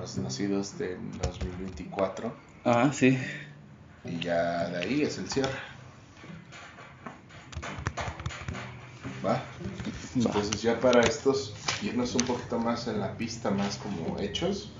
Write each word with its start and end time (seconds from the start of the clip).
los 0.00 0.16
nacidos 0.16 0.78
del 0.78 0.98
2024. 1.22 2.32
Ah, 2.64 2.90
sí. 2.92 3.18
Y 4.04 4.18
ya 4.18 4.68
de 4.68 4.78
ahí 4.78 5.02
es 5.02 5.18
el 5.18 5.30
cierre. 5.30 5.50
Va. 9.24 9.42
Entonces 10.16 10.62
ya 10.62 10.80
para 10.80 11.00
estos, 11.02 11.54
irnos 11.82 12.14
un 12.14 12.26
poquito 12.26 12.58
más 12.58 12.88
en 12.88 13.00
la 13.00 13.16
pista, 13.16 13.50
más 13.50 13.76
como 13.76 14.18
hechos. 14.18 14.72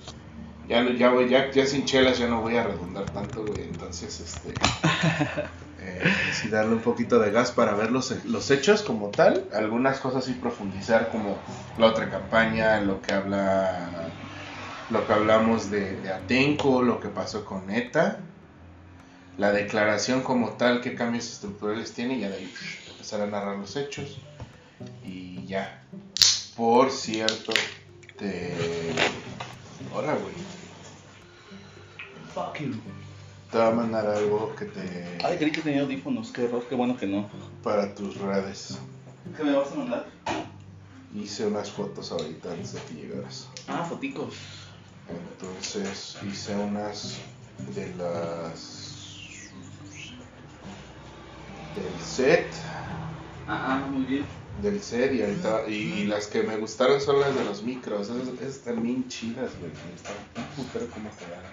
Ya, 0.68 0.88
ya, 0.92 1.10
voy, 1.10 1.28
ya, 1.28 1.50
ya 1.50 1.66
sin 1.66 1.84
chelas 1.84 2.18
ya 2.18 2.28
no 2.28 2.40
voy 2.40 2.56
a 2.56 2.62
redundar 2.62 3.04
tanto, 3.10 3.44
güey. 3.44 3.62
Entonces, 3.64 4.20
este... 4.20 4.50
eh, 5.80 6.14
sí 6.32 6.48
darle 6.48 6.74
un 6.74 6.80
poquito 6.80 7.18
de 7.18 7.32
gas 7.32 7.50
para 7.50 7.74
ver 7.74 7.90
los, 7.90 8.24
los 8.24 8.50
hechos 8.50 8.82
como 8.82 9.08
tal. 9.08 9.48
Algunas 9.52 9.98
cosas 9.98 10.24
sí 10.24 10.34
profundizar 10.34 11.10
como 11.10 11.38
la 11.76 11.86
otra 11.86 12.08
campaña, 12.08 12.80
lo 12.80 13.02
que 13.02 13.12
habla... 13.12 13.99
Lo 14.90 15.06
que 15.06 15.12
hablamos 15.12 15.70
de, 15.70 15.96
de 16.00 16.12
Atenco, 16.12 16.82
lo 16.82 17.00
que 17.00 17.08
pasó 17.08 17.44
con 17.44 17.70
ETA 17.70 18.20
la 19.40 19.52
declaración 19.52 20.20
como 20.20 20.50
tal, 20.50 20.82
qué 20.82 20.94
cambios 20.94 21.32
estructurales 21.32 21.94
tiene, 21.94 22.16
y 22.16 22.20
ya 22.20 22.28
de 22.28 22.36
ahí 22.36 22.54
empezar 22.90 23.22
a 23.22 23.26
narrar 23.26 23.56
los 23.56 23.74
hechos. 23.74 24.18
Y 25.02 25.46
ya. 25.46 25.82
Por 26.54 26.90
cierto, 26.90 27.54
te. 28.18 28.52
Ahora, 29.94 30.14
güey. 30.14 30.34
Fuck 32.34 32.58
you. 32.60 32.74
Te 33.50 33.56
va 33.56 33.68
a 33.68 33.70
mandar 33.70 34.06
algo 34.06 34.54
que 34.54 34.66
te. 34.66 35.18
Ay, 35.24 35.38
creí 35.38 35.52
que 35.52 35.62
tenía 35.62 35.80
audífonos. 35.80 36.30
Qué 36.32 36.44
error, 36.44 36.62
qué 36.68 36.74
bueno 36.74 36.98
que 36.98 37.06
no. 37.06 37.26
para 37.62 37.94
tus 37.94 38.18
redes. 38.18 38.78
¿Qué 39.34 39.42
me 39.42 39.56
vas 39.56 39.72
a 39.72 39.74
mandar? 39.74 40.06
Hice 41.14 41.46
unas 41.46 41.70
fotos 41.70 42.12
ahorita 42.12 42.52
antes 42.52 42.74
de 42.74 42.80
que 42.82 42.94
llegaras. 42.94 43.48
Ah, 43.66 43.86
foticos. 43.88 44.34
Entonces 45.32 46.16
hice 46.26 46.54
unas 46.56 47.16
de 47.74 47.94
las. 47.96 49.50
del 51.76 52.04
set. 52.04 52.46
Ah, 53.46 53.86
muy 53.90 54.04
bien. 54.04 54.24
del 54.62 54.82
set 54.82 55.12
y 55.14 55.22
ahorita 55.22 55.66
y, 55.68 56.04
las 56.06 56.26
que 56.26 56.42
me 56.42 56.56
gustaron 56.56 57.00
son 57.00 57.20
las 57.20 57.34
de 57.34 57.44
los 57.44 57.62
micros 57.62 58.08
esas, 58.10 58.28
esas 58.28 58.56
están 58.56 58.82
bien 58.82 59.08
chidas 59.08 59.50
güey 59.58 59.72
están 59.94 60.14
putero 60.54 60.86
cómo 60.92 61.08
quedaron 61.16 61.50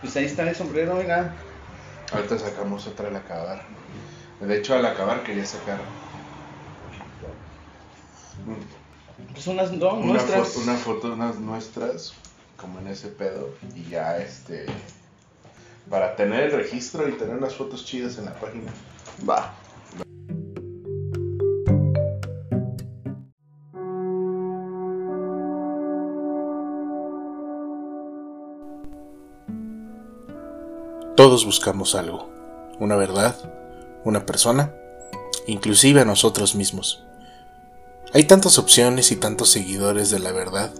Pues 0.00 0.16
ahí 0.16 0.26
está 0.26 0.48
el 0.48 0.54
sombrero, 0.54 0.96
oiga. 0.96 1.34
ahorita 2.12 2.38
sacamos 2.38 2.86
otra 2.86 3.08
al 3.08 3.16
acabar 3.16 3.62
de 4.40 4.56
hecho 4.58 4.74
al 4.74 4.86
acabar 4.86 5.22
quería 5.24 5.44
sacar 5.44 5.80
Pues 9.32 9.46
unas 9.48 9.78
dos 9.78 9.94
una, 9.94 10.12
nuestras. 10.14 10.48
foto, 10.48 10.60
una 10.60 10.76
foto 10.76 11.12
unas 11.12 11.38
nuestras 11.40 12.12
como 12.60 12.78
en 12.80 12.88
ese 12.88 13.08
pedo 13.08 13.50
y 13.74 13.88
ya 13.88 14.18
este 14.18 14.66
para 15.88 16.14
tener 16.14 16.44
el 16.44 16.52
registro 16.52 17.08
y 17.08 17.12
tener 17.12 17.36
unas 17.36 17.54
fotos 17.54 17.84
chidas 17.84 18.18
en 18.18 18.26
la 18.26 18.34
página 18.34 18.70
Va. 19.28 19.54
Todos 31.16 31.44
buscamos 31.44 31.94
algo, 31.94 32.30
una 32.78 32.96
verdad, 32.96 33.36
una 34.04 34.24
persona, 34.24 34.72
inclusive 35.46 36.00
a 36.00 36.06
nosotros 36.06 36.54
mismos. 36.54 37.04
Hay 38.14 38.24
tantas 38.24 38.58
opciones 38.58 39.12
y 39.12 39.16
tantos 39.16 39.50
seguidores 39.50 40.10
de 40.10 40.18
la 40.18 40.32
verdad 40.32 40.72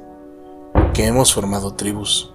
que 0.92 1.06
hemos 1.06 1.33
formado 1.33 1.74
tribus, 1.74 2.30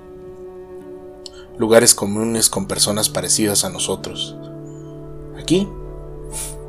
lugares 1.58 1.94
comunes 1.94 2.50
con 2.50 2.68
personas 2.68 3.10
parecidas 3.10 3.66
a 3.66 3.70
nosotros. 3.70 4.36
Aquí, 5.38 5.68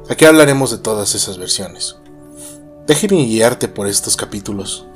aquí 0.09 0.25
hablaremos 0.25 0.71
de 0.71 0.79
todas 0.79 1.15
esas 1.15 1.39
versiones. 1.39 1.97
Déjeme 2.87 3.25
guiarte 3.25 3.69
por 3.69 3.87
estos 3.87 4.17
capítulos, 4.17 4.87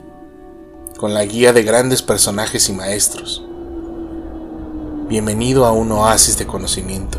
con 0.98 1.14
la 1.14 1.24
guía 1.24 1.52
de 1.52 1.62
grandes 1.62 2.02
personajes 2.02 2.68
y 2.68 2.72
maestros. 2.72 3.44
Bienvenido 5.08 5.66
a 5.66 5.72
un 5.72 5.90
oasis 5.92 6.38
de 6.38 6.46
conocimiento. 6.46 7.18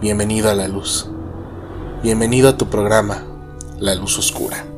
Bienvenido 0.00 0.50
a 0.50 0.54
la 0.54 0.68
luz. 0.68 1.08
Bienvenido 2.02 2.48
a 2.48 2.56
tu 2.56 2.70
programa, 2.70 3.22
La 3.78 3.94
Luz 3.94 4.18
Oscura. 4.18 4.69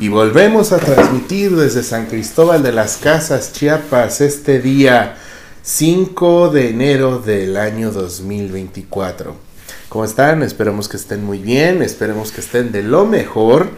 Y 0.00 0.08
volvemos 0.08 0.72
a 0.72 0.78
transmitir 0.78 1.54
desde 1.54 1.82
San 1.82 2.06
Cristóbal 2.06 2.62
de 2.62 2.72
las 2.72 2.96
Casas, 2.96 3.52
Chiapas, 3.52 4.22
este 4.22 4.58
día 4.58 5.18
5 5.62 6.48
de 6.48 6.70
enero 6.70 7.18
del 7.18 7.58
año 7.58 7.92
2024. 7.92 9.36
¿Cómo 9.90 10.06
están? 10.06 10.42
Esperemos 10.42 10.88
que 10.88 10.96
estén 10.96 11.22
muy 11.22 11.36
bien, 11.36 11.82
esperemos 11.82 12.32
que 12.32 12.40
estén 12.40 12.72
de 12.72 12.82
lo 12.82 13.04
mejor. 13.04 13.68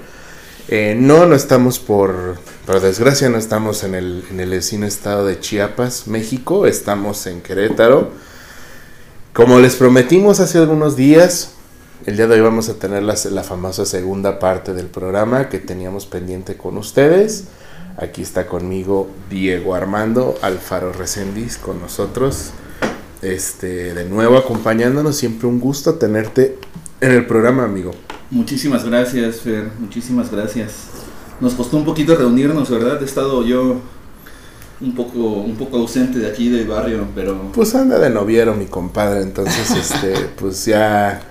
Eh, 0.68 0.94
no, 0.96 1.26
no 1.26 1.34
estamos 1.34 1.80
por, 1.80 2.36
por 2.66 2.80
desgracia, 2.80 3.28
no 3.28 3.38
estamos 3.38 3.82
en 3.82 3.96
el, 3.96 4.24
en 4.30 4.38
el 4.38 4.50
vecino 4.50 4.86
estado 4.86 5.26
de 5.26 5.40
Chiapas, 5.40 6.06
México, 6.06 6.68
estamos 6.68 7.26
en 7.26 7.40
Querétaro. 7.40 8.12
Como 9.32 9.58
les 9.58 9.74
prometimos 9.74 10.38
hace 10.38 10.58
algunos 10.58 10.94
días, 10.94 11.54
el 12.06 12.16
día 12.16 12.26
de 12.26 12.34
hoy 12.34 12.40
vamos 12.40 12.68
a 12.68 12.74
tener 12.74 13.02
la, 13.02 13.14
la 13.30 13.42
famosa 13.44 13.86
segunda 13.86 14.38
parte 14.38 14.74
del 14.74 14.86
programa 14.86 15.48
que 15.48 15.58
teníamos 15.58 16.06
pendiente 16.06 16.56
con 16.56 16.76
ustedes. 16.76 17.44
Aquí 17.96 18.22
está 18.22 18.46
conmigo 18.46 19.08
Diego 19.30 19.74
Armando 19.74 20.34
Alfaro 20.42 20.92
Resendiz 20.92 21.58
con 21.58 21.80
nosotros. 21.80 22.50
Este, 23.20 23.94
de 23.94 24.04
nuevo 24.04 24.36
acompañándonos, 24.36 25.16
siempre 25.16 25.46
un 25.46 25.60
gusto 25.60 25.94
tenerte 25.94 26.58
en 27.00 27.12
el 27.12 27.26
programa, 27.26 27.64
amigo. 27.64 27.92
Muchísimas 28.30 28.84
gracias, 28.84 29.36
Fer. 29.36 29.70
Muchísimas 29.78 30.30
gracias. 30.32 30.72
Nos 31.40 31.54
costó 31.54 31.76
un 31.76 31.84
poquito 31.84 32.16
reunirnos, 32.16 32.68
¿verdad? 32.70 33.00
He 33.00 33.04
estado 33.04 33.44
yo 33.44 33.76
un 34.80 34.94
poco, 34.96 35.18
un 35.18 35.54
poco 35.54 35.76
ausente 35.76 36.18
de 36.18 36.28
aquí 36.28 36.48
del 36.48 36.66
barrio, 36.66 37.06
pero 37.14 37.52
Pues 37.52 37.74
anda 37.76 37.98
de 38.00 38.10
noviero 38.10 38.54
mi 38.54 38.66
compadre, 38.66 39.22
entonces 39.22 39.70
este, 39.76 40.14
pues 40.36 40.64
ya 40.64 41.28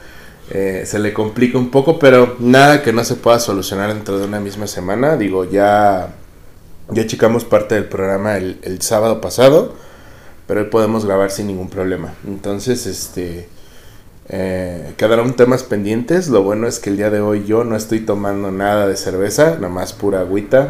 eh, 0.54 0.84
se 0.86 1.00
le 1.00 1.14
complica 1.14 1.58
un 1.58 1.72
poco, 1.72 1.98
pero 1.98 2.36
nada 2.40 2.84
que 2.84 2.92
no 2.92 3.04
se 3.04 3.16
pueda 3.16 3.40
solucionar 3.40 3.94
dentro 3.94 4.20
de 4.20 4.26
una 4.26 4.40
misma 4.40 4.68
semana. 4.68 5.16
Digo, 5.16 5.46
ya, 5.46 6.14
ya 6.90 7.08
checamos 7.08 7.46
parte 7.46 7.76
del 7.76 7.86
programa 7.86 8.36
el, 8.38 8.60
el 8.64 8.82
sábado 8.82 9.22
pasado, 9.22 9.74
pero 10.48 10.62
hoy 10.62 10.68
podemos 10.68 11.06
grabar 11.06 11.32
sin 11.32 11.48
ningún 11.48 11.70
problema. 11.70 12.14
Entonces, 12.28 12.86
este, 12.86 13.48
eh, 14.28 14.94
quedaron 14.98 15.36
temas 15.36 15.64
pendientes. 15.64 16.28
Lo 16.28 16.44
bueno 16.44 16.68
es 16.68 16.80
que 16.80 16.90
el 16.90 16.98
día 16.98 17.10
de 17.10 17.22
hoy 17.22 17.46
yo 17.46 17.64
no 17.64 17.76
estoy 17.76 18.02
tomando 18.02 18.52
nada 18.52 18.88
de 18.88 18.96
cerveza, 18.98 19.56
nada 19.56 19.70
más 19.70 19.94
pura 19.94 20.22
agüita. 20.22 20.70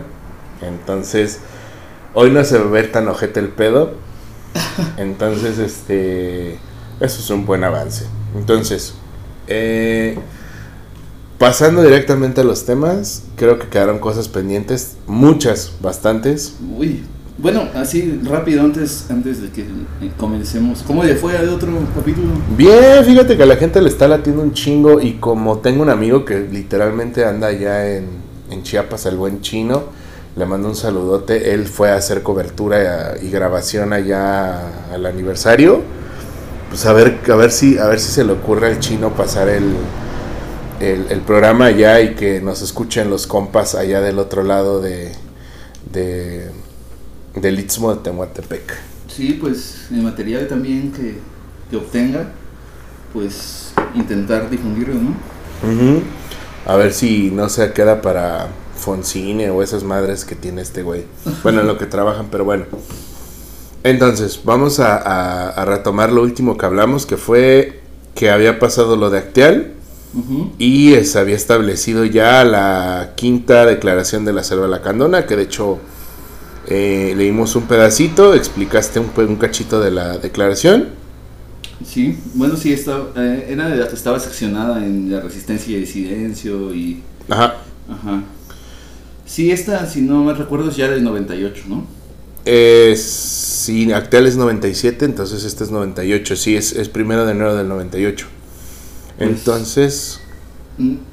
Entonces, 0.62 1.40
hoy 2.14 2.32
no 2.32 2.44
se 2.44 2.58
va 2.58 2.66
a 2.66 2.72
ver 2.72 2.92
tan 2.92 3.08
ojete 3.08 3.40
el 3.40 3.50
pedo. 3.50 3.94
Entonces, 4.98 5.58
este, 5.58 6.54
eso 6.54 7.20
es 7.20 7.30
un 7.30 7.46
buen 7.46 7.64
avance. 7.64 8.06
Entonces, 8.36 8.96
eh, 9.54 10.18
pasando 11.38 11.84
directamente 11.84 12.42
a 12.42 12.44
los 12.44 12.66
temas, 12.66 13.24
creo 13.36 13.60
que 13.60 13.68
quedaron 13.68 14.00
cosas 14.00 14.28
pendientes, 14.28 14.98
muchas, 15.08 15.74
bastantes. 15.82 16.56
uy. 16.78 17.04
Bueno, 17.38 17.68
así 17.74 18.22
rápido 18.24 18.62
antes 18.62 19.10
antes 19.10 19.42
de 19.42 19.50
que 19.50 19.62
eh, 19.62 20.12
comencemos. 20.16 20.84
¿Cómo 20.86 21.04
le 21.04 21.16
fue 21.16 21.36
al 21.36 21.50
otro 21.50 21.70
capítulo? 21.96 22.28
Bien, 22.56 23.04
fíjate 23.04 23.36
que 23.36 23.42
a 23.42 23.48
la 23.48 23.56
gente 23.56 23.82
le 23.82 23.90
está 23.90 24.08
latiendo 24.08 24.44
un 24.44 24.54
chingo 24.54 25.02
y 25.02 25.14
como 25.14 25.58
tengo 25.58 25.82
un 25.82 25.90
amigo 25.90 26.24
que 26.24 26.40
literalmente 26.40 27.26
anda 27.26 27.48
allá 27.48 27.96
en, 27.98 28.06
en 28.52 28.62
Chiapas, 28.62 29.08
el 29.08 29.16
buen 29.16 29.42
chino, 29.42 29.86
le 30.36 30.46
mando 30.46 30.68
un 30.68 30.76
saludote, 30.76 31.54
él 31.56 31.66
fue 31.66 31.90
a 31.90 31.96
hacer 31.96 32.22
cobertura 32.22 33.16
y 33.20 33.32
grabación 33.32 33.92
allá 33.92 34.92
al 34.94 35.08
aniversario. 35.08 35.82
Pues 36.72 36.86
a 36.86 36.94
ver, 36.94 37.20
a 37.30 37.36
ver 37.36 37.52
si, 37.52 37.78
a 37.78 37.88
ver 37.88 38.00
si 38.00 38.10
se 38.10 38.24
le 38.24 38.32
ocurre 38.32 38.68
al 38.68 38.80
chino 38.80 39.14
pasar 39.14 39.50
el, 39.50 39.76
el, 40.80 41.08
el 41.10 41.20
programa 41.20 41.66
allá 41.66 42.00
y 42.00 42.16
que 42.16 42.40
nos 42.40 42.62
escuchen 42.62 43.10
los 43.10 43.28
compas 43.28 43.76
allá 43.76 44.00
del 44.00 44.18
otro 44.20 44.44
lado 44.44 44.80
de, 44.80 45.12
de 45.92 46.50
del 47.36 47.60
Istmo 47.60 47.94
de 47.94 48.02
Tehuantepec. 48.02 48.74
Sí, 49.14 49.38
pues 49.40 49.88
el 49.92 50.02
material 50.02 50.48
también 50.48 50.94
que, 50.94 51.18
que 51.70 51.76
obtenga, 51.76 52.30
pues 53.12 53.74
intentar 53.94 54.50
difundirlo, 54.50 54.96
¿no? 54.96 55.10
Ujú. 55.70 56.04
A 56.66 56.78
ver 56.78 56.94
si 56.94 57.32
no 57.32 57.50
se 57.50 57.74
queda 57.74 58.02
para 58.02 58.48
Foncine 58.78 59.50
o 59.50 59.62
esas 59.62 59.84
madres 59.84 60.24
que 60.24 60.36
tiene 60.36 60.62
este 60.62 60.84
güey. 60.84 61.04
Bueno, 61.44 61.60
en 61.60 61.68
lo 61.68 61.78
que 61.78 61.86
trabajan, 61.86 62.28
pero 62.32 62.46
bueno. 62.46 62.64
Entonces, 63.84 64.42
vamos 64.44 64.80
a, 64.80 64.96
a- 64.98 65.50
a 65.50 65.66
retomar 65.66 66.12
lo 66.12 66.22
último 66.22 66.58
que 66.58 66.66
hablamos, 66.66 67.06
que 67.06 67.18
fue 67.18 67.80
que 68.16 68.30
había 68.30 68.60
pasado 68.60 68.96
lo 68.96 69.10
de 69.10 69.20
Acteal. 69.20 69.72
Ujú. 70.14 70.52
y 70.60 70.94
se 71.06 71.18
había 71.20 71.38
establecido 71.38 72.04
ya 72.04 72.44
la 72.44 73.14
quinta 73.16 73.66
declaración 73.66 74.26
de 74.26 74.34
la 74.34 74.44
selva 74.44 74.68
lacandona, 74.68 75.26
que 75.26 75.38
de 75.38 75.44
hecho 75.44 75.80
eh, 76.68 77.14
leímos 77.16 77.56
un 77.56 77.64
pedacito, 77.64 78.34
explicaste 78.34 79.00
un, 79.00 79.10
un 79.16 79.36
cachito 79.38 79.80
de 79.80 79.92
la 79.92 80.18
declaración. 80.18 80.90
Sí, 81.86 82.18
bueno, 82.34 82.58
sí, 82.58 82.74
estaba, 82.74 83.08
eh, 83.16 83.48
era 83.52 83.74
estaba 83.88 84.20
seccionada 84.20 84.86
en 84.86 85.10
la 85.12 85.22
resistencia 85.22 85.78
y 85.78 85.80
disidencio 85.80 86.76
y... 86.76 87.02
Ajá. 87.30 87.56
Ajá. 87.90 88.24
Sí, 89.26 89.50
esta, 89.50 89.86
si 89.88 90.02
no 90.02 90.26
me 90.26 90.34
recuerdo, 90.34 90.70
es 90.70 90.76
ya 90.76 90.90
del 90.90 91.06
98, 91.06 91.64
¿no? 91.70 91.86
Eh, 92.46 92.96
sí, 92.98 93.92
Actel 93.94 94.26
es 94.28 94.36
97, 94.38 95.06
entonces 95.06 95.44
este 95.44 95.64
es 95.64 95.72
98, 95.72 96.36
sí, 96.36 96.56
es, 96.56 96.74
es 96.74 96.90
primero 96.90 97.26
de 97.26 97.32
enero 97.34 97.56
del 97.56 97.68
98. 97.68 98.28
Pues- 99.18 99.30
Entonces, 99.30 100.18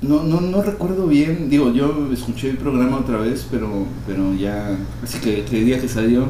No, 0.01 0.23
no, 0.23 0.41
no 0.41 0.63
recuerdo 0.63 1.07
bien, 1.09 1.51
digo, 1.51 1.73
yo 1.75 2.09
escuché 2.13 2.49
el 2.51 2.57
programa 2.57 2.99
otra 2.99 3.19
vez, 3.19 3.47
pero, 3.51 3.69
pero 4.07 4.33
ya, 4.35 4.75
así 5.03 5.19
que, 5.19 5.41
el 5.45 5.65
día 5.67 5.79
que 5.81 5.89
salió, 5.89 6.29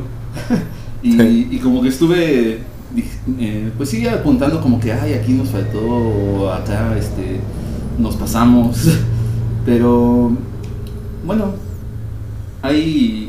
y, 1.02 1.12
Sí. 1.12 1.48
y 1.52 1.58
como 1.58 1.80
que 1.82 1.88
estuve, 1.90 2.58
eh, 3.38 3.70
pues 3.76 3.90
sí, 3.90 4.08
apuntando 4.08 4.60
como 4.60 4.80
que, 4.80 4.92
ay, 4.92 5.12
aquí 5.12 5.34
nos 5.34 5.50
faltó, 5.50 5.80
o 5.86 6.50
acá, 6.50 6.96
este, 6.98 7.38
nos 7.98 8.16
pasamos, 8.16 8.78
pero, 9.64 10.32
bueno, 11.24 11.52
hay, 12.62 13.27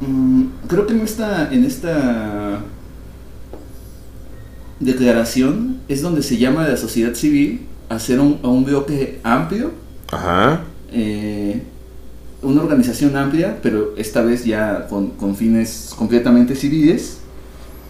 mm, 0.00 0.44
creo 0.68 0.86
que 0.86 0.94
en 0.94 1.00
esta, 1.00 1.52
en 1.52 1.64
esta 1.64 2.60
declaración 4.80 5.78
es 5.88 6.02
donde 6.02 6.22
se 6.22 6.36
llama 6.36 6.64
a 6.64 6.68
la 6.68 6.76
sociedad 6.76 7.14
civil 7.14 7.66
a 7.88 7.96
hacer 7.96 8.20
un, 8.20 8.38
a 8.42 8.48
un 8.48 8.64
bloque 8.64 9.20
amplio, 9.22 9.72
ajá. 10.10 10.62
eh, 10.92 11.62
una 12.42 12.62
organización 12.62 13.16
amplia, 13.16 13.58
pero 13.62 13.94
esta 13.96 14.22
vez 14.22 14.44
ya 14.44 14.86
con, 14.88 15.10
con 15.10 15.36
fines 15.36 15.94
completamente 15.96 16.54
civiles, 16.54 17.18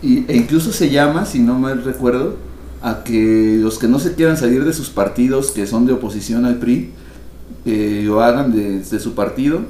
y, 0.02 0.24
e 0.28 0.36
incluso 0.36 0.72
se 0.72 0.90
llama, 0.90 1.24
si 1.26 1.40
no 1.40 1.58
mal 1.58 1.82
recuerdo, 1.82 2.36
a 2.82 3.02
que 3.02 3.58
los 3.60 3.78
que 3.78 3.88
no 3.88 3.98
se 3.98 4.14
quieran 4.14 4.36
salir 4.36 4.64
de 4.64 4.72
sus 4.72 4.90
partidos, 4.90 5.50
que 5.50 5.66
son 5.66 5.86
de 5.86 5.94
oposición 5.94 6.44
al 6.44 6.56
PRI, 6.56 6.90
eh, 7.64 8.02
lo 8.04 8.22
hagan 8.22 8.52
desde 8.52 9.00
su 9.00 9.14
partido. 9.14 9.60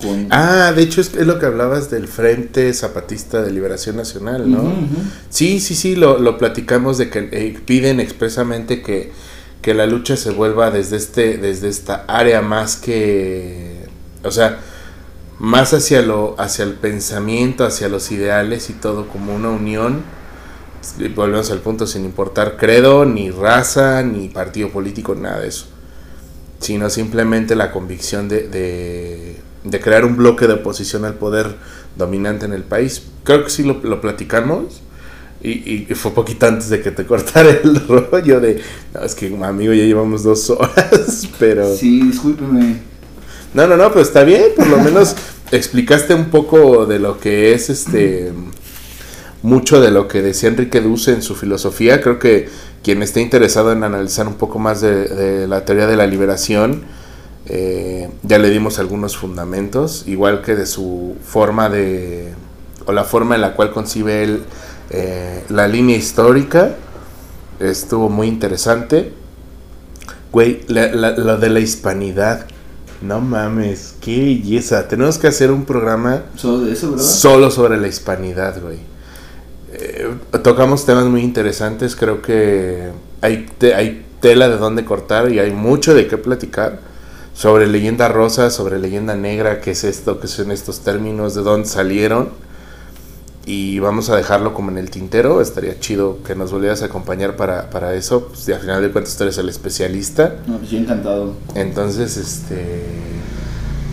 Con, 0.00 0.28
Ah, 0.30 0.72
de 0.74 0.82
hecho 0.82 1.00
es, 1.00 1.14
es 1.14 1.26
lo 1.26 1.38
que 1.38 1.46
hablabas 1.46 1.90
del 1.90 2.08
Frente 2.08 2.72
Zapatista 2.72 3.42
de 3.42 3.50
Liberación 3.50 3.96
Nacional, 3.96 4.50
¿no? 4.50 4.72
Sí, 5.28 5.60
sí, 5.60 5.74
sí, 5.74 5.96
lo, 5.96 6.18
lo 6.18 6.38
platicamos 6.38 6.98
de 6.98 7.10
que 7.10 7.28
eh, 7.32 7.58
piden 7.64 8.00
expresamente 8.00 8.82
que, 8.82 9.12
que 9.62 9.74
la 9.74 9.86
lucha 9.86 10.16
se 10.16 10.30
vuelva 10.30 10.70
desde, 10.70 10.96
este, 10.96 11.38
desde 11.38 11.68
esta 11.68 12.04
área 12.08 12.40
más 12.40 12.76
que, 12.76 13.86
o 14.24 14.30
sea, 14.30 14.58
más 15.40 15.72
hacia, 15.72 16.02
lo, 16.02 16.34
hacia 16.38 16.64
el 16.64 16.74
pensamiento, 16.74 17.64
hacia 17.64 17.88
los 17.88 18.12
ideales 18.12 18.68
y 18.70 18.74
todo 18.74 19.08
como 19.08 19.34
una 19.34 19.48
unión. 19.50 20.02
Y 20.98 21.08
Volvemos 21.08 21.50
al 21.50 21.60
punto 21.60 21.86
sin 21.86 22.04
importar 22.04 22.56
credo, 22.58 23.04
ni 23.06 23.30
raza, 23.30 24.02
ni 24.02 24.28
partido 24.28 24.70
político, 24.70 25.14
nada 25.14 25.40
de 25.40 25.48
eso. 25.48 25.66
Sino 26.58 26.90
simplemente 26.90 27.54
la 27.56 27.72
convicción 27.72 28.28
de, 28.28 28.48
de, 28.48 29.36
de 29.64 29.80
crear 29.80 30.04
un 30.04 30.16
bloque 30.16 30.46
de 30.46 30.54
oposición 30.54 31.04
al 31.04 31.14
poder 31.14 31.56
dominante 31.96 32.46
en 32.46 32.52
el 32.52 32.62
país. 32.62 33.02
Creo 33.24 33.44
que 33.44 33.50
sí 33.50 33.62
lo, 33.62 33.80
lo 33.82 34.00
platicamos. 34.00 34.82
Y, 35.42 35.86
y 35.90 35.94
fue 35.94 36.10
poquito 36.10 36.46
antes 36.46 36.68
de 36.68 36.82
que 36.82 36.90
te 36.90 37.06
cortara 37.06 37.48
el 37.48 37.86
rollo 37.86 38.40
de, 38.40 38.62
no, 38.92 39.00
es 39.00 39.14
que 39.14 39.34
amigo 39.42 39.72
ya 39.72 39.84
llevamos 39.84 40.22
dos 40.22 40.50
horas, 40.50 41.26
pero... 41.38 41.74
Sí, 41.74 42.02
discúlpeme. 42.02 42.80
No, 43.54 43.66
no, 43.66 43.76
no, 43.76 43.88
pero 43.88 44.02
está 44.02 44.22
bien, 44.22 44.44
por 44.54 44.66
lo 44.66 44.78
menos 44.78 45.16
explicaste 45.50 46.14
un 46.14 46.26
poco 46.26 46.86
de 46.86 46.98
lo 46.98 47.18
que 47.18 47.54
es 47.54 47.70
este 47.70 48.32
mucho 49.42 49.80
de 49.80 49.90
lo 49.90 50.06
que 50.06 50.20
decía 50.20 50.50
Enrique 50.50 50.80
Duce 50.82 51.12
en 51.12 51.22
su 51.22 51.34
filosofía. 51.34 52.00
Creo 52.02 52.18
que 52.18 52.48
quien 52.84 53.02
esté 53.02 53.20
interesado 53.20 53.72
en 53.72 53.82
analizar 53.82 54.28
un 54.28 54.34
poco 54.34 54.58
más 54.58 54.80
de, 54.82 55.08
de 55.08 55.48
la 55.48 55.64
teoría 55.64 55.86
de 55.86 55.96
la 55.96 56.06
liberación, 56.06 56.84
eh, 57.52 58.08
ya 58.22 58.38
le 58.38 58.48
dimos 58.48 58.78
algunos 58.78 59.16
fundamentos, 59.16 60.04
igual 60.06 60.40
que 60.40 60.54
de 60.54 60.66
su 60.66 61.16
forma 61.24 61.68
de, 61.68 62.32
o 62.86 62.92
la 62.92 63.02
forma 63.02 63.34
en 63.34 63.40
la 63.40 63.54
cual 63.54 63.72
concibe 63.72 64.22
él 64.22 64.42
eh, 64.90 65.42
la 65.48 65.66
línea 65.66 65.96
histórica. 65.96 66.76
Estuvo 67.58 68.08
muy 68.08 68.28
interesante. 68.28 69.12
Güey, 70.32 70.60
lo 70.68 71.36
de 71.38 71.48
la 71.50 71.58
hispanidad. 71.60 72.46
No 73.02 73.20
mames, 73.20 73.94
qué 74.00 74.18
belleza. 74.20 74.86
Tenemos 74.86 75.18
que 75.18 75.26
hacer 75.26 75.50
un 75.50 75.64
programa 75.64 76.22
Solo 76.36 76.60
de 76.66 76.72
eso, 76.72 76.90
¿verdad? 76.92 77.04
solo 77.04 77.50
sobre 77.50 77.78
la 77.80 77.88
hispanidad, 77.88 78.60
güey. 78.62 78.78
Eh, 79.72 80.08
tocamos 80.42 80.84
temas 80.86 81.06
muy 81.06 81.22
interesantes, 81.22 81.96
creo 81.96 82.20
que 82.22 82.90
hay, 83.22 83.46
te- 83.58 83.74
hay 83.74 84.04
tela 84.20 84.48
de 84.48 84.58
dónde 84.58 84.84
cortar 84.84 85.32
y 85.32 85.38
hay 85.38 85.50
mucho 85.50 85.94
de 85.94 86.06
qué 86.08 86.18
platicar 86.18 86.80
sobre 87.34 87.66
leyenda 87.66 88.08
rosa, 88.08 88.50
sobre 88.50 88.78
leyenda 88.78 89.14
negra, 89.16 89.60
qué 89.60 89.70
es 89.72 89.84
esto, 89.84 90.20
qué 90.20 90.26
son 90.28 90.50
estos 90.50 90.80
términos, 90.80 91.34
de 91.34 91.42
dónde 91.42 91.68
salieron. 91.68 92.28
Y 93.46 93.78
vamos 93.78 94.10
a 94.10 94.16
dejarlo 94.16 94.52
como 94.54 94.70
en 94.70 94.78
el 94.78 94.90
tintero, 94.90 95.40
estaría 95.40 95.80
chido 95.80 96.18
que 96.22 96.34
nos 96.34 96.52
volvieras 96.52 96.82
a 96.82 96.86
acompañar 96.86 97.36
para, 97.36 97.70
para 97.70 97.94
eso, 97.94 98.28
pues 98.28 98.46
y 98.48 98.52
al 98.52 98.60
final 98.60 98.82
de 98.82 98.90
cuentas 98.90 99.16
tú 99.16 99.24
eres 99.24 99.38
el 99.38 99.48
especialista. 99.48 100.36
No, 100.46 100.58
pues 100.58 100.70
yo 100.70 100.78
encantado. 100.78 101.34
Entonces, 101.54 102.16
este. 102.16 102.84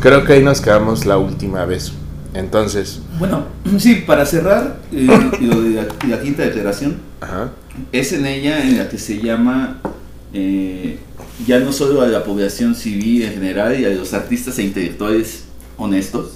Creo 0.01 0.25
que 0.25 0.33
ahí 0.33 0.43
nos 0.43 0.61
quedamos 0.61 1.05
la 1.05 1.17
última 1.17 1.65
vez. 1.65 1.91
Entonces, 2.33 2.99
Bueno, 3.17 3.45
sí, 3.79 4.03
para 4.05 4.25
cerrar 4.25 4.77
eh, 4.91 5.87
la 6.07 6.19
quinta 6.21 6.43
declaración, 6.43 6.97
ajá. 7.21 7.49
es 7.91 8.11
en 8.13 8.25
ella 8.27 8.61
en 8.63 8.77
la 8.77 8.89
que 8.89 8.99
se 8.99 9.19
llama 9.19 9.79
eh, 10.33 10.99
ya 11.45 11.59
no 11.59 11.71
solo 11.71 12.01
a 12.01 12.07
la 12.07 12.23
población 12.23 12.73
civil 12.75 13.23
en 13.23 13.33
general 13.33 13.79
y 13.79 13.85
a 13.85 13.89
los 13.89 14.13
artistas 14.13 14.57
e 14.57 14.63
intelectuales 14.63 15.43
honestos, 15.77 16.31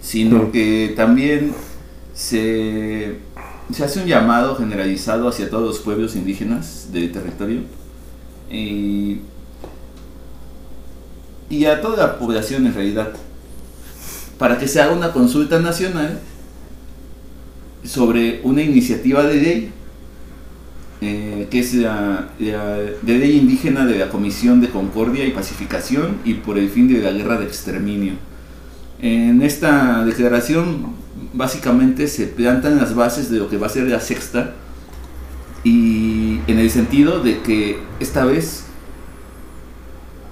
sino 0.00 0.50
que 0.50 0.94
también 0.96 1.52
se, 2.14 3.16
se 3.72 3.84
hace 3.84 4.00
un 4.00 4.06
llamado 4.06 4.56
generalizado 4.56 5.28
hacia 5.28 5.50
todos 5.50 5.66
los 5.66 5.78
pueblos 5.80 6.16
indígenas 6.16 6.88
del 6.92 7.12
territorio 7.12 7.60
y, 8.50 9.20
y 11.50 11.64
a 11.66 11.82
toda 11.82 12.06
la 12.06 12.18
población 12.18 12.66
en 12.66 12.74
realidad, 12.74 13.12
para 14.38 14.58
que 14.58 14.68
se 14.68 14.80
haga 14.80 14.94
una 14.94 15.12
consulta 15.12 15.58
nacional 15.58 16.18
sobre 17.84 18.40
una 18.42 18.62
iniciativa 18.62 19.24
de 19.24 19.34
ley 19.34 19.72
eh, 21.06 21.46
que 21.50 21.58
es 21.60 21.74
la, 21.74 22.28
la- 22.38 22.78
de 23.08 23.18
ley 23.18 23.36
indígena 23.36 23.84
de 23.84 23.98
la 23.98 24.08
Comisión 24.08 24.60
de 24.62 24.68
Concordia 24.70 25.24
y 25.26 25.30
Pacificación 25.32 26.18
y 26.24 26.34
por 26.44 26.56
el 26.58 26.68
fin 26.70 26.88
de 26.88 27.00
la 27.02 27.10
guerra 27.12 27.36
de 27.38 27.46
exterminio. 27.46 28.14
En 29.00 29.42
esta 29.42 30.04
declaración 30.04 30.94
básicamente 31.34 32.06
se 32.08 32.26
plantan 32.26 32.76
las 32.76 32.94
bases 32.94 33.30
de 33.30 33.38
lo 33.38 33.48
que 33.48 33.58
va 33.58 33.66
a 33.66 33.70
ser 33.70 33.84
la 33.88 34.00
sexta 34.00 34.54
y 35.64 36.40
en 36.46 36.58
el 36.58 36.70
sentido 36.70 37.22
de 37.22 37.40
que 37.40 37.78
esta 38.00 38.24
vez, 38.24 38.64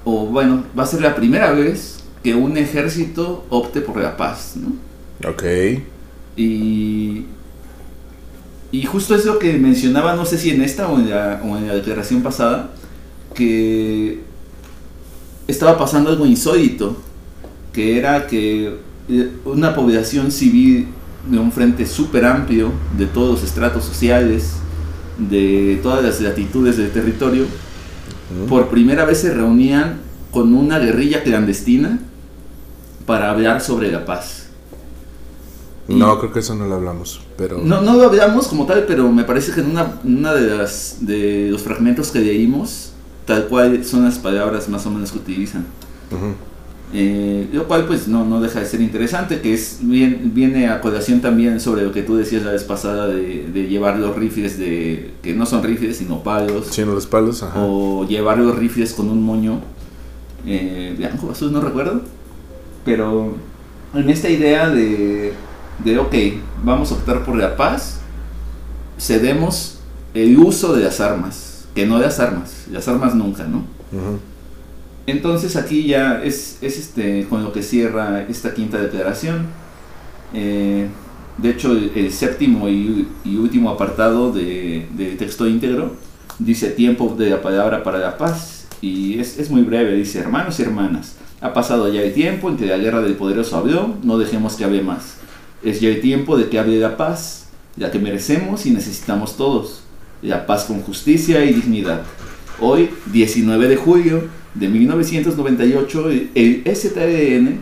o 0.04 0.26
bueno, 0.26 0.64
va 0.78 0.82
a 0.84 0.86
ser 0.86 1.00
la 1.00 1.14
primera 1.14 1.52
vez 1.52 1.98
que 2.22 2.34
un 2.34 2.56
ejército 2.56 3.46
opte 3.50 3.80
por 3.80 3.96
la 4.00 4.16
paz, 4.16 4.54
¿no? 4.56 4.72
Ok. 5.28 5.42
Y, 6.36 7.26
y 8.72 8.84
justo 8.84 9.14
es 9.14 9.26
lo 9.26 9.38
que 9.38 9.58
mencionaba, 9.58 10.16
no 10.16 10.24
sé 10.24 10.38
si 10.38 10.50
en 10.50 10.62
esta 10.62 10.88
o 10.88 10.98
en 10.98 11.10
la, 11.10 11.42
o 11.44 11.58
en 11.58 11.68
la 11.68 11.74
declaración 11.74 12.22
pasada, 12.22 12.70
que 13.34 14.20
estaba 15.46 15.78
pasando 15.78 16.08
algo 16.08 16.24
insólito, 16.24 16.96
que 17.72 17.98
era 17.98 18.26
que 18.26 18.78
eh, 19.10 19.30
una 19.44 19.74
población 19.74 20.32
civil 20.32 20.88
de 21.30 21.38
un 21.38 21.52
frente 21.52 21.84
súper 21.84 22.24
amplio, 22.24 22.72
de 22.96 23.06
todos 23.06 23.40
los 23.40 23.44
estratos 23.44 23.84
sociales, 23.84 24.54
de 25.18 25.78
todas 25.82 26.02
las 26.02 26.20
latitudes 26.22 26.78
del 26.78 26.90
territorio, 26.90 27.44
por 28.48 28.68
primera 28.68 29.04
vez 29.04 29.18
se 29.18 29.34
reunían 29.34 30.00
con 30.30 30.54
una 30.54 30.78
guerrilla 30.78 31.22
clandestina 31.22 32.00
para 33.04 33.30
hablar 33.30 33.60
sobre 33.60 33.92
la 33.92 34.06
paz. 34.06 34.41
No, 35.98 36.18
creo 36.18 36.32
que 36.32 36.40
eso 36.40 36.54
no 36.54 36.66
lo 36.66 36.74
hablamos. 36.74 37.20
Pero. 37.36 37.58
No, 37.58 37.80
no 37.82 37.94
lo 37.96 38.04
hablamos 38.04 38.48
como 38.48 38.66
tal, 38.66 38.84
pero 38.86 39.10
me 39.10 39.24
parece 39.24 39.52
que 39.52 39.60
en 39.60 39.70
una, 39.70 40.00
una 40.04 40.34
de, 40.34 40.56
las, 40.56 40.98
de 41.00 41.48
los 41.50 41.62
fragmentos 41.62 42.10
que 42.10 42.20
leímos, 42.20 42.92
tal 43.26 43.46
cual 43.48 43.84
son 43.84 44.04
las 44.04 44.18
palabras 44.18 44.68
más 44.68 44.86
o 44.86 44.90
menos 44.90 45.12
que 45.12 45.18
utilizan. 45.18 45.66
Eh, 46.94 47.48
lo 47.54 47.66
cual 47.66 47.86
pues 47.86 48.06
no, 48.06 48.26
no 48.26 48.40
deja 48.42 48.60
de 48.60 48.66
ser 48.66 48.82
interesante, 48.82 49.40
que 49.40 49.54
es 49.54 49.78
bien, 49.80 50.32
viene 50.34 50.68
a 50.68 50.82
colación 50.82 51.22
también 51.22 51.58
sobre 51.58 51.84
lo 51.84 51.92
que 51.92 52.02
tú 52.02 52.16
decías 52.16 52.42
la 52.42 52.52
vez 52.52 52.64
pasada 52.64 53.06
de, 53.06 53.48
de 53.50 53.66
llevar 53.66 53.98
los 53.98 54.14
rifles 54.14 54.58
de, 54.58 55.12
que 55.22 55.32
no 55.32 55.46
son 55.46 55.62
rifles 55.62 55.96
sino 55.96 56.22
palos, 56.22 56.66
Sino 56.66 56.92
los 56.92 57.06
palos, 57.06 57.42
ajá. 57.42 57.58
o 57.64 58.06
llevar 58.06 58.36
los 58.36 58.54
rifles 58.58 58.92
con 58.92 59.08
un 59.08 59.22
moño 59.22 59.60
eh, 60.44 60.94
blanco, 60.98 61.30
azul, 61.30 61.50
no 61.50 61.62
recuerdo, 61.62 62.02
pero 62.84 63.36
en 63.94 64.10
esta 64.10 64.28
idea 64.28 64.68
de, 64.68 65.32
de, 65.84 65.98
ok, 65.98 66.14
vamos 66.64 66.92
a 66.92 66.94
optar 66.94 67.24
por 67.24 67.36
la 67.36 67.56
paz, 67.56 68.00
cedemos 68.98 69.78
el 70.14 70.38
uso 70.38 70.74
de 70.74 70.84
las 70.84 71.00
armas, 71.00 71.66
que 71.74 71.86
no 71.86 71.98
las 71.98 72.20
armas, 72.20 72.66
las 72.70 72.86
armas 72.88 73.14
nunca, 73.14 73.44
¿no? 73.44 73.64
Entonces 75.06 75.56
aquí 75.56 75.86
ya 75.86 76.22
es, 76.22 76.58
es 76.60 76.78
este 76.78 77.26
con 77.28 77.42
lo 77.42 77.52
que 77.52 77.62
cierra 77.62 78.22
esta 78.22 78.54
quinta 78.54 78.78
declaración. 78.78 79.46
Eh, 80.32 80.88
de 81.38 81.50
hecho, 81.50 81.72
el, 81.72 81.92
el 81.94 82.12
séptimo 82.12 82.68
y, 82.68 83.08
y 83.24 83.36
último 83.36 83.70
apartado 83.70 84.32
de, 84.32 84.86
del 84.96 85.16
texto 85.16 85.46
íntegro 85.48 85.96
dice 86.38 86.70
tiempo 86.70 87.14
de 87.18 87.30
la 87.30 87.42
palabra 87.42 87.82
para 87.82 87.98
la 87.98 88.16
paz 88.18 88.66
y 88.80 89.18
es, 89.18 89.38
es 89.38 89.50
muy 89.50 89.62
breve, 89.62 89.94
dice 89.94 90.18
hermanos 90.18 90.58
y 90.58 90.62
hermanas, 90.62 91.16
ha 91.40 91.52
pasado 91.52 91.92
ya 91.92 92.02
el 92.02 92.12
tiempo 92.12 92.48
en 92.48 92.56
que 92.56 92.66
la 92.66 92.76
guerra 92.76 93.00
del 93.00 93.14
poderoso 93.14 93.56
habló, 93.56 93.94
no 94.02 94.18
dejemos 94.18 94.54
que 94.54 94.64
hable 94.64 94.82
más. 94.82 95.16
Es 95.62 95.80
ya 95.80 95.88
el 95.88 96.00
tiempo 96.00 96.36
de 96.36 96.48
que 96.48 96.58
hable 96.58 96.78
la 96.80 96.96
paz, 96.96 97.46
la 97.76 97.90
que 97.90 97.98
merecemos 97.98 98.66
y 98.66 98.70
necesitamos 98.70 99.36
todos, 99.36 99.82
la 100.22 100.46
paz 100.46 100.64
con 100.64 100.80
justicia 100.82 101.44
y 101.44 101.52
dignidad. 101.52 102.02
Hoy, 102.60 102.90
19 103.12 103.68
de 103.68 103.76
julio 103.76 104.24
de 104.54 104.68
1998, 104.68 106.10
el- 106.34 106.62
STDN 106.66 107.60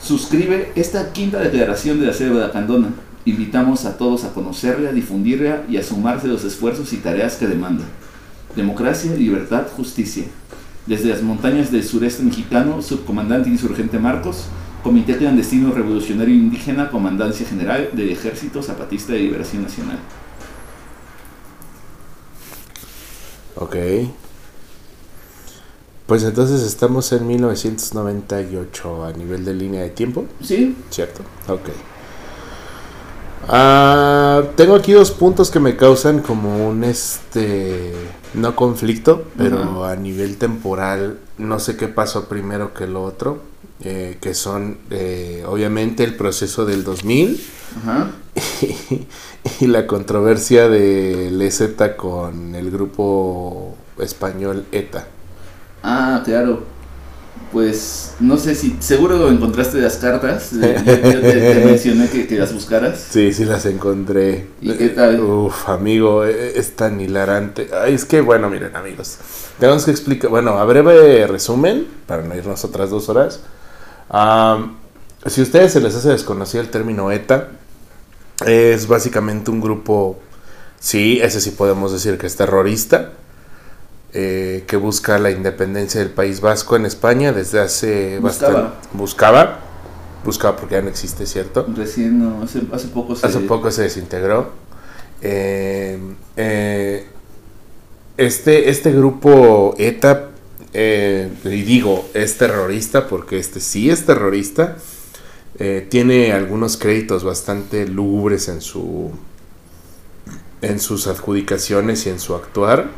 suscribe 0.00 0.72
esta 0.74 1.12
quinta 1.12 1.38
declaración 1.40 2.00
de 2.00 2.06
la 2.06 2.12
selva 2.12 2.40
de 2.40 2.46
Acandona. 2.46 2.88
Invitamos 3.24 3.84
a 3.84 3.96
todos 3.96 4.24
a 4.24 4.32
conocerla, 4.34 4.92
difundirla 4.92 5.62
y 5.68 5.76
a 5.76 5.82
sumarse 5.82 6.26
a 6.26 6.30
los 6.30 6.44
esfuerzos 6.44 6.92
y 6.92 6.96
tareas 6.96 7.36
que 7.36 7.46
demanda. 7.46 7.84
Democracia, 8.56 9.12
libertad, 9.14 9.66
justicia. 9.76 10.24
Desde 10.86 11.08
las 11.08 11.22
montañas 11.22 11.70
del 11.70 11.84
sureste 11.84 12.22
mexicano, 12.24 12.82
subcomandante 12.82 13.48
insurgente 13.48 13.98
Marcos, 14.00 14.46
Comité 14.82 15.16
Clandestino 15.16 15.72
Revolucionario 15.72 16.34
Indígena, 16.34 16.90
Comandancia 16.90 17.46
General 17.46 17.90
del 17.92 18.10
Ejército 18.10 18.62
Zapatista 18.62 19.12
de 19.12 19.20
Liberación 19.20 19.62
Nacional. 19.62 19.98
Ok. 23.56 23.76
Pues 26.06 26.24
entonces 26.24 26.62
estamos 26.62 27.12
en 27.12 27.26
1998 27.26 29.04
a 29.04 29.12
nivel 29.12 29.44
de 29.44 29.54
línea 29.54 29.82
de 29.82 29.90
tiempo, 29.90 30.26
¿Sí? 30.42 30.76
¿cierto? 30.90 31.22
Ok. 31.48 31.70
Ah, 33.48 34.42
tengo 34.56 34.74
aquí 34.74 34.92
dos 34.92 35.10
puntos 35.10 35.50
que 35.50 35.60
me 35.60 35.76
causan 35.76 36.20
como 36.20 36.68
un 36.68 36.84
este 36.84 37.92
no 38.34 38.54
conflicto, 38.56 39.24
pero 39.36 39.84
a 39.84 39.96
nivel 39.96 40.36
temporal 40.38 41.18
no 41.38 41.58
sé 41.58 41.76
qué 41.76 41.88
pasó 41.88 42.28
primero 42.28 42.72
que 42.72 42.86
lo 42.86 43.02
otro, 43.02 43.40
eh, 43.84 44.18
que 44.20 44.34
son 44.34 44.78
eh, 44.90 45.44
obviamente 45.46 46.04
el 46.04 46.14
proceso 46.14 46.64
del 46.64 46.84
2000 46.84 47.42
Ajá. 47.82 48.10
y 49.60 49.66
la 49.66 49.86
controversia 49.86 50.68
del 50.68 51.40
EZ 51.42 51.62
con 51.96 52.54
el 52.54 52.70
grupo 52.70 53.76
español 53.98 54.64
ETA. 54.72 55.06
Ah, 55.82 56.22
claro. 56.24 56.62
Pues 57.50 58.14
no 58.18 58.38
sé 58.38 58.54
si. 58.54 58.76
Seguro 58.80 59.28
encontraste 59.28 59.78
las 59.78 59.96
cartas. 59.96 60.52
Yo, 60.52 60.60
yo 60.60 61.20
te, 61.20 61.54
te 61.54 61.62
mencioné 61.66 62.08
que, 62.08 62.26
que 62.26 62.38
las 62.38 62.54
buscaras. 62.54 63.06
Sí, 63.10 63.34
sí 63.34 63.44
las 63.44 63.66
encontré. 63.66 64.46
¿Y 64.62 64.72
qué 64.72 64.88
tal? 64.88 65.20
Uf, 65.20 65.68
amigo, 65.68 66.24
eh, 66.24 66.52
es 66.56 66.74
tan 66.76 66.98
hilarante. 66.98 67.68
Ay, 67.78 67.92
es 67.92 68.06
que, 68.06 68.22
bueno, 68.22 68.48
miren, 68.48 68.74
amigos. 68.74 69.18
Tenemos 69.58 69.84
que 69.84 69.90
explicar, 69.90 70.30
bueno, 70.30 70.56
a 70.58 70.64
breve 70.64 71.26
resumen, 71.26 71.86
para 72.06 72.22
no 72.22 72.34
irnos 72.34 72.64
otras 72.64 72.88
dos 72.88 73.10
horas. 73.10 73.40
Am, 74.12 74.76
si 75.26 75.40
a 75.40 75.44
ustedes 75.44 75.72
se 75.72 75.80
les 75.80 75.94
hace 75.94 76.10
desconocido 76.10 76.62
el 76.62 76.70
término 76.70 77.10
ETA, 77.10 77.48
es 78.46 78.86
básicamente 78.86 79.50
un 79.50 79.60
grupo, 79.60 80.18
sí, 80.78 81.18
ese 81.22 81.40
sí 81.40 81.50
podemos 81.52 81.92
decir 81.92 82.18
que 82.18 82.26
es 82.26 82.36
terrorista, 82.36 83.12
eh, 84.12 84.64
que 84.66 84.76
busca 84.76 85.18
la 85.18 85.30
independencia 85.30 86.00
del 86.00 86.10
País 86.10 86.42
Vasco 86.42 86.76
en 86.76 86.84
España 86.84 87.32
desde 87.32 87.60
hace 87.60 88.18
Buscaba. 88.18 88.52
bastante. 88.52 88.88
Buscaba. 88.92 89.58
Buscaba 90.24 90.56
porque 90.56 90.74
ya 90.74 90.82
no 90.82 90.88
existe, 90.88 91.24
¿cierto? 91.26 91.66
Recién, 91.74 92.22
no, 92.22 92.42
hace, 92.42 92.60
hace 92.72 92.88
poco 92.88 93.16
se. 93.16 93.26
Hace 93.26 93.40
poco 93.40 93.70
se 93.70 93.82
desintegró. 93.82 94.50
Eh, 95.22 95.98
eh, 96.36 97.06
este, 98.18 98.68
este 98.68 98.92
grupo 98.92 99.74
ETA, 99.78 100.28
eh, 100.72 101.30
y 101.44 101.62
digo, 101.62 102.08
es 102.14 102.38
terrorista 102.38 103.08
porque 103.08 103.38
este 103.38 103.60
sí 103.60 103.90
es 103.90 104.06
terrorista. 104.06 104.76
eh, 105.58 105.86
tiene 105.88 106.32
algunos 106.32 106.76
créditos 106.76 107.24
bastante 107.24 107.86
lúgubres 107.86 108.48
en 108.48 108.60
su 108.62 109.12
en 110.62 110.80
sus 110.80 111.08
adjudicaciones 111.08 112.06
y 112.06 112.10
en 112.10 112.20
su 112.20 112.34
actuar. 112.34 112.88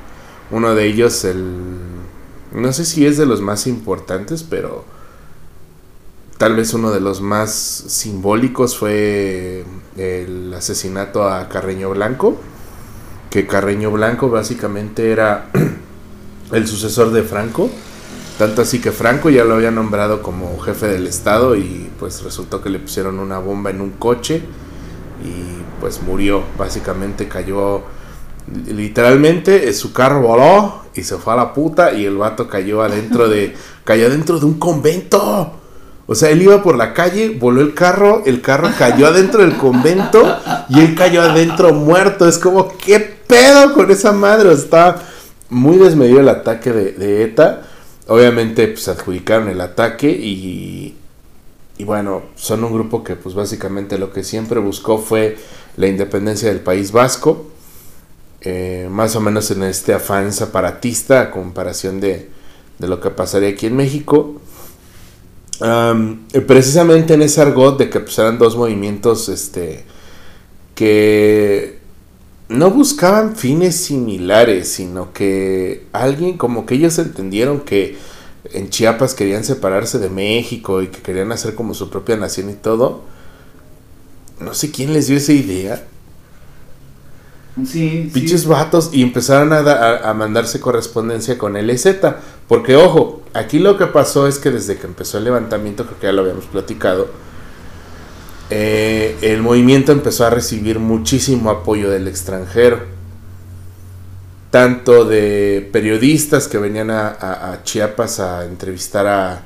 Uno 0.50 0.74
de 0.74 0.86
ellos, 0.86 1.24
el 1.24 1.42
no 2.52 2.72
sé 2.72 2.84
si 2.84 3.04
es 3.06 3.18
de 3.18 3.26
los 3.26 3.40
más 3.40 3.66
importantes, 3.66 4.44
pero 4.44 4.84
tal 6.38 6.54
vez 6.56 6.72
uno 6.74 6.92
de 6.92 7.00
los 7.00 7.20
más 7.20 7.52
simbólicos 7.52 8.78
fue 8.78 9.64
el 9.96 10.54
asesinato 10.54 11.28
a 11.28 11.48
Carreño 11.48 11.90
Blanco, 11.90 12.36
que 13.30 13.46
Carreño 13.46 13.90
Blanco 13.90 14.30
básicamente 14.30 15.10
era 15.10 15.50
el 16.54 16.66
sucesor 16.66 17.10
de 17.10 17.22
Franco, 17.22 17.68
tanto 18.38 18.62
así 18.62 18.80
que 18.80 18.92
Franco 18.92 19.30
ya 19.30 19.44
lo 19.44 19.54
había 19.54 19.70
nombrado 19.70 20.22
como 20.22 20.58
jefe 20.60 20.86
del 20.86 21.06
estado 21.06 21.56
y 21.56 21.90
pues 21.98 22.22
resultó 22.22 22.62
que 22.62 22.70
le 22.70 22.78
pusieron 22.78 23.18
una 23.18 23.38
bomba 23.38 23.70
en 23.70 23.80
un 23.80 23.90
coche 23.90 24.42
y 25.24 25.80
pues 25.80 26.02
murió, 26.02 26.42
básicamente 26.58 27.28
cayó 27.28 27.82
literalmente 28.66 29.72
su 29.72 29.92
carro 29.92 30.20
voló 30.20 30.84
y 30.94 31.02
se 31.02 31.16
fue 31.16 31.32
a 31.32 31.36
la 31.36 31.54
puta 31.54 31.92
y 31.92 32.04
el 32.04 32.16
vato 32.16 32.48
cayó 32.48 32.82
adentro 32.82 33.28
de 33.28 33.54
cayó 33.84 34.06
adentro 34.06 34.38
de 34.38 34.46
un 34.46 34.58
convento. 34.58 35.60
O 36.06 36.14
sea, 36.14 36.28
él 36.28 36.42
iba 36.42 36.62
por 36.62 36.76
la 36.76 36.92
calle, 36.92 37.30
voló 37.30 37.62
el 37.62 37.72
carro, 37.72 38.22
el 38.26 38.42
carro 38.42 38.68
cayó 38.78 39.06
adentro 39.06 39.40
del 39.40 39.56
convento 39.56 40.36
y 40.68 40.80
él 40.80 40.94
cayó 40.94 41.22
adentro 41.22 41.72
muerto. 41.72 42.28
Es 42.28 42.36
como, 42.36 42.76
¿qué 42.76 43.00
pedo 43.00 43.72
con 43.72 43.90
esa 43.90 44.12
madre? 44.12 44.52
Está 44.52 44.96
muy 45.50 45.76
desmedido 45.78 46.20
el 46.20 46.28
ataque 46.28 46.72
de, 46.72 47.24
ETA. 47.24 47.62
Obviamente, 48.06 48.68
pues 48.68 48.88
adjudicaron 48.88 49.48
el 49.48 49.60
ataque 49.60 50.10
y, 50.10 50.94
y 51.78 51.84
bueno, 51.84 52.22
son 52.36 52.64
un 52.64 52.72
grupo 52.72 53.02
que 53.02 53.16
pues 53.16 53.34
básicamente 53.34 53.98
lo 53.98 54.12
que 54.12 54.22
siempre 54.22 54.60
buscó 54.60 54.98
fue 54.98 55.36
la 55.76 55.86
independencia 55.88 56.48
del 56.48 56.60
País 56.60 56.92
Vasco. 56.92 57.46
eh, 58.42 58.88
más 58.90 59.16
o 59.16 59.20
menos 59.20 59.50
en 59.50 59.62
este 59.62 59.94
afán 59.94 60.32
separatista 60.32 61.22
a 61.22 61.30
comparación 61.30 62.00
de, 62.00 62.28
de 62.78 62.88
lo 62.88 63.00
que 63.00 63.10
pasaría 63.10 63.50
aquí 63.50 63.66
en 63.66 63.76
México. 63.76 64.40
Eh, 65.62 66.40
precisamente 66.46 67.14
en 67.14 67.22
ese 67.22 67.40
argot 67.40 67.78
de 67.78 67.88
que 67.88 68.00
pues, 68.00 68.18
eran 68.18 68.38
dos 68.38 68.56
movimientos 68.56 69.28
este, 69.28 69.84
que 70.74 71.73
no 72.54 72.70
buscaban 72.70 73.36
fines 73.36 73.76
similares, 73.76 74.68
sino 74.68 75.12
que 75.12 75.86
alguien 75.92 76.36
como 76.38 76.66
que 76.66 76.74
ellos 76.76 76.98
entendieron 76.98 77.60
que 77.60 77.98
en 78.52 78.70
Chiapas 78.70 79.14
querían 79.14 79.44
separarse 79.44 79.98
de 79.98 80.10
México 80.10 80.82
y 80.82 80.88
que 80.88 81.02
querían 81.02 81.32
hacer 81.32 81.54
como 81.54 81.74
su 81.74 81.90
propia 81.90 82.16
nación 82.16 82.50
y 82.50 82.54
todo. 82.54 83.02
No 84.40 84.54
sé 84.54 84.70
quién 84.70 84.92
les 84.92 85.06
dio 85.08 85.16
esa 85.16 85.32
idea. 85.32 85.84
Sí, 87.64 88.10
Pinches 88.12 88.42
sí. 88.42 88.46
vatos 88.46 88.90
y 88.92 89.02
empezaron 89.02 89.52
a, 89.52 89.62
da- 89.62 89.96
a- 89.98 90.10
a 90.10 90.14
mandarse 90.14 90.60
correspondencia 90.60 91.38
con 91.38 91.56
el 91.56 91.70
EZ. 91.70 91.86
Porque, 92.48 92.76
ojo, 92.76 93.22
aquí 93.32 93.58
lo 93.58 93.76
que 93.78 93.86
pasó 93.86 94.26
es 94.26 94.38
que 94.38 94.50
desde 94.50 94.76
que 94.76 94.86
empezó 94.86 95.18
el 95.18 95.24
levantamiento, 95.24 95.84
creo 95.86 95.98
que 95.98 96.06
ya 96.06 96.12
lo 96.12 96.22
habíamos 96.22 96.46
platicado, 96.46 97.08
eh, 98.50 99.16
el 99.22 99.42
movimiento 99.42 99.92
empezó 99.92 100.26
a 100.26 100.30
recibir 100.30 100.78
muchísimo 100.78 101.50
apoyo 101.50 101.90
del 101.90 102.08
extranjero. 102.08 102.80
Tanto 104.50 105.04
de 105.04 105.68
periodistas 105.72 106.46
que 106.46 106.58
venían 106.58 106.90
a, 106.90 107.58
Chiapas 107.64 108.20
a 108.20 108.44
entrevistar 108.44 109.06
a, 109.06 109.42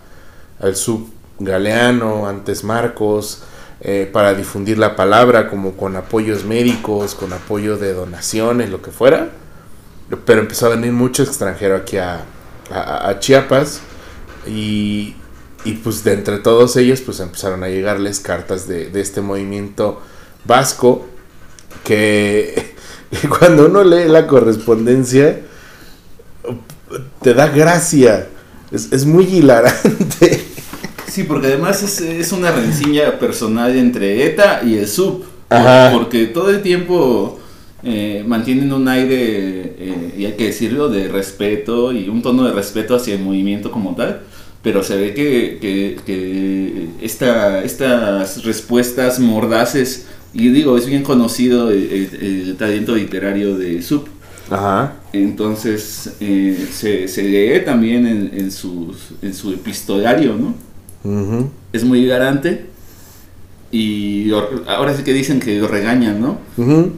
al 0.61 0.77
sub 0.77 1.11
Galeano, 1.39 2.27
antes 2.29 2.63
Marcos, 2.63 3.43
eh, 3.81 4.11
para 4.13 4.35
difundir 4.35 4.77
la 4.77 4.97
palabra, 4.97 5.49
como 5.49 5.73
con 5.77 5.97
apoyos 5.97 6.45
médicos, 6.45 7.15
con 7.15 7.33
apoyo 7.33 7.79
de 7.79 7.95
donaciones, 7.95 8.69
lo 8.69 8.83
que 8.83 8.91
fuera. 8.91 9.31
Pero 10.27 10.41
empezó 10.41 10.67
a 10.67 10.71
venir 10.71 10.93
mucho 10.93 11.23
extranjero 11.23 11.77
aquí 11.77 11.97
a, 11.97 12.21
a- 12.71 13.09
a 13.09 13.19
Chiapas 13.19 13.81
y 14.47 15.15
Y 15.65 15.73
pues 15.73 16.05
de 16.05 16.15
entre 16.15 16.39
todos 16.39 16.77
ellos 16.77 17.01
pues 17.01 17.21
empezaron 17.21 17.65
a 17.65 17.69
llegarles 17.69 18.21
cartas 18.21 18.69
de, 18.69 18.91
de 18.91 19.01
este 19.01 19.21
movimiento 19.21 20.01
vasco 20.45 21.07
que, 21.85 22.75
cuando 23.39 23.67
uno 23.67 23.85
lee 23.85 24.09
la 24.09 24.27
correspondencia 24.27 25.41
te 27.23 27.35
da 27.35 27.49
gracia. 27.49 28.29
Es, 28.71 28.93
es 28.93 29.05
muy 29.05 29.25
hilarante. 29.25 30.45
Sí, 31.09 31.25
porque 31.25 31.49
además 31.49 31.83
es, 31.83 32.01
es 32.03 32.33
una 32.33 32.53
rencilla 32.53 33.19
personal 33.19 33.75
entre 33.75 34.27
ETA 34.27 34.61
y 34.63 34.77
el 34.77 34.87
SUB. 34.87 35.25
Ajá. 35.49 35.91
Porque 35.93 36.27
todo 36.27 36.51
el 36.51 36.63
tiempo 36.63 37.41
eh, 37.83 38.23
mantienen 38.27 38.73
un 38.73 38.87
aire, 38.87 39.75
eh, 39.79 40.15
y 40.17 40.27
hay 40.27 40.33
que 40.35 40.45
decirlo, 40.45 40.91
de 40.91 41.09
respeto 41.09 41.93
y 41.93 42.09
un 42.09 42.21
tono 42.23 42.45
de 42.45 42.53
respeto 42.53 42.95
hacia 42.95 43.15
el 43.15 43.23
movimiento 43.23 43.73
como 43.73 43.97
tal. 43.97 44.21
Pero 44.69 44.83
se 44.83 44.97
ve 44.99 45.15
que, 45.15 45.57
que, 45.63 45.97
que 46.05 46.89
esta, 47.01 47.65
estas 47.65 48.45
respuestas 48.45 49.19
mordaces, 49.19 50.05
y 50.35 50.51
digo, 50.51 50.77
es 50.77 50.85
bien 50.85 51.03
conocido 51.03 51.71
el, 51.71 51.89
el- 51.91 52.49
el 52.51 52.57
talento 52.59 52.95
literario 52.95 53.57
de 53.57 53.81
SUB. 53.81 54.05
Ajá. 54.51 54.93
Entonces 55.15 56.11
eh, 56.21 56.69
se, 56.71 57.09
se 57.09 57.23
lee 57.23 57.65
también 57.65 58.07
en, 58.07 58.31
en, 58.35 58.53
sus, 58.53 59.13
en 59.23 59.33
su 59.33 59.55
epistolario, 59.55 60.37
¿no? 60.37 60.55
Ujú. 61.03 61.49
Es 61.73 61.83
muy 61.83 62.05
garante 62.07 62.67
y 63.73 64.25
lo- 64.27 64.65
ahora 64.67 64.95
sí 64.95 65.03
que 65.03 65.15
dicen 65.15 65.41
que 65.41 65.59
lo 65.59 65.69
regañan, 65.69 66.21
¿no? 66.21 66.37
Ujú. 66.59 66.93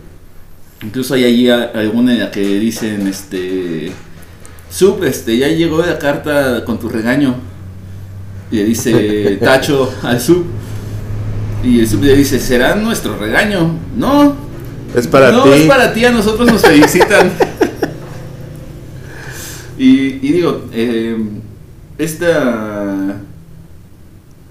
Incluso 0.83 1.15
hay 1.15 1.23
allí 1.23 1.49
a- 1.49 1.71
alguna 1.73 2.15
en 2.15 2.19
la 2.19 2.31
que 2.33 2.41
dicen, 2.41 3.07
este, 3.07 3.93
Sub, 4.71 5.05
este, 5.05 5.39
ya 5.39 5.47
llegó 5.47 5.79
la 5.87 6.01
carta 6.01 6.65
con 6.65 6.81
tu 6.81 6.89
regaño. 6.89 7.49
Y 8.51 8.57
le 8.57 8.65
dice 8.65 9.39
Tacho 9.43 9.93
al 10.03 10.21
Sub. 10.21 10.45
Y 11.63 11.81
el 11.81 11.89
Sub 11.89 12.03
le 12.03 12.17
dice, 12.17 12.39
¿será 12.41 12.75
nuestro 12.75 13.17
regaño? 13.17 13.77
No, 13.97 14.35
Es 14.97 15.07
para 15.07 15.31
no, 15.31 15.45
ti. 15.45 15.51
es 15.51 15.67
para 15.67 15.93
ti, 15.93 16.05
a 16.05 16.11
nosotros 16.11 16.51
nos 16.51 16.63
felicitan. 16.63 17.31
y, 19.79 19.87
y 20.27 20.33
digo, 20.33 20.65
eh, 20.73 21.17
esta 21.99 23.21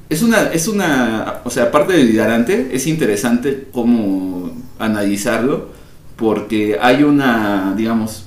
es 0.09 0.21
una, 0.23 0.43
es 0.53 0.67
una, 0.67 1.41
o 1.43 1.49
sea, 1.49 1.65
aparte 1.65 1.93
de 1.93 2.01
hilarante, 2.01 2.69
es 2.71 2.87
interesante 2.87 3.67
cómo 3.71 4.51
analizarlo, 4.79 5.69
porque 6.15 6.77
hay 6.81 7.03
una, 7.03 7.73
digamos, 7.77 8.25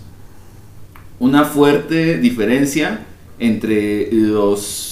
una 1.18 1.44
fuerte 1.44 2.18
diferencia 2.18 3.00
entre 3.38 4.08
los 4.12 4.91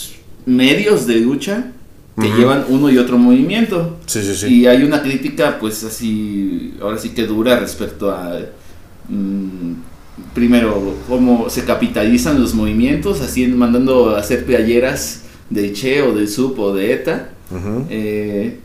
medios 0.50 1.06
de 1.06 1.16
lucha 1.16 1.72
que 2.20 2.28
llevan 2.28 2.64
uno 2.68 2.90
y 2.90 2.98
otro 2.98 3.16
movimiento. 3.16 3.96
Sí, 4.06 4.20
sí, 4.22 4.34
sí. 4.34 4.54
Y 4.54 4.66
hay 4.66 4.82
una 4.82 5.02
crítica, 5.02 5.58
pues 5.58 5.82
así, 5.84 6.74
ahora 6.82 6.98
sí 6.98 7.10
que 7.10 7.26
dura 7.26 7.58
respecto 7.58 8.10
a, 8.10 8.40
mm, 9.08 9.72
primero, 10.34 10.96
cómo 11.08 11.48
se 11.48 11.64
capitalizan 11.64 12.40
los 12.40 12.54
movimientos, 12.54 13.20
así 13.22 13.46
mandando 13.46 14.10
a 14.10 14.18
hacer 14.18 14.44
playeras 14.44 15.22
del 15.48 15.72
Che 15.72 16.02
o 16.02 16.12
del 16.12 16.28
SUP 16.28 16.58
o 16.58 16.74
de 16.74 16.92
ETA. 16.92 17.30
Ujú. 17.50 17.86
Eh, 17.88 18.58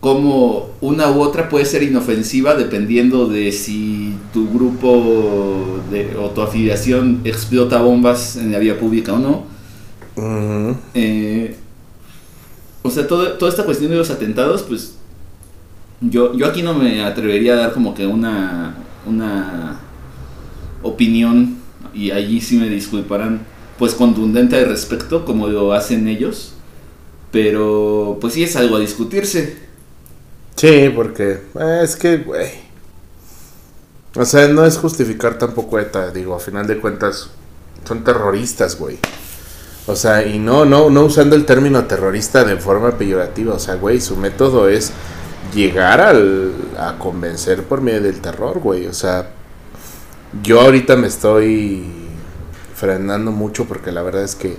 cómo 0.00 0.70
una 0.80 1.10
u 1.10 1.20
otra 1.20 1.48
puede 1.48 1.64
ser 1.64 1.82
inofensiva 1.82 2.54
dependiendo 2.54 3.26
de 3.26 3.50
si 3.50 4.14
tu 4.32 4.48
grupo 4.48 5.80
de, 5.90 6.16
o 6.16 6.30
tu 6.30 6.40
afiliación 6.42 7.20
explota 7.24 7.82
bombas 7.82 8.36
en 8.36 8.52
la 8.52 8.58
vía 8.58 8.78
pública 8.78 9.14
o 9.14 9.18
no. 9.18 9.44
Eh, 10.94 11.56
o 12.82 12.90
sea, 12.90 13.06
todo- 13.06 13.32
toda 13.34 13.50
esta 13.50 13.64
cuestión 13.64 13.90
de 13.90 13.96
los 13.96 14.10
atentados, 14.10 14.62
pues 14.62 14.94
yo, 16.00 16.34
yo 16.34 16.46
aquí 16.46 16.62
no 16.62 16.74
me 16.74 17.02
atrevería 17.02 17.54
a 17.54 17.56
dar 17.56 17.72
como 17.72 17.94
que 17.94 18.06
una, 18.06 18.76
una 19.06 19.80
opinión, 20.82 21.56
y 21.94 22.10
allí 22.12 22.40
sí 22.40 22.56
me 22.56 22.68
disculparán, 22.68 23.40
pues 23.78 23.94
contundente 23.94 24.56
al 24.56 24.66
respecto, 24.68 25.24
como 25.24 25.48
lo 25.48 25.72
hacen 25.72 26.08
ellos, 26.08 26.52
pero 27.32 28.18
pues 28.20 28.34
sí 28.34 28.42
es 28.44 28.56
algo 28.56 28.76
a 28.76 28.80
discutirse. 28.80 29.56
Sí, 30.56 30.90
porque 30.94 31.40
eh, 31.58 31.80
es 31.82 31.94
que, 31.96 32.18
güey. 32.18 32.50
O 34.16 34.24
sea, 34.24 34.48
no 34.48 34.64
es 34.64 34.78
justificar 34.78 35.38
tampoco 35.38 35.78
ETA, 35.78 36.10
digo, 36.10 36.34
a 36.34 36.40
final 36.40 36.66
de 36.66 36.78
cuentas 36.78 37.30
son 37.86 38.02
terroristas, 38.02 38.76
güey. 38.78 38.98
O 39.88 39.96
sea, 39.96 40.24
y 40.26 40.38
no, 40.38 40.64
no, 40.66 40.90
no 40.90 41.04
usando 41.04 41.34
el 41.34 41.46
término 41.46 41.86
terrorista 41.86 42.44
de 42.44 42.56
forma 42.58 42.98
peyorativa, 42.98 43.54
o 43.54 43.58
sea, 43.58 43.76
güey, 43.76 44.00
su 44.00 44.16
método 44.16 44.68
es 44.68 44.92
llegar 45.54 46.00
al, 46.00 46.52
a 46.78 46.98
convencer 46.98 47.64
por 47.64 47.80
medio 47.80 48.02
del 48.02 48.20
terror, 48.20 48.58
güey. 48.60 48.86
O 48.86 48.92
sea, 48.92 49.30
yo 50.42 50.60
ahorita 50.60 50.96
me 50.96 51.06
estoy 51.08 51.84
frenando 52.76 53.32
mucho 53.32 53.64
porque 53.64 53.90
la 53.90 54.02
verdad 54.02 54.22
es 54.24 54.34
que 54.34 54.58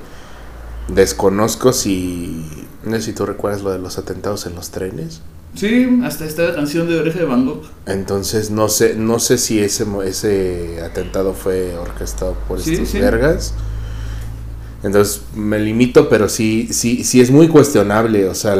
desconozco 0.87 1.73
si, 1.73 2.67
no 2.83 2.95
sé 2.95 3.01
si 3.03 3.13
tú 3.13 3.25
recuerdas 3.25 3.61
lo 3.61 3.71
de 3.71 3.79
los 3.79 3.97
atentados 3.97 4.45
en 4.47 4.55
los 4.55 4.71
trenes. 4.71 5.21
Sí, 5.55 5.99
hasta 6.03 6.25
esta 6.25 6.53
canción 6.53 6.87
de 6.87 6.99
Oreja 6.99 7.19
de 7.19 7.25
Van 7.25 7.45
Gogh. 7.45 7.63
Entonces 7.85 8.51
no 8.51 8.69
sé, 8.69 8.95
no 8.95 9.19
sé 9.19 9.37
si 9.37 9.59
ese 9.59 9.85
ese 10.05 10.81
atentado 10.83 11.33
fue 11.33 11.77
orquestado 11.77 12.35
por 12.47 12.61
Sí, 12.61 12.73
estos 12.73 12.89
sí. 12.89 12.99
vergas. 12.99 13.53
Entonces 14.83 15.21
me 15.35 15.59
limito, 15.59 16.07
pero 16.09 16.29
sí, 16.29 16.69
sí, 16.71 17.03
sí 17.03 17.19
es 17.19 17.31
muy 17.31 17.49
cuestionable, 17.49 18.27
o 18.29 18.35
sea, 18.35 18.55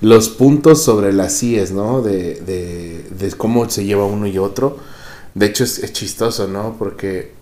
los 0.00 0.28
puntos 0.30 0.82
sobre 0.82 1.12
las 1.12 1.38
CIES, 1.38 1.72
¿no? 1.72 2.02
De, 2.02 2.40
de, 2.40 3.06
de 3.10 3.32
cómo 3.32 3.68
se 3.68 3.84
lleva 3.84 4.06
uno 4.06 4.26
y 4.26 4.38
otro. 4.38 4.78
De 5.34 5.46
hecho 5.46 5.64
es, 5.64 5.92
chistoso, 5.92 6.48
¿no? 6.48 6.76
Porque 6.78 7.32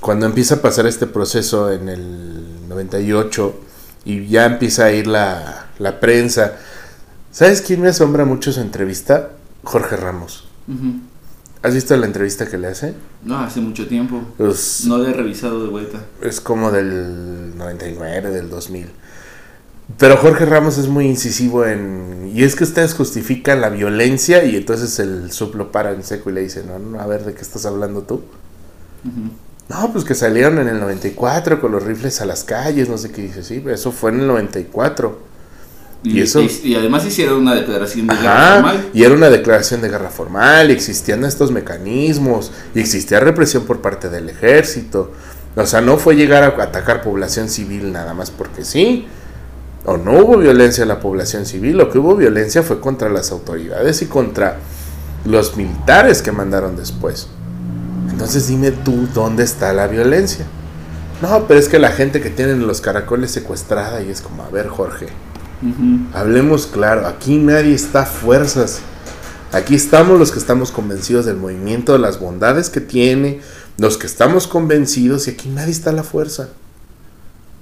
cuando 0.00 0.26
empieza 0.26 0.56
a 0.56 0.62
pasar 0.62 0.86
este 0.86 1.06
proceso 1.06 1.72
en 1.72 1.88
el 1.88 2.68
98 2.68 3.54
y 4.04 4.26
ya 4.26 4.44
empieza 4.46 4.84
a 4.86 4.92
ir 4.92 5.06
la, 5.06 5.70
la 5.78 5.98
prensa, 5.98 6.56
¿sabes 7.32 7.62
quién 7.62 7.80
me 7.80 7.88
asombra 7.88 8.26
mucho 8.26 8.52
su 8.52 8.60
entrevista? 8.60 9.30
Jorge 9.64 9.96
Ramos. 9.96 10.46
Ujú. 10.68 11.09
¿Has 11.62 11.74
visto 11.74 11.94
la 11.96 12.06
entrevista 12.06 12.46
que 12.48 12.56
le 12.56 12.68
hace? 12.68 12.94
No, 13.22 13.38
hace 13.38 13.60
mucho 13.60 13.86
tiempo. 13.86 14.22
Pues, 14.38 14.84
No 14.86 14.96
la 14.98 15.10
he 15.10 15.12
revisado 15.12 15.62
de 15.62 15.68
vuelta. 15.68 15.98
es 16.22 16.40
como 16.40 16.70
del 16.70 17.56
99, 17.56 18.30
del 18.30 18.48
2000. 18.48 18.86
Pero 19.98 20.16
Jorge 20.16 20.46
Ramos 20.46 20.78
es 20.78 20.88
muy 20.88 21.06
incisivo 21.06 21.66
en... 21.66 22.30
Y 22.32 22.44
es 22.44 22.54
que 22.54 22.64
ustedes 22.64 22.94
justifican 22.94 23.60
la 23.60 23.68
violencia 23.70 24.44
y 24.44 24.56
entonces 24.56 24.98
el 25.00 25.32
sub 25.32 25.54
lo 25.56 25.72
para 25.72 25.90
en 25.92 26.04
seco 26.04 26.30
y 26.30 26.32
le 26.32 26.42
dice, 26.42 26.62
no, 26.64 26.78
no, 26.78 27.00
a 27.00 27.06
ver, 27.06 27.24
¿de 27.24 27.34
qué 27.34 27.42
estás 27.42 27.66
hablando 27.66 28.02
tú? 28.02 28.22
No, 29.68 29.92
pues 29.92 30.04
que 30.04 30.14
salieron 30.14 30.58
en 30.58 30.68
el 30.68 30.78
94 30.80 31.60
con 31.60 31.72
los 31.72 31.82
rifles 31.82 32.20
a 32.20 32.24
las 32.26 32.44
calles, 32.44 32.88
no 32.88 32.98
sé 32.98 33.10
qué 33.10 33.22
dice, 33.22 33.42
sí, 33.42 33.60
pero 33.62 33.74
eso 33.74 33.90
fue 33.92 34.10
en 34.12 34.20
el 34.20 34.26
94. 34.28 35.29
Y, 36.02 36.18
Y 36.18 36.22
eso- 36.22 36.40
y- 36.40 36.60
y 36.64 36.74
además 36.76 37.04
hicieron 37.04 37.40
una 37.42 37.54
declaración 37.54 38.06
de 38.06 38.14
guerra 38.14 38.32
Ajá, 38.46 38.54
formal. 38.54 38.88
y 38.94 39.02
era 39.04 39.14
una 39.14 39.28
declaración 39.28 39.82
de 39.82 39.88
guerra 39.90 40.08
formal, 40.08 40.70
y 40.70 40.72
existían 40.72 41.24
estos 41.24 41.50
mecanismos, 41.52 42.52
y 42.74 42.80
existía 42.80 43.20
represión 43.20 43.64
por 43.64 43.80
parte 43.82 44.08
del 44.08 44.28
ejército. 44.30 45.12
O 45.56 45.66
sea, 45.66 45.80
no 45.82 45.98
fue 45.98 46.14
llegar 46.16 46.42
a 46.42 46.62
atacar 46.62 47.02
población 47.02 47.48
civil 47.50 47.92
nada 47.92 48.14
más 48.14 48.30
porque 48.30 48.64
sí. 48.64 49.06
O 49.84 49.96
no 49.96 50.12
hubo 50.12 50.36
violencia 50.38 50.82
en 50.82 50.88
la 50.88 51.00
población 51.00 51.44
civil, 51.46 51.76
lo 51.76 51.90
que 51.90 51.98
hubo 51.98 52.14
violencia 52.16 52.62
fue 52.62 52.80
contra 52.80 53.08
las 53.08 53.30
autoridades 53.30 54.00
y 54.02 54.06
contra 54.06 54.58
los 55.24 55.56
militares 55.56 56.22
que 56.22 56.32
mandaron 56.32 56.76
después. 56.76 57.28
Entonces 58.10 58.46
dime 58.48 58.70
tú, 58.70 59.06
¿dónde 59.14 59.42
está 59.44 59.72
la 59.72 59.86
violencia? 59.86 60.46
No, 61.22 61.46
pero 61.46 61.58
es 61.60 61.68
que 61.68 61.78
la 61.78 61.90
gente 61.92 62.20
que 62.20 62.30
tienen 62.30 62.66
los 62.66 62.80
caracoles 62.80 63.30
secuestrada 63.30 64.02
y 64.02 64.10
es 64.10 64.20
como, 64.22 64.42
a 64.42 64.48
ver 64.50 64.68
Jorge, 64.68 65.08
Hablemos 66.14 66.66
claro, 66.66 67.06
aquí 67.06 67.36
nadie 67.36 67.74
está 67.74 68.02
a 68.02 68.06
fuerzas. 68.06 68.80
Aquí 69.52 69.74
estamos 69.74 70.18
los 70.18 70.30
que 70.30 70.38
estamos 70.38 70.70
convencidos 70.70 71.26
del 71.26 71.36
movimiento, 71.36 71.92
de 71.92 71.98
las 71.98 72.20
bondades 72.20 72.70
que 72.70 72.80
tiene, 72.80 73.40
los 73.78 73.98
que 73.98 74.06
estamos 74.06 74.46
convencidos 74.46 75.26
y 75.26 75.32
aquí 75.32 75.48
nadie 75.48 75.72
está 75.72 75.90
a 75.90 75.94
la 75.94 76.04
fuerza. 76.04 76.48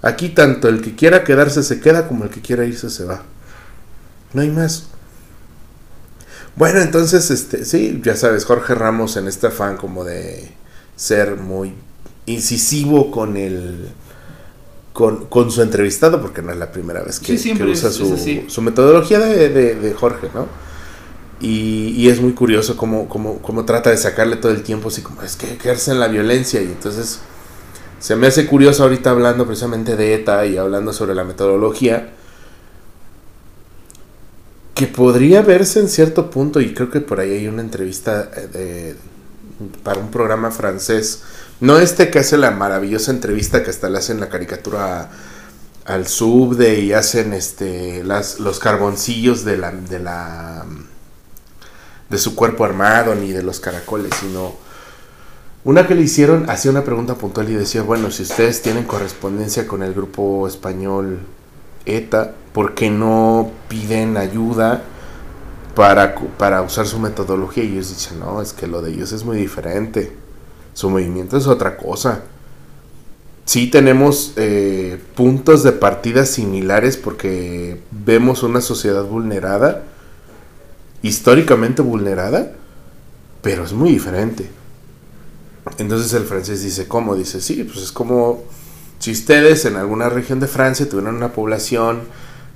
Aquí 0.02 0.28
tanto 0.28 0.68
el 0.68 0.80
que 0.80 0.94
quiera 0.94 1.24
quedarse 1.24 1.62
se 1.62 1.80
queda 1.80 2.06
como 2.06 2.24
el 2.24 2.30
que 2.30 2.40
quiera 2.40 2.64
irse 2.64 2.90
se 2.90 3.04
va. 3.04 3.22
No 4.32 4.42
hay 4.42 4.50
más. 4.50 4.84
Bueno, 6.56 6.80
entonces, 6.80 7.30
este, 7.30 7.64
sí, 7.64 8.00
ya 8.04 8.16
sabes, 8.16 8.44
Jorge 8.44 8.74
Ramos 8.74 9.16
en 9.16 9.28
este 9.28 9.46
afán 9.46 9.76
como 9.76 10.04
de 10.04 10.50
ser 10.96 11.36
muy 11.36 11.72
incisivo 12.26 13.10
con 13.10 13.36
el 13.36 13.88
con, 14.98 15.26
con 15.26 15.48
su 15.52 15.62
entrevistado, 15.62 16.20
porque 16.20 16.42
no 16.42 16.50
es 16.50 16.58
la 16.58 16.72
primera 16.72 17.02
vez 17.04 17.20
que, 17.20 17.38
Sí, 17.38 17.54
que 17.54 17.62
usa 17.62 17.88
su, 17.92 18.04
su 18.48 18.62
metodología 18.62 19.20
de, 19.20 19.48
de- 19.48 19.74
de 19.76 19.94
Jorge, 19.94 20.28
¿no? 20.34 20.48
Y, 21.40 21.90
y 21.96 22.08
es 22.08 22.20
muy 22.20 22.32
curioso 22.32 22.76
cómo, 22.76 23.08
cómo, 23.08 23.38
cómo 23.40 23.64
trata 23.64 23.90
de 23.90 23.96
sacarle 23.96 24.34
todo 24.34 24.50
el 24.50 24.64
tiempo, 24.64 24.88
así 24.88 25.02
como 25.02 25.22
es 25.22 25.36
que 25.36 25.56
quedarse 25.56 25.92
en 25.92 26.00
la 26.00 26.08
violencia, 26.08 26.60
y 26.60 26.64
entonces 26.66 27.20
se 28.00 28.16
me 28.16 28.26
hace 28.26 28.46
curioso 28.46 28.82
ahorita 28.82 29.10
hablando 29.10 29.46
precisamente 29.46 29.94
de 29.94 30.14
ETA 30.14 30.46
y 30.46 30.56
hablando 30.56 30.92
sobre 30.92 31.14
la 31.14 31.22
metodología, 31.22 32.14
que 34.74 34.88
podría 34.88 35.42
verse 35.42 35.78
en 35.78 35.88
cierto 35.88 36.28
punto, 36.28 36.60
y 36.60 36.74
creo 36.74 36.90
que 36.90 37.00
por 37.00 37.20
ahí 37.20 37.30
hay 37.32 37.46
una 37.46 37.62
entrevista 37.62 38.30
eh, 38.36 38.48
de, 38.52 38.96
para 39.84 40.00
un 40.00 40.10
programa 40.10 40.50
francés, 40.50 41.22
no 41.60 41.78
este 41.78 42.10
que 42.10 42.20
hace 42.20 42.36
la 42.36 42.50
maravillosa 42.50 43.10
entrevista 43.10 43.62
que 43.62 43.70
hasta 43.70 43.88
le 43.88 43.98
hacen 43.98 44.20
la 44.20 44.28
caricatura 44.28 45.10
al 45.84 46.06
subde 46.06 46.80
y 46.80 46.92
hacen 46.92 47.32
este 47.32 48.04
las, 48.04 48.40
los 48.40 48.58
carboncillos 48.58 49.44
de 49.44 49.56
la, 49.56 49.72
de 49.72 49.98
la 49.98 50.66
de 52.10 52.18
su 52.18 52.34
cuerpo 52.34 52.64
armado 52.64 53.14
ni 53.14 53.32
de 53.32 53.42
los 53.42 53.60
caracoles, 53.60 54.12
sino 54.20 54.54
una 55.64 55.86
que 55.86 55.94
le 55.94 56.02
hicieron 56.02 56.48
hacía 56.48 56.70
una 56.70 56.84
pregunta 56.84 57.16
puntual 57.16 57.50
y 57.50 57.54
decía, 57.54 57.82
bueno, 57.82 58.10
si 58.10 58.22
ustedes 58.22 58.62
tienen 58.62 58.84
correspondencia 58.84 59.66
con 59.66 59.82
el 59.82 59.92
grupo 59.92 60.46
español 60.46 61.18
ETA, 61.84 62.32
¿por 62.52 62.74
qué 62.74 62.90
no 62.90 63.50
piden 63.68 64.16
ayuda 64.16 64.82
para, 65.74 66.14
para 66.38 66.62
usar 66.62 66.86
su 66.86 66.98
metodología? 66.98 67.64
Y 67.64 67.72
ellos 67.72 67.88
dicen, 67.90 68.20
no, 68.20 68.40
es 68.40 68.52
que 68.52 68.66
lo 68.66 68.82
de 68.82 68.92
ellos 68.92 69.12
es 69.12 69.24
muy 69.24 69.36
diferente. 69.36 70.27
Su 70.78 70.88
movimiento 70.90 71.36
es 71.36 71.48
otra 71.48 71.76
cosa. 71.76 72.22
Sí 73.44 73.66
tenemos 73.66 74.34
eh, 74.36 75.02
puntos 75.16 75.64
de 75.64 75.72
partida 75.72 76.24
similares 76.24 76.96
porque 76.96 77.80
vemos 77.90 78.44
una 78.44 78.60
sociedad 78.60 79.02
vulnerada, 79.02 79.82
históricamente 81.02 81.82
vulnerada, 81.82 82.52
pero 83.42 83.64
es 83.64 83.72
muy 83.72 83.90
diferente. 83.90 84.48
Entonces 85.78 86.12
el 86.12 86.22
francés 86.22 86.62
dice, 86.62 86.86
¿cómo? 86.86 87.16
Dice, 87.16 87.40
sí, 87.40 87.64
pues 87.64 87.78
es 87.78 87.90
como 87.90 88.44
si 89.00 89.10
ustedes 89.10 89.64
en 89.64 89.74
alguna 89.74 90.08
región 90.08 90.38
de 90.38 90.46
Francia 90.46 90.88
tuvieran 90.88 91.16
una 91.16 91.32
población 91.32 92.02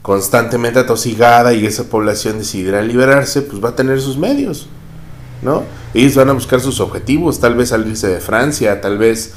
constantemente 0.00 0.78
atosigada 0.78 1.54
y 1.54 1.66
esa 1.66 1.90
población 1.90 2.38
decidiera 2.38 2.82
liberarse, 2.82 3.42
pues 3.42 3.60
va 3.60 3.70
a 3.70 3.74
tener 3.74 4.00
sus 4.00 4.16
medios, 4.16 4.68
¿no? 5.42 5.64
Ellos 5.94 6.14
van 6.14 6.30
a 6.30 6.32
buscar 6.32 6.60
sus 6.60 6.80
objetivos, 6.80 7.40
tal 7.40 7.54
vez 7.54 7.70
salirse 7.70 8.08
de 8.08 8.20
Francia, 8.20 8.80
tal 8.80 8.98
vez 8.98 9.34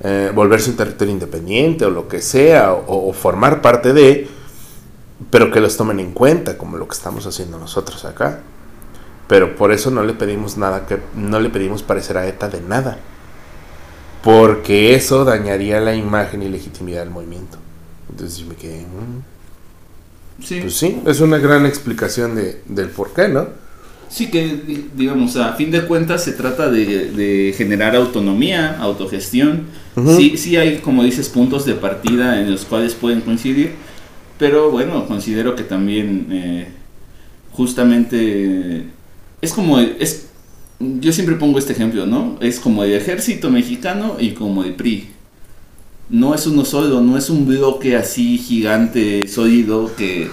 eh, 0.00 0.30
volverse 0.34 0.70
un 0.70 0.76
territorio 0.76 1.12
independiente 1.12 1.84
o 1.84 1.90
lo 1.90 2.08
que 2.08 2.20
sea, 2.20 2.72
o, 2.72 3.08
o 3.08 3.12
formar 3.12 3.62
parte 3.62 3.92
de, 3.92 4.28
pero 5.30 5.50
que 5.50 5.60
los 5.60 5.76
tomen 5.76 6.00
en 6.00 6.12
cuenta, 6.12 6.58
como 6.58 6.76
lo 6.76 6.86
que 6.86 6.94
estamos 6.94 7.26
haciendo 7.26 7.58
nosotros 7.58 8.04
acá. 8.04 8.40
Pero 9.28 9.56
por 9.56 9.72
eso 9.72 9.90
no 9.90 10.04
le 10.04 10.12
pedimos 10.12 10.58
nada 10.58 10.84
que 10.86 10.98
no 11.14 11.40
le 11.40 11.48
pedimos 11.48 11.82
parecer 11.82 12.18
a 12.18 12.26
ETA 12.26 12.48
de 12.48 12.60
nada 12.60 12.98
porque 14.24 14.94
eso 14.94 15.26
dañaría 15.26 15.80
la 15.80 15.94
imagen 15.94 16.42
y 16.42 16.48
legitimidad 16.48 17.00
del 17.00 17.10
movimiento. 17.10 17.58
Entonces 18.10 18.38
yo 18.38 18.46
me 18.46 18.56
quedé... 18.56 18.80
Mm". 18.80 20.42
Sí. 20.42 20.60
Pues 20.62 20.76
sí, 20.76 21.02
es 21.06 21.20
una 21.20 21.36
gran 21.38 21.66
explicación 21.66 22.34
de, 22.34 22.62
del 22.64 22.88
por 22.88 23.12
qué, 23.12 23.28
¿no? 23.28 23.46
Sí, 24.14 24.28
que 24.28 24.60
digamos, 24.96 25.34
a 25.36 25.54
fin 25.54 25.72
de 25.72 25.86
cuentas 25.86 26.22
se 26.22 26.30
trata 26.34 26.70
de, 26.70 27.52
generar 27.56 27.96
autonomía, 27.96 28.78
autogestión. 28.78 29.64
sí, 30.16 30.36
sí 30.36 30.56
hay, 30.56 30.78
como 30.78 31.02
dices, 31.02 31.28
puntos 31.28 31.64
de 31.64 31.74
partida 31.74 32.40
en 32.40 32.48
los 32.48 32.64
cuales 32.64 32.94
pueden 32.94 33.22
coincidir, 33.22 33.72
pero 34.38 34.70
bueno, 34.70 35.04
considero 35.08 35.56
que 35.56 35.64
también 35.64 36.28
eh, 36.30 36.68
justamente 37.50 38.84
es 39.40 39.52
como, 39.52 39.80
es 39.80 40.28
yo 40.78 41.12
siempre 41.12 41.34
pongo 41.34 41.58
este 41.58 41.72
ejemplo, 41.72 42.06
¿no? 42.06 42.38
Es 42.40 42.60
como 42.60 42.84
el 42.84 42.92
ejército 42.92 43.50
mexicano 43.50 44.14
y 44.20 44.30
como 44.30 44.62
el 44.62 44.74
PRI. 44.74 45.08
No 46.08 46.36
es 46.36 46.46
uno 46.46 46.64
solo, 46.64 47.00
no 47.00 47.18
es 47.18 47.30
un 47.30 47.46
bloque 47.48 47.96
así 47.96 48.38
gigante, 48.38 49.26
sólido, 49.26 49.90
que, 49.96 50.28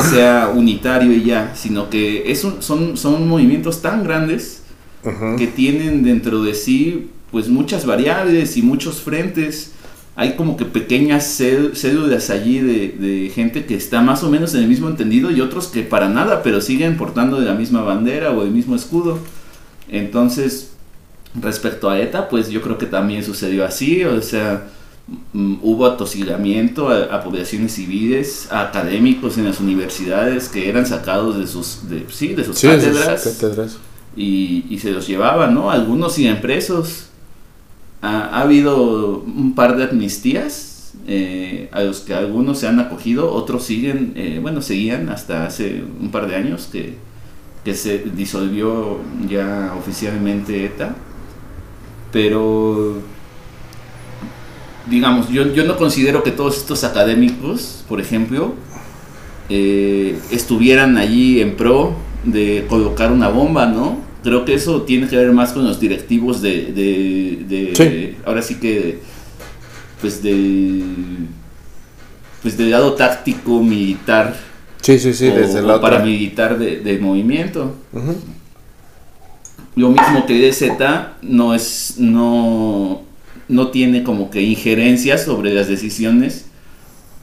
sea 0.00 0.52
unitario 0.54 1.12
y 1.12 1.24
ya, 1.24 1.54
sino 1.54 1.90
que 1.90 2.30
es 2.30 2.40
son, 2.60 2.96
son 2.96 3.28
movimientos 3.28 3.82
tan 3.82 4.04
grandes 4.04 4.62
que 5.36 5.46
tienen 5.46 6.02
dentro 6.02 6.42
de 6.42 6.54
sí 6.54 7.10
pues 7.30 7.48
muchas 7.48 7.86
variables 7.86 8.56
y 8.56 8.62
muchos 8.62 9.00
frentes. 9.00 9.72
Hay 10.16 10.34
como 10.34 10.56
que 10.56 10.64
pequeñas 10.64 11.26
células 11.26 12.30
allí 12.30 12.58
de, 12.58 12.88
de, 12.88 13.30
gente 13.30 13.66
que 13.66 13.76
está 13.76 14.00
más 14.00 14.24
o 14.24 14.30
menos 14.30 14.52
en 14.54 14.62
el 14.62 14.68
mismo 14.68 14.88
entendido 14.88 15.30
y 15.30 15.40
otros 15.40 15.68
que 15.68 15.82
para 15.82 16.08
nada, 16.08 16.42
pero 16.42 16.60
siguen 16.60 16.96
portando 16.96 17.38
de 17.38 17.46
la 17.46 17.54
misma 17.54 17.82
bandera 17.82 18.32
o 18.32 18.42
el 18.42 18.50
mismo 18.50 18.74
escudo. 18.74 19.20
Entonces, 19.88 20.72
respecto 21.40 21.88
a 21.88 22.00
ETA, 22.00 22.28
pues 22.28 22.50
yo 22.50 22.62
creo 22.62 22.78
que 22.78 22.86
también 22.86 23.22
sucedió 23.22 23.64
así, 23.64 24.04
o 24.04 24.20
sea, 24.20 24.66
hubo 25.32 25.86
atosigamiento 25.86 26.88
a, 26.90 27.22
poblaciones 27.22 27.72
civiles, 27.72 28.48
a 28.50 28.62
académicos 28.62 29.38
en 29.38 29.46
las 29.46 29.60
universidades 29.60 30.48
que 30.48 30.68
eran 30.68 30.86
sacados 30.86 31.38
de 31.38 31.46
sus, 31.46 31.88
de, 31.88 32.06
sí, 32.10 32.34
de 32.34 32.44
sus 32.44 32.60
cátedras, 32.60 33.78
Y, 34.16 34.78
se 34.80 34.90
los 34.90 35.06
llevaban, 35.06 35.54
¿no? 35.54 35.70
Algunos 35.70 36.14
siguen 36.14 36.40
presos. 36.40 37.06
Ha, 38.02 38.40
habido 38.40 39.18
un 39.20 39.54
par 39.54 39.76
de 39.76 39.84
amnistías 39.84 40.92
eh, 41.06 41.68
a 41.72 41.82
los 41.82 42.00
que 42.00 42.14
algunos 42.14 42.58
se 42.58 42.68
han 42.68 42.78
acogido, 42.78 43.32
otros 43.32 43.64
siguen, 43.64 44.12
eh, 44.14 44.38
bueno, 44.40 44.62
seguían 44.62 45.08
hasta 45.08 45.46
hace 45.46 45.82
un 46.00 46.10
par 46.10 46.28
de 46.28 46.36
años 46.36 46.68
que 46.70 47.08
que 47.68 47.74
se 47.74 47.98
disolvió 47.98 48.98
ya 49.28 49.74
oficialmente 49.78 50.64
ETA, 50.64 50.94
pero 52.10 52.94
digamos, 54.88 55.28
yo, 55.28 55.52
yo 55.52 55.64
no 55.64 55.76
considero 55.76 56.22
que 56.22 56.30
todos 56.30 56.56
estos 56.58 56.84
académicos, 56.84 57.84
por 57.88 58.00
ejemplo, 58.00 58.54
eh, 59.48 60.18
estuvieran 60.30 60.96
allí 60.96 61.40
en 61.40 61.56
pro 61.56 61.94
de 62.24 62.66
colocar 62.68 63.12
una 63.12 63.28
bomba, 63.28 63.66
¿no? 63.66 63.98
Creo 64.22 64.44
que 64.44 64.54
eso 64.54 64.82
tiene 64.82 65.08
que 65.08 65.16
ver 65.16 65.32
más 65.32 65.52
con 65.52 65.64
los 65.64 65.80
directivos 65.80 66.42
de, 66.42 66.72
de, 66.72 68.16
ahora 68.26 68.42
sí 68.42 68.56
que, 68.56 68.98
pues 70.00 70.22
de, 70.22 70.82
pues 72.42 72.58
de 72.58 72.66
lado 72.66 72.94
táctico 72.94 73.62
militar 73.62 74.48
Sí, 74.82 74.98
sí, 74.98 75.12
sí, 75.12 75.26
desde 75.26 75.60
la 75.62 75.80
paramilitar 75.80 76.58
de, 76.58 76.98
movimiento. 76.98 77.74
Lo 79.76 79.90
mismo 79.90 80.26
que 80.26 80.48
DZ 80.48 80.62
no 81.22 81.54
es, 81.54 81.96
no, 81.98 83.02
no 83.48 83.68
tiene 83.68 84.02
como 84.02 84.30
que 84.30 84.42
injerencia 84.42 85.18
sobre 85.18 85.54
las 85.54 85.68
decisiones 85.68 86.46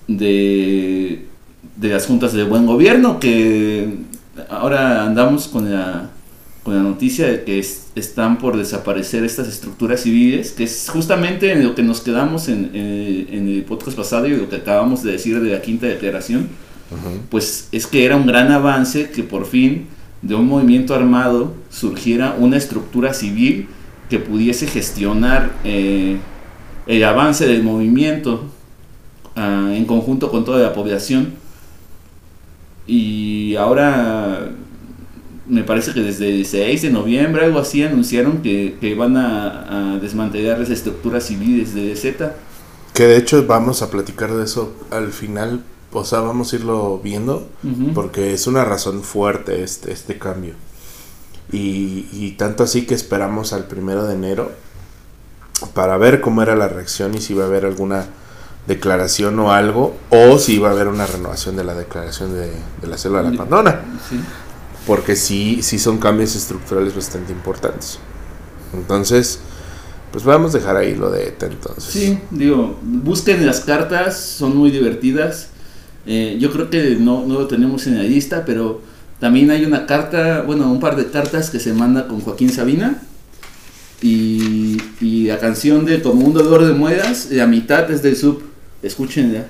de, 0.08 1.26
de 1.76 1.90
las 1.90 2.08
juntas 2.08 2.34
de 2.34 2.44
buen 2.44 2.66
gobierno, 2.66 3.20
que 3.20 3.88
ahora 4.50 5.06
andamos 5.06 5.48
con 5.48 5.72
la, 5.72 6.10
con 6.64 6.76
la 6.76 6.82
noticia 6.82 7.28
de 7.28 7.44
que 7.44 7.60
están 7.60 8.38
por 8.38 8.58
desaparecer 8.58 9.24
estas 9.24 9.48
estructuras 9.48 10.02
civiles, 10.02 10.52
que 10.52 10.64
es 10.64 10.90
justamente 10.90 11.52
en 11.52 11.64
lo 11.64 11.76
que 11.76 11.84
nos 11.84 12.02
quedamos 12.02 12.50
en, 12.50 12.72
en 12.74 13.48
el 13.48 13.64
podcast 13.64 13.96
pasado 13.96 14.28
y 14.28 14.36
lo 14.36 14.50
que 14.50 14.58
acabamos 14.58 15.04
de 15.04 15.14
decir 15.14 15.40
de 15.40 15.52
la 15.52 15.62
quinta 15.62 15.88
declaración 15.88 16.50
pues 17.30 17.68
es 17.72 17.88
que 17.88 18.06
era 18.06 18.16
un 18.16 18.28
gran 18.28 18.52
avance 18.52 19.10
que 19.10 19.24
por 19.24 19.46
fin 19.46 19.88
de 20.22 20.36
un 20.36 20.48
movimiento 20.48 20.94
armado 20.94 21.54
surgiera 21.70 22.36
una 22.40 22.58
estructura 22.58 23.14
civil 23.14 23.68
que 24.10 24.20
pudiese 24.20 24.68
gestionar 24.68 25.52
eh, 25.64 26.18
el 26.88 27.04
avance 27.04 27.46
del 27.48 27.64
movimiento 27.64 28.44
ah, 29.36 29.72
en 29.74 29.86
conjunto 29.86 30.30
con 30.30 30.46
toda 30.46 30.60
la 30.60 30.74
población. 30.74 31.34
Y 32.88 33.56
ahora 33.56 34.52
me 35.48 35.64
parece 35.64 35.94
que 35.94 36.02
desde 36.02 36.30
el 36.30 36.46
6 36.46 36.84
de 36.84 36.90
noviembre, 36.92 37.46
algo 37.46 37.60
así, 37.60 37.84
anunciaron 37.84 38.42
que, 38.42 38.78
que 38.80 38.96
van 38.96 39.18
a, 39.18 39.94
a, 39.94 39.98
desmantelar 39.98 40.60
las 40.60 40.70
estructuras 40.70 41.24
civiles 41.26 41.74
de 41.74 41.96
Z. 41.96 42.36
Que 42.94 43.04
de 43.04 43.18
hecho 43.18 43.46
vamos 43.46 43.82
a 43.82 43.90
platicar 43.90 44.32
de 44.34 44.44
eso 44.44 44.74
al 44.92 45.12
final 45.12 45.64
o 45.96 46.04
sea, 46.04 46.20
vamos 46.20 46.52
a 46.52 46.58
irlo 46.58 47.00
viendo, 47.02 47.48
porque 47.94 48.34
es 48.34 48.48
una 48.48 48.66
razón 48.66 49.02
fuerte 49.02 49.64
este, 49.64 49.94
este 49.94 50.18
cambio. 50.18 50.54
Y, 51.52 52.32
tanto 52.38 52.64
así 52.64 52.86
que 52.86 52.96
esperamos 52.96 53.54
al 53.54 53.66
primero 53.66 54.06
de 54.06 54.16
enero 54.16 54.52
para 55.74 55.98
ver 55.98 56.20
cómo 56.20 56.42
era 56.42 56.56
la 56.56 56.68
reacción 56.68 57.16
y 57.16 57.22
si 57.22 57.34
iba 57.34 57.44
a 57.44 57.48
haber 57.48 57.66
alguna 57.66 58.08
declaración 58.68 59.40
o 59.40 59.52
algo, 59.54 59.96
o 60.10 60.38
si 60.38 60.56
iba 60.56 60.70
a 60.70 60.72
haber 60.72 60.88
una 60.88 61.06
renovación 61.06 61.56
de 61.56 61.64
la 61.64 61.76
declaración 61.76 62.34
de, 62.34 62.52
la 62.88 62.98
célula 62.98 63.24
de 63.24 63.32
la 63.32 63.38
pandona. 63.38 63.82
Porque 64.88 65.16
sí, 65.16 65.62
sí 65.62 65.80
son 65.80 65.98
cambios 65.98 66.36
estructurales 66.36 66.96
bastante 66.96 67.32
importantes. 67.32 68.00
Entonces, 68.74 69.40
pues 70.12 70.24
vamos 70.24 70.56
a 70.56 70.60
dejar 70.60 70.78
ahí 70.78 70.96
lo 70.96 71.12
de 71.12 71.28
ETA 71.28 71.48
entonces. 71.48 71.84
Sí, 71.84 72.20
digo, 72.32 72.78
busquen 72.82 73.46
las 73.46 73.62
cartas, 73.62 74.18
son 74.18 74.56
muy 74.56 74.72
divertidas. 74.72 75.50
Eh, 76.06 76.38
yo 76.40 76.52
creo 76.52 76.70
que 76.70 76.96
no, 77.00 77.26
no, 77.26 77.40
lo 77.40 77.48
tenemos 77.48 77.86
en 77.88 77.98
la 77.98 78.04
lista, 78.04 78.46
pero 78.46 78.80
también 79.20 79.50
hay 79.52 79.66
una 79.66 79.86
carta, 79.86 80.42
bueno, 80.42 80.72
un 80.72 80.80
par 80.80 80.96
de 80.96 81.10
cartas 81.10 81.50
que 81.50 81.60
se 81.60 81.74
manda 81.74 82.08
con 82.08 82.20
Joaquín 82.22 82.52
Sabina. 82.52 83.02
Y, 84.02 84.78
Y 85.00 85.28
la 85.28 85.40
canción 85.40 85.86
de 85.86 86.02
Como 86.02 86.26
un 86.26 86.34
dolor 86.34 86.66
de 86.66 86.74
muelas, 86.74 87.30
la 87.32 87.48
mitad 87.48 87.90
es 87.90 88.02
del 88.02 88.16
sub. 88.16 88.44
Escúchenla. 88.84 89.48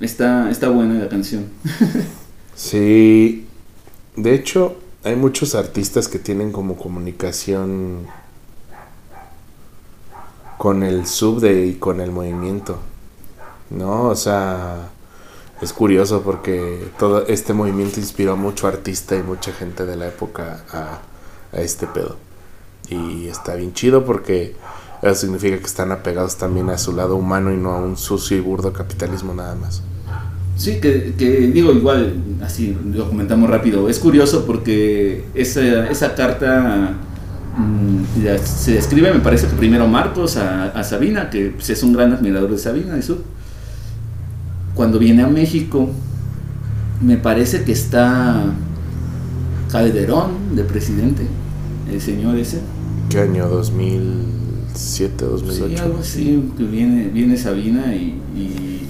Está, 0.00 0.50
está 0.50 0.68
buena 0.68 0.94
la 0.94 1.08
canción. 1.08 1.46
Sí, 2.54 3.46
de 4.14 4.34
hecho, 4.34 4.76
hay 5.02 5.16
muchos 5.16 5.54
artistas 5.54 6.06
que 6.06 6.18
tienen 6.18 6.52
como 6.52 6.76
comunicación 6.76 8.06
con 10.58 10.82
el 10.82 11.06
sub 11.06 11.40
de 11.40 11.66
y 11.66 11.74
con 11.74 12.00
el 12.00 12.12
movimiento. 12.12 12.78
¿No? 13.70 14.04
O 14.04 14.14
sea, 14.14 14.91
es 15.62 15.72
curioso 15.72 16.22
porque 16.22 16.88
todo 16.98 17.24
este 17.28 17.52
movimiento 17.52 18.00
inspiró 18.00 18.32
a 18.32 18.36
mucho 18.36 18.66
artista 18.66 19.14
y 19.14 19.22
mucha 19.22 19.52
gente 19.52 19.86
de 19.86 19.96
la 19.96 20.08
época 20.08 20.64
a, 20.72 21.00
este 21.52 21.86
pedo. 21.86 22.16
Y 22.90 23.28
está 23.28 23.54
bien 23.54 23.72
chido 23.72 24.04
porque 24.04 24.56
eso 25.02 25.14
significa 25.14 25.58
que 25.58 25.66
están 25.66 25.92
apegados 25.92 26.36
también 26.36 26.68
a 26.70 26.78
su 26.78 26.92
lado 26.92 27.14
humano 27.14 27.52
y 27.52 27.56
no 27.56 27.70
a 27.70 27.78
un 27.78 27.96
sucio 27.96 28.36
y 28.36 28.40
burdo 28.40 28.72
capitalismo 28.72 29.34
nada 29.34 29.54
más. 29.54 29.82
Sí, 30.56 30.80
que, 30.80 31.14
que 31.16 31.28
digo 31.28 31.72
igual, 31.72 32.14
así 32.42 32.76
lo 32.92 33.08
comentamos 33.08 33.48
rápido. 33.48 33.88
Es 33.88 34.00
curioso 34.00 34.44
porque 34.44 35.26
esa, 35.34 35.88
esa 35.88 36.14
carta 36.14 36.94
mm, 37.56 38.02
se 38.42 38.78
escribe, 38.78 39.12
me 39.12 39.20
parece 39.20 39.46
que 39.46 39.54
primero 39.54 39.86
Marcos 39.86 40.36
a, 40.36 40.70
a 40.70 40.82
Sabina, 40.82 41.30
que 41.30 41.50
pues, 41.50 41.70
es 41.70 41.82
un 41.84 41.92
gran 41.92 42.12
admirador 42.12 42.50
de 42.50 42.58
Sabina 42.58 42.98
y 42.98 43.02
Sub. 43.02 43.22
Cuando 44.74 44.98
viene 44.98 45.22
a 45.22 45.28
México, 45.28 45.88
me 47.00 47.16
parece 47.16 47.64
que 47.64 47.72
está 47.72 48.44
Calderón 49.70 50.54
de 50.56 50.64
presidente, 50.64 51.22
el 51.90 52.00
señor 52.00 52.36
ese. 52.38 52.60
¿Qué 53.10 53.20
año? 53.20 53.48
¿2007, 53.50 55.10
2008? 55.16 55.68
Sí, 55.68 55.76
algo 55.82 55.98
así, 55.98 56.42
que 56.56 56.64
viene, 56.64 57.08
viene 57.08 57.36
Sabina 57.36 57.94
y, 57.94 58.14
y 58.36 58.82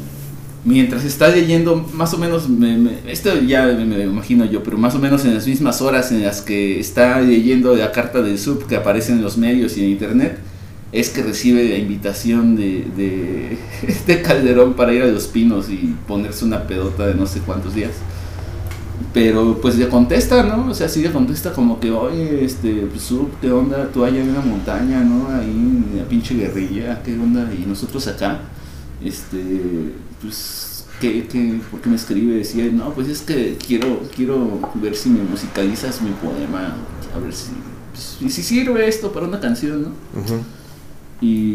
mientras 0.65 1.05
está 1.05 1.29
leyendo, 1.29 1.77
más 1.93 2.15
o 2.15 2.19
menos, 2.19 2.49
me- 2.49 2.79
me- 2.79 2.99
esto 3.11 3.31
ya 3.41 3.67
me, 3.67 3.85
me 3.85 4.05
imagino 4.05 4.45
yo, 4.45 4.63
pero 4.63 4.79
más 4.79 4.95
o 4.95 4.99
menos 4.99 5.25
en 5.25 5.35
las 5.35 5.47
mismas 5.47 5.81
horas 5.83 6.13
en 6.13 6.23
las 6.23 6.41
que 6.43 6.79
está 6.79 7.21
leyendo 7.21 7.75
la 7.75 7.91
carta 7.93 8.23
del 8.23 8.39
sub 8.39 8.67
que 8.67 8.77
aparece 8.77 9.13
en 9.13 9.23
los 9.23 9.37
medios 9.39 9.77
y 9.77 9.85
en 9.85 9.91
internet, 9.91 10.39
es 10.93 11.09
que 11.09 11.23
recibe 11.23 11.67
la 11.69 11.79
invitación 11.79 12.55
de, 12.55 12.87
de, 12.97 13.59
de 14.07 14.23
Calderón 14.23 14.75
para 14.75 14.93
ir 14.93 15.03
a 15.03 15.07
Los 15.07 15.27
Pinos 15.27 15.71
y 15.71 15.97
ponerse 16.07 16.45
una 16.45 16.67
pedota 16.67 17.07
de 17.07 17.15
no 17.15 17.27
sé 17.27 17.41
cuántos 17.41 17.75
días. 17.75 17.93
Pero 19.15 19.59
pues 19.61 19.77
le 19.77 19.89
contesta, 19.89 20.43
¿no? 20.43 20.71
O 20.71 20.75
sea, 20.75 20.89
sí 20.89 21.03
le 21.03 21.11
contesta 21.11 21.53
como 21.53 21.81
que, 21.81 21.91
oye, 21.91 22.45
este, 22.45 22.87
pues, 22.91 23.03
Sub, 23.03 23.29
¿qué 23.41 23.51
onda? 23.51 23.89
Tú 23.93 24.05
allá 24.05 24.21
en 24.21 24.31
una 24.31 24.41
montaña, 24.41 25.03
¿no? 25.03 25.29
Ahí 25.29 25.51
en 25.51 25.99
la 25.99 26.05
pinche 26.05 26.35
guerrilla, 26.35 27.03
¿qué 27.03 27.15
onda? 27.15 27.51
Y 27.53 27.67
nosotros 27.67 28.07
acá, 28.07 28.41
este, 29.05 29.93
pues, 30.21 30.87
¿qué, 31.01 31.27
qué, 31.27 31.61
por 31.71 31.81
qué 31.81 31.91
me 31.91 31.97
escribe? 31.97 32.37
Decía, 32.37 32.71
no, 32.73 32.93
pues 32.95 33.09
es 33.09 33.23
que 33.23 33.57
quiero, 33.67 34.03
quiero 34.15 34.61
ver 34.75 34.95
si 34.95 35.09
me 35.11 35.23
musicalizas 35.23 36.01
mi 36.01 36.11
poema, 36.11 36.77
a 37.15 37.19
ver 37.19 37.35
si, 37.35 37.51
pues, 37.93 38.33
si 38.33 38.43
sirve 38.43 38.89
esto 38.89 39.13
para 39.13 39.27
una 39.27 39.41
canción, 39.41 39.83
¿no? 39.83 39.89
Y 41.23 41.55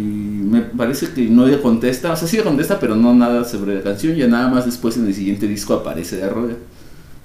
me 0.49 0.61
parece 0.61 1.11
que 1.13 1.23
no 1.29 1.45
le 1.45 1.61
contesta, 1.61 2.13
o 2.13 2.15
sea, 2.15 2.25
sí 2.27 2.37
le 2.37 2.43
contesta, 2.43 2.79
pero 2.79 2.95
no 2.95 3.13
nada 3.13 3.43
sobre 3.43 3.75
la 3.75 3.83
canción, 3.83 4.15
ya 4.15 4.27
nada 4.27 4.47
más 4.47 4.65
después 4.65 4.95
en 4.97 5.05
el 5.07 5.13
siguiente 5.13 5.45
disco 5.47 5.73
aparece 5.73 6.19
la 6.21 6.29
rola. 6.29 6.55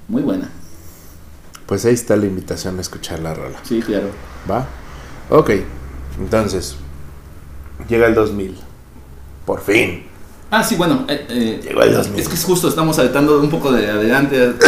Muy 0.08 0.22
buena, 0.22 0.50
Pues 1.66 1.84
ahí 1.84 1.94
está 1.94 2.16
la 2.16 2.26
invitación 2.26 2.78
a 2.78 2.80
escuchar 2.80 3.20
la 3.20 3.32
rola. 3.34 3.58
sí, 3.62 3.80
claro. 3.80 4.08
¿Va? 4.50 4.66
Ok, 5.30 5.50
entonces, 6.18 6.76
llega 7.88 8.06
el 8.08 8.14
2000. 8.14 8.56
Por 9.46 9.60
fin. 9.60 10.02
Ah, 10.54 10.62
sí, 10.62 10.76
bueno, 10.76 11.06
eh, 11.08 11.24
eh, 11.30 11.60
Llegó 11.64 11.82
el 11.82 11.94
2000. 11.94 12.20
es 12.20 12.28
que 12.28 12.34
es 12.34 12.44
justo, 12.44 12.68
estamos 12.68 12.96
saltando 12.96 13.40
un 13.40 13.48
poco 13.48 13.72
de 13.72 13.86
adelante, 13.90 14.36
adelante 14.36 14.66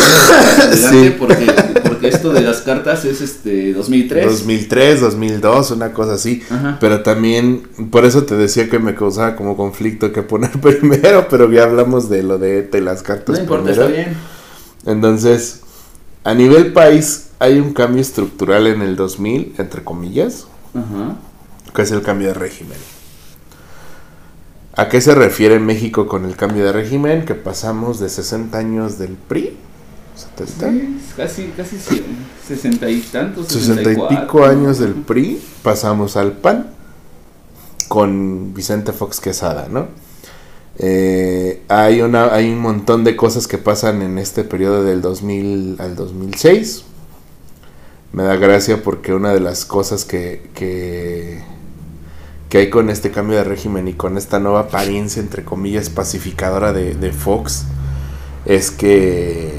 Sí. 0.77 1.15
porque, 1.19 1.47
porque 1.87 2.09
esto 2.09 2.33
de 2.33 2.41
las 2.41 2.63
cartas 2.63 3.05
es 3.05 3.21
este 3.21 3.75
2003. 3.75 4.25
2003, 4.25 5.01
2002, 5.03 5.73
una 5.73 5.93
cosa 5.93 6.15
así. 6.15 6.43
Ajá. 6.51 6.79
Pero 6.81 7.03
también, 7.03 7.69
por 7.91 8.07
eso 8.07 8.23
te 8.25 8.35
decía 8.35 8.71
que 8.71 8.79
me 8.79 8.95
causaba 8.95 9.37
como 9.37 9.59
conflicto 9.59 10.11
que 10.11 10.23
poner 10.23 10.53
primero, 10.63 11.27
pero 11.29 11.53
ya 11.53 11.65
hablamos 11.65 12.09
de 12.09 12.23
lo 12.23 12.39
de 12.39 12.61
ETA 12.61 12.79
y 12.79 12.81
las 12.81 13.03
cartas 13.03 13.37
No 13.37 13.43
importa, 13.43 13.65
primero. 13.67 13.85
está 13.89 13.95
bien. 13.95 14.17
Entonces, 14.87 15.61
a 16.25 16.33
nivel 16.33 16.73
país 16.73 17.27
hay 17.39 17.59
un 17.61 17.75
cambio 17.75 18.01
estructural 18.01 18.67
en 18.69 18.81
el 18.81 18.97
2000, 18.97 19.57
entre 19.59 19.85
comillas, 19.85 20.47
Ajá. 20.75 21.17
que 21.75 21.83
es 21.83 21.91
el 21.91 22.01
cambio 22.01 22.29
de 22.29 22.35
régimen. 22.35 22.79
¿A 24.77 24.89
qué 24.89 25.01
se 25.01 25.15
refiere 25.15 25.61
México 25.61 26.07
con 26.07 26.25
el 26.25 26.37
cambio 26.37 26.65
de 26.65 26.73
régimen? 26.73 27.25
Que 27.25 27.35
pasamos 27.35 28.01
de 28.01 28.09
60 28.09 28.59
años 28.59 28.99
del 28.99 29.13
PRI, 29.13 29.57
70, 30.37 30.71
Sí, 30.71 30.99
casi, 31.17 31.45
casi 31.57 31.79
sí, 31.79 32.05
sesenta 32.47 32.89
y 32.91 33.01
tantos, 33.01 33.49
60 33.49 33.83
y 33.83 33.85
64. 33.85 34.21
pico 34.21 34.45
años 34.45 34.79
del 34.79 34.95
PRI, 34.95 35.41
pasamos 35.63 36.17
al 36.17 36.33
PAN 36.33 36.71
con 37.89 38.55
Vicente 38.55 38.93
Fox 38.93 39.21
Quesada, 39.21 39.69
¿no? 39.71 39.87
Eh, 40.79 41.63
hay, 41.69 42.01
una, 42.01 42.35
hay 42.35 42.51
un 42.51 42.59
montón 42.59 43.05
de 43.05 43.15
cosas 43.15 43.47
que 43.47 43.59
pasan 43.59 44.03
en 44.03 44.19
este 44.19 44.43
periodo 44.43 44.83
del 44.83 45.03
2000 45.03 45.77
al 45.79 45.95
2006. 45.95 46.85
Me 48.13 48.25
da 48.25 48.37
gracia 48.37 48.83
porque 48.83 49.15
una 49.15 49.33
de 49.33 49.41
las 49.41 49.65
cosas 49.65 50.05
que, 50.05 50.49
que, 50.55 51.43
que 52.55 52.59
hay 52.59 52.71
con 52.71 52.89
este 52.89 53.11
cambio 53.11 53.37
de 53.39 53.43
régimen 53.43 53.89
y 53.89 53.95
con 53.95 54.17
esta 54.17 54.39
nueva 54.39 54.61
apariencia, 54.61 55.21
entre 55.21 55.43
comillas, 55.43 55.91
pacificadora 55.91 56.73
de, 56.73 56.95
de 56.95 57.11
Fox, 57.11 57.65
es 58.47 58.71
que 58.71 59.51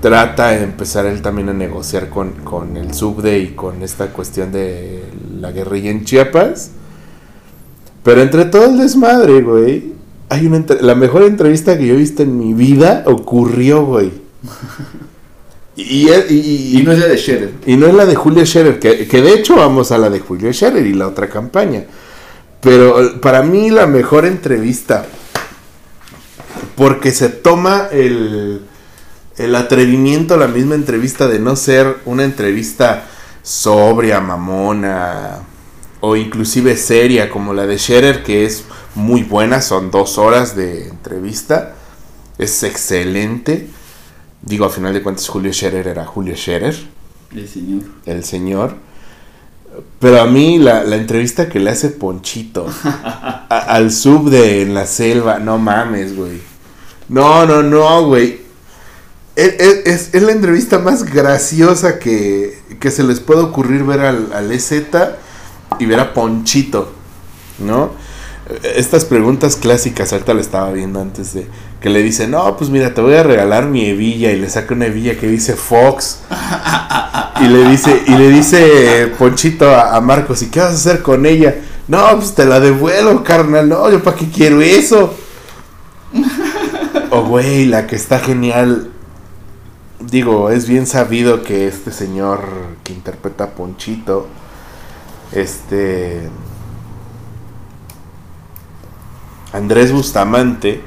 trata 0.00 0.50
de 0.50 0.62
empezar 0.62 1.06
él 1.06 1.22
también 1.22 1.48
a 1.48 1.54
negociar 1.54 2.08
con, 2.08 2.30
con 2.44 2.76
el 2.76 2.94
subde 2.94 3.40
y 3.40 3.48
con 3.48 3.82
esta 3.82 4.12
cuestión 4.12 4.52
de 4.52 5.02
la 5.40 5.50
guerrilla 5.50 5.90
en 5.90 6.04
Chiapas. 6.04 6.70
Pero 8.04 8.22
entre 8.22 8.44
todo 8.44 8.66
el 8.66 8.78
desmadre, 8.78 9.42
güey, 9.42 9.92
hay 10.28 10.46
una 10.46 10.58
entre- 10.58 10.82
la 10.82 10.94
mejor 10.94 11.22
entrevista 11.24 11.76
que 11.76 11.84
yo 11.88 11.94
he 11.94 11.96
visto 11.96 12.22
en 12.22 12.38
mi 12.38 12.54
vida 12.54 13.02
ocurrió, 13.06 13.84
güey. 13.84 14.12
Y, 15.76 16.10
y, 16.10 16.12
y- 16.28 16.78
Y 16.78 16.82
no 16.82 16.92
es 16.92 16.98
la 17.00 17.06
de 17.06 17.16
Scherer. 17.16 17.50
y 17.66 17.76
no 17.76 17.86
es 17.86 17.94
la 17.94 18.04
de 18.06 18.14
Julio 18.14 18.44
Scherer, 18.46 18.78
que, 18.78 19.08
que 19.08 19.20
de 19.22 19.32
hecho 19.32 19.56
vamos 19.56 19.90
a 19.92 19.98
la 19.98 20.10
de 20.10 20.20
Julio 20.20 20.52
Scherer 20.52 20.86
y 20.86 20.92
la 20.92 21.08
otra 21.08 21.28
campaña. 21.28 21.84
Pero 22.60 23.02
eh, 23.02 23.08
para 23.20 23.42
mí 23.42 23.70
la 23.70 23.86
mejor 23.86 24.26
entrevista, 24.26 25.06
porque 26.76 27.12
se 27.12 27.28
toma 27.28 27.88
el, 27.90 28.62
el 29.36 29.54
atrevimiento, 29.54 30.36
la 30.36 30.48
misma 30.48 30.74
entrevista 30.74 31.28
de 31.28 31.38
no 31.38 31.56
ser 31.56 31.96
una 32.04 32.24
entrevista 32.24 33.04
sobria, 33.42 34.20
mamona, 34.20 35.40
o 36.00 36.16
inclusive 36.16 36.76
seria 36.76 37.30
como 37.30 37.52
la 37.54 37.66
de 37.66 37.78
Scherer, 37.78 38.22
que 38.22 38.44
es 38.44 38.64
muy 38.94 39.22
buena, 39.22 39.60
son 39.60 39.90
dos 39.90 40.18
horas 40.18 40.56
de 40.56 40.88
entrevista, 40.88 41.74
es 42.38 42.62
excelente. 42.62 43.68
Digo, 44.42 44.64
a 44.64 44.70
final 44.70 44.94
de 44.94 45.02
cuentas 45.02 45.28
Julio 45.28 45.52
Scherer 45.52 45.86
era 45.86 46.06
Julio 46.06 46.34
Scherer 46.34 46.74
El 47.34 47.48
señor. 47.48 47.82
el 48.06 48.24
señor. 48.24 48.74
Pero 49.98 50.20
a 50.20 50.26
mí 50.26 50.58
la, 50.58 50.82
la 50.84 50.96
entrevista 50.96 51.48
que 51.48 51.60
le 51.60 51.70
hace 51.70 51.88
Ponchito 51.90 52.66
al 53.48 53.90
sub 53.92 54.30
de 54.30 54.62
En 54.62 54.74
la 54.74 54.86
Selva, 54.86 55.38
no 55.38 55.58
mames, 55.58 56.16
güey. 56.16 56.40
No, 57.08 57.44
no, 57.46 57.62
no, 57.62 58.06
güey. 58.06 58.40
Es, 59.36 59.54
es- 59.58 59.86
es- 59.86 60.14
es 60.14 60.22
la 60.22 60.32
entrevista 60.32 60.78
más 60.78 61.04
graciosa 61.04 61.98
que, 61.98 62.58
que 62.80 62.90
se 62.90 63.02
les 63.04 63.20
puede 63.20 63.40
ocurrir 63.42 63.84
ver 63.84 64.00
al, 64.00 64.32
al 64.32 64.50
EZ 64.52 64.72
y 65.78 65.86
ver 65.86 66.00
a 66.00 66.12
Ponchito, 66.14 66.92
¿no? 67.58 67.90
Estas 68.62 69.04
preguntas 69.04 69.56
clásicas, 69.56 70.12
ahorita 70.12 70.34
lo 70.34 70.40
estaba 70.40 70.72
viendo 70.72 71.00
antes 71.00 71.34
de 71.34 71.46
que 71.80 71.88
le 71.88 72.02
dice, 72.02 72.28
no, 72.28 72.56
pues 72.56 72.68
mira, 72.68 72.92
te 72.92 73.00
voy 73.00 73.14
a 73.14 73.22
regalar 73.22 73.66
mi 73.66 73.86
hebilla 73.86 74.32
y 74.32 74.40
le 74.40 74.50
saca 74.50 74.74
una 74.74 74.86
hebilla 74.86 75.18
que 75.18 75.26
dice 75.26 75.54
Fox. 75.54 76.20
Y 77.40 77.48
le 77.48 77.70
dice, 77.70 78.02
y 78.06 78.10
le 78.10 78.28
dice 78.28 79.10
Ponchito 79.18 79.74
a, 79.74 79.98
Marcos, 80.02 80.42
¿y 80.42 80.48
qué 80.48 80.60
vas 80.60 80.72
a 80.72 80.74
hacer 80.74 81.02
con 81.02 81.24
ella? 81.24 81.56
No, 81.88 82.16
pues 82.16 82.34
te 82.34 82.44
la 82.44 82.60
devuelvo, 82.60 83.24
carnal. 83.24 83.66
No, 83.66 83.90
yo 83.90 84.02
para 84.02 84.16
qué 84.16 84.28
quiero 84.28 84.60
eso. 84.60 85.14
Oh, 87.10 87.24
güey, 87.24 87.64
la 87.64 87.86
que 87.86 87.96
está 87.96 88.18
genial. 88.18 88.90
Digo, 90.00 90.50
es 90.50 90.68
bien 90.68 90.86
sabido 90.86 91.42
que 91.42 91.66
este 91.66 91.92
señor 91.92 92.42
que 92.84 92.92
interpreta 92.92 93.44
a 93.44 93.50
Ponchito, 93.50 94.28
este 95.32 96.28
Andrés 99.52 99.92
Bustamante, 99.92 100.80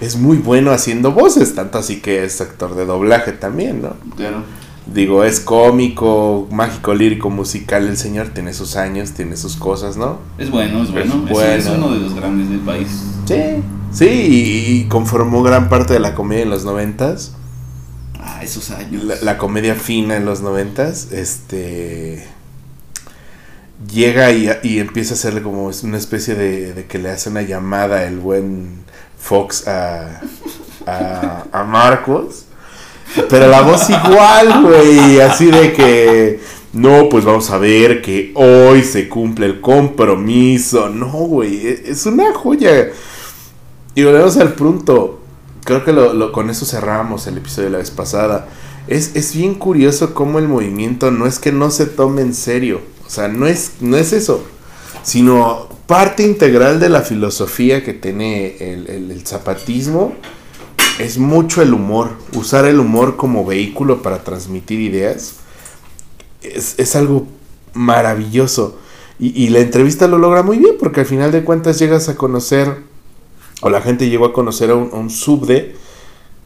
es 0.00 0.16
muy 0.16 0.36
bueno 0.38 0.72
haciendo 0.72 1.12
voces, 1.12 1.54
tanto 1.54 1.78
así 1.78 2.00
que 2.00 2.24
es 2.24 2.40
actor 2.40 2.74
de 2.74 2.84
doblaje 2.84 3.32
también, 3.32 3.82
¿no? 3.82 3.96
Claro. 4.16 4.42
Digo, 4.86 5.24
es 5.24 5.40
cómico, 5.40 6.46
mágico, 6.50 6.94
lírico, 6.94 7.30
musical. 7.30 7.88
El 7.88 7.96
señor 7.96 8.28
tiene 8.28 8.52
sus 8.52 8.76
años, 8.76 9.12
tiene 9.12 9.36
sus 9.36 9.56
cosas, 9.56 9.96
¿no? 9.96 10.18
Es 10.36 10.50
bueno, 10.50 10.82
es 10.82 10.92
bueno. 10.92 11.24
Es 11.24 11.30
bueno. 11.30 11.52
es 11.52 11.66
uno 11.66 11.92
de 11.92 12.00
los 12.00 12.14
grandes 12.14 12.50
del 12.50 12.60
país. 12.60 12.88
Sí. 13.24 13.62
Sí, 13.92 14.06
y, 14.06 14.80
y 14.80 14.84
conformó 14.88 15.42
gran 15.42 15.68
parte 15.68 15.94
de 15.94 16.00
la 16.00 16.14
comedia 16.14 16.42
en 16.42 16.50
los 16.50 16.64
noventas. 16.64 17.34
Ah, 18.20 18.42
esos 18.42 18.70
años. 18.72 19.04
La, 19.04 19.14
la 19.22 19.38
comedia 19.38 19.74
fina 19.74 20.16
en 20.16 20.26
los 20.26 20.42
noventas. 20.42 21.12
Este. 21.12 22.26
Llega 23.92 24.30
y, 24.32 24.48
y 24.62 24.78
empieza 24.78 25.14
a 25.14 25.16
hacerle 25.16 25.42
como 25.42 25.70
una 25.82 25.98
especie 25.98 26.34
de, 26.34 26.72
de 26.74 26.86
que 26.86 26.98
le 26.98 27.10
hace 27.10 27.28
una 27.30 27.42
llamada 27.42 28.04
el 28.04 28.18
buen 28.18 28.84
Fox 29.18 29.66
a, 29.66 30.20
a, 30.86 31.44
a 31.52 31.64
Marcos. 31.64 32.44
Pero 33.28 33.48
la 33.48 33.62
voz 33.62 33.88
igual, 33.90 34.62
güey. 34.62 35.20
Así 35.20 35.46
de 35.50 35.72
que. 35.72 36.40
No, 36.72 37.08
pues 37.08 37.24
vamos 37.24 37.50
a 37.50 37.58
ver 37.58 38.02
que 38.02 38.32
hoy 38.34 38.82
se 38.82 39.08
cumple 39.08 39.46
el 39.46 39.60
compromiso. 39.60 40.88
No, 40.88 41.10
güey. 41.12 41.66
e- 41.66 41.82
Es 41.86 42.06
una 42.06 42.32
joya. 42.34 42.88
Y 43.94 44.02
volvemos 44.02 44.36
al 44.38 44.54
punto. 44.54 45.20
Creo 45.64 45.84
que 45.84 45.92
lo, 45.92 46.12
lo- 46.14 46.32
con 46.32 46.50
eso 46.50 46.66
cerramos 46.66 47.26
el 47.26 47.38
episodio 47.38 47.66
de 47.66 47.72
la 47.72 47.78
vez 47.78 47.90
pasada. 47.90 48.48
Es, 48.88 49.14
es 49.14 49.34
bien 49.34 49.54
curioso 49.54 50.14
cómo 50.14 50.38
el 50.38 50.48
movimiento 50.48 51.10
no 51.10 51.26
es 51.26 51.38
que 51.38 51.52
no 51.52 51.70
se 51.70 51.86
tome 51.86 52.22
en 52.22 52.34
serio. 52.34 52.80
O 53.06 53.10
sea, 53.10 53.28
no 53.28 53.46
es, 53.46 53.72
no 53.80 53.96
es 53.96 54.12
eso. 54.12 54.44
Sino 55.02 55.68
parte 55.86 56.22
integral 56.22 56.80
de 56.80 56.88
la 56.88 57.02
filosofía 57.02 57.84
que 57.84 57.92
tiene 57.92 58.56
el, 58.58 58.88
el- 58.88 59.26
zapatismo 59.26 60.14
es 60.98 61.18
mucho 61.18 61.60
el 61.62 61.74
humor. 61.74 62.12
Usar 62.34 62.64
el 62.66 62.80
humor 62.80 63.16
como 63.16 63.44
vehículo 63.44 64.02
para 64.02 64.22
transmitir 64.24 64.80
ideas 64.80 65.34
es, 66.42 66.74
es 66.78 66.96
algo 66.96 67.26
maravilloso. 67.74 68.78
Y, 69.18 69.44
y 69.44 69.48
la 69.50 69.60
entrevista 69.60 70.08
lo 70.08 70.18
logra 70.18 70.42
muy 70.42 70.58
bien 70.58 70.74
porque 70.78 71.00
al 71.00 71.06
final 71.06 71.32
de 71.32 71.44
cuentas 71.44 71.78
llegas 71.78 72.08
a 72.08 72.16
conocer, 72.16 72.78
o 73.60 73.70
la 73.70 73.80
gente 73.80 74.08
llegó 74.08 74.26
a 74.26 74.32
conocer 74.32 74.70
a 74.70 74.74
un, 74.74 75.10
subde 75.10 75.76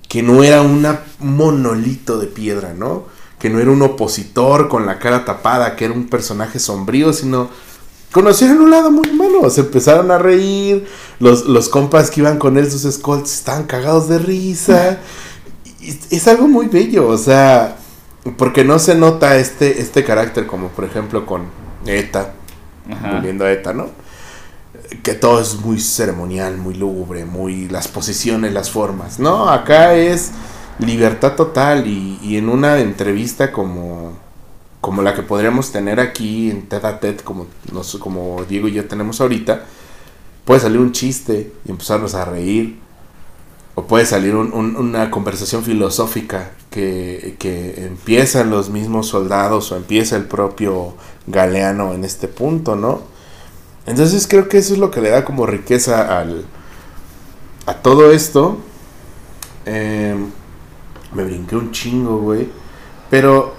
que 0.09 0.23
no 0.23 0.43
era 0.43 0.63
un 0.63 0.87
monolito 1.21 2.19
de 2.19 2.27
piedra, 2.27 2.75
¿no? 2.75 3.05
Que 3.39 3.51
no 3.51 3.61
era 3.61 3.71
un 3.71 3.83
opositor 3.83 4.69
con 4.69 4.87
la 4.87 4.99
cara 4.99 5.25
tapada, 5.25 5.77
que 5.77 5.85
era 5.85 5.95
un 5.95 6.09
personaje 6.09 6.59
sombrío, 6.59 7.13
sino 7.13 7.49
conocieron 8.13 8.61
un 8.61 8.71
lado 8.71 8.91
muy 8.91 9.09
humano, 9.09 9.49
se 9.51 9.61
empezaron 9.61 10.11
a 10.11 10.19
reír, 10.19 10.87
los, 11.21 11.45
los 11.45 11.69
compas 11.69 12.11
que 12.11 12.21
iban 12.21 12.39
con 12.39 12.57
él, 12.57 12.71
sus 12.71 12.85
escolts, 12.85 13.33
estaban 13.35 13.65
cagados 13.65 14.09
de 14.09 14.19
risa. 14.19 14.99
Es 16.11 16.27
algo 16.27 16.49
muy 16.49 16.67
bello, 16.67 17.09
o 17.09 17.19
sea, 17.19 17.77
porque 18.37 18.65
no 18.65 18.79
se 18.79 18.95
nota 18.95 19.37
este, 19.37 19.81
este 19.81 20.05
carácter 20.05 20.47
como 20.47 20.69
por 20.69 20.85
ejemplo 20.85 21.25
con 21.25 21.45
ETA, 21.87 22.33
Ajá. 22.91 23.13
volviendo 23.15 23.45
a 23.45 23.53
ETA, 23.53 23.73
¿no? 23.73 23.87
Que 25.03 25.15
todo 25.15 25.41
es 25.41 25.57
muy 25.61 25.81
ceremonial, 25.81 26.57
muy 26.57 26.75
lúgubre, 26.75 27.25
muy 27.25 27.69
las 27.69 27.89
posiciones, 27.89 28.53
las 28.53 28.71
formas. 28.71 29.19
No, 29.19 29.49
acá 29.49 29.95
es 29.95 30.31
libertad 30.79 31.35
total 31.35 31.87
y, 31.87 32.37
en 32.37 32.49
una 32.49 32.79
entrevista 32.81 33.53
como, 33.53 34.13
como 34.81 35.03
la 35.03 35.15
que 35.15 35.23
podríamos 35.23 35.73
tener 35.73 36.01
aquí 36.01 36.51
en 36.51 36.69
TED 36.69 36.85
a 36.85 37.01
TED, 37.01 37.19
como, 37.21 37.47
nos, 37.73 37.97
como 37.97 38.45
Diego 38.49 38.69
y 38.69 38.73
yo 38.73 38.87
tenemos 38.87 39.21
ahorita, 39.21 39.65
puede 40.45 40.61
salir 40.61 40.79
un 40.79 40.93
chiste 40.93 41.53
y 41.67 41.71
empezarnos 41.71 42.15
a 42.15 42.25
reír. 42.25 42.79
O 43.75 43.87
puede 43.87 44.07
salir 44.07 44.35
un- 44.35 44.53
un- 44.53 44.75
una 44.77 45.09
conversación 45.11 45.63
filosófica 45.63 46.51
que, 46.71 47.37
que 47.39 47.85
empiezan 47.87 48.51
los 48.51 48.71
mismos 48.71 49.07
soldados 49.07 49.71
o 49.71 49.77
empieza 49.77 50.17
el 50.17 50.25
propio 50.25 50.95
Galeano 51.29 51.93
en 51.93 52.05
este 52.05 52.27
punto, 52.27 52.75
¿no? 52.75 53.03
Entonces 53.87 54.27
creo 54.27 54.49
que 54.49 54.59
eso 54.59 54.73
es 54.75 54.81
lo 54.81 54.91
que 54.91 55.01
le 55.01 55.11
da 55.11 55.25
como 55.25 55.47
riqueza 55.47 56.19
al, 56.19 56.45
a 57.67 57.75
todo 57.75 58.11
esto. 58.11 58.59
Eh, 59.67 60.17
me 61.15 61.25
brinqué 61.25 61.57
un 61.57 61.73
chingo, 61.73 62.19
güey. 62.19 62.49
Pero 63.11 63.55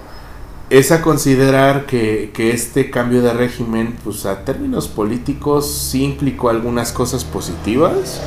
es 0.69 0.91
a 0.91 1.01
considerar 1.01 1.85
que, 1.85 2.31
que 2.33 2.51
este 2.51 2.91
cambio 2.91 3.21
de 3.21 3.33
régimen, 3.33 3.95
pues 4.03 4.25
a 4.25 4.45
términos 4.45 4.88
políticos, 4.88 5.71
sí 5.71 6.03
implicó 6.03 6.49
algunas 6.49 6.91
cosas 6.91 7.23
positivas. 7.23 8.21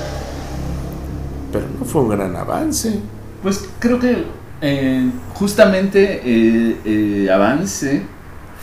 Pero 1.53 1.67
no 1.79 1.85
fue 1.85 2.03
un 2.03 2.09
gran 2.09 2.35
avance. 2.35 2.99
Pues 3.43 3.69
creo 3.79 3.99
que 3.99 4.25
eh, 4.61 5.11
justamente 5.35 6.23
el, 6.25 6.79
el 6.85 7.31
avance 7.31 8.03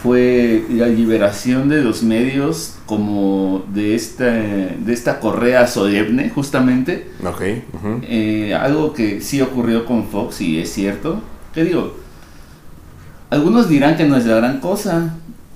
fue 0.01 0.65
la 0.69 0.87
liberación 0.87 1.67
de 1.69 1.81
los 1.83 2.03
medios 2.03 2.75
como 2.85 3.65
de 3.73 3.95
esta, 3.95 4.25
de 4.31 4.93
esta 4.93 5.19
correa 5.19 5.67
solemne, 5.67 6.29
justamente. 6.29 7.09
Ok. 7.23 7.41
ujú. 7.73 7.99
Eh, 8.03 8.53
algo 8.55 8.93
que 8.93 9.19
sí 9.21 9.41
ocurrió 9.41 9.85
con 9.85 10.07
Fox 10.07 10.41
y 10.41 10.59
es 10.59 10.71
cierto. 10.71 11.21
Que 11.53 11.63
digo, 11.65 11.97
algunos 13.29 13.67
dirán 13.67 13.97
que 13.97 14.05
no 14.05 14.15
es 14.15 14.25
la 14.25 14.35
gran 14.37 14.59
cosa, 14.59 15.15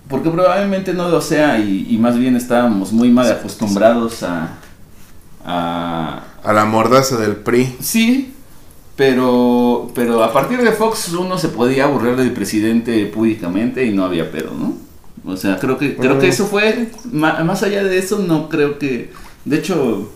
porque 0.10 0.30
probablemente 0.30 0.94
no 0.94 1.08
lo 1.10 1.22
sea 1.22 1.60
y, 1.60 1.88
y 1.90 1.98
más 1.98 2.18
bien 2.18 2.36
estábamos 2.36 2.92
muy 2.92 3.10
mal 3.10 3.32
acostumbrados 3.32 4.24
a... 4.24 4.50
a 5.46 6.24
A 6.44 6.54
la 6.54 6.66
mordaza 6.66 7.18
del 7.18 7.38
PRI. 7.38 7.76
sí, 7.80 8.33
pero, 8.96 9.92
pero 9.96 10.24
a 10.24 10.32
partir 10.32 10.62
de 10.62 10.72
Fox 10.72 11.14
uno 11.14 11.38
se 11.38 11.50
podía 11.50 11.86
aburrir 11.86 12.16
del 12.16 12.32
presidente 12.32 13.06
públicamente 13.08 13.86
y 13.86 13.92
no 13.94 14.06
había 14.06 14.32
pedo, 14.32 14.52
¿no? 14.58 14.78
O 15.26 15.38
sea, 15.38 15.58
creo 15.60 15.78
que, 15.78 15.96
creo 15.96 16.20
que 16.20 16.28
Mm. 16.28 16.30
eso 16.30 16.46
fue, 16.48 16.92
más 17.12 17.64
allá 17.64 17.84
de 17.84 17.98
eso, 17.98 18.20
no 18.20 18.50
creo 18.50 18.78
que, 18.78 19.12
de 19.46 19.58
hecho, 19.58 20.12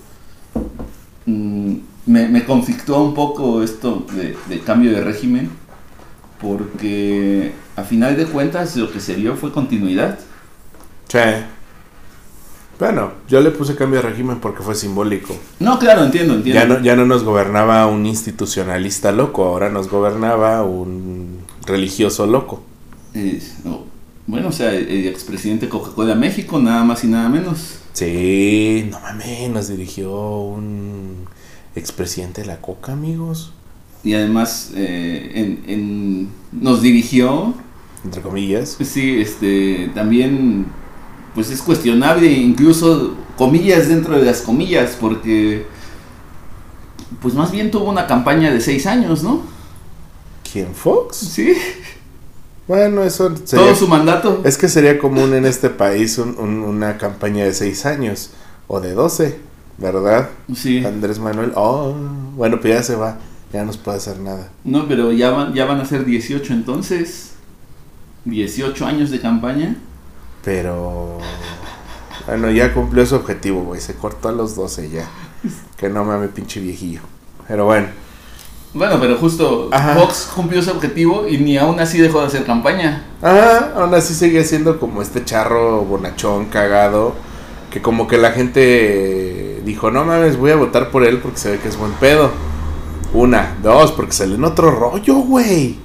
mm, 1.26 1.76
me, 2.06 2.28
me 2.30 2.46
conflictó 2.46 3.02
un 3.04 3.14
poco 3.14 3.64
esto 3.64 4.06
de, 4.14 4.36
de 4.48 4.60
cambio 4.62 4.92
de 4.92 5.02
régimen, 5.02 5.50
porque 6.40 7.54
a 7.76 7.84
final 7.84 8.16
de 8.18 8.26
cuentas 8.26 8.76
lo 8.78 8.92
que 8.92 9.00
se 9.00 9.16
vio 9.16 9.36
fue 9.36 9.52
continuidad. 9.52 10.20
Sí. 11.10 11.20
Bueno, 12.80 13.12
yo 13.28 13.42
le 13.42 13.50
puse 13.52 13.76
cambio 13.76 14.02
de 14.02 14.10
régimen 14.10 14.38
porque 14.40 14.62
fue 14.62 14.76
simbólico. 14.76 15.36
No, 15.60 15.80
claro, 15.80 16.04
entiendo, 16.06 16.36
entiendo. 16.36 16.62
Ya 16.62 16.68
no, 16.68 16.80
ya 16.84 16.96
no 16.96 17.06
nos 17.06 17.24
gobernaba 17.24 17.88
un 17.88 18.06
institucionalista 18.06 19.12
loco, 19.12 19.46
ahora 19.46 19.70
nos 19.70 19.90
gobernaba 19.90 20.62
un 20.64 21.40
religioso 21.66 22.28
loco. 22.28 22.62
Es- 23.14 23.56
no, 23.66 23.84
bueno, 24.28 24.50
o 24.50 24.52
sea, 24.52 24.74
el, 24.74 24.88
el 24.90 25.08
expresidente 25.08 25.70
Coca-Cola 25.70 26.14
México, 26.14 26.60
nada 26.60 26.84
más 26.84 27.04
y 27.04 27.08
nada 27.08 27.30
menos. 27.30 27.80
Sí, 27.94 28.88
no 28.92 29.00
mames, 29.00 29.50
nos 29.50 29.70
dirigió 29.70 30.12
un 30.42 31.26
expresidente 31.76 32.42
de 32.42 32.48
la 32.48 32.58
Coca, 32.62 32.92
amigos. 32.92 33.54
Y 34.04 34.14
además 34.14 34.72
eh, 34.76 35.32
en, 35.34 35.64
en- 35.68 36.30
nos 36.52 36.84
dirigió, 36.84 37.56
Entre 38.06 38.22
comillas. 38.22 38.78
sí, 38.84 39.20
este, 39.20 39.90
también, 39.96 40.68
pues 41.38 41.52
es 41.52 41.62
cuestionable, 41.62 42.32
incluso 42.32 43.14
comillas 43.38 43.88
dentro 43.90 44.18
de 44.18 44.26
las 44.26 44.42
comillas, 44.42 44.98
porque, 45.00 45.68
pues 47.22 47.36
más 47.36 47.52
bien 47.52 47.70
tuvo 47.70 47.92
una 47.92 48.08
campaña 48.08 48.52
de 48.52 48.60
seis 48.60 48.88
años, 48.88 49.22
¿no? 49.22 49.44
¿Quién, 50.52 50.74
Fox? 50.74 51.16
Sí, 51.18 51.54
Bueno, 52.68 53.04
eso 53.04 53.32
sería... 53.46 53.66
todo 53.68 53.76
su 53.76 53.88
mandato. 53.88 54.42
Es 54.44 54.58
que 54.58 54.68
sería 54.68 54.98
común 54.98 55.36
en 55.36 55.46
este 55.46 55.70
país 55.70 56.18
un- 56.18 56.36
un- 56.40 56.62
una 56.64 56.98
campaña 56.98 57.44
de 57.46 57.54
seis 57.54 57.86
años 57.86 58.32
o 58.68 58.80
de 58.82 58.94
12, 58.94 59.38
¿verdad? 59.78 60.30
Sí, 60.56 60.84
Andrés 60.84 61.20
Manuel, 61.20 61.52
oh, 61.56 61.94
bueno, 62.36 62.60
pues 62.60 62.74
ya 62.74 62.82
se 62.82 62.96
va, 62.96 63.20
ya 63.54 63.64
no 63.64 63.72
puede 63.74 63.98
hacer 63.98 64.18
nada. 64.20 64.50
no, 64.64 64.88
pero 64.88 65.12
ya 65.12 65.30
van, 65.30 65.54
ya 65.54 65.66
van 65.66 65.82
a 65.82 65.86
ser 65.86 66.04
18 66.04 66.52
entonces, 66.52 67.34
18 68.26 68.88
años 68.88 69.12
de 69.12 69.20
campaña. 69.22 69.78
Pero, 70.48 71.18
bueno, 72.26 72.50
ya 72.50 72.74
cumplió 72.74 73.06
su 73.06 73.16
objetivo, 73.16 73.64
güey, 73.64 73.82
se 73.82 73.96
cortó 73.96 74.30
a 74.30 74.32
los 74.32 74.56
12 74.56 74.90
ya. 74.90 75.06
Que 75.76 75.90
no 75.90 76.06
mames, 76.06 76.30
pinche 76.30 76.62
viejillo. 76.62 77.02
Pero 77.50 77.66
bueno, 77.66 77.88
Bueno, 78.74 78.96
pero 78.98 79.18
justo 79.18 79.68
Ajá. 79.74 79.96
Fox 79.96 80.32
cumplió 80.34 80.62
su 80.62 80.72
objetivo 80.72 81.28
y 81.28 81.38
ni 81.40 81.58
aún 81.58 81.82
así 81.82 81.98
dejó 81.98 82.22
de 82.22 82.28
hacer 82.28 82.46
campaña. 82.46 83.04
ah, 83.22 83.72
aún 83.76 83.94
así 83.94 84.14
sigue 84.14 84.42
siendo 84.46 84.80
como 84.80 85.02
este 85.02 85.26
charro 85.26 85.82
bonachón, 85.82 86.46
cagado, 86.46 87.14
que 87.70 87.82
como 87.82 88.08
que 88.08 88.18
la 88.18 88.32
gente 88.32 89.62
dijo, 89.66 89.92
no 89.92 90.06
mames, 90.06 90.38
voy 90.38 90.52
a 90.52 90.56
votar 90.56 90.92
por 90.92 91.04
él 91.04 91.18
porque 91.18 91.40
se 91.40 91.52
ve 91.52 91.60
que 91.60 91.68
es 91.68 91.76
buen 91.78 91.92
pedo. 91.92 92.32
Una, 93.14 93.58
dos, 93.62 93.92
porque 93.92 94.14
salió 94.14 94.36
en 94.36 94.46
otro 94.46 94.72
rollo, 94.72 95.16
güey. 95.16 95.78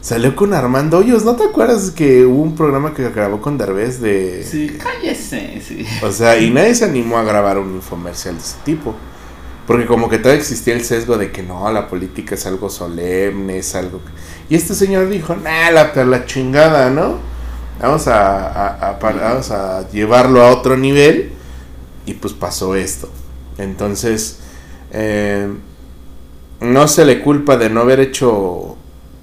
Salió 0.00 0.34
con 0.34 0.54
Armando 0.54 0.98
Hoyos, 0.98 1.26
¿no 1.26 1.36
te 1.36 1.44
acuerdas 1.44 1.90
que 1.90 2.24
hubo 2.24 2.42
un 2.42 2.56
programa 2.56 2.94
que 2.94 3.06
grabó 3.10 3.42
con 3.42 3.58
Derbez 3.58 4.00
de... 4.00 4.42
Sí, 4.42 4.78
cállese, 4.82 5.60
sí. 5.60 5.84
O 6.02 6.10
sea, 6.10 6.38
y 6.38 6.50
nadie 6.50 6.74
se 6.74 6.86
animó 6.86 7.18
a 7.18 7.22
grabar 7.22 7.58
un 7.58 7.74
infomercial 7.74 8.36
de 8.36 8.40
ese 8.40 8.56
tipo. 8.64 8.94
Porque 9.66 9.84
como 9.84 10.08
que 10.08 10.16
todavía 10.16 10.40
existía 10.40 10.72
el 10.72 10.84
sesgo 10.84 11.18
de 11.18 11.30
que 11.30 11.42
no, 11.42 11.70
la 11.70 11.86
política 11.86 12.34
es 12.34 12.46
algo 12.46 12.70
solemne, 12.70 13.58
es 13.58 13.74
algo... 13.74 14.00
Y 14.48 14.54
este 14.54 14.74
señor 14.74 15.10
dijo, 15.10 15.36
nah, 15.36 15.70
la, 15.70 15.92
la 15.94 16.24
chingada, 16.24 16.88
¿no? 16.88 17.18
Vamos 17.78 18.08
a, 18.08 18.98
vamos 19.02 19.50
a 19.50 19.88
llevarlo 19.90 20.42
a 20.42 20.50
otro 20.50 20.78
nivel. 20.78 21.32
Y 22.06 22.14
pues 22.14 22.32
pasó 22.32 22.74
esto. 22.74 23.10
Entonces, 23.58 24.38
eh, 24.92 25.46
no 26.60 26.88
se 26.88 27.04
le 27.04 27.20
culpa 27.20 27.58
de 27.58 27.68
no 27.68 27.80
haber 27.82 28.00
hecho 28.00 28.69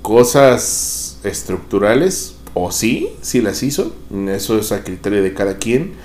cosas 0.07 1.19
estructurales, 1.25 2.35
o 2.53 2.71
sí, 2.71 3.09
sí 3.21 3.41
las 3.41 3.61
hizo, 3.61 3.91
eso 4.29 4.57
es 4.57 4.71
a 4.71 4.85
criterio 4.85 5.21
de 5.21 5.33
cada 5.33 5.57
quien. 5.57 5.95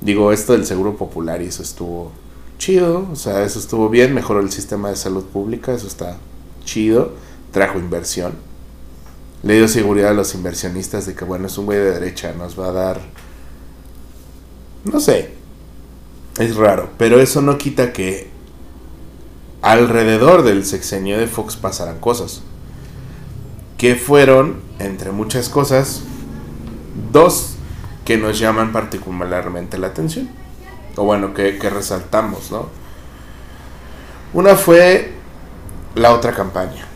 Digo, 0.00 0.30
esto 0.30 0.52
del 0.52 0.64
seguro 0.64 0.96
popular 0.96 1.42
y 1.42 1.46
eso 1.46 1.64
estuvo 1.64 2.12
chido, 2.56 3.08
o 3.10 3.16
sea, 3.16 3.42
eso 3.42 3.58
estuvo 3.58 3.88
bien, 3.88 4.14
mejoró 4.14 4.38
el 4.38 4.52
sistema 4.52 4.90
de 4.90 4.96
salud 4.96 5.24
pública, 5.24 5.74
eso 5.74 5.88
está 5.88 6.18
chido, 6.64 7.14
trajo 7.50 7.80
inversión. 7.80 8.34
Le 9.42 9.56
dio 9.56 9.66
seguridad 9.66 10.12
a 10.12 10.14
los 10.14 10.32
inversionistas 10.36 11.04
de 11.06 11.16
que, 11.16 11.24
bueno, 11.24 11.48
es 11.48 11.58
un 11.58 11.66
güey 11.66 11.78
de 11.78 11.90
derecha, 11.90 12.32
nos 12.32 12.56
va 12.56 12.68
a 12.68 12.72
dar... 12.72 13.00
No 14.84 15.00
sé, 15.00 15.32
es 16.38 16.54
raro, 16.54 16.90
pero 16.96 17.18
eso 17.18 17.42
no 17.42 17.58
quita 17.58 17.92
que 17.92 18.28
alrededor 19.62 20.44
del 20.44 20.64
sexenio 20.64 21.18
de 21.18 21.26
Fox 21.26 21.56
pasaran 21.56 21.98
cosas. 21.98 22.44
Que 23.78 23.94
fueron, 23.94 24.60
entre 24.78 25.10
muchas 25.10 25.48
cosas, 25.48 26.02
dos 27.12 27.56
que 28.04 28.16
nos 28.16 28.38
llaman 28.38 28.72
particularmente 28.72 29.76
la 29.76 29.88
atención. 29.88 30.28
O 30.96 31.04
bueno, 31.04 31.34
que, 31.34 31.58
resaltamos, 31.68 32.50
¿no? 32.50 32.68
Una 34.32 34.54
fue 34.54 35.12
la 35.94 36.12
otra 36.12 36.32
campaña. 36.32 36.86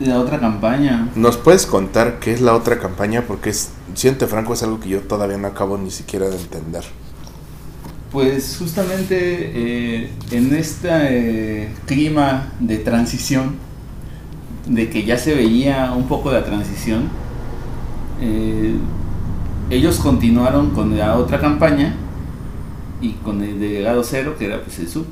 La 0.00 0.18
otra 0.18 0.40
campaña. 0.40 1.10
¿Nos 1.14 1.36
puedes 1.36 1.66
contar 1.66 2.18
qué 2.18 2.32
es 2.32 2.40
la 2.40 2.54
otra 2.54 2.80
campaña? 2.80 3.22
Porque 3.28 3.50
es, 3.50 3.70
siente 3.94 4.26
Franco, 4.26 4.54
es 4.54 4.62
algo 4.62 4.80
que 4.80 4.88
yo 4.88 5.00
todavía 5.02 5.36
no 5.36 5.46
acabo 5.46 5.78
ni 5.78 5.90
siquiera 5.90 6.28
de 6.28 6.36
entender. 6.36 6.84
Pues 8.10 8.56
justamente 8.58 9.16
eh, 9.18 10.10
en 10.32 10.54
este 10.54 10.88
eh, 10.90 11.74
clima 11.86 12.52
de 12.60 12.78
transición, 12.78 13.56
de 14.66 14.90
que 14.90 15.04
ya 15.04 15.18
se 15.18 15.34
veía 15.34 15.92
un 15.96 16.06
poco 16.06 16.30
la 16.30 16.44
transición, 16.44 17.08
eh, 18.20 18.74
ellos 19.70 19.98
continuaron 19.98 20.70
con 20.70 20.96
la 20.96 21.16
otra 21.16 21.40
campaña 21.40 21.94
y 23.00 23.12
con 23.12 23.42
el 23.42 23.58
delegado 23.58 24.04
cero, 24.04 24.36
que 24.38 24.46
era 24.46 24.62
pues 24.62 24.78
el 24.78 24.88
sub. 24.88 25.06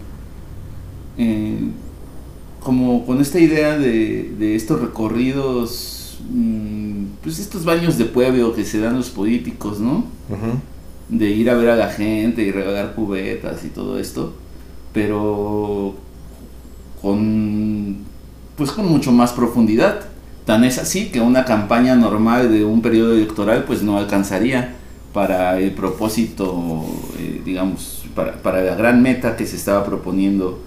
como 2.60 3.06
con 3.06 3.20
esta 3.20 3.40
idea 3.40 3.78
de, 3.78 4.54
estos 4.54 4.80
recorridos, 4.80 6.18
mm, 6.30 7.04
pues 7.22 7.38
estos 7.38 7.64
baños 7.64 7.98
de 7.98 8.04
pueblo 8.04 8.54
que 8.54 8.64
se 8.64 8.80
dan 8.80 8.96
los 8.96 9.10
políticos, 9.10 9.80
¿no? 9.80 10.04
de 11.08 11.28
ir 11.30 11.50
a 11.50 11.54
ver 11.54 11.70
a 11.70 11.76
la 11.76 11.88
gente 11.88 12.42
y 12.42 12.52
regalar 12.52 12.94
cubetas 12.94 13.64
y 13.64 13.68
todo 13.68 13.98
esto, 13.98 14.32
pero 14.92 15.96
con 17.02 18.09
pues 18.60 18.72
con 18.72 18.86
mucho 18.86 19.10
más 19.10 19.32
profundidad. 19.32 20.00
Tan 20.44 20.64
es 20.64 20.76
así 20.76 21.06
que 21.06 21.22
una 21.22 21.46
campaña 21.46 21.96
normal 21.96 22.52
de 22.52 22.62
un 22.62 22.82
periodo 22.82 23.14
electoral 23.14 23.64
pues 23.64 23.82
no 23.82 23.96
alcanzaría 23.96 24.74
para 25.14 25.58
el 25.58 25.70
propósito, 25.72 26.84
eh, 27.18 27.40
digamos, 27.42 28.04
para, 28.14 28.34
para 28.34 28.60
la 28.62 28.74
gran 28.74 29.00
meta 29.00 29.34
que 29.34 29.46
se 29.46 29.56
estaba 29.56 29.82
proponiendo 29.86 30.60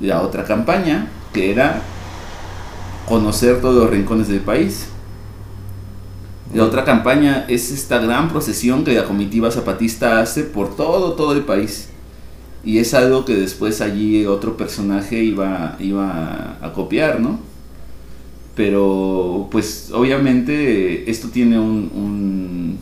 la 0.00 0.22
otra 0.22 0.44
campaña, 0.44 1.08
que 1.34 1.50
era 1.50 1.82
conocer 3.06 3.60
todos 3.60 3.74
los 3.74 3.90
rincones 3.90 4.28
del 4.28 4.40
país. 4.40 4.86
La 6.54 6.64
otra 6.64 6.82
campaña 6.86 7.44
es 7.46 7.70
esta 7.70 7.98
gran 7.98 8.30
procesión 8.30 8.84
que 8.84 8.94
la 8.94 9.04
comitiva 9.04 9.50
zapatista 9.50 10.20
hace 10.20 10.44
por 10.44 10.74
todo, 10.76 11.12
todo 11.12 11.34
el 11.34 11.42
país. 11.42 11.90
Y 12.64 12.78
es 12.78 12.94
algo 12.94 13.24
que 13.24 13.34
después 13.34 13.80
allí 13.80 14.26
otro 14.26 14.56
personaje 14.56 15.22
iba, 15.22 15.76
iba 15.80 16.58
a 16.60 16.72
copiar, 16.72 17.20
¿no? 17.20 17.38
Pero 18.54 19.46
pues 19.52 19.90
obviamente 19.92 21.08
esto 21.08 21.28
tiene 21.28 21.60
un, 21.60 22.78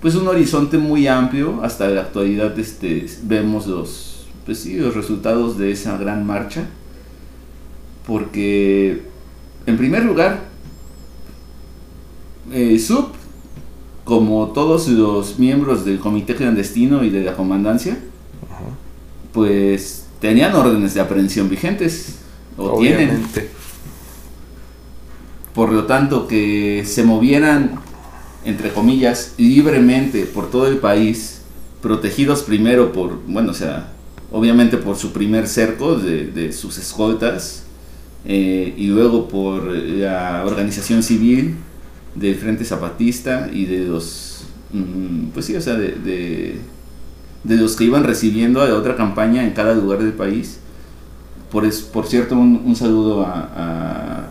pues 0.00 0.14
un 0.14 0.28
horizonte 0.28 0.78
muy 0.78 1.08
amplio. 1.08 1.60
Hasta 1.62 1.88
la 1.88 2.02
actualidad 2.02 2.56
este, 2.58 3.06
vemos 3.24 3.66
los, 3.66 4.26
pues 4.46 4.64
los 4.66 4.94
resultados 4.94 5.58
de 5.58 5.72
esa 5.72 5.96
gran 5.98 6.24
marcha. 6.24 6.66
Porque 8.06 9.02
en 9.66 9.76
primer 9.76 10.04
lugar 10.04 10.50
eh, 12.52 12.78
Sub, 12.78 13.08
como 14.04 14.48
todos 14.48 14.88
los 14.88 15.38
miembros 15.38 15.84
del 15.84 15.98
comité 15.98 16.34
clandestino 16.34 17.04
y 17.04 17.10
de 17.10 17.22
la 17.22 17.34
comandancia, 17.34 17.98
pues 19.32 20.06
tenían 20.20 20.54
órdenes 20.54 20.94
de 20.94 21.00
aprehensión 21.00 21.48
vigentes, 21.48 22.16
o 22.56 22.78
tienen. 22.78 23.22
Por 25.54 25.72
lo 25.72 25.84
tanto, 25.84 26.28
que 26.28 26.84
se 26.86 27.02
movieran, 27.02 27.80
entre 28.44 28.72
comillas, 28.72 29.34
libremente 29.36 30.24
por 30.24 30.50
todo 30.50 30.68
el 30.68 30.78
país, 30.78 31.40
protegidos 31.82 32.42
primero 32.42 32.92
por, 32.92 33.18
bueno, 33.26 33.50
o 33.50 33.54
sea, 33.54 33.92
obviamente 34.30 34.76
por 34.76 34.96
su 34.96 35.12
primer 35.12 35.48
cerco 35.48 35.96
de, 35.96 36.52
sus 36.52 36.78
escoltas, 36.78 37.64
eh, 38.24 38.74
y 38.76 38.86
luego 38.86 39.28
por 39.28 39.64
la 39.64 40.44
organización 40.46 41.02
civil, 41.02 41.56
del 42.14 42.34
Frente 42.36 42.64
Zapatista 42.64 43.48
y 43.52 43.66
de 43.66 43.86
los, 43.86 44.44
mm, 44.72 45.28
pues 45.32 45.46
sí, 45.46 45.56
o 45.56 45.60
sea, 45.60 45.74
de, 45.74 45.92
de, 45.92 46.58
los 47.44 47.76
que 47.76 47.84
iban 47.84 48.04
recibiendo 48.04 48.60
a 48.60 48.68
la 48.68 48.74
otra 48.74 48.96
campaña 48.96 49.44
en 49.44 49.52
cada 49.52 49.74
lugar 49.74 50.00
del 50.00 50.12
país. 50.12 50.60
Por, 51.50 51.64
es, 51.64 51.80
por 51.80 52.06
cierto, 52.06 52.36
un, 52.36 52.62
un 52.64 52.76
saludo 52.76 53.26
a, 53.26 54.28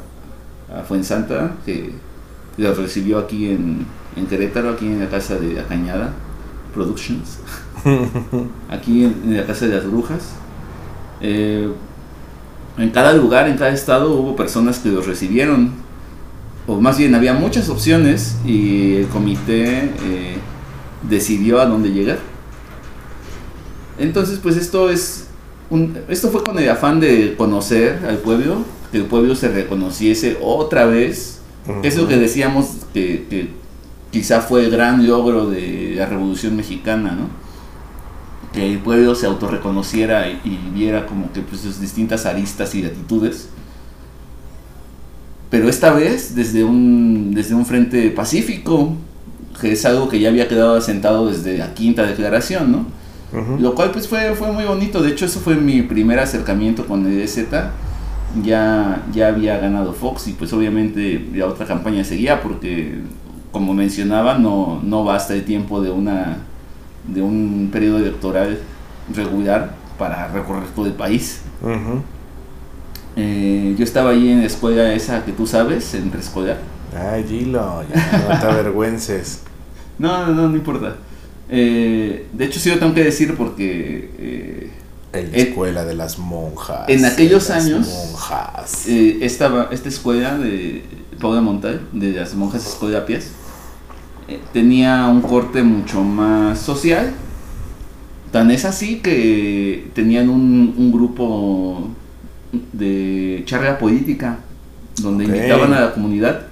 a, 0.72 0.80
a, 0.80 0.84
Fuensanta, 0.84 1.55
que 1.66 1.91
los 2.57 2.78
recibió 2.78 3.18
aquí 3.18 3.49
en, 3.49 3.86
en 4.16 4.26
Querétaro, 4.28 4.70
aquí 4.70 4.86
en 4.86 4.99
la 4.99 5.10
casa 5.10 5.36
de 5.36 5.60
Acañada 5.60 6.14
Productions, 6.74 7.39
aquí 8.70 9.03
en, 9.03 9.36
la 9.36 9.45
casa 9.45 9.68
de 9.68 9.76
las 9.76 9.86
brujas. 9.86 10.36
Eh, 11.20 11.70
en 12.78 12.89
cada 12.91 13.12
lugar, 13.14 13.49
en 13.49 13.57
cada 13.57 13.72
estado 13.72 14.14
hubo 14.14 14.36
personas 14.38 14.80
que 14.80 14.89
los 14.89 15.05
recibieron 15.05 15.74
o 16.70 16.80
más 16.80 16.99
bien 16.99 17.16
había 17.16 17.34
muchas 17.34 17.68
opciones 17.70 18.38
y 18.45 18.97
el 18.97 19.07
comité 19.07 19.91
eh, 20.03 20.38
decidió 21.10 21.60
a 21.60 21.66
dónde 21.66 21.89
llegar. 21.89 22.20
Entonces, 24.00 24.39
pues 24.41 24.58
esto 24.58 24.89
es 24.89 25.28
un, 25.70 25.97
esto 26.08 26.30
fue 26.30 26.43
con 26.43 26.58
el 26.58 26.70
afán 26.70 27.00
de 27.00 27.36
conocer 27.38 28.00
al 28.08 28.18
pueblo, 28.18 28.64
que 28.91 28.97
el 28.97 29.06
pueblo 29.06 29.36
se 29.36 29.50
reconociese 29.50 30.38
otra 30.41 30.86
vez. 30.86 31.39
Eso 31.84 32.08
que 32.08 32.18
decíamos 32.18 32.68
que, 32.93 33.50
quizá 34.12 34.41
fue 34.41 34.66
el 34.66 34.72
gran 34.72 35.08
logro 35.08 35.47
de 35.47 35.93
la 35.95 36.08
Revolución 36.08 36.56
Mexicana, 36.56 37.12
¿no? 37.12 37.28
Que 38.54 38.72
el 38.72 38.80
pueblo 38.80 39.14
se 39.14 39.28
autorreconociera 39.28 40.28
y, 40.30 40.39
y 40.43 40.72
viera 40.74 41.06
como 41.06 41.32
que 41.32 41.41
pues 41.41 41.62
sus 41.62 41.80
distintas 41.80 42.26
aristas 42.26 42.74
y 42.74 42.84
actitudes 42.84 43.50
pero 45.50 45.68
esta 45.68 45.91
vez 45.91 46.36
desde 46.36 46.64
un, 46.64 47.34
desde 47.34 47.56
un 47.56 47.66
frente 47.66 48.10
pacífico, 48.12 48.93
que 49.60 49.72
es 49.72 49.86
algo 49.86 50.08
que 50.08 50.20
ya 50.20 50.30
había 50.30 50.47
quedado 50.47 50.76
asentado 50.76 51.28
desde 51.28 51.58
la 51.58 51.74
quinta 51.74 52.06
declaración, 52.06 52.72
¿no? 52.72 52.86
Lo 53.59 53.75
cual 53.75 53.91
pues 53.91 54.07
fue, 54.07 54.34
fue 54.34 54.51
muy 54.51 54.63
bonito, 54.63 55.01
de 55.03 55.11
hecho 55.11 55.25
eso 55.25 55.39
fue 55.39 55.55
mi 55.55 55.84
primer 55.84 56.19
acercamiento 56.19 56.88
con 56.88 57.05
el 57.05 57.21
EZ, 57.21 57.45
ya, 58.43 59.03
ya 59.13 59.27
había 59.27 59.57
ganado 59.59 59.93
Fox 59.93 60.27
y 60.27 60.34
pues 60.34 60.51
obviamente 60.53 61.30
la 61.34 61.45
otra 61.47 61.65
campaña 61.65 62.03
seguía 62.03 62.41
porque 62.41 62.99
como 63.51 63.73
mencionaba 63.73 64.38
no, 64.38 64.80
no 64.84 65.03
basta 65.03 65.34
el 65.34 65.43
tiempo 65.43 65.82
de, 65.82 65.91
una, 65.91 66.38
de 67.07 67.21
un 67.21 67.69
periodo 67.71 67.97
electoral 67.97 68.59
regular 69.13 69.75
para 69.97 70.27
recorrer 70.27 70.69
todo 70.75 70.86
el 70.86 70.93
país. 70.93 71.41
Eh, 73.15 73.75
yo 73.77 73.84
estaba 73.84 74.11
ahí 74.11 74.30
en 74.30 74.41
la 74.41 74.47
escuela 74.47 74.93
esa 74.93 75.25
que 75.25 75.32
tú 75.32 75.45
sabes, 75.45 75.93
en 75.93 76.09
preescolar. 76.09 76.57
Ay, 76.95 77.25
Gilo, 77.27 77.84
ya 77.93 78.27
no 78.30 78.39
te 78.39 78.45
avergüences. 78.45 79.43
no, 79.99 80.27
no, 80.27 80.34
no, 80.34 80.49
no 80.49 80.55
importa. 80.55 80.95
Eh, 81.50 82.28
de 82.32 82.45
hecho, 82.45 82.60
sí 82.60 82.70
lo 82.70 82.80
tengo 82.80 82.93
que 82.93 83.04
decir 83.04 83.36
porque... 83.36 84.10
Eh, 84.18 84.72
en 85.12 85.32
la 85.32 85.38
escuela 85.38 85.86
de 85.86 85.95
las 85.95 86.20
monjas. 86.20 86.88
En 86.88 87.04
aquellos 87.04 87.50
años, 87.50 87.88
monjas. 87.88 88.86
esta, 88.88 89.68
esta 89.72 89.89
escuela 89.89 90.38
de 90.38 90.84
Pau 91.20 91.34
de 91.34 91.41
Montal, 91.41 91.82
de 91.91 92.12
las 92.12 92.36
monjas 92.36 92.68
escolapias, 92.68 93.30
tenía 94.54 95.08
un 95.08 95.22
corte 95.22 95.64
mucho 95.64 96.04
más 96.04 96.60
social 96.60 97.16
Tan 98.32 98.52
es 98.52 98.66
así 98.66 98.97
que 98.97 99.89
tenían 99.93 100.30
un, 100.30 100.76
un 100.78 100.91
grupo 100.91 101.89
de 102.74 103.41
charla 103.45 103.80
política 103.80 104.39
donde 105.02 105.26
invitaban 105.26 105.74
a 105.74 105.82
la 105.82 105.93
comunidad. 105.93 106.45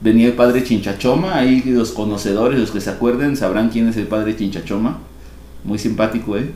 Venía 0.00 0.26
el 0.26 0.34
padre 0.34 0.62
Chinchachoma, 0.62 1.36
ahí 1.36 1.62
los 1.66 1.92
conocedores, 1.92 2.58
los 2.60 2.70
que 2.70 2.80
se 2.80 2.90
acuerden, 2.90 3.36
sabrán 3.36 3.70
quién 3.70 3.88
es 3.88 3.96
el 3.96 4.06
padre 4.06 4.36
Chinchachoma. 4.36 4.98
Muy 5.64 5.78
simpático, 5.78 6.36
¿eh? 6.36 6.50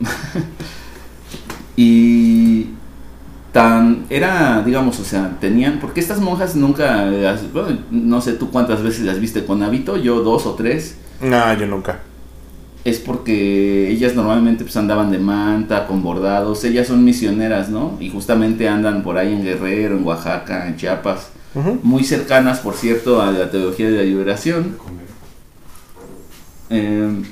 y 1.76 2.66
tan 3.52 4.04
era 4.10 4.62
digamos 4.64 4.98
o 5.00 5.04
sea 5.04 5.36
tenían 5.40 5.78
porque 5.80 6.00
estas 6.00 6.20
monjas 6.20 6.54
nunca 6.56 7.04
las- 7.06 7.52
bueno, 7.52 7.78
no 7.90 8.20
sé 8.20 8.32
tú 8.34 8.50
cuántas 8.50 8.82
veces 8.82 9.04
las 9.04 9.18
viste 9.20 9.44
con 9.44 9.62
hábito 9.62 9.96
yo 9.96 10.20
dos 10.22 10.46
o 10.46 10.54
tres 10.54 10.96
No, 11.20 11.52
yo 11.54 11.66
nunca. 11.66 12.00
es 12.84 12.98
porque 12.98 13.90
ellas 13.90 14.14
normalmente 14.14 14.64
pues 14.64 14.76
andaban 14.76 15.10
de 15.10 15.18
manta 15.18 15.86
con 15.86 16.02
bordados 16.02 16.64
ellas 16.64 16.86
son 16.88 17.04
misioneras 17.04 17.68
no 17.70 17.96
y 18.00 18.08
justamente 18.10 18.68
andan 18.68 19.02
por 19.02 19.18
ahí 19.18 19.32
en 19.32 19.42
Guerrero 19.42 19.96
en 19.96 20.04
Oaxaca 20.04 20.68
en 20.68 20.76
Chiapas 20.76 21.30
Muy 21.82 22.04
cercanas 22.04 22.60
por 22.60 22.74
cierto 22.74 23.20
a 23.20 23.32
la 23.32 23.50
teología 23.50 23.90
de 23.90 23.96
la 23.96 24.02
liberación 24.04 24.76
eh, 26.70 27.22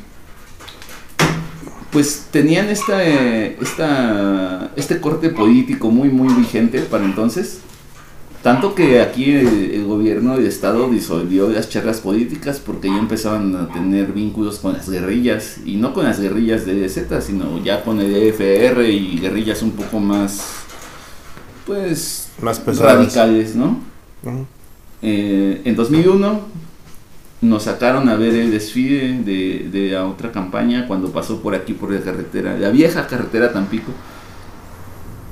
pues 1.90 2.26
tenían 2.30 2.68
esta, 2.68 3.02
eh, 3.06 3.56
esta, 3.60 4.70
este 4.76 5.00
corte 5.00 5.30
político 5.30 5.90
muy, 5.90 6.08
muy 6.10 6.32
vigente 6.34 6.80
para 6.80 7.04
entonces. 7.04 7.60
Tanto 8.42 8.74
que 8.74 9.00
aquí 9.00 9.32
el, 9.32 9.70
el 9.72 9.84
gobierno 9.84 10.36
del 10.36 10.46
estado 10.46 10.88
disolvió 10.90 11.48
las 11.48 11.68
charlas 11.70 12.00
políticas 12.00 12.60
porque 12.64 12.88
ya 12.88 12.98
empezaban 12.98 13.56
a 13.56 13.68
tener 13.72 14.12
vínculos 14.12 14.58
con 14.58 14.74
las 14.74 14.88
guerrillas. 14.88 15.58
Y 15.64 15.76
no 15.76 15.94
con 15.94 16.04
las 16.04 16.20
guerrillas 16.20 16.66
de 16.66 16.88
Z, 16.88 17.20
sino 17.20 17.62
ya 17.64 17.82
con 17.82 18.00
el 18.00 18.14
EFR 18.14 18.82
y 18.88 19.18
guerrillas 19.18 19.62
un 19.62 19.72
poco 19.72 19.98
más, 19.98 20.40
pues, 21.66 22.28
Más 22.42 22.60
pesadas. 22.60 22.96
radicales, 22.96 23.56
¿no? 23.56 23.87
Eh, 25.02 25.62
en 25.64 25.76
2001 25.76 26.40
nos 27.40 27.62
sacaron 27.62 28.08
a 28.08 28.16
ver 28.16 28.34
el 28.34 28.50
desfile 28.50 29.20
de, 29.20 29.68
de 29.70 29.90
la 29.90 30.06
otra 30.06 30.32
campaña 30.32 30.86
cuando 30.88 31.12
pasó 31.12 31.40
por 31.40 31.54
aquí 31.54 31.72
por 31.72 31.92
la 31.92 32.00
carretera, 32.00 32.58
la 32.58 32.70
vieja 32.70 33.06
carretera 33.06 33.52
Tampico. 33.52 33.92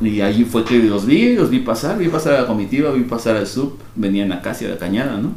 Y 0.01 0.20
allí 0.20 0.45
fue 0.45 0.64
que 0.64 0.78
los 0.78 1.07
vi, 1.07 1.34
los 1.34 1.49
vi 1.49 1.61
pasar, 1.61 1.99
vi 1.99 2.09
pasar 2.09 2.34
a 2.34 2.43
la 2.43 2.47
comitiva, 2.47 2.93
vi 2.93 3.03
pasar 3.05 3.37
al 3.37 3.47
sub, 3.47 3.78
venían 3.95 4.30
acá 4.30 4.51
hacia 4.51 4.68
la 4.68 4.76
cañada, 4.76 5.16
¿no? 5.16 5.32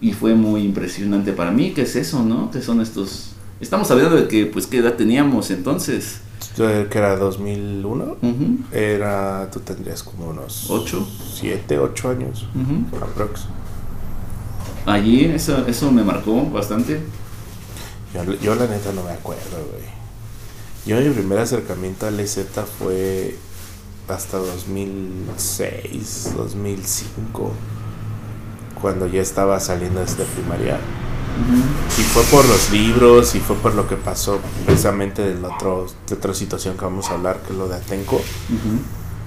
Y 0.00 0.12
fue 0.12 0.34
muy 0.34 0.62
impresionante 0.62 1.32
para 1.32 1.50
mí, 1.50 1.72
¿qué 1.72 1.82
es 1.82 1.94
eso, 1.94 2.22
no? 2.22 2.50
¿Qué 2.50 2.62
son 2.62 2.80
estos? 2.80 3.32
Estamos 3.60 3.90
hablando 3.90 4.16
de 4.16 4.26
que, 4.26 4.46
pues, 4.46 4.66
¿qué 4.66 4.78
edad 4.78 4.94
teníamos 4.94 5.50
entonces? 5.50 6.20
Que 6.56 6.98
era 6.98 7.16
2001. 7.16 8.04
Ujú, 8.22 8.58
Era, 8.72 9.48
tú 9.50 9.60
tendrías 9.60 10.02
como 10.02 10.28
unos 10.28 10.70
Ocho. 10.70 11.06
7, 11.34 11.78
8 11.78 12.10
años. 12.10 12.46
ujú. 12.54 12.96
Aprox. 13.04 13.46
Allí 14.86 15.24
eso, 15.24 15.66
eso 15.66 15.90
me 15.90 16.02
marcó 16.04 16.44
bastante. 16.50 17.00
Yo, 18.14 18.22
yo 18.34 18.54
la 18.54 18.66
neta 18.66 18.92
no 18.92 19.02
me 19.02 19.12
acuerdo, 19.12 19.56
güey. 19.72 19.82
Yo 20.86 21.00
mi 21.00 21.14
primer 21.14 21.38
acercamiento 21.38 22.06
al 22.06 22.20
EZ 22.20 22.46
fue 22.78 23.36
hasta 24.08 24.36
2006, 24.36 26.34
2005, 26.36 27.52
cuando 28.80 29.06
ya 29.06 29.22
estaba 29.22 29.58
saliendo 29.60 30.00
desde 30.00 30.24
primaria. 30.24 30.78
Y 31.98 32.02
fue 32.02 32.22
por 32.24 32.44
los 32.46 32.70
libros 32.70 33.34
y 33.34 33.40
fue 33.40 33.56
por 33.56 33.74
lo 33.74 33.88
que 33.88 33.96
pasó 33.96 34.40
precisamente 34.64 35.22
del 35.22 35.44
otro, 35.44 35.86
de 36.08 36.14
otra 36.14 36.34
situación 36.34 36.76
que 36.76 36.84
vamos 36.84 37.10
a 37.10 37.14
hablar, 37.14 37.40
que 37.40 37.52
es 37.52 37.58
lo 37.58 37.68
de 37.68 37.76
Atenco. 37.76 38.20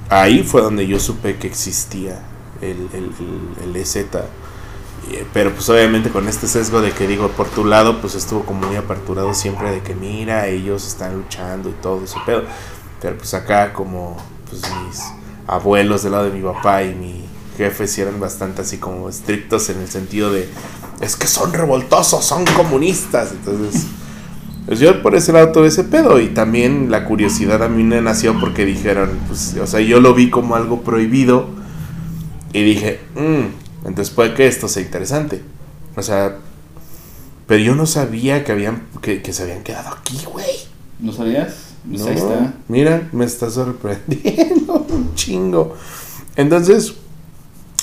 Ahí 0.09 0.43
fue 0.43 0.61
donde 0.61 0.87
yo 0.87 0.99
supe 0.99 1.37
que 1.37 1.47
existía 1.47 2.21
el, 2.61 2.89
el, 2.93 3.11
el, 3.19 3.69
el 3.69 3.75
EZ. 3.75 3.97
Y, 3.97 4.05
Pero 5.33 5.53
pues 5.53 5.67
obviamente 5.69 6.09
con 6.09 6.27
este 6.27 6.47
sesgo 6.47 6.81
de 6.81 6.91
que 6.91 7.07
digo, 7.07 7.29
por 7.29 7.47
tu 7.47 7.65
lado, 7.65 7.99
pues 7.99 8.15
estuvo 8.15 8.43
como 8.43 8.67
muy 8.67 8.77
aperturado 8.77 9.33
siempre 9.33 9.71
de 9.71 9.81
que 9.81 9.93
mira, 9.93 10.47
ellos 10.47 10.87
están 10.87 11.15
luchando 11.17 11.69
y 11.69 11.73
todo 11.73 12.03
ese 12.03 12.17
pedo. 12.25 12.43
Pero 13.01 13.17
pues 13.17 13.33
acá 13.33 13.73
como 13.73 14.17
pues 14.49 14.61
mis 14.85 15.03
abuelos 15.45 16.03
del 16.03 16.13
lado 16.13 16.25
de 16.25 16.31
mi 16.31 16.41
papá 16.41 16.83
y 16.83 16.95
mi 16.95 17.25
jefe 17.57 17.87
sí 17.87 18.01
eran 18.01 18.19
bastante 18.19 18.61
así 18.61 18.77
como 18.77 19.09
estrictos 19.09 19.69
en 19.69 19.79
el 19.81 19.87
sentido 19.87 20.31
de 20.31 20.47
es 21.01 21.15
que 21.15 21.27
son 21.27 21.53
revoltosos, 21.53 22.25
son 22.25 22.45
comunistas. 22.45 23.31
Entonces, 23.31 23.85
pues 24.65 24.79
yo 24.79 25.01
por 25.01 25.15
ese 25.15 25.31
lado 25.33 25.51
tuve 25.51 25.67
ese 25.67 25.83
pedo 25.83 26.19
y 26.19 26.27
también 26.29 26.91
la 26.91 27.05
curiosidad 27.05 27.63
a 27.63 27.69
mí 27.69 27.83
me 27.83 28.01
nació 28.01 28.39
porque 28.39 28.65
dijeron, 28.65 29.11
pues, 29.27 29.55
o 29.61 29.67
sea, 29.67 29.79
yo 29.79 29.99
lo 30.01 30.13
vi 30.13 30.29
como 30.29 30.55
algo 30.55 30.81
prohibido 30.81 31.47
y 32.53 32.63
dije, 32.63 32.99
"Mm, 33.15 33.87
entonces 33.87 34.13
puede 34.13 34.33
que 34.33 34.47
esto 34.47 34.67
sea 34.67 34.83
interesante. 34.83 35.41
O 35.95 36.01
sea, 36.01 36.37
pero 37.47 37.63
yo 37.63 37.75
no 37.75 37.85
sabía 37.85 38.43
que 38.43 38.51
habían, 38.51 38.83
que, 39.01 39.21
que 39.21 39.31
se 39.33 39.43
habían 39.43 39.63
quedado 39.63 39.89
aquí, 39.89 40.19
güey. 40.31 40.45
¿No 40.99 41.13
sabías? 41.13 41.53
Pues 41.89 42.01
No, 42.01 42.07
ahí 42.07 42.15
está. 42.15 42.53
Mira, 42.67 43.07
me 43.13 43.23
está 43.23 43.49
sorprendiendo 43.49 44.73
un 44.89 45.15
chingo. 45.15 45.75
Entonces, 46.35 46.93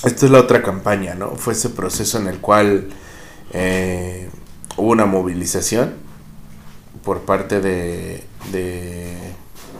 esta 0.04 0.26
es 0.26 0.32
la 0.32 0.40
otra 0.40 0.62
campaña, 0.62 1.14
¿no? 1.14 1.30
Fue 1.36 1.54
ese 1.54 1.70
proceso 1.70 2.18
en 2.18 2.26
el 2.26 2.38
cual 2.38 2.88
eh, 3.54 4.28
hubo 4.76 4.90
una 4.90 5.06
movilización 5.06 5.94
por 7.04 7.20
parte 7.22 7.60
de, 7.60 8.24
de- 8.52 9.16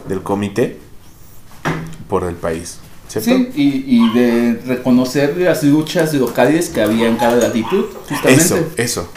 del 0.09 0.23
comité 0.23 0.79
por 2.09 2.25
el 2.25 2.35
país, 2.35 2.79
¿cierto? 3.09 3.31
Sí, 3.31 3.51
y, 3.55 3.85
y 3.99 4.13
de 4.15 4.61
reconocer 4.67 5.37
las 5.39 5.63
luchas 5.65 6.13
locales 6.15 6.69
que 6.69 6.83
había 6.83 7.09
en 7.09 7.17
cada 7.17 7.37
latitud, 7.37 7.87
justamente. 8.09 8.43
Eso, 8.43 8.59
eso. 8.77 9.09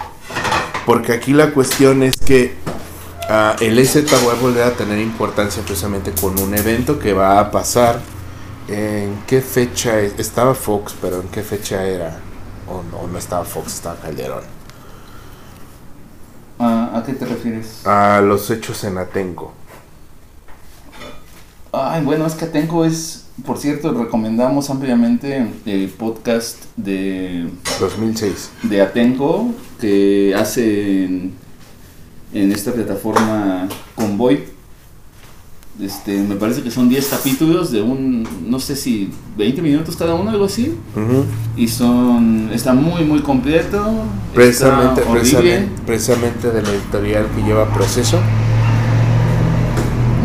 Porque 0.86 1.12
aquí 1.12 1.34
la 1.34 1.52
cuestión 1.52 2.02
es 2.04 2.16
que 2.18 2.56
ah, 3.30 3.58
el 3.60 3.78
EZ 3.78 4.06
va 4.12 4.32
a 4.32 4.36
volver 4.36 4.64
a 4.64 4.72
tener 4.74 5.00
importancia 5.00 5.62
precisamente 5.64 6.12
con 6.20 6.40
un 6.40 6.54
evento 6.56 6.98
que 6.98 7.12
va 7.14 7.40
a 7.40 7.52
pasar. 7.52 8.00
¿En 8.70 9.20
qué 9.28 9.42
fecha 9.42 10.00
es? 10.00 10.14
Estaba 10.18 10.54
Fox, 10.56 10.94
pero 11.02 11.22
¿en 11.22 11.28
qué 11.30 11.42
fecha 11.42 11.84
era? 11.86 12.20
O 12.70 12.84
no, 12.84 13.08
no 13.08 13.18
estaba 13.18 13.46
Fox, 13.46 13.76
estaba 13.76 13.96
Calderón. 13.96 14.44
Ah, 16.60 16.92
¿A 16.96 17.04
qué 17.04 17.14
te 17.14 17.26
refieres? 17.26 17.86
A 17.86 18.22
los 18.22 18.50
hechos 18.50 18.84
en 18.84 18.98
Atenco. 18.98 19.54
Ay, 21.72 22.04
bueno, 22.04 22.26
es 22.26 22.34
que 22.34 22.46
Atenco 22.46 22.86
es, 22.86 23.28
por 23.46 23.58
cierto, 23.58 23.94
recomendamos 23.94 24.70
ampliamente 24.70 25.48
el 25.66 25.90
podcast 25.90 26.64
de, 26.76 27.50
2006. 27.80 28.52
de 28.64 28.82
Atenco 28.82 29.54
que 29.80 30.34
hace 30.36 31.06
en, 31.06 31.34
en 32.34 32.52
esta 32.52 32.72
plataforma 32.72 33.68
Convoy. 33.96 34.57
Este, 35.82 36.18
me 36.24 36.36
parece 36.36 36.64
que 36.64 36.72
son 36.72 36.90
10 36.90 37.06
capítulos 37.06 37.72
de 37.72 37.84
un, 37.84 38.28
no 38.48 38.60
sé 38.60 38.76
si 38.76 39.12
20 39.38 39.62
minutos 39.62 39.96
cada 39.96 40.16
uno, 40.16 40.32
algo 40.32 40.46
así. 40.46 40.76
Y 41.56 41.68
son, 41.68 42.50
está 42.52 42.74
muy, 42.74 43.04
muy 43.04 43.22
completo. 43.22 43.84
precisamente, 44.34 45.04
precisamente, 45.04 45.82
precisamente 45.86 46.52
de 46.52 46.62
la 46.64 46.70
editorial 46.70 47.28
que 47.36 47.44
lleva 47.44 47.72
proceso. 47.72 48.18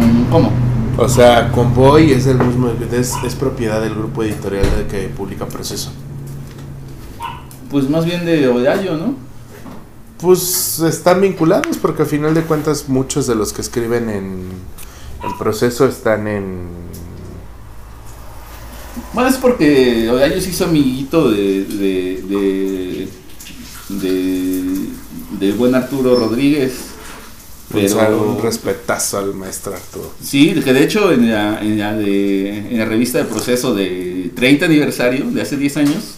Mm, 0.01 0.31
¿Cómo? 0.31 0.53
O 0.97 1.09
sea, 1.09 1.53
Convoy 1.53 2.13
es 2.13 2.27
el 2.27 2.39
mismo, 2.39 2.71
es, 2.91 3.15
es 3.23 3.35
propiedad 3.35 3.83
del 3.83 3.95
grupo 3.95 4.23
editorial 4.23 4.65
de 4.79 4.87
que 4.87 5.09
publica 5.09 5.47
proceso. 5.47 5.91
Pues 7.71 7.91
más 7.91 8.07
bien 8.07 8.25
de 8.25 8.49
Horario, 8.49 8.97
¿no? 8.97 9.15
Pues 10.19 10.79
están 10.81 11.21
vinculados 11.21 11.77
porque 11.77 12.03
al 12.03 12.09
final 12.09 12.33
de 12.33 12.43
cuentas 12.43 12.89
muchos 12.89 13.27
de 13.27 13.35
los 13.35 13.53
que 13.53 13.61
escriben 13.61 14.09
en 14.09 14.49
el 15.25 15.35
proceso 15.39 15.87
están 15.87 16.27
en... 16.27 16.67
Bueno, 19.13 19.31
es 19.31 19.37
porque 19.37 20.09
Horario 20.11 20.41
se 20.41 20.51
hizo 20.51 20.65
amiguito 20.65 21.31
de, 21.31 21.65
de, 21.65 23.09
de, 25.39 25.53
buen 25.53 25.75
Arturo 25.75 26.17
Rodríguez. 26.17 26.89
Pero, 27.73 28.35
un 28.37 28.43
respetazo 28.43 29.19
al 29.19 29.33
maestro 29.33 29.75
Arturo. 29.75 30.13
sí, 30.23 30.53
que 30.63 30.75
de 30.75 30.85
hecho 30.85 31.11
en 31.11 31.31
la, 31.31 31.59
en 31.63 31.79
la, 31.79 31.95
de, 31.95 32.71
en 32.71 32.79
la 32.79 32.85
revista 32.85 33.17
de 33.17 33.25
proceso 33.25 33.75
de 33.75 34.31
30 34.35 34.67
aniversario 34.67 35.31
de 35.31 35.41
hace 35.41 35.57
10 35.57 35.77
años, 35.79 36.17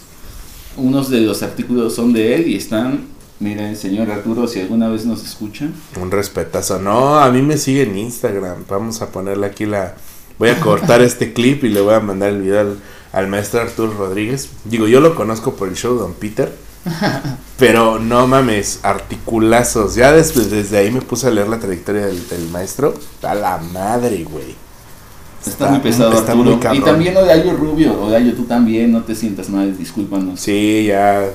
unos 0.75 1.09
de 1.09 1.21
los 1.21 1.43
artículos 1.43 1.95
son 1.95 2.11
de 2.11 2.35
él 2.35 2.47
y 2.49 2.55
están, 2.55 3.05
miren, 3.39 3.75
señor 3.75 4.09
Arturo, 4.11 4.47
si 4.47 4.59
alguna 4.61 4.87
vez 4.89 5.05
nos 5.05 5.23
escucha, 5.23 5.67
Un 6.01 6.11
respetazo. 6.11 6.79
No, 6.79 7.19
a 7.19 7.29
mí 7.31 7.41
me 7.41 7.57
sigue 7.57 7.83
en 7.83 7.97
Instagram. 7.97 8.65
Vamos 8.69 9.01
a 9.01 9.09
ponerle 9.09 9.47
aquí 9.47 9.65
la... 9.65 9.95
Voy 10.37 10.49
a 10.49 10.59
cortar 10.59 11.01
este 11.03 11.33
clip 11.33 11.63
y 11.63 11.69
le 11.69 11.81
voy 11.81 11.93
a 11.93 11.99
mandar 11.99 12.29
el 12.29 12.41
video 12.41 12.59
al, 12.59 12.79
al 13.13 13.27
maestro 13.27 13.61
Arturo 13.61 13.93
Rodríguez. 13.93 14.49
Digo, 14.65 14.87
yo 14.87 14.99
lo 14.99 15.15
conozco 15.15 15.55
por 15.55 15.67
el 15.67 15.75
show 15.75 15.93
de 15.93 16.01
Don 16.01 16.13
Peter. 16.13 16.51
Pero 17.57 17.99
no 17.99 18.27
mames, 18.27 18.79
articulazos. 18.83 19.95
Ya 19.95 20.11
desde, 20.11 20.45
desde 20.45 20.77
ahí 20.77 20.91
me 20.91 21.01
puse 21.01 21.27
a 21.27 21.31
leer 21.31 21.47
la 21.47 21.59
trayectoria 21.59 22.05
del, 22.05 22.27
del 22.27 22.49
maestro. 22.49 22.93
A 23.23 23.33
la 23.33 23.57
madre, 23.57 24.23
güey. 24.23 24.55
Está, 25.45 25.69
muy 25.69 25.79
pesado, 25.79 26.13
está 26.13 26.31
Arturo. 26.31 26.57
muy 26.57 26.77
y 26.77 26.81
también 26.81 27.15
Odayo 27.15 27.53
Rubio. 27.53 28.01
Odayo, 28.01 28.33
tú 28.33 28.45
también, 28.45 28.91
no 28.91 29.03
te 29.03 29.15
sientas 29.15 29.49
mal, 29.49 29.77
discúlpanos. 29.77 30.39
Sí, 30.39 30.85
ya. 30.87 31.29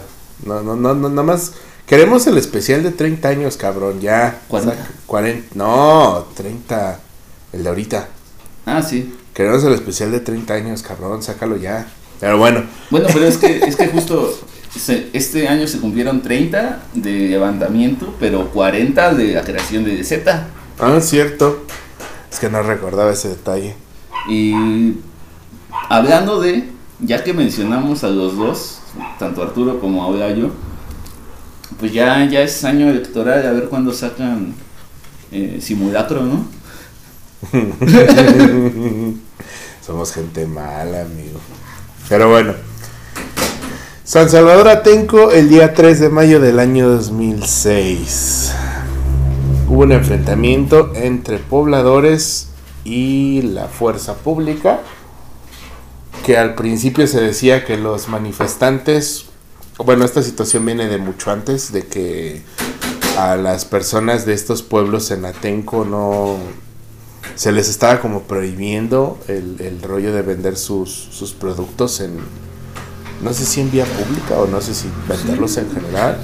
No, 0.45 0.63
no, 0.63 0.75
no, 0.77 0.95
no, 0.95 1.09
nada 1.09 1.23
más. 1.23 1.53
Queremos 1.91 2.25
el 2.29 2.39
especial 2.39 2.85
de 2.85 2.93
30 2.93 3.29
años, 3.29 3.57
cabrón, 3.57 4.01
ya. 4.01 4.39
40. 4.47 4.77
Saca- 4.77 4.91
40. 5.07 5.49
No, 5.57 6.25
30. 6.37 7.01
El 7.53 7.65
de 7.65 7.69
ahorita. 7.69 8.09
Ah, 8.65 8.81
sí. 8.81 9.13
Queremos 9.35 9.65
el 9.65 9.73
especial 9.73 10.13
de 10.13 10.21
30 10.21 10.55
años, 10.55 10.83
cabrón, 10.85 11.21
sácalo 11.25 11.57
ya. 11.57 11.89
Pero 12.21 12.39
bueno, 12.39 12.63
Bueno, 12.91 13.09
pero 13.13 13.27
es 13.27 13.39
que, 13.39 13.59
es 13.67 13.75
que 13.75 13.89
justo 13.89 14.39
se- 14.79 15.09
este 15.15 15.49
año 15.49 15.67
se 15.67 15.81
cumplieron 15.81 16.23
30 16.23 16.81
de 16.95 17.29
levantamiento, 17.29 18.15
pero 18.21 18.51
40 18.53 19.15
de 19.15 19.33
la 19.33 19.43
creación 19.43 19.83
de 19.85 20.05
Z. 20.05 20.47
ah, 20.79 20.95
es 20.97 21.09
cierto. 21.09 21.65
Es 22.31 22.39
que 22.39 22.49
no 22.49 22.63
recordaba 22.63 23.11
ese 23.11 23.31
detalle. 23.31 23.75
Y 24.29 24.95
hablando 25.89 26.41
de, 26.41 26.69
ya 27.01 27.25
que 27.25 27.33
mencionamos 27.33 28.05
a 28.05 28.11
los 28.11 28.37
dos, 28.37 28.79
tanto 29.19 29.43
Arturo 29.43 29.81
como 29.81 30.05
ahora 30.05 30.31
yo, 30.33 30.51
pues 31.81 31.93
ya, 31.95 32.25
ya 32.27 32.43
es 32.43 32.63
año 32.65 32.91
electoral, 32.91 33.47
a 33.47 33.53
ver 33.53 33.65
cuándo 33.65 33.93
sacan 33.95 34.55
eh, 35.33 35.59
simulacro, 35.63 36.23
¿no? 36.23 36.47
Somos 39.85 40.13
gente 40.13 40.47
mala, 40.47 41.01
amigo. 41.01 41.41
Pero 42.09 42.29
bueno. 42.29 42.53
San 44.05 44.29
Salvador 44.29 44.69
Atenco 44.69 45.31
el 45.31 45.49
día 45.49 45.73
3 45.73 46.01
de 46.01 46.11
mayo 46.11 46.39
del 46.39 46.59
año 46.59 46.89
2006. 46.89 48.53
Hubo 49.69 49.83
un 49.83 49.93
enfrentamiento 49.93 50.93
entre 50.95 51.39
pobladores 51.39 52.49
y 52.85 53.41
la 53.43 53.69
fuerza 53.69 54.17
pública. 54.17 54.81
Que 56.27 56.37
al 56.37 56.55
principio 56.55 57.07
se 57.07 57.23
decía 57.23 57.65
que 57.65 57.79
los 57.79 58.09
manifestantes... 58.09 59.30
Bueno, 59.85 60.05
esta 60.05 60.23
situación 60.23 60.67
viene 60.67 60.89
de 60.89 60.99
mucho 60.99 61.31
antes, 61.31 61.73
de 61.73 61.87
que 61.87 62.43
a 63.19 63.37
las 63.37 63.65
personas 63.65 64.27
de 64.27 64.35
estos 64.35 64.63
pueblos 64.63 65.11
en 65.11 65.25
Atenco 65.25 65.85
no 65.87 66.37
se 67.35 67.51
les 67.51 67.69
estaba 67.69 68.01
como 68.01 68.23
prohibiendo 68.23 69.19
el, 69.27 69.57
el 69.61 69.81
rollo 69.83 70.13
de 70.13 70.21
vender 70.23 70.57
sus, 70.57 70.91
sus 70.91 71.33
productos 71.33 72.01
en 72.01 72.19
no 73.23 73.33
sé 73.35 73.45
si 73.45 73.61
en 73.61 73.71
vía 73.71 73.85
pública 73.85 74.39
o 74.39 74.47
no 74.47 74.61
sé 74.63 74.75
si 74.75 74.89
venderlos 75.07 75.57
en 75.59 75.71
general 75.71 76.19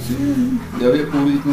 Ya 0.79 0.87
había 0.87 1.07
público. 1.07 1.49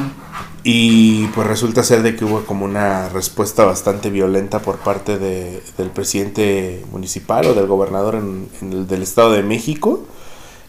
y 0.63 1.27
pues 1.29 1.47
resulta 1.47 1.83
ser 1.83 2.03
de 2.03 2.17
que 2.17 2.25
hubo 2.25 2.45
como 2.47 2.65
una 2.65 3.09
respuesta 3.11 3.65
bastante 3.65 4.09
violenta 4.11 4.61
por 4.61 4.79
parte 4.79 5.19
de, 5.19 5.63
del 5.77 5.91
presidente 5.91 6.85
municipal 6.91 7.45
o 7.47 7.55
del 7.55 7.67
gobernador 7.67 8.15
en, 8.15 8.49
en 8.63 8.73
el, 8.73 8.87
del 8.87 9.03
estado 9.03 9.33
de 9.33 9.43
México 9.43 10.07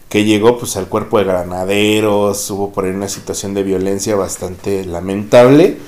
que 0.08 0.24
llegó 0.24 0.58
pues 0.58 0.76
al 0.76 0.86
cuerpo 0.86 1.18
de 1.18 1.24
granaderos 1.24 2.50
hubo 2.50 2.72
por 2.72 2.84
ahí 2.84 2.92
una 2.92 3.08
situación 3.08 3.54
de 3.54 3.62
violencia 3.62 4.14
bastante 4.16 4.84
lamentable. 4.84 5.78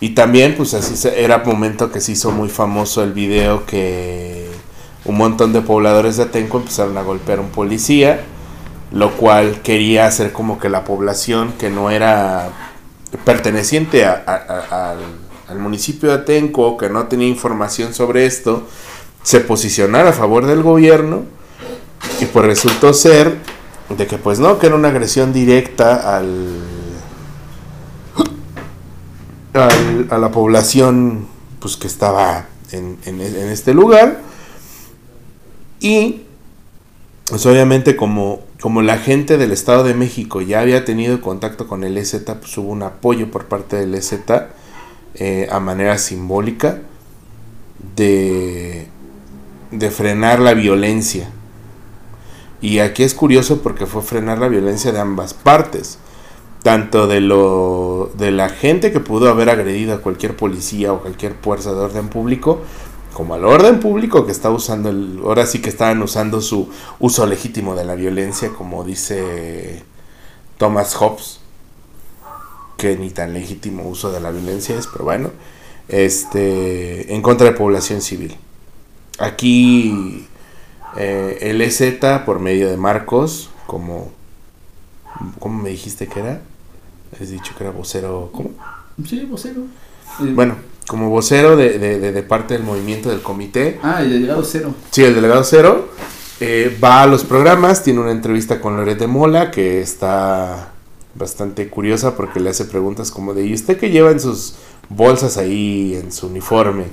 Y 0.00 0.10
también, 0.10 0.54
pues 0.56 0.74
así 0.74 0.96
se- 0.96 1.22
era 1.24 1.38
momento 1.38 1.90
que 1.90 2.00
se 2.00 2.12
hizo 2.12 2.30
muy 2.30 2.48
famoso 2.48 3.02
el 3.02 3.12
video 3.12 3.66
que 3.66 4.46
un 5.04 5.16
montón 5.16 5.52
de 5.52 5.60
pobladores 5.60 6.16
de 6.16 6.24
Atenco 6.24 6.58
empezaron 6.58 6.96
a 6.98 7.02
golpear 7.02 7.38
a 7.38 7.42
un 7.42 7.48
policía, 7.50 8.20
lo 8.92 9.12
cual 9.16 9.60
quería 9.62 10.06
hacer 10.06 10.32
como 10.32 10.58
que 10.58 10.68
la 10.68 10.84
población 10.84 11.52
que 11.58 11.70
no 11.70 11.90
era 11.90 12.50
perteneciente 13.24 14.04
al 14.06 15.58
municipio 15.58 16.10
de 16.10 16.16
Atenco, 16.16 16.76
que 16.76 16.88
no 16.90 17.06
tenía 17.06 17.28
información 17.28 17.94
sobre 17.94 18.26
esto, 18.26 18.64
se 19.22 19.40
posicionara 19.40 20.10
a 20.10 20.12
favor 20.12 20.46
del 20.46 20.62
gobierno 20.62 21.24
y 22.20 22.26
pues 22.26 22.44
resultó 22.46 22.92
ser 22.92 23.36
de 23.96 24.06
que 24.06 24.18
pues 24.18 24.38
no, 24.38 24.58
que 24.58 24.66
era 24.66 24.76
una 24.76 24.88
agresión 24.88 25.32
directa 25.32 26.16
al 26.16 26.60
al- 29.54 30.08
a 30.10 30.18
la 30.18 30.30
población 30.30 31.26
pues 31.60 31.76
que 31.76 31.86
estaba 31.86 32.46
en, 32.72 32.98
en- 33.06 33.20
en 33.20 33.48
este 33.48 33.74
lugar 33.74 34.20
y 35.80 36.22
pues 37.28 37.44
obviamente 37.46 37.96
como, 37.96 38.40
como 38.60 38.82
la 38.82 38.98
gente 38.98 39.36
del 39.36 39.52
Estado 39.52 39.84
de 39.84 39.94
México 39.94 40.40
ya 40.40 40.60
había 40.60 40.84
tenido 40.84 41.20
contacto 41.20 41.66
con 41.68 41.84
el 41.84 41.96
EZ, 41.98 42.22
pues 42.40 42.56
hubo 42.58 42.70
un 42.70 42.82
apoyo 42.82 43.30
por 43.30 43.46
parte 43.46 43.76
del 43.76 43.94
EZ 43.94 44.14
eh, 45.14 45.48
a 45.50 45.60
manera 45.60 45.98
simbólica 45.98 46.78
de, 47.96 48.86
de 49.70 49.90
frenar 49.90 50.38
la 50.40 50.54
violencia. 50.54 51.30
Y 52.60 52.80
aquí 52.80 53.02
es 53.02 53.14
curioso 53.14 53.62
porque 53.62 53.86
fue 53.86 54.02
frenar 54.02 54.38
la 54.38 54.48
violencia 54.48 54.92
de 54.92 55.00
ambas 55.00 55.34
partes 55.34 55.98
tanto 56.62 57.06
de 57.06 57.20
lo 57.20 58.10
de 58.16 58.32
la 58.32 58.48
gente 58.48 58.90
que 58.90 58.98
pudo 58.98 59.30
haber 59.30 59.48
agredido 59.48 59.94
a 59.94 60.02
cualquier 60.02 60.36
policía 60.36 60.92
o 60.92 61.00
cualquier 61.00 61.34
fuerza 61.40 61.72
de 61.72 61.78
orden 61.78 62.08
público 62.08 62.60
como 63.12 63.34
al 63.34 63.44
orden 63.44 63.78
público 63.78 64.26
que 64.26 64.32
está 64.32 64.50
usando 64.50 64.90
el 64.90 65.20
ahora 65.24 65.46
sí 65.46 65.60
que 65.60 65.68
estaban 65.68 66.02
usando 66.02 66.40
su 66.40 66.68
uso 66.98 67.26
legítimo 67.26 67.76
de 67.76 67.84
la 67.84 67.94
violencia 67.94 68.50
como 68.50 68.82
dice 68.82 69.84
Thomas 70.58 70.96
Hobbes 70.96 71.38
que 72.76 72.96
ni 72.96 73.10
tan 73.10 73.34
legítimo 73.34 73.88
uso 73.88 74.10
de 74.10 74.20
la 74.20 74.32
violencia 74.32 74.76
es 74.76 74.88
pero 74.88 75.04
bueno 75.04 75.30
este 75.88 77.14
en 77.14 77.22
contra 77.22 77.46
de 77.46 77.56
población 77.56 78.02
civil. 78.02 78.36
Aquí 79.18 80.27
eh, 80.98 81.38
el 81.42 81.60
EZ 81.62 81.82
por 82.26 82.40
medio 82.40 82.68
de 82.68 82.76
Marcos 82.76 83.50
como 83.66 84.10
¿Cómo 85.40 85.62
me 85.62 85.70
dijiste 85.70 86.06
que 86.06 86.20
era? 86.20 86.40
Has 87.20 87.30
dicho 87.30 87.52
que 87.56 87.64
era 87.64 87.72
vocero. 87.72 88.30
¿Cómo? 88.32 88.50
Sí, 89.04 89.24
vocero. 89.24 89.62
Eh, 90.20 90.32
Bueno, 90.34 90.54
como 90.86 91.10
vocero 91.10 91.56
de, 91.56 91.78
de, 91.78 91.98
de- 91.98 92.12
de 92.12 92.22
parte 92.22 92.54
del 92.54 92.62
movimiento 92.62 93.08
del 93.08 93.20
comité. 93.22 93.80
Ah, 93.82 94.00
el 94.02 94.10
delegado 94.10 94.44
cero. 94.44 94.74
Sí, 94.90 95.02
el 95.02 95.14
delegado 95.14 95.42
cero. 95.42 95.88
eh, 96.40 96.78
va 96.82 97.02
a 97.02 97.06
los 97.08 97.24
programas, 97.24 97.82
tiene 97.82 97.98
una 98.00 98.12
entrevista 98.12 98.60
con 98.60 98.76
Loret 98.76 98.98
de 98.98 99.08
Mola 99.08 99.50
que 99.50 99.80
está 99.80 100.68
bastante 101.16 101.68
curiosa 101.68 102.14
porque 102.16 102.38
le 102.38 102.50
hace 102.50 102.64
preguntas 102.64 103.10
como 103.10 103.34
de 103.34 103.44
¿y 103.44 103.54
usted 103.54 103.76
qué 103.76 103.90
lleva 103.90 104.12
en 104.12 104.20
sus 104.20 104.54
bolsas 104.88 105.36
ahí, 105.36 105.98
en 106.00 106.12
su 106.12 106.28
uniforme? 106.28 106.84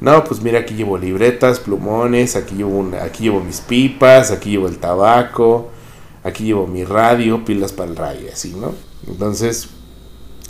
No, 0.00 0.24
pues 0.24 0.42
mira, 0.42 0.60
aquí 0.60 0.74
llevo 0.74 0.98
libretas, 0.98 1.60
plumones, 1.60 2.36
aquí 2.36 2.56
llevo, 2.56 2.78
una- 2.78 3.04
aquí 3.04 3.24
llevo 3.24 3.40
mis 3.40 3.60
pipas, 3.60 4.30
aquí 4.30 4.50
llevo 4.50 4.68
el 4.68 4.78
tabaco, 4.78 5.70
aquí 6.24 6.44
llevo 6.44 6.66
mi 6.66 6.84
radio, 6.84 7.44
pilas 7.44 7.72
para 7.72 7.90
el 7.90 7.96
radio, 7.96 8.28
así, 8.32 8.54
¿no? 8.60 8.74
Entonces, 9.08 9.68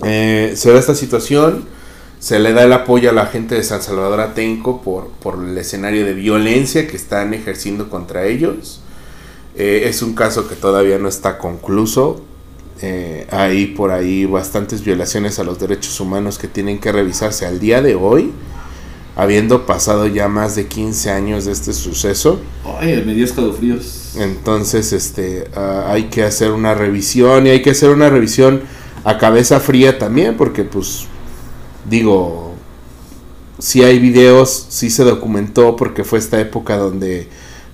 eh, 0.02 0.54
se 0.56 0.72
da 0.72 0.78
esta 0.78 0.94
situación, 0.94 1.66
se 2.18 2.38
le 2.40 2.52
da 2.52 2.64
el 2.64 2.72
apoyo 2.72 3.10
a 3.10 3.12
la 3.12 3.26
gente 3.26 3.54
de 3.54 3.62
San 3.62 3.82
Salvador 3.82 4.20
Atenco 4.20 4.80
por, 4.82 5.08
por 5.08 5.38
el 5.44 5.56
escenario 5.58 6.04
de 6.04 6.14
violencia 6.14 6.88
que 6.88 6.96
están 6.96 7.34
ejerciendo 7.34 7.90
contra 7.90 8.24
ellos. 8.24 8.80
Eh, 9.56 9.82
es 9.86 10.02
un 10.02 10.14
caso 10.14 10.48
que 10.48 10.56
todavía 10.56 10.98
no 10.98 11.08
está 11.08 11.38
concluso. 11.38 12.22
Eh, 12.82 13.26
hay 13.30 13.66
por 13.66 13.92
ahí 13.92 14.24
bastantes 14.24 14.82
violaciones 14.84 15.38
a 15.38 15.44
los 15.44 15.60
derechos 15.60 16.00
humanos 16.00 16.38
que 16.38 16.48
tienen 16.48 16.80
que 16.80 16.90
revisarse 16.90 17.46
al 17.46 17.60
día 17.60 17.80
de 17.82 17.94
hoy, 17.94 18.32
habiendo 19.16 19.66
pasado 19.66 20.06
ya 20.06 20.28
más 20.28 20.56
de 20.56 20.66
15 20.66 21.10
años 21.10 21.44
de 21.44 21.52
este 21.52 21.72
suceso. 21.72 22.40
Ay, 22.80 23.02
me 23.06 23.14
dio 23.14 23.24
escalofríos. 23.24 24.12
Entonces, 24.16 24.92
este, 24.92 25.48
ah, 25.54 25.86
hay 25.88 26.04
que 26.04 26.22
hacer 26.22 26.50
una 26.50 26.74
revisión 26.74 27.46
y 27.46 27.50
hay 27.50 27.62
que 27.62 27.70
hacer 27.70 27.90
una 27.90 28.10
revisión 28.10 28.62
a 29.04 29.18
cabeza 29.18 29.60
fría 29.60 29.98
también, 29.98 30.36
porque 30.36 30.64
pues, 30.64 31.06
digo, 31.88 32.54
si 33.58 33.82
hay 33.82 33.98
videos, 33.98 34.66
sí 34.68 34.90
se 34.90 35.04
documentó, 35.04 35.76
porque 35.76 36.04
fue 36.04 36.18
esta 36.18 36.40
época 36.40 36.76
donde 36.76 37.28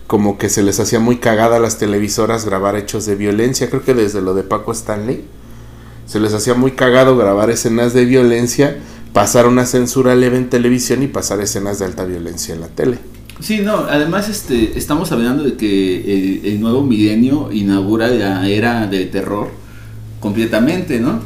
como 0.07 0.38
que 0.38 0.49
se 0.49 0.64
les 0.64 0.80
hacía 0.80 0.99
muy 0.99 1.18
cagada 1.18 1.57
a 1.57 1.61
las 1.61 1.78
televisoras 1.78 2.45
grabar 2.45 2.74
hechos 2.74 3.07
de 3.07 3.14
violencia, 3.14 3.70
creo 3.70 3.84
que 3.84 3.95
desde 3.95 4.20
lo 4.20 4.34
de 4.34 4.43
Paco 4.43 4.72
Stanley, 4.72 5.24
se 6.07 6.18
les 6.18 6.34
hacía 6.34 6.55
muy 6.55 6.72
cagado 6.72 7.16
grabar 7.16 7.49
escenas 7.51 7.95
de 7.95 8.05
violencia, 8.05 8.76
pasar 9.12 9.46
una 9.46 9.66
censura 9.66 10.14
leve 10.14 10.36
en 10.36 10.50
televisión 10.50 11.02
y 11.02 11.06
pasar 11.08 11.40
escenas 11.40 11.78
de 11.78 11.86
alta 11.86 12.04
violencia 12.04 12.54
en 12.54 12.61
la 12.61 12.68
tele. 12.68 12.98
Sí, 13.40 13.61
no, 13.61 13.86
además 13.88 14.28
este, 14.28 14.76
estamos 14.78 15.12
hablando 15.12 15.42
de 15.44 15.54
que 15.54 16.40
el, 16.40 16.46
el 16.46 16.61
nuevo 16.61 16.82
milenio 16.82 17.50
inaugura 17.50 18.08
la 18.08 18.46
era 18.48 18.86
del 18.86 19.11
terror 19.11 19.48
completamente, 20.20 21.00
¿no? 21.00 21.20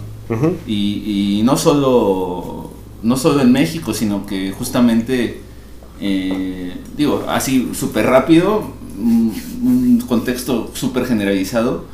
Y, 0.67 1.39
y 1.39 1.43
no 1.45 1.57
solo 1.57 2.65
no 3.03 3.17
solo 3.19 3.43
en 3.43 3.53
México, 3.53 3.93
sino 3.93 4.27
que 4.27 4.53
justamente, 4.53 5.41
eh, 6.01 6.75
digo, 6.97 7.25
así 7.29 7.71
súper 7.75 8.07
rápido, 8.07 8.65
un, 8.99 9.33
un 9.63 10.01
contexto 10.09 10.71
súper 10.73 11.05
generalizado, 11.07 11.85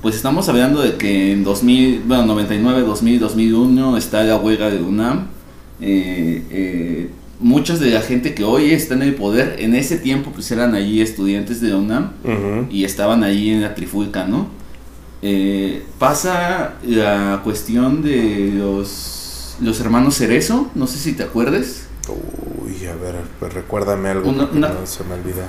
pues 0.00 0.14
estamos 0.14 0.48
hablando 0.48 0.80
de 0.80 0.94
que 0.94 1.32
en 1.32 1.44
2000, 1.44 2.04
bueno, 2.06 2.24
99, 2.26 2.82
2000, 2.82 3.20
2001 3.20 3.96
está 3.96 4.22
la 4.22 4.36
huelga 4.36 4.70
de 4.70 4.80
UNAM. 4.80 5.26
Eh, 5.80 6.42
eh, 6.50 7.10
muchas 7.40 7.80
de 7.80 7.90
la 7.90 8.00
gente 8.02 8.34
que 8.34 8.44
hoy 8.44 8.72
está 8.72 8.94
en 8.94 9.02
el 9.02 9.14
poder, 9.14 9.56
en 9.60 9.74
ese 9.74 9.96
tiempo 9.98 10.30
pues 10.32 10.50
eran 10.50 10.74
allí 10.74 11.00
estudiantes 11.00 11.60
de 11.60 11.74
UNAM 11.74 12.10
y 12.70 12.84
estaban 12.84 13.24
allí 13.24 13.50
en 13.50 13.62
la 13.62 13.74
trifulca, 13.74 14.26
¿no? 14.26 14.48
Eh, 15.22 15.82
pasa 15.98 16.74
la 16.86 17.40
cuestión 17.44 18.02
de 18.02 18.52
los, 18.56 19.56
los 19.60 19.80
hermanos 19.80 20.16
Cerezo, 20.16 20.70
no 20.74 20.86
sé 20.86 20.98
si 20.98 21.12
te 21.14 21.22
acuerdes. 21.22 21.86
Uy, 22.08 22.86
a 22.86 22.94
ver, 22.94 23.14
pues 23.38 23.52
recuérdame 23.54 24.08
algo 24.10 24.30
Una- 24.30 24.46
no 24.52 24.86
se 24.86 25.04
me 25.04 25.14
olvida. 25.14 25.46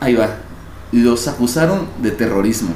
Ahí 0.00 0.14
va. 0.14 0.36
Los 0.92 1.26
acusaron 1.28 1.86
de 2.02 2.10
terrorismo. 2.12 2.70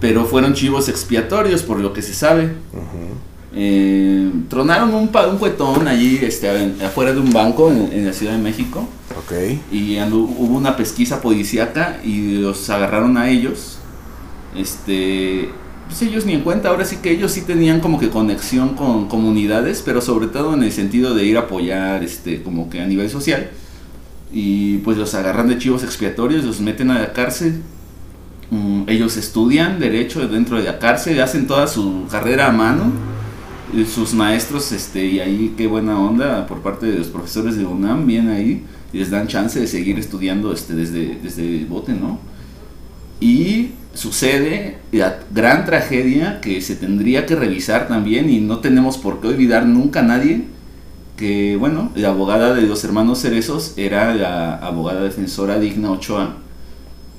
Pero 0.00 0.24
fueron 0.26 0.54
chivos 0.54 0.88
expiatorios, 0.88 1.62
por 1.62 1.80
lo 1.80 1.92
que 1.92 2.02
se 2.02 2.14
sabe. 2.14 2.44
Ujú. 2.72 3.14
Eh, 3.54 4.30
tronaron 4.50 4.92
un, 4.94 5.10
un 5.30 5.38
cuetón 5.38 5.88
allí 5.88 6.18
este, 6.22 6.48
afuera 6.84 7.12
de 7.12 7.20
un 7.20 7.32
banco 7.32 7.70
en, 7.70 7.90
en 7.92 8.06
la 8.06 8.12
Ciudad 8.12 8.32
de 8.32 8.38
México. 8.38 8.88
Ok. 9.18 9.32
Y 9.72 9.94
andu- 9.94 10.28
hubo 10.38 10.56
una 10.56 10.76
pesquisa 10.76 11.20
policíaca 11.20 11.98
y 12.04 12.38
los 12.38 12.68
agarraron 12.70 13.16
a 13.16 13.30
ellos. 13.30 13.78
Este. 14.56 15.48
Pues 15.86 16.02
ellos 16.02 16.26
ni 16.26 16.34
en 16.34 16.42
cuenta, 16.42 16.68
ahora 16.68 16.84
sí 16.84 16.96
que 16.96 17.10
ellos 17.10 17.32
sí 17.32 17.40
tenían 17.40 17.80
como 17.80 17.98
que 17.98 18.10
conexión 18.10 18.74
con 18.74 19.08
comunidades, 19.08 19.80
pero 19.82 20.02
sobre 20.02 20.26
todo 20.26 20.52
en 20.52 20.62
el 20.62 20.70
sentido 20.70 21.14
de 21.14 21.24
ir 21.24 21.38
a 21.38 21.40
apoyar, 21.40 22.04
este, 22.04 22.42
como 22.42 22.68
que 22.68 22.82
a 22.82 22.86
nivel 22.86 23.08
social. 23.08 23.48
Y 24.30 24.78
pues 24.78 24.98
los 24.98 25.14
agarran 25.14 25.48
de 25.48 25.56
chivos 25.56 25.82
expiatorios, 25.84 26.44
los 26.44 26.60
meten 26.60 26.90
a 26.90 26.98
la 26.98 27.14
cárcel. 27.14 27.62
Mm, 28.50 28.82
ellos 28.88 29.16
estudian 29.16 29.78
derecho 29.80 30.28
dentro 30.28 30.58
de 30.58 30.64
la 30.64 30.78
cárcel, 30.78 31.18
hacen 31.22 31.46
toda 31.46 31.66
su 31.66 32.04
carrera 32.10 32.48
a 32.48 32.52
mano. 32.52 32.92
Y 33.74 33.84
sus 33.84 34.14
maestros, 34.14 34.72
este, 34.72 35.04
y 35.04 35.20
ahí 35.20 35.54
qué 35.56 35.66
buena 35.66 36.00
onda 36.00 36.46
por 36.46 36.60
parte 36.60 36.86
de 36.86 36.98
los 36.98 37.08
profesores 37.08 37.56
de 37.56 37.66
UNAM, 37.66 38.06
vienen 38.06 38.34
ahí 38.34 38.64
y 38.92 38.98
les 38.98 39.10
dan 39.10 39.28
chance 39.28 39.60
de 39.60 39.66
seguir 39.66 39.98
estudiando 39.98 40.52
este, 40.52 40.74
desde, 40.74 41.18
desde 41.22 41.58
el 41.58 41.66
bote, 41.66 41.92
¿no? 41.92 42.18
Y 43.20 43.70
sucede 43.94 44.78
la 44.92 45.18
gran 45.34 45.64
tragedia 45.64 46.40
que 46.40 46.60
se 46.60 46.76
tendría 46.76 47.26
que 47.26 47.34
revisar 47.34 47.88
también 47.88 48.30
y 48.30 48.40
no 48.40 48.60
tenemos 48.60 48.96
por 48.96 49.20
qué 49.20 49.28
olvidar 49.28 49.66
nunca 49.66 50.00
a 50.00 50.04
nadie 50.04 50.44
que, 51.18 51.56
bueno, 51.56 51.90
la 51.96 52.10
abogada 52.10 52.54
de 52.54 52.62
los 52.62 52.84
hermanos 52.84 53.20
Cerezos 53.20 53.74
era 53.76 54.14
la 54.14 54.54
abogada 54.54 55.02
defensora 55.02 55.58
Digna 55.58 55.90
Ochoa, 55.90 56.36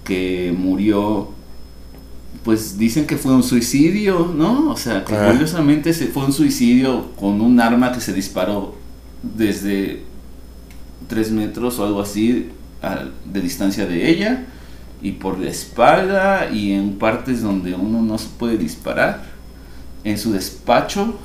que 0.06 0.56
murió, 0.58 1.32
pues 2.44 2.78
dicen 2.78 3.06
que 3.06 3.18
fue 3.18 3.34
un 3.34 3.44
suicidio, 3.44 4.34
¿no? 4.36 4.72
O 4.72 4.78
sea, 4.78 5.04
que 5.06 5.16
Ah. 5.16 5.30
curiosamente 5.32 5.94
se 5.94 6.08
fue 6.08 6.26
un 6.26 6.34
suicidio 6.34 7.12
con 7.16 7.42
un 7.42 7.60
arma 7.60 7.92
que 7.92 8.00
se 8.02 8.14
disparó 8.14 8.76
desde 9.22 10.04
tres 11.08 11.32
metros 11.32 11.80
o 11.80 11.86
algo 11.86 12.02
así 12.02 12.50
a- 12.82 13.06
de 13.26 13.42
distancia 13.42 13.86
de 13.86 14.10
ella 14.10 14.46
y 15.02 15.14
por 15.14 15.38
la 15.40 15.50
espalda 15.50 16.50
y 16.52 16.72
en 16.72 16.98
partes 16.98 17.42
donde 17.42 17.74
uno 17.74 18.02
no 18.02 18.18
se 18.18 18.28
puede 18.38 18.58
disparar 18.58 19.24
en 20.04 20.18
su 20.18 20.32
despacho 20.32 21.16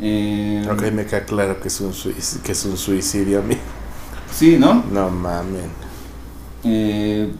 eh, 0.00 0.66
Ok, 0.70 0.82
me 0.92 1.06
queda 1.06 1.24
claro 1.24 1.58
que 1.60 1.68
es 1.68 1.80
un, 1.80 1.92
suic- 1.92 2.40
que 2.42 2.52
es 2.52 2.64
un 2.66 2.76
suicidio, 2.76 3.40
amigo. 3.40 3.60
sí 4.32 4.56
no 4.58 4.84
No 4.92 5.08
mamen. 5.10 5.70
Eh, 6.64 7.30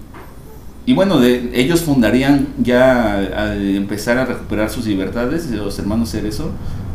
y 0.87 0.95
bueno 0.95 1.18
de, 1.18 1.51
ellos 1.55 1.82
fundarían 1.82 2.49
ya 2.62 3.16
al 3.18 3.76
empezar 3.76 4.18
a 4.18 4.24
recuperar 4.24 4.70
sus 4.70 4.87
libertades 4.87 5.51
los 5.51 5.78
hermanos 5.78 6.11
Cerezo 6.11 6.51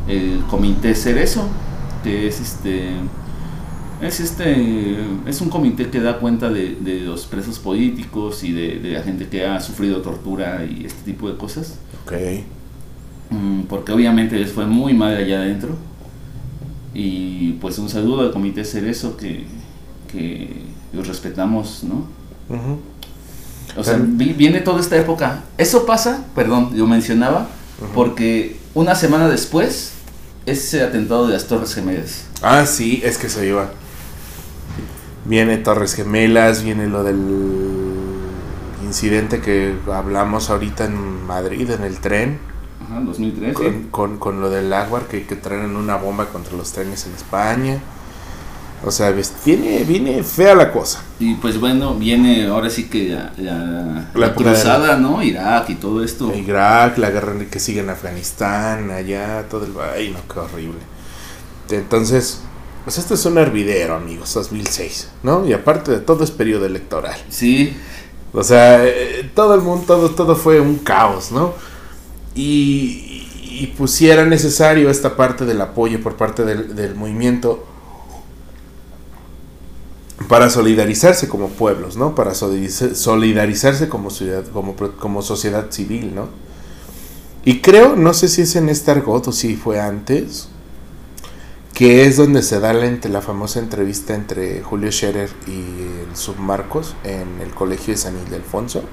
el 0.07 0.41
comité 0.49 0.95
Cerezo 0.95 1.47
que 2.03 2.27
es 2.27 2.39
este 2.39 2.91
es 4.01 4.19
este 4.19 4.97
es 5.27 5.41
un 5.41 5.49
comité 5.49 5.89
que 5.89 5.99
da 5.99 6.19
cuenta 6.19 6.49
de, 6.49 6.75
de 6.75 7.01
los 7.01 7.27
presos 7.27 7.59
políticos 7.59 8.43
y 8.43 8.51
de, 8.51 8.79
de 8.79 8.91
la 8.93 9.03
gente 9.03 9.27
que 9.27 9.45
ha 9.45 9.59
sufrido 9.59 10.01
tortura 10.01 10.65
y 10.65 10.85
este 10.85 11.03
tipo 11.11 11.29
de 11.29 11.37
cosas 11.37 11.77
Ok. 12.05 12.13
Mm, 13.29 13.61
porque 13.63 13.91
obviamente 13.91 14.37
les 14.37 14.51
fue 14.51 14.65
muy 14.65 14.93
mal 14.93 15.15
allá 15.15 15.39
adentro 15.39 15.77
y 16.93 17.53
pues 17.53 17.77
un 17.79 17.89
saludo 17.89 18.21
al 18.21 18.31
comité 18.31 18.65
Cerezo 18.65 19.15
que, 19.17 19.45
que 20.11 20.63
los 20.93 21.07
respetamos 21.07 21.83
no. 21.83 22.07
O 23.77 23.83
sea, 23.83 23.97
vi- 23.99 24.33
viene 24.33 24.59
toda 24.59 24.79
esta 24.79 24.97
época. 24.97 25.43
Eso 25.57 25.85
pasa, 25.85 26.25
perdón, 26.35 26.75
yo 26.75 26.87
mencionaba, 26.87 27.47
porque 27.93 28.57
una 28.73 28.95
semana 28.95 29.27
después, 29.29 29.91
ese 30.45 30.83
atentado 30.83 31.27
de 31.27 31.33
las 31.33 31.45
Torres 31.47 31.73
Gemelas. 31.75 32.25
Ah, 32.41 32.65
sí, 32.65 33.01
es 33.03 33.17
que 33.17 33.29
se 33.29 33.47
iba. 33.47 33.69
Viene 35.25 35.57
Torres 35.57 35.93
Gemelas, 35.93 36.63
viene 36.63 36.87
lo 36.87 37.03
del 37.03 37.19
incidente 38.83 39.39
que 39.39 39.75
hablamos 39.91 40.49
ahorita 40.49 40.85
en 40.85 41.25
Madrid, 41.25 41.69
en 41.69 41.83
el 41.83 41.99
tren, 41.99 42.39
Ajá, 42.83 42.99
2013. 43.01 43.53
con, 43.53 43.83
con, 43.89 44.17
con 44.17 44.41
lo 44.41 44.49
del 44.49 44.73
agua 44.73 45.03
que, 45.09 45.25
que 45.25 45.35
traen 45.35 45.75
una 45.75 45.95
bomba 45.95 46.25
contra 46.29 46.55
los 46.57 46.71
trenes 46.73 47.05
en 47.05 47.13
España. 47.13 47.79
O 48.83 48.89
sea, 48.89 49.13
viene, 49.45 49.83
viene 49.83 50.23
fea 50.23 50.55
la 50.55 50.71
cosa. 50.71 51.03
Y 51.19 51.35
pues 51.35 51.59
bueno, 51.59 51.93
viene 51.93 52.47
ahora 52.47 52.69
sí 52.69 52.89
que 52.89 53.15
la, 53.37 54.33
cruzada, 54.33 54.97
¿no? 54.97 55.21
Irak 55.21 55.69
y 55.69 55.75
todo 55.75 56.03
esto. 56.03 56.33
Irak, 56.33 56.97
la 56.97 57.11
guerra 57.11 57.33
que 57.49 57.59
sigue 57.59 57.81
en 57.81 57.91
Afganistán, 57.91 58.89
allá, 58.89 59.45
todo 59.49 59.65
el... 59.65 59.73
Ay, 59.95 60.09
no, 60.09 60.33
qué 60.33 60.39
horrible. 60.39 60.79
Entonces, 61.69 62.41
pues 62.83 62.97
esto 62.97 63.13
es 63.13 63.23
un 63.25 63.37
hervidero, 63.37 63.95
amigos, 63.95 64.33
2006, 64.33 65.09
¿no? 65.21 65.45
Y 65.45 65.53
aparte 65.53 65.91
de 65.91 65.99
todo 65.99 66.23
es 66.23 66.31
periodo 66.31 66.65
electoral. 66.65 67.17
Sí, 67.29 67.77
O 68.33 68.43
sea, 68.43 68.83
eh, 68.83 69.29
todo 69.35 69.53
el 69.53 69.61
mundo, 69.61 69.85
todo, 69.85 70.09
todo 70.09 70.35
fue 70.35 70.59
un 70.59 70.77
caos, 70.77 71.31
¿no? 71.31 71.53
Y, 72.33 73.27
y 73.43 73.73
pues 73.77 73.91
sí 73.91 74.09
era 74.09 74.25
necesario 74.25 74.89
esta 74.89 75.15
parte 75.15 75.45
del 75.45 75.61
apoyo 75.61 76.01
por 76.01 76.15
parte 76.15 76.45
del, 76.45 76.75
del 76.75 76.95
movimiento 76.95 77.67
para 80.27 80.49
solidarizarse 80.49 81.27
como 81.27 81.49
pueblos, 81.49 81.97
¿no? 81.97 82.15
Para 82.15 82.31
solidariz- 82.33 82.95
solidarizarse 82.95 83.89
como, 83.89 84.09
ciudad, 84.09 84.43
como, 84.99 85.21
sociedad 85.21 85.71
civil, 85.71 86.13
¿no? 86.15 86.27
Y 87.43 87.59
creo, 87.61 87.95
no 87.95 88.13
sé 88.13 88.27
si 88.27 88.41
es 88.41 88.55
en 88.55 88.69
este 88.69 88.91
argot 88.91 89.27
o 89.27 89.31
si 89.31 89.55
fue 89.55 89.79
antes, 89.79 90.49
que 91.73 92.05
es 92.05 92.17
donde 92.17 92.43
se 92.43 92.59
da 92.59 92.73
la, 92.73 92.91
la 93.09 93.21
famosa 93.21 93.59
entrevista 93.59 94.13
entre 94.13 94.61
Julio 94.61 94.91
Scherer 94.91 95.29
y 95.47 96.07
el 96.09 96.15
Submarcos 96.15 96.95
en 97.03 97.41
el 97.41 97.49
colegio 97.51 97.93
de 97.93 97.97
San 97.97 98.13
Ildefonso. 98.27 98.83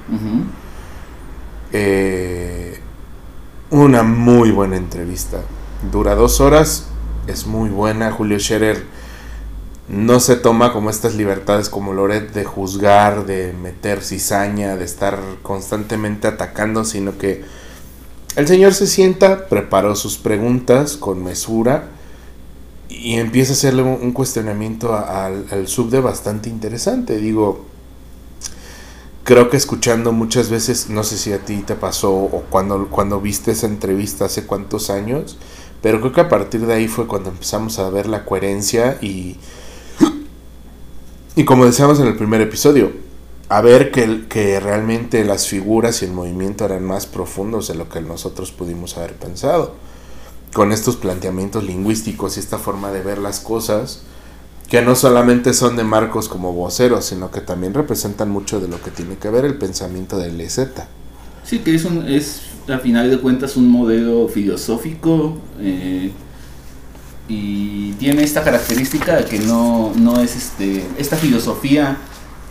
Eh, 1.73 2.81
una 3.71 4.03
muy 4.03 4.51
buena 4.51 4.77
entrevista. 4.77 5.41
Dura 5.93 6.15
dos 6.15 6.41
horas, 6.41 6.87
es 7.27 7.47
muy 7.47 7.69
buena. 7.69 8.11
Julio 8.13 8.39
Scherer 8.41 8.83
no 9.89 10.21
se 10.21 10.37
toma 10.37 10.73
como 10.73 10.91
estas 10.91 11.15
libertades 11.15 11.71
como 11.71 11.95
Loret 11.95 12.33
de 12.33 12.45
juzgar, 12.45 13.25
de 13.25 13.55
meter 13.55 14.03
cizaña, 14.03 14.77
de 14.77 14.85
estar 14.85 15.19
constantemente 15.43 16.29
atacando, 16.29 16.85
sino 16.85 17.17
que 17.17 17.43
el 18.37 18.47
señor 18.47 18.75
se 18.75 18.87
sienta, 18.87 19.49
preparó 19.49 19.97
sus 19.97 20.19
preguntas 20.19 20.97
con 20.99 21.25
mesura 21.25 21.89
y 22.91 23.15
empieza 23.15 23.53
a 23.53 23.55
hacerle 23.55 23.83
un 23.83 24.13
cuestionamiento 24.13 24.95
al 24.95 25.67
subde 25.67 26.01
bastante 26.01 26.51
interesante. 26.51 27.17
Digo, 27.17 27.65
creo 29.25 29.49
que 29.49 29.57
escuchando 29.57 30.13
muchas 30.13 30.51
veces, 30.51 30.91
no 30.91 31.03
sé 31.03 31.17
si 31.17 31.33
a 31.33 31.39
ti 31.39 31.63
te 31.63 31.75
pasó 31.75 32.13
o 32.13 32.45
cuando, 32.51 32.89
cuando 32.91 33.21
viste 33.23 33.53
esa 33.53 33.67
entrevista 33.67 34.27
hace 34.27 34.45
cuántos 34.45 34.91
años, 34.91 35.39
pero 35.81 36.01
creo 36.01 36.13
que 36.13 36.21
a 36.21 36.29
partir 36.29 36.67
de 36.67 36.75
ahí 36.75 36.89
fue 36.89 37.07
cuando 37.07 37.31
empezamos 37.31 37.79
a 37.79 37.89
ver 37.89 38.07
la 38.07 38.27
coherencia 38.27 38.99
y, 39.01 39.39
y 41.39 41.45
como 41.45 41.67
decíamos 41.67 42.01
en 42.01 42.09
el 42.09 42.17
primer 42.17 42.41
episodio, 42.41 42.91
a 43.49 43.61
ver 43.61 43.93
que, 43.93 44.59
realmente 44.59 45.25
las 45.25 45.47
figuras 45.47 46.03
y 46.03 46.07
el 46.07 46.11
movimiento 46.11 46.65
eran 46.65 46.85
más 46.85 47.07
profundos 47.07 47.69
de 47.69 47.77
lo 47.77 47.89
que 47.89 48.01
nosotros 48.01 48.51
pudimos 48.51 48.97
haber 48.97 49.15
pensado. 49.15 49.77
Con 50.53 50.73
estos 50.73 50.97
planteamientos 50.97 51.63
lingüísticos 51.63 52.37
y 52.37 52.41
esta 52.41 52.59
forma 52.59 52.91
de 52.91 53.03
ver 53.03 53.19
las 53.19 53.39
cosas, 53.39 54.01
que 54.69 54.83
no 54.83 54.97
solamente 54.97 55.55
son 55.55 55.77
de 55.77 55.85
Marcos 55.85 56.29
como 56.29 56.53
voceros, 56.53 57.05
sino 57.05 57.31
que 57.31 57.41
también 57.41 57.73
representan 57.73 58.31
mucho 58.31 58.59
de 58.59 58.67
lo 58.67 58.83
que 58.83 58.91
tiene 58.91 59.17
que 59.17 59.31
ver 59.31 59.45
el 59.45 59.59
pensamiento 59.59 60.19
del 60.19 60.41
EZ. 60.41 60.59
Sí, 61.45 61.61
que 61.61 61.73
es, 61.73 61.85
un, 61.85 62.09
es 62.09 62.41
a 62.67 62.79
final 62.79 63.13
de 63.13 63.21
cuentas 63.21 63.57
un 63.57 63.69
modelo 63.69 64.27
filosófico 64.27 65.39
eh, 65.61 66.11
y 67.29 67.93
tiene 67.93 68.23
esta 68.23 68.43
característica 68.43 69.17
de 69.17 69.25
que 69.27 69.39
no, 69.39 69.93
no 69.95 70.21
es 70.21 70.35
este, 70.35 70.87
esta 70.97 71.17
filosofía 71.17 71.99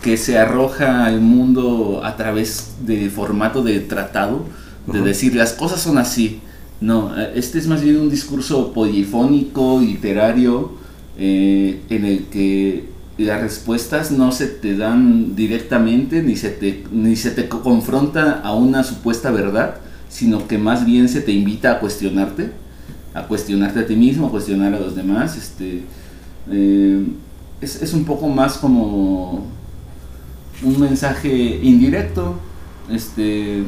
que 0.01 0.17
se 0.17 0.37
arroja 0.37 1.05
al 1.05 1.19
mundo 1.19 2.01
a 2.03 2.15
través 2.15 2.75
de 2.85 3.09
formato 3.09 3.63
de 3.63 3.79
tratado, 3.79 4.45
de 4.85 5.01
decir 5.01 5.35
las 5.35 5.53
cosas 5.53 5.81
son 5.81 5.97
así. 5.97 6.39
No, 6.79 7.17
este 7.17 7.57
es 7.57 7.67
más 7.67 7.81
bien 7.81 7.99
un 7.99 8.09
discurso 8.09 8.71
polifónico, 8.71 9.81
literario, 9.81 10.73
eh, 11.17 11.81
en 11.89 12.05
el 12.05 12.25
que 12.25 12.85
las 13.17 13.41
respuestas 13.41 14.11
no 14.11 14.31
se 14.31 14.45
te 14.45 14.77
dan 14.77 15.35
directamente 15.35 16.21
ni 16.21 16.35
se 16.35 16.49
te, 16.49 16.83
ni 16.91 17.15
se 17.15 17.31
te 17.31 17.49
confronta 17.49 18.41
a 18.43 18.53
una 18.53 18.83
supuesta 18.83 19.31
verdad, 19.31 19.77
sino 20.07 20.47
que 20.47 20.59
más 20.59 20.85
bien 20.85 21.09
se 21.09 21.21
te 21.21 21.31
invita 21.31 21.71
a 21.71 21.79
cuestionarte, 21.79 22.51
a 23.17 23.27
cuestionarte 23.27 23.79
a 23.79 23.87
ti 23.87 23.95
mismo, 23.95 24.27
a 24.27 24.31
cuestionar 24.31 24.73
a 24.73 24.79
los 24.79 24.95
demás. 24.95 25.35
Este, 25.37 25.83
eh, 26.51 27.05
es, 27.59 27.81
es, 27.81 27.93
un 27.93 28.05
poco 28.05 28.27
más 28.29 28.57
como 28.57 29.45
un 30.63 30.79
mensaje 30.79 31.59
indirecto. 31.63 32.35
Este, 32.91 33.63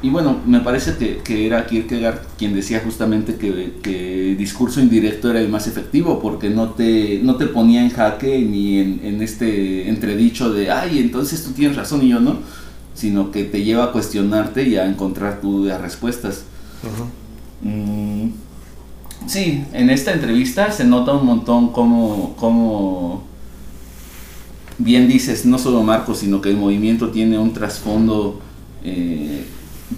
y 0.00 0.10
bueno, 0.10 0.40
me 0.46 0.60
parece 0.60 0.96
que, 0.96 1.18
que, 1.18 1.46
era 1.46 1.66
Kierkegaard 1.66 2.22
quien 2.36 2.54
decía 2.54 2.80
justamente 2.84 3.36
que, 3.36 3.74
que, 3.82 4.30
el 4.30 4.38
discurso 4.38 4.80
indirecto 4.80 5.30
era 5.30 5.40
el 5.40 5.48
más 5.48 5.68
efectivo 5.68 6.20
porque 6.20 6.50
no 6.50 6.70
te, 6.70 7.20
no 7.22 7.36
te 7.36 7.46
ponía 7.46 7.82
en 7.82 7.90
jaque 7.90 8.40
ni 8.40 8.78
en, 8.78 9.00
en, 9.04 9.22
este 9.22 9.88
entredicho 9.88 10.52
de, 10.52 10.70
ay, 10.70 10.98
entonces 10.98 11.44
tú 11.44 11.52
tienes 11.52 11.76
razón 11.76 12.02
y 12.02 12.08
yo 12.08 12.18
no, 12.18 12.38
sino 12.94 13.30
que 13.30 13.44
te 13.44 13.62
lleva 13.62 13.84
a 13.84 13.92
cuestionarte 13.92 14.66
y 14.66 14.76
a 14.76 14.86
encontrar 14.86 15.38
las 15.44 15.80
respuestas. 15.80 16.44
Mm, 17.62 18.28
sí, 19.26 19.64
en 19.72 19.90
esta 19.90 20.12
entrevista 20.12 20.70
se 20.70 20.84
nota 20.84 21.12
un 21.12 21.26
montón 21.26 21.72
cómo, 21.72 22.34
cómo, 22.36 23.22
bien 24.78 25.08
dices, 25.08 25.46
no 25.46 25.58
solo 25.58 25.82
Marcos, 25.82 26.18
sino 26.18 26.40
que 26.40 26.50
el 26.50 26.56
movimiento 26.56 27.10
tiene 27.10 27.38
un 27.38 27.52
trasfondo... 27.52 28.40
Eh, 28.84 29.46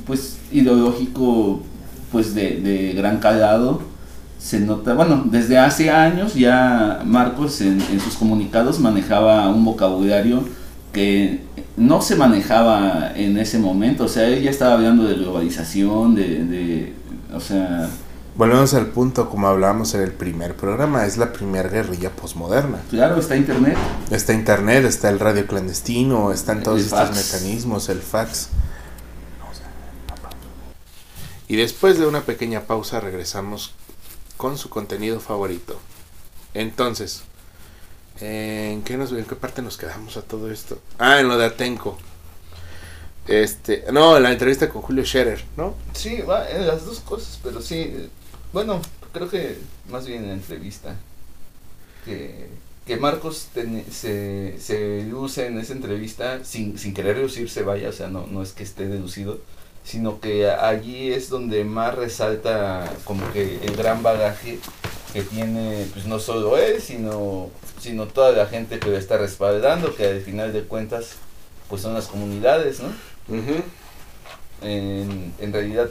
pues 0.07 0.39
ideológico 0.53 1.63
pues 2.13 2.35
de, 2.35 2.61
de, 2.61 2.93
gran 2.93 3.19
calado. 3.19 3.83
Se 4.39 4.61
nota 4.61 4.95
bueno 4.95 5.25
desde 5.27 5.57
hace 5.59 5.91
años 5.91 6.35
ya 6.35 7.03
Marcos 7.05 7.61
en, 7.61 7.81
sus 8.01 8.15
comunicados 8.15 8.79
manejaba 8.79 9.49
un 9.49 9.65
vocabulario 9.65 10.45
que 10.93 11.41
no 11.77 12.03
se 12.03 12.17
manejaba 12.17 13.13
en 13.17 13.39
ese 13.39 13.59
momento. 13.59 14.05
O 14.05 14.09
sea 14.09 14.29
él 14.29 14.43
ya 14.43 14.51
estaba 14.51 14.75
hablando 14.75 15.05
de 15.05 15.15
globalización 15.15 16.15
de 16.15 16.93
o 17.35 17.41
sea 17.41 17.91
Volvemos 18.37 18.75
al 18.75 18.87
punto 18.87 19.31
como 19.31 19.47
hablábamos 19.47 19.95
en 19.95 20.01
el 20.01 20.11
primer 20.11 20.57
programa, 20.57 21.07
es 21.07 21.19
la 21.19 21.33
primera 21.33 21.69
guerrilla 21.69 22.11
posmoderna. 22.11 22.81
Claro, 22.91 23.17
está 23.21 23.37
internet. 23.37 23.77
Está 24.11 24.33
internet, 24.33 24.85
está 24.85 25.09
el 25.09 25.21
radio 25.21 25.47
clandestino, 25.47 26.33
están 26.33 26.65
todos 26.65 26.81
el 26.81 26.85
estos 26.87 27.11
fax. 27.11 27.33
mecanismos, 27.33 27.89
el 27.89 28.01
fax. 28.01 28.49
Y 31.47 31.55
después 31.55 31.97
de 31.97 32.07
una 32.09 32.23
pequeña 32.23 32.63
pausa 32.63 32.99
regresamos 32.99 33.73
con 34.37 34.59
su 34.59 34.69
contenido 34.69 35.21
favorito. 35.21 35.79
Entonces, 36.55 37.23
¿en 38.21 38.83
qué, 38.83 38.97
nos, 38.97 39.13
¿en 39.13 39.27
qué 39.27 39.37
parte 39.37 39.63
nos 39.63 39.77
quedamos 39.77 40.17
a 40.17 40.23
todo 40.23 40.51
esto? 40.51 40.81
Ah, 40.99 41.21
en 41.21 41.29
lo 41.29 41.39
de 41.39 41.47
Atenco. 41.47 41.99
Este, 43.27 43.85
no, 43.93 44.19
la 44.21 44.33
entrevista 44.33 44.69
con 44.69 44.83
Julio 44.83 45.05
Scherer, 45.05 45.45
¿no? 45.57 45.75
Sí, 45.95 46.21
va, 46.23 46.49
en 46.51 46.67
las 46.67 46.85
dos 46.85 47.01
cosas, 47.01 47.41
pero 47.43 47.63
sí, 47.63 48.09
bueno, 48.53 48.83
creo 49.13 49.29
que 49.31 49.59
más 49.91 50.07
bien 50.07 50.23
en 50.25 50.29
la 50.29 50.35
entrevista. 50.35 50.97
Que, 52.05 52.49
que 52.87 52.99
Marcos 52.99 53.49
se, 53.91 54.59
se 54.61 54.79
deduce 54.79 55.47
en 55.47 55.59
esa 55.59 55.73
entrevista 55.73 56.45
sin, 56.45 56.79
sin 56.79 56.93
querer 56.93 57.17
reducirse, 57.17 57.63
vaya, 57.63 57.89
o 57.89 57.93
sea, 57.93 58.09
no, 58.09 58.27
no 58.27 58.43
es 58.43 58.53
que 58.53 58.63
esté 58.63 58.87
deducido, 58.87 59.41
sino 59.85 60.21
que 60.21 60.51
allí 60.51 61.13
es 61.13 61.29
donde 61.29 61.65
más 61.65 61.95
resalta 61.95 62.91
como 63.05 63.31
que 63.33 63.59
el 63.65 63.77
gran 63.77 64.03
bagaje 64.03 64.59
que 65.13 65.23
tiene 65.23 65.87
pues 65.93 66.07
no 66.07 66.19
solo 66.19 66.57
él 66.59 66.81
sino 66.81 67.51
sino 67.81 68.07
toda 68.07 68.33
la 68.33 68.47
gente 68.47 68.79
que 68.79 68.89
lo 68.89 68.97
está 68.97 69.19
respaldando 69.19 69.95
que 69.95 70.07
al 70.07 70.21
final 70.23 70.53
de 70.53 70.65
cuentas 70.65 71.17
pues 71.69 71.83
son 71.83 71.95
las 71.95 72.07
comunidades 72.07 72.81
no 72.81 72.89
uh 73.29 73.63
en, 74.63 75.35
en, 75.41 75.53
realidad 75.53 75.91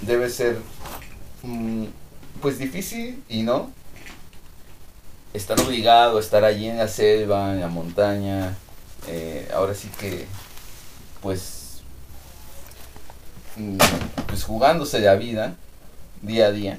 debe 0.00 0.28
ser 0.28 0.58
mm, 1.42 1.84
pues 2.40 2.58
difícil 2.58 3.22
y 3.28 3.42
no 3.42 3.70
estar 5.32 5.60
obligado 5.60 6.16
a 6.16 6.20
estar 6.20 6.44
allí 6.44 6.68
en 6.68 6.78
la 6.78 6.88
selva 6.88 7.52
en 7.52 7.60
la 7.60 7.68
montaña 7.68 8.56
eh, 9.06 9.48
ahora 9.54 9.74
sí 9.74 9.88
que 10.00 10.26
pues 11.20 11.82
pues 14.26 14.42
jugándose 14.42 14.98
la 15.00 15.14
vida 15.14 15.54
día 16.22 16.46
a 16.46 16.52
día. 16.52 16.78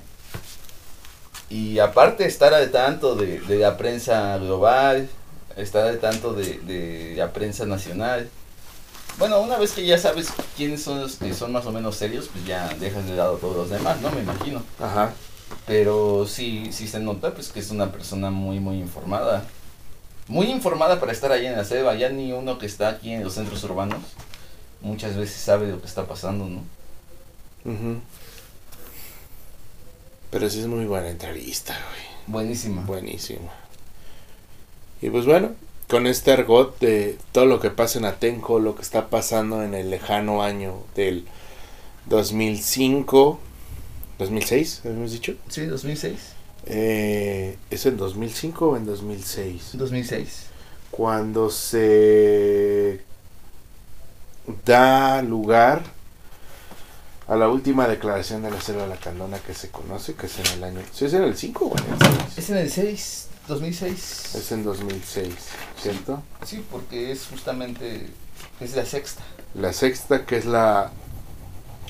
Y 1.49 1.79
aparte 1.79 2.25
estar 2.25 2.53
al 2.53 2.71
tanto 2.71 3.15
de, 3.15 3.39
de 3.41 3.57
la 3.57 3.77
prensa 3.77 4.37
global, 4.37 5.07
estar 5.55 5.85
al 5.85 5.99
tanto 5.99 6.33
de, 6.33 6.59
de, 6.59 7.13
la 7.15 7.31
prensa 7.31 7.65
nacional. 7.65 8.29
Bueno, 9.17 9.39
una 9.39 9.57
vez 9.57 9.71
que 9.71 9.85
ya 9.85 9.97
sabes 9.97 10.27
quiénes 10.57 10.83
son 10.83 11.01
los 11.01 11.15
que 11.15 11.33
son 11.33 11.51
más 11.51 11.65
o 11.65 11.71
menos 11.71 11.95
serios, 11.95 12.27
pues 12.31 12.45
ya 12.45 12.67
dejas 12.79 13.05
de 13.05 13.15
lado 13.15 13.37
todos 13.37 13.55
los 13.55 13.69
demás, 13.69 14.01
¿no? 14.01 14.11
Me 14.11 14.21
imagino. 14.21 14.61
Ajá. 14.79 15.13
Pero 15.65 16.27
sí, 16.27 16.69
sí 16.71 16.87
se 16.87 16.99
nota 16.99 17.33
pues 17.33 17.49
que 17.49 17.59
es 17.59 17.71
una 17.71 17.91
persona 17.91 18.29
muy, 18.29 18.59
muy 18.59 18.77
informada. 18.77 19.45
Muy 20.27 20.47
informada 20.47 20.99
para 20.99 21.11
estar 21.11 21.31
ahí 21.31 21.45
en 21.45 21.55
la 21.55 21.63
selva. 21.63 21.95
Ya 21.95 22.09
ni 22.09 22.33
uno 22.33 22.57
que 22.57 22.65
está 22.65 22.89
aquí 22.89 23.11
en 23.11 23.23
los 23.23 23.33
centros 23.33 23.63
urbanos 23.63 24.01
muchas 24.81 25.15
veces 25.15 25.37
sabe 25.37 25.67
lo 25.67 25.79
que 25.79 25.87
está 25.87 26.05
pasando, 26.05 26.45
¿no? 26.45 26.59
Uh 27.65 27.71
-huh. 27.73 27.99
Pero 30.29 30.49
sí 30.49 30.59
es 30.59 30.67
muy 30.67 30.85
buena 30.85 31.09
entrevista, 31.09 31.73
güey. 31.73 32.05
Buenísima. 32.27 32.81
Buenísima. 32.81 33.51
Y 35.01 35.09
pues 35.09 35.25
bueno, 35.25 35.51
con 35.87 36.07
este 36.07 36.31
argot 36.31 36.79
de 36.79 37.17
todo 37.31 37.45
lo 37.45 37.59
que 37.59 37.69
pasa 37.69 37.99
en 37.99 38.05
Atenco, 38.05 38.59
lo 38.59 38.75
que 38.75 38.81
está 38.81 39.09
pasando 39.09 39.63
en 39.63 39.73
el 39.73 39.89
lejano 39.89 40.41
año 40.41 40.83
del 40.95 41.25
2005, 42.07 43.39
2006, 44.19 44.81
¿habíamos 44.85 45.11
dicho? 45.11 45.35
Sí, 45.49 45.65
2006. 45.65 46.35
Eh, 46.67 47.57
¿Es 47.69 47.85
en 47.85 47.97
2005 47.97 48.69
o 48.69 48.77
en 48.77 48.85
2006? 48.85 49.71
2006. 49.73 50.45
Cuando 50.89 51.49
se 51.49 53.01
da 54.65 55.21
lugar 55.21 55.83
a 57.27 57.35
la 57.35 57.49
última 57.49 57.87
declaración 57.87 58.43
de 58.43 58.51
la 58.51 58.61
Selva 58.61 58.83
de 58.83 58.89
la 58.89 58.97
Candona 58.97 59.39
que 59.39 59.53
se 59.53 59.69
conoce, 59.69 60.13
que 60.13 60.27
es 60.27 60.39
en 60.39 60.57
el 60.57 60.63
año... 60.63 60.79
¿Sí 60.93 61.05
es 61.05 61.13
en 61.13 61.23
el 61.23 61.35
5 61.35 61.65
o 61.65 61.77
en 61.77 61.93
el 61.93 61.99
6? 61.99 62.37
Es 62.37 62.49
en 62.51 62.57
el 62.57 62.71
6, 62.71 63.24
2006. 63.47 64.35
Es 64.35 64.51
en 64.51 64.63
2006, 64.63 65.33
¿cierto? 65.81 66.23
Sí, 66.43 66.65
porque 66.71 67.11
es 67.11 67.27
justamente... 67.27 68.09
es 68.59 68.75
la 68.75 68.85
sexta. 68.85 69.23
La 69.53 69.73
sexta 69.73 70.25
que 70.25 70.37
es 70.37 70.45
la... 70.45 70.91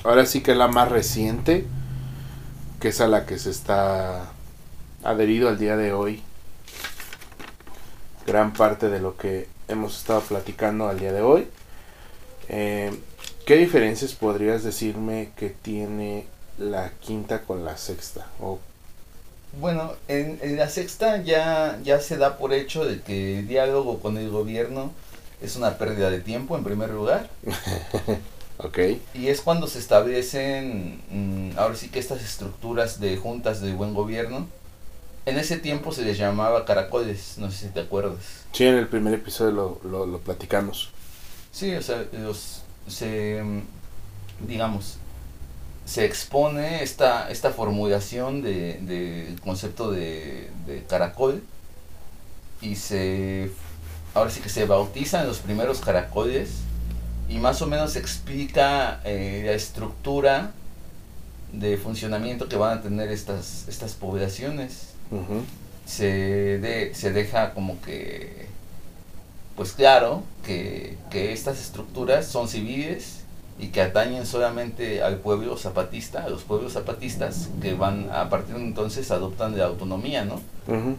Ahora 0.04 0.26
sí 0.26 0.42
que 0.42 0.52
es 0.52 0.56
la 0.56 0.68
más 0.68 0.90
reciente, 0.90 1.64
que 2.80 2.88
es 2.88 3.00
a 3.00 3.08
la 3.08 3.26
que 3.26 3.38
se 3.38 3.50
está 3.50 4.30
adherido 5.02 5.48
al 5.48 5.58
día 5.58 5.76
de 5.76 5.92
hoy. 5.92 6.22
Gran 8.26 8.52
parte 8.52 8.88
de 8.88 9.00
lo 9.00 9.16
que 9.16 9.48
hemos 9.68 9.96
estado 9.98 10.20
platicando 10.20 10.88
al 10.88 10.98
día 10.98 11.12
de 11.12 11.22
hoy. 11.22 11.48
Eh, 12.48 12.92
¿Qué 13.46 13.56
diferencias 13.56 14.12
podrías 14.12 14.62
decirme 14.62 15.30
que 15.36 15.50
tiene 15.50 16.26
la 16.58 16.90
quinta 17.00 17.42
con 17.42 17.64
la 17.64 17.76
sexta? 17.76 18.26
O... 18.40 18.58
Bueno, 19.58 19.94
en, 20.08 20.38
en, 20.42 20.56
la 20.56 20.68
sexta 20.68 21.22
ya, 21.22 21.78
ya 21.82 22.00
se 22.00 22.16
da 22.16 22.36
por 22.36 22.52
hecho 22.52 22.84
de 22.84 23.00
que 23.00 23.38
el 23.38 23.48
diálogo 23.48 24.00
con 24.00 24.18
el 24.18 24.30
gobierno 24.30 24.92
es 25.40 25.56
una 25.56 25.78
pérdida 25.78 26.10
de 26.10 26.20
tiempo 26.20 26.56
en 26.56 26.64
primer 26.64 26.90
lugar. 26.90 27.30
ok. 28.58 28.78
Y 29.14 29.28
es 29.28 29.40
cuando 29.40 29.66
se 29.66 29.78
establecen, 29.78 31.00
mmm, 31.10 31.58
ahora 31.58 31.74
sí 31.74 31.88
que 31.88 31.98
estas 31.98 32.22
estructuras 32.22 33.00
de 33.00 33.16
juntas 33.16 33.60
de 33.60 33.72
buen 33.72 33.94
gobierno. 33.94 34.46
En 35.24 35.38
ese 35.38 35.58
tiempo 35.58 35.90
se 35.90 36.02
les 36.02 36.18
llamaba 36.18 36.64
caracoles, 36.64 37.36
no 37.38 37.50
sé 37.50 37.66
si 37.66 37.72
te 37.72 37.80
acuerdas. 37.80 38.44
Sí, 38.52 38.64
en 38.64 38.76
el 38.76 38.86
primer 38.86 39.14
episodio 39.14 39.50
lo, 39.50 39.80
lo, 39.84 40.06
lo 40.06 40.18
platicamos. 40.20 40.90
Sí, 41.50 41.74
o 41.74 41.82
sea, 41.82 42.04
los, 42.12 42.62
se, 42.86 43.42
digamos, 44.46 44.98
se 45.86 46.04
expone 46.04 46.82
esta, 46.82 47.30
esta 47.30 47.52
formulación 47.52 48.42
de, 48.42 48.80
de 48.82 49.36
concepto 49.42 49.92
de, 49.92 50.50
de, 50.66 50.82
caracol 50.82 51.42
y 52.60 52.74
se, 52.74 53.52
ahora 54.12 54.30
sí 54.30 54.40
que 54.40 54.48
se 54.48 54.66
bautizan 54.66 55.28
los 55.28 55.38
primeros 55.38 55.80
caracoles 55.80 56.50
y 57.28 57.38
más 57.38 57.62
o 57.62 57.66
menos 57.66 57.94
explica 57.94 59.00
eh, 59.04 59.44
la 59.46 59.52
estructura 59.52 60.50
de 61.52 61.76
funcionamiento 61.76 62.48
que 62.48 62.56
van 62.56 62.78
a 62.78 62.82
tener 62.82 63.10
estas, 63.10 63.66
estas 63.68 63.94
poblaciones. 63.94 64.88
Uh 65.12 65.18
-huh. 65.18 65.42
se, 65.86 66.58
de, 66.58 66.94
se 66.96 67.12
deja 67.12 67.54
como 67.54 67.80
que 67.80 68.46
pues 69.54 69.72
claro 69.72 70.24
que, 70.44 70.98
que 71.10 71.32
estas 71.32 71.60
estructuras 71.60 72.26
son 72.26 72.48
civiles 72.48 73.20
y 73.58 73.68
que 73.68 73.80
atañen 73.80 74.26
solamente 74.26 75.02
al 75.02 75.16
pueblo 75.18 75.56
zapatista, 75.56 76.24
a 76.24 76.28
los 76.28 76.42
pueblos 76.42 76.74
zapatistas 76.74 77.48
que 77.62 77.74
van 77.74 78.10
a 78.12 78.28
partir 78.28 78.56
de 78.56 78.62
entonces 78.62 79.10
adoptan 79.10 79.56
la 79.56 79.64
autonomía, 79.64 80.24
¿no? 80.24 80.40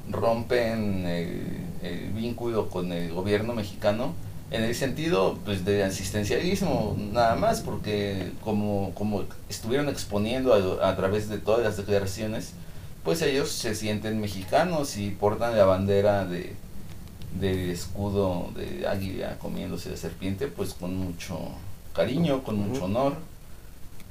Rompen 0.10 1.06
el, 1.06 1.42
el 1.84 2.10
vínculo 2.14 2.70
con 2.70 2.92
el 2.92 3.14
gobierno 3.14 3.54
mexicano 3.54 4.14
en 4.50 4.64
el 4.64 4.76
sentido 4.76 5.38
pues 5.44 5.66
de 5.66 5.84
asistencialismo 5.84 6.96
nada 7.12 7.36
más 7.36 7.60
porque 7.62 8.32
como, 8.44 8.92
como 8.96 9.26
estuvieron 9.50 9.90
exponiendo 9.90 10.54
a, 10.54 10.90
a 10.90 10.96
través 10.96 11.28
de 11.28 11.38
todas 11.38 11.64
las 11.64 11.76
declaraciones 11.78 12.54
pues 13.04 13.22
ellos 13.22 13.52
se 13.52 13.76
sienten 13.76 14.22
mexicanos 14.22 14.98
y 14.98 15.12
portan 15.12 15.58
la 15.58 15.66
bandera 15.66 16.26
de 16.26 16.56
del 17.40 17.70
escudo 17.70 18.50
de 18.56 18.88
águila 18.88 19.38
comiéndose 19.38 19.90
de 19.90 19.98
serpiente 19.98 20.48
pues 20.48 20.74
con 20.74 20.96
mucho 20.96 21.38
cariño 21.98 22.44
con 22.44 22.58
mucho 22.58 22.86
honor 22.86 23.16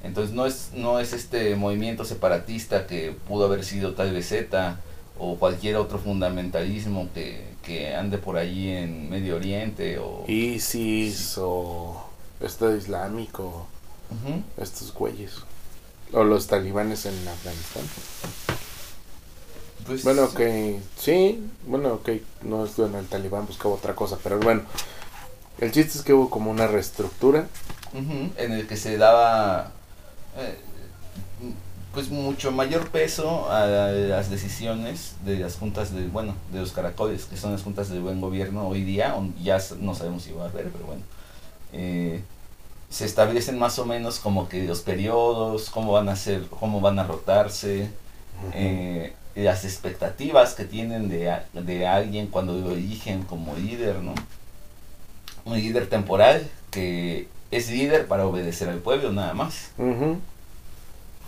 entonces 0.03 0.35
no 0.35 0.45
es 0.45 0.69
no 0.75 0.99
es 0.99 1.13
este 1.13 1.55
movimiento 1.55 2.05
separatista 2.05 2.85
que 2.85 3.15
pudo 3.27 3.45
haber 3.45 3.65
sido 3.65 3.93
tal 3.93 4.13
vez 4.13 4.29
Z 4.29 4.79
o 5.19 5.37
cualquier 5.37 5.77
otro 5.77 5.97
fundamentalismo 5.97 7.09
que, 7.13 7.43
que 7.63 7.95
ande 7.95 8.17
por 8.17 8.37
allí 8.37 8.69
en 8.69 9.09
Medio 9.09 9.37
Oriente 9.37 9.97
o 9.97 10.23
ISIS 10.27 11.37
o 11.39 12.03
Estado 12.39 12.75
Islámico, 12.75 13.67
estos 14.57 14.93
güeyes. 14.93 15.37
O 16.13 16.23
los 16.23 16.47
talibanes 16.47 17.05
en 17.05 17.15
Afganistán. 17.27 17.83
Pues, 19.85 20.03
Bueno, 20.03 20.25
ok, 20.25 20.39
sí, 20.97 21.43
bueno, 21.65 21.93
ok, 21.95 22.09
no 22.43 22.65
es 22.65 22.75
bueno, 22.77 22.99
el 22.99 23.07
talibán 23.07 23.47
buscaba 23.47 23.73
otra 23.73 23.95
cosa, 23.95 24.17
pero 24.21 24.39
bueno, 24.39 24.61
el 25.59 25.71
chiste 25.71 25.97
es 25.97 26.03
que 26.03 26.13
hubo 26.13 26.29
como 26.29 26.51
una 26.51 26.67
reestructura. 26.67 27.47
En 28.37 28.51
el 28.51 28.67
que 28.67 28.77
se 28.77 28.97
daba 28.97 29.71
eh, 30.37 30.55
pues 31.93 32.09
mucho 32.09 32.51
mayor 32.51 32.89
peso 32.89 33.51
a 33.51 33.65
las 33.65 34.29
decisiones 34.29 35.15
de 35.25 35.39
las 35.39 35.55
juntas 35.55 35.93
de 35.93 36.07
bueno 36.07 36.35
de 36.51 36.59
los 36.59 36.71
caracoles 36.71 37.25
que 37.25 37.37
son 37.37 37.51
las 37.53 37.63
juntas 37.63 37.89
de 37.89 37.99
buen 37.99 38.21
gobierno 38.21 38.67
hoy 38.67 38.83
día 38.83 39.15
ya 39.41 39.59
no 39.79 39.95
sabemos 39.95 40.23
si 40.23 40.31
va 40.31 40.45
a 40.45 40.49
haber 40.49 40.69
pero 40.69 40.85
bueno 40.85 41.01
eh, 41.73 42.21
se 42.89 43.05
establecen 43.05 43.57
más 43.57 43.79
o 43.79 43.85
menos 43.85 44.19
como 44.19 44.47
que 44.47 44.63
los 44.65 44.81
periodos 44.81 45.71
cómo 45.71 45.91
van 45.91 46.09
a 46.09 46.15
ser 46.15 46.45
cómo 46.47 46.81
van 46.81 46.99
a 46.99 47.03
rotarse 47.03 47.89
eh, 48.53 49.13
las 49.35 49.65
expectativas 49.65 50.55
que 50.55 50.65
tienen 50.65 51.09
de, 51.09 51.35
de 51.53 51.87
alguien 51.87 52.27
cuando 52.27 52.53
lo 52.53 52.71
eligen 52.71 53.23
como 53.23 53.55
líder, 53.55 53.97
¿no? 53.97 54.15
Un 55.45 55.57
líder 55.57 55.87
temporal 55.87 56.49
que 56.71 57.27
es 57.51 57.69
líder 57.69 58.07
para 58.07 58.25
obedecer 58.25 58.69
al 58.69 58.79
pueblo 58.79 59.11
nada 59.11 59.33
más. 59.33 59.69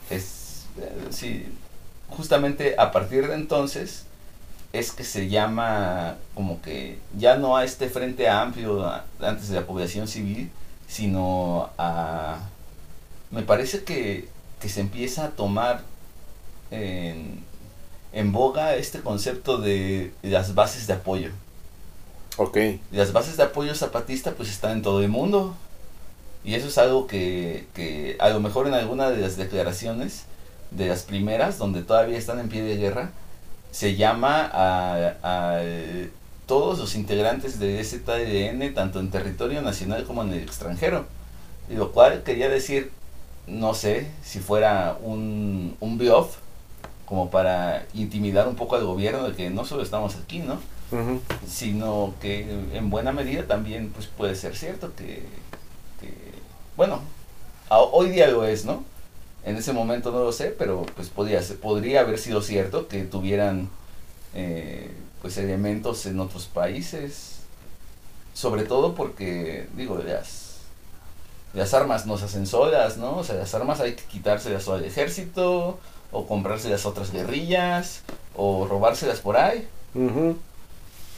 Es, 0.10 0.66
eh, 0.80 1.08
sí, 1.12 1.46
justamente 2.10 2.76
a 2.78 2.92
partir 2.92 3.28
de 3.28 3.36
entonces 3.36 4.06
es 4.74 4.92
que 4.92 5.04
se 5.04 5.30
llama 5.30 6.16
como 6.36 6.62
que 6.62 7.00
ya 7.18 7.38
no 7.38 7.58
a 7.58 7.64
este 7.64 7.90
frente 7.90 8.28
amplio 8.30 8.86
a- 8.86 9.06
antes 9.20 9.50
de 9.50 9.56
la 9.60 9.66
población 9.66 10.08
civil, 10.08 10.50
sino 10.88 11.70
a... 11.78 12.40
Me 13.32 13.44
parece 13.44 13.84
que, 13.84 14.28
que 14.60 14.70
se 14.70 14.82
empieza 14.82 15.26
a 15.26 15.30
tomar 15.30 15.82
en, 16.72 17.44
en 18.12 18.32
boga 18.32 18.76
este 18.76 19.00
concepto 19.02 19.58
de 19.60 20.12
las 20.24 20.56
bases 20.56 20.88
de 20.88 20.94
apoyo. 20.94 21.32
Ok, 22.38 22.58
Las 22.92 23.12
bases 23.12 23.38
de 23.38 23.44
apoyo 23.44 23.76
zapatista 23.76 24.32
pues 24.32 24.50
están 24.50 24.72
en 24.74 24.82
todo 24.82 25.02
el 25.02 25.10
mundo. 25.10 25.56
Y 26.44 26.56
eso 26.56 26.68
es 26.68 26.78
algo 26.78 27.08
que, 27.08 27.68
que 27.74 28.16
a 28.20 28.30
lo 28.30 28.40
mejor 28.40 28.68
en 28.68 28.74
alguna 28.74 29.10
de 29.10 29.18
las 29.18 29.38
declaraciones, 29.38 30.26
de 30.72 30.88
las 30.88 31.04
primeras, 31.04 31.58
donde 31.58 31.84
todavía 31.84 32.18
están 32.18 32.40
en 32.40 32.50
pie 32.50 32.64
de 32.64 32.78
guerra, 32.78 33.12
se 33.72 33.96
llama 33.96 34.50
a, 34.52 35.16
a 35.22 35.62
todos 36.46 36.80
los 36.80 36.96
integrantes 36.96 37.60
de 37.60 37.84
ZLN, 37.84 38.74
tanto 38.74 39.00
en 39.00 39.12
territorio 39.12 39.62
nacional 39.62 40.06
como 40.06 40.24
en 40.24 40.34
el 40.34 40.40
extranjero. 40.40 41.06
Y 41.70 41.76
lo 41.76 41.92
cual 41.92 42.24
quería 42.24 42.50
decir, 42.50 42.92
no 43.46 43.74
sé, 43.74 44.08
si 44.24 44.40
fuera 44.40 44.98
un, 45.02 45.76
un 45.80 45.98
bluff, 45.98 46.38
como 47.06 47.30
para 47.30 47.86
intimidar 47.94 48.48
un 48.48 48.56
poco 48.56 48.76
al 48.76 48.86
gobierno 48.86 49.28
de 49.30 49.36
que 49.36 49.50
no 49.50 49.66
solo 49.66 49.84
estamos 49.84 50.16
aquí, 50.16 50.40
¿no? 50.40 50.60
sino 51.48 52.14
que 52.20 52.48
en 52.74 52.90
buena 52.90 53.12
medida 53.12 53.44
también 53.46 53.92
pues 53.94 54.08
puede 54.08 54.34
ser 54.36 54.56
cierto 54.56 54.92
que, 54.96 55.24
bueno 56.80 57.02
a- 57.70 57.80
hoy 57.80 58.10
día 58.10 58.28
lo 58.30 58.46
es 58.46 58.64
no 58.64 58.86
en 59.44 59.58
ese 59.58 59.74
momento 59.74 60.12
no 60.12 60.20
lo 60.20 60.32
sé 60.32 60.46
pero 60.58 60.86
pues 60.96 61.10
podría 61.10 61.42
podría 61.62 62.00
haber 62.00 62.18
sido 62.18 62.42
cierto 62.42 62.88
que 62.88 63.04
tuvieran 63.04 63.70
eh, 64.34 64.90
pues 65.22 65.38
elementos 65.38 66.06
en 66.06 66.22
otros 66.22 66.46
países 66.46 67.40
sobre 68.34 68.64
todo 68.64 68.96
porque 68.96 69.68
digo 69.76 69.98
las 69.98 70.60
las 71.54 71.74
armas 71.74 72.06
nos 72.06 72.24
hacen 72.24 72.48
solas 72.48 72.96
no 72.96 73.18
o 73.18 73.24
sea 73.26 73.36
las 73.36 73.54
armas 73.54 73.82
hay 73.82 73.96
que 73.96 74.06
quitárselas 74.06 74.66
al 74.70 74.86
ejército 74.86 75.80
o 76.14 76.28
comprárselas 76.28 76.86
a 76.86 76.90
otras 76.90 77.12
guerrillas 77.12 78.04
o 78.38 78.66
robárselas 78.68 79.20
por 79.20 79.36
ahí 79.36 79.68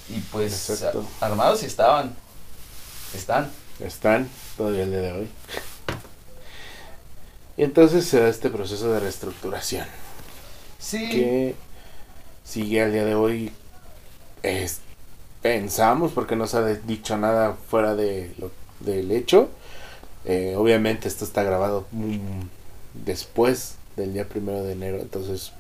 y 0.10 0.20
pues 0.32 0.70
Exacto. 0.72 1.06
armados 1.20 1.62
estaban. 1.62 2.16
Están. 3.14 3.52
Están 3.82 4.30
todavía 4.58 4.84
el 4.84 4.92
día 4.92 5.02
de 5.02 5.12
hoy. 5.14 5.28
Y 7.58 7.64
entonces 7.64 8.06
se 8.06 8.20
da 8.20 8.30
este 8.30 8.50
proceso 8.50 8.92
de 8.92 9.00
reestructuración. 9.00 9.86
Sí. 10.80 11.10
que 11.10 11.56
sigue 12.44 12.82
al 12.82 12.92
día 12.92 13.06
de 13.06 13.14
hoy 13.14 13.52
es- 14.42 14.80
pensamos 15.44 16.12
porque 16.12 16.36
no 16.36 16.48
se 16.48 16.58
ha 16.58 16.64
dicho 16.66 17.18
nada 17.18 17.56
fuera 17.70 17.96
de 17.96 18.34
lo, 18.40 18.52
del 18.80 19.12
hecho 19.12 19.50
Eh, 20.26 20.56
obviamente 20.58 21.08
esto 21.08 21.26
está 21.26 21.44
grabado 21.44 21.88
mm, 21.92 22.42
después 23.06 23.76
del 23.96 24.14
día 24.14 24.28
primero 24.30 24.64
de 24.64 24.74
enero 24.74 25.00
entonces 25.02 25.52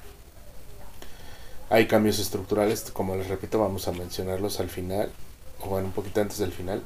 hay 1.69 1.87
cambios 1.87 2.19
estructurales 2.19 2.89
como 2.91 3.15
les 3.15 3.27
repito 3.27 3.59
vamos 3.59 3.87
a 3.87 3.91
mencionarlos 3.91 4.59
al 4.59 4.69
final 4.69 5.09
o 5.61 5.67
bueno 5.69 5.87
un 5.87 5.93
poquito 5.93 6.21
antes 6.21 6.37
del 6.39 6.51
final 6.51 6.81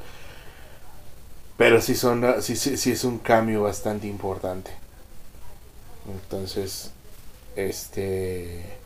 pero 1.57 1.81
sí 1.81 1.95
son 1.95 2.41
sí, 2.41 2.55
sí, 2.55 2.77
sí 2.77 2.91
es 2.91 3.03
un 3.03 3.19
cambio 3.19 3.63
bastante 3.63 4.07
importante. 4.07 4.71
Entonces 6.09 6.91
este 7.55 8.77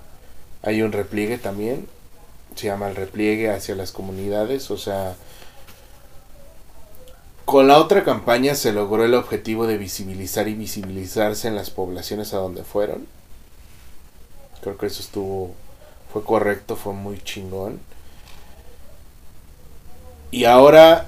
hay 0.62 0.82
un 0.82 0.92
repliegue 0.92 1.38
también. 1.38 1.88
Se 2.56 2.68
llama 2.68 2.90
el 2.90 2.96
repliegue 2.96 3.52
hacia 3.52 3.76
las 3.76 3.92
comunidades 3.92 4.70
o 4.72 4.78
sea 4.78 5.16
con 7.46 7.68
la 7.68 7.80
otra 7.80 8.04
campaña 8.04 8.54
se 8.54 8.74
logró 8.74 9.06
el 9.06 9.16
objetivo 9.16 9.66
de 9.66 9.78
visibilizar 9.78 10.48
y 10.48 10.54
visibilizarse 10.54 11.48
en 11.48 11.56
las 11.56 11.72
poblaciones 11.72 12.34
a 12.36 12.38
donde 12.38 12.64
fueron. 12.64 13.08
Creo 14.62 14.78
que 14.78 14.86
eso 14.86 15.02
estuvo 15.02 15.56
fue 16.14 16.24
correcto 16.24 16.76
fue 16.76 16.94
muy 16.94 17.20
chingón. 17.24 17.80
Y 20.32 20.46
ahora 20.46 21.08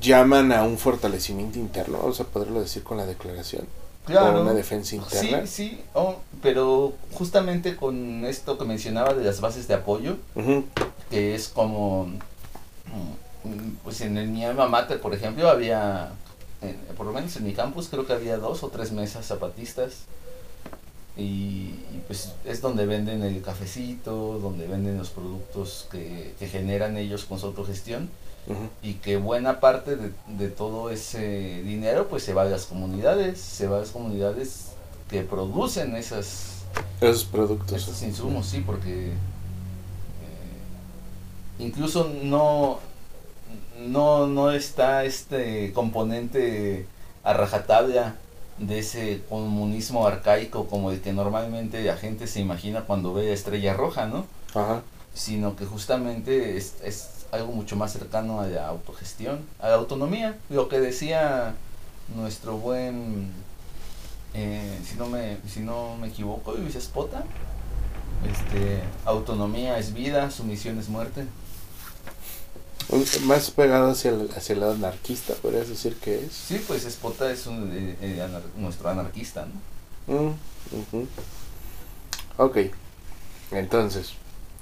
llaman 0.00 0.52
a 0.52 0.62
un 0.64 0.78
fortalecimiento 0.78 1.58
interno 1.58 1.98
vamos 1.98 2.20
a 2.20 2.24
poderlo 2.24 2.60
decir 2.60 2.82
con 2.82 2.96
la 2.96 3.06
declaración 3.06 3.66
Claro. 4.06 4.38
o 4.38 4.42
una 4.42 4.54
defensa 4.54 4.96
interna 4.96 5.46
Sí, 5.46 5.68
sí, 5.70 5.80
oh, 5.94 6.16
pero 6.42 6.94
justamente 7.12 7.76
con 7.76 8.24
esto 8.24 8.56
que 8.58 8.64
mencionaba 8.64 9.14
de 9.14 9.22
las 9.24 9.40
bases 9.40 9.68
de 9.68 9.74
apoyo, 9.74 10.16
que 11.10 11.34
es 11.34 11.48
como, 11.48 12.06
mm, 13.44 13.70
pues 13.84 14.00
en 14.00 14.16
el 14.16 14.28
mi 14.28 14.44
alma 14.44 14.66
mater, 14.68 15.00
por 15.00 15.14
ejemplo, 15.14 15.48
había, 15.48 16.10
en- 16.62 16.76
por 16.96 17.06
lo 17.06 17.12
menos 17.12 17.36
en 17.36 17.44
mi 17.44 17.52
campus, 17.52 17.88
creo 17.88 18.06
que 18.06 18.12
había 18.14 18.36
dos 18.38 18.62
o 18.64 18.68
tres 18.68 18.90
mesas 18.92 19.26
zapatistas. 19.26 19.92
Y, 21.16 21.74
y, 21.92 22.02
pues 22.06 22.32
es 22.46 22.60
donde 22.62 22.86
venden 22.86 23.22
el 23.22 23.42
cafecito, 23.42 24.38
donde 24.40 24.66
venden 24.66 24.96
los 24.96 25.10
productos 25.10 25.86
que, 25.92 26.34
que 26.38 26.48
generan 26.48 26.96
ellos 26.96 27.24
con 27.26 27.38
su 27.38 27.46
autogestión. 27.46 28.08
Y 28.82 28.94
que 28.94 29.16
buena 29.16 29.60
parte 29.60 29.96
de, 29.96 30.12
de 30.26 30.48
todo 30.48 30.90
ese 30.90 31.62
dinero 31.62 32.08
pues 32.08 32.24
se 32.24 32.34
va 32.34 32.42
a 32.42 32.46
las 32.46 32.66
comunidades, 32.66 33.40
se 33.40 33.68
va 33.68 33.76
a 33.76 33.80
las 33.80 33.90
comunidades 33.90 34.70
que 35.08 35.22
producen 35.22 35.94
esas, 35.96 36.62
esos 37.00 37.24
productos 37.24 37.82
esos 37.82 38.02
insumos, 38.02 38.46
sí, 38.46 38.62
porque 38.64 39.08
eh, 39.08 39.14
incluso 41.58 42.10
no, 42.22 42.78
no, 43.86 44.26
no 44.26 44.50
está 44.52 45.04
este 45.04 45.72
componente 45.72 46.86
a 47.22 47.32
rajatabla 47.34 48.16
de 48.58 48.78
ese 48.78 49.22
comunismo 49.28 50.06
arcaico 50.06 50.66
como 50.66 50.90
el 50.90 51.00
que 51.00 51.12
normalmente 51.12 51.82
la 51.82 51.96
gente 51.96 52.26
se 52.26 52.40
imagina 52.40 52.82
cuando 52.82 53.14
ve 53.14 53.26
la 53.26 53.32
estrella 53.32 53.74
roja, 53.74 54.06
¿no? 54.06 54.26
Ajá. 54.54 54.82
sino 55.14 55.54
que 55.54 55.64
justamente 55.64 56.56
es, 56.56 56.74
es 56.82 57.19
algo 57.32 57.52
mucho 57.52 57.76
más 57.76 57.92
cercano 57.92 58.40
a 58.40 58.46
la 58.46 58.66
autogestión, 58.68 59.40
a 59.60 59.68
la 59.68 59.74
autonomía, 59.76 60.36
lo 60.48 60.68
que 60.68 60.80
decía 60.80 61.54
nuestro 62.16 62.56
buen, 62.58 63.30
eh, 64.34 64.78
si 64.84 64.96
no 64.96 65.06
me, 65.06 65.36
si 65.48 65.60
no 65.60 65.96
me 65.96 66.08
equivoco, 66.08 66.52
Luis 66.54 66.74
Espota, 66.74 67.24
este, 68.28 68.80
autonomía 69.04 69.78
es 69.78 69.92
vida, 69.94 70.30
sumisión 70.30 70.78
es 70.78 70.88
muerte. 70.88 71.24
Más 73.22 73.52
pegado 73.52 73.90
hacia 73.92 74.10
el, 74.10 74.28
hacia 74.36 74.54
el 74.54 74.60
lado 74.60 74.72
anarquista, 74.72 75.34
podrías 75.34 75.68
decir 75.68 75.94
que 75.96 76.24
es. 76.24 76.32
Sí, 76.32 76.60
pues 76.66 76.84
Espota 76.84 77.30
es 77.30 77.46
un, 77.46 77.70
eh, 77.72 77.96
eh, 78.00 78.20
anar- 78.20 78.42
nuestro 78.56 78.88
anarquista, 78.88 79.46
¿no? 80.08 80.12
Mm, 80.12 80.34
ujú. 80.72 81.06
Ok, 82.36 82.56
entonces, 83.52 84.14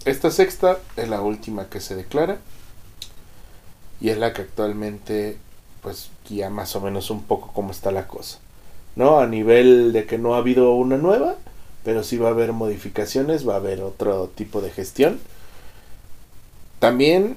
esta 0.04 0.30
sexta 0.30 0.78
es 0.96 1.08
la 1.08 1.22
última 1.22 1.70
que 1.70 1.80
se 1.80 1.96
declara 1.96 2.38
y 4.00 4.10
es 4.10 4.18
la 4.18 4.32
que 4.32 4.42
actualmente 4.42 5.36
pues 5.82 6.10
guía 6.28 6.50
más 6.50 6.74
o 6.76 6.80
menos 6.80 7.10
un 7.10 7.22
poco 7.22 7.50
cómo 7.54 7.70
está 7.72 7.90
la 7.92 8.06
cosa. 8.08 8.38
¿No? 8.96 9.20
A 9.20 9.26
nivel 9.26 9.92
de 9.92 10.06
que 10.06 10.18
no 10.18 10.34
ha 10.34 10.38
habido 10.38 10.72
una 10.74 10.96
nueva, 10.96 11.36
pero 11.84 12.02
sí 12.02 12.16
va 12.18 12.28
a 12.28 12.32
haber 12.32 12.52
modificaciones, 12.52 13.48
va 13.48 13.54
a 13.54 13.58
haber 13.58 13.80
otro 13.82 14.28
tipo 14.34 14.60
de 14.60 14.70
gestión. 14.70 15.20
También 16.78 17.36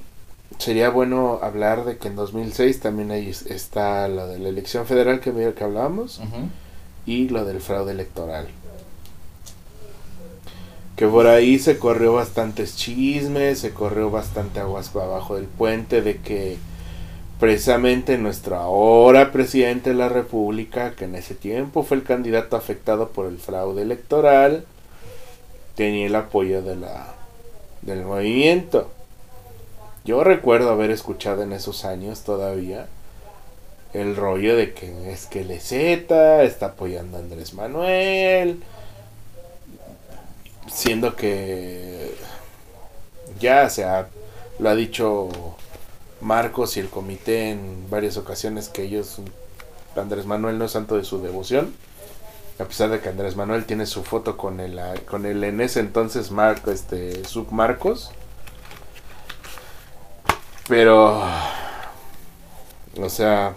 sería 0.58 0.90
bueno 0.90 1.40
hablar 1.42 1.86
de 1.86 1.98
que 1.98 2.08
en 2.08 2.16
2006 2.16 2.80
también 2.80 3.12
ahí 3.12 3.30
es- 3.30 3.46
está 3.46 4.08
lo 4.08 4.28
de 4.28 4.40
la 4.40 4.50
elección 4.50 4.86
federal 4.86 5.20
que, 5.20 5.32
que 5.54 5.64
hablábamos 5.64 6.20
y 7.06 7.30
lo 7.30 7.46
del 7.46 7.62
fraude 7.62 7.92
electoral. 7.94 8.48
Que 10.96 11.08
por 11.08 11.28
ahí 11.28 11.58
se 11.58 11.80
corrió 11.80 12.14
bastantes 12.14 12.76
chismes, 12.76 13.60
se 13.60 13.74
corrió 13.74 14.12
bastante 14.12 14.60
aguas 14.60 14.96
abajo 14.96 15.36
del 15.36 15.46
puente 15.46 16.02
de 16.02 16.18
que 16.18 16.58
precisamente 17.40 18.20
nuestro 18.20 18.56
ahora 18.58 19.32
presidente 19.32 19.90
de 19.90 19.96
la 19.96 20.10
República, 20.10 20.92
que 20.92 21.06
en 21.06 21.16
ese 21.16 21.34
tiempo 21.34 21.82
fue 21.82 21.98
el 21.98 22.04
candidato 22.04 22.56
afectado 22.56 23.10
por 23.10 23.26
el 23.26 23.40
fraude 23.40 23.82
electoral, 23.82 24.66
tenía 25.76 26.06
el 26.06 26.16
apoyo 26.16 26.62
de 26.62 26.76
la 26.76 27.16
del 27.82 28.04
movimiento. 28.04 28.92
Yo 30.06 30.24
recuerdo 30.24 30.70
haber 30.72 30.92
escuchado 30.92 31.44
en 31.44 31.54
esos 31.54 31.86
años 31.86 32.22
todavía 32.22 32.88
el 33.94 34.16
rollo 34.16 34.56
de 34.56 34.74
que 34.74 35.12
es 35.12 35.26
que 35.26 35.44
LZ 35.44 35.72
está 35.72 36.68
apoyando 36.68 37.18
a 37.18 37.20
Andrés 37.20 37.54
Manuel, 37.54 38.62
siendo 40.68 41.16
que 41.16 42.16
ya 43.40 43.70
se 43.70 43.84
ha, 43.84 44.08
lo 44.60 44.70
ha 44.70 44.76
dicho 44.76 45.30
Marcos 46.22 46.78
y 46.78 46.80
el 46.80 46.90
comité 46.90 47.52
en 47.52 47.90
varias 47.90 48.18
ocasiones 48.18 48.70
que 48.70 48.84
ellos, 48.84 49.18
Andrés 49.96 50.26
Manuel 50.26 50.58
no 50.58 50.66
es 50.66 50.72
santo 50.72 50.98
de 50.98 51.04
su 51.04 51.22
devoción, 51.22 51.74
a 52.60 52.66
pesar 52.66 52.90
de 52.90 53.00
que 53.00 53.10
Andrés 53.10 53.36
Manuel 53.36 53.66
tiene 53.66 53.86
su 53.86 54.04
foto 54.04 54.38
con 54.38 54.60
el, 54.60 54.80
con 55.10 55.26
el 55.26 55.44
en 55.44 55.62
ese 55.62 55.80
entonces 55.80 56.32
Marco, 56.32 56.72
este, 56.72 57.26
Sub 57.26 57.52
Marcos, 57.52 58.12
pero, 60.68 61.24
o 63.00 63.10
sea, 63.10 63.56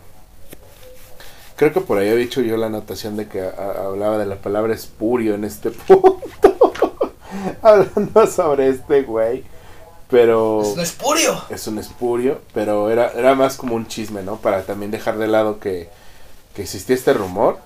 Creo 1.57 1.73
que 1.73 1.81
por 1.81 1.99
ahí 1.99 2.09
había 2.09 2.25
dicho 2.25 2.41
yo 2.41 2.57
la 2.57 2.67
anotación 2.67 3.17
de 3.17 3.29
que 3.29 3.41
hablaba 3.41 4.19
de 4.19 4.27
la 4.27 4.37
palabra 4.37 4.75
espurio 4.75 5.35
en 5.35 5.45
este 5.45 5.71
punto. 5.87 6.54
Hablando 7.63 8.27
sobre 8.27 8.69
este 8.69 9.03
güey. 9.03 9.45
Pero 10.09 10.63
Es 10.63 10.75
un 10.75 10.81
espurio. 10.81 11.43
es 11.49 11.67
un 11.67 11.79
espurio, 11.79 12.41
pero 12.53 12.91
era, 12.91 13.11
era 13.13 13.35
más 13.35 13.57
como 13.57 13.75
un 13.75 13.87
chisme, 13.89 14.23
¿no? 14.23 14.37
Para 14.37 14.63
también 14.63 14.91
dejar 14.91 15.17
de 15.19 15.27
lado 15.27 15.59
que, 15.59 15.89
que 16.55 16.63
existía 16.63 16.95
este 16.95 17.15
rumor 17.15 17.59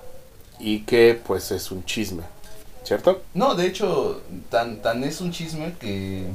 y 0.57 0.81
que 0.81 1.19
pues 1.27 1.51
es 1.51 1.69
un 1.69 1.83
chisme, 1.85 2.23
¿cierto? 2.83 3.21
No, 3.33 3.55
de 3.55 3.67
hecho, 3.67 4.21
tan, 4.49 4.81
tan 4.81 5.03
es 5.03 5.19
un 5.21 5.31
chisme 5.31 5.75
que, 5.79 6.27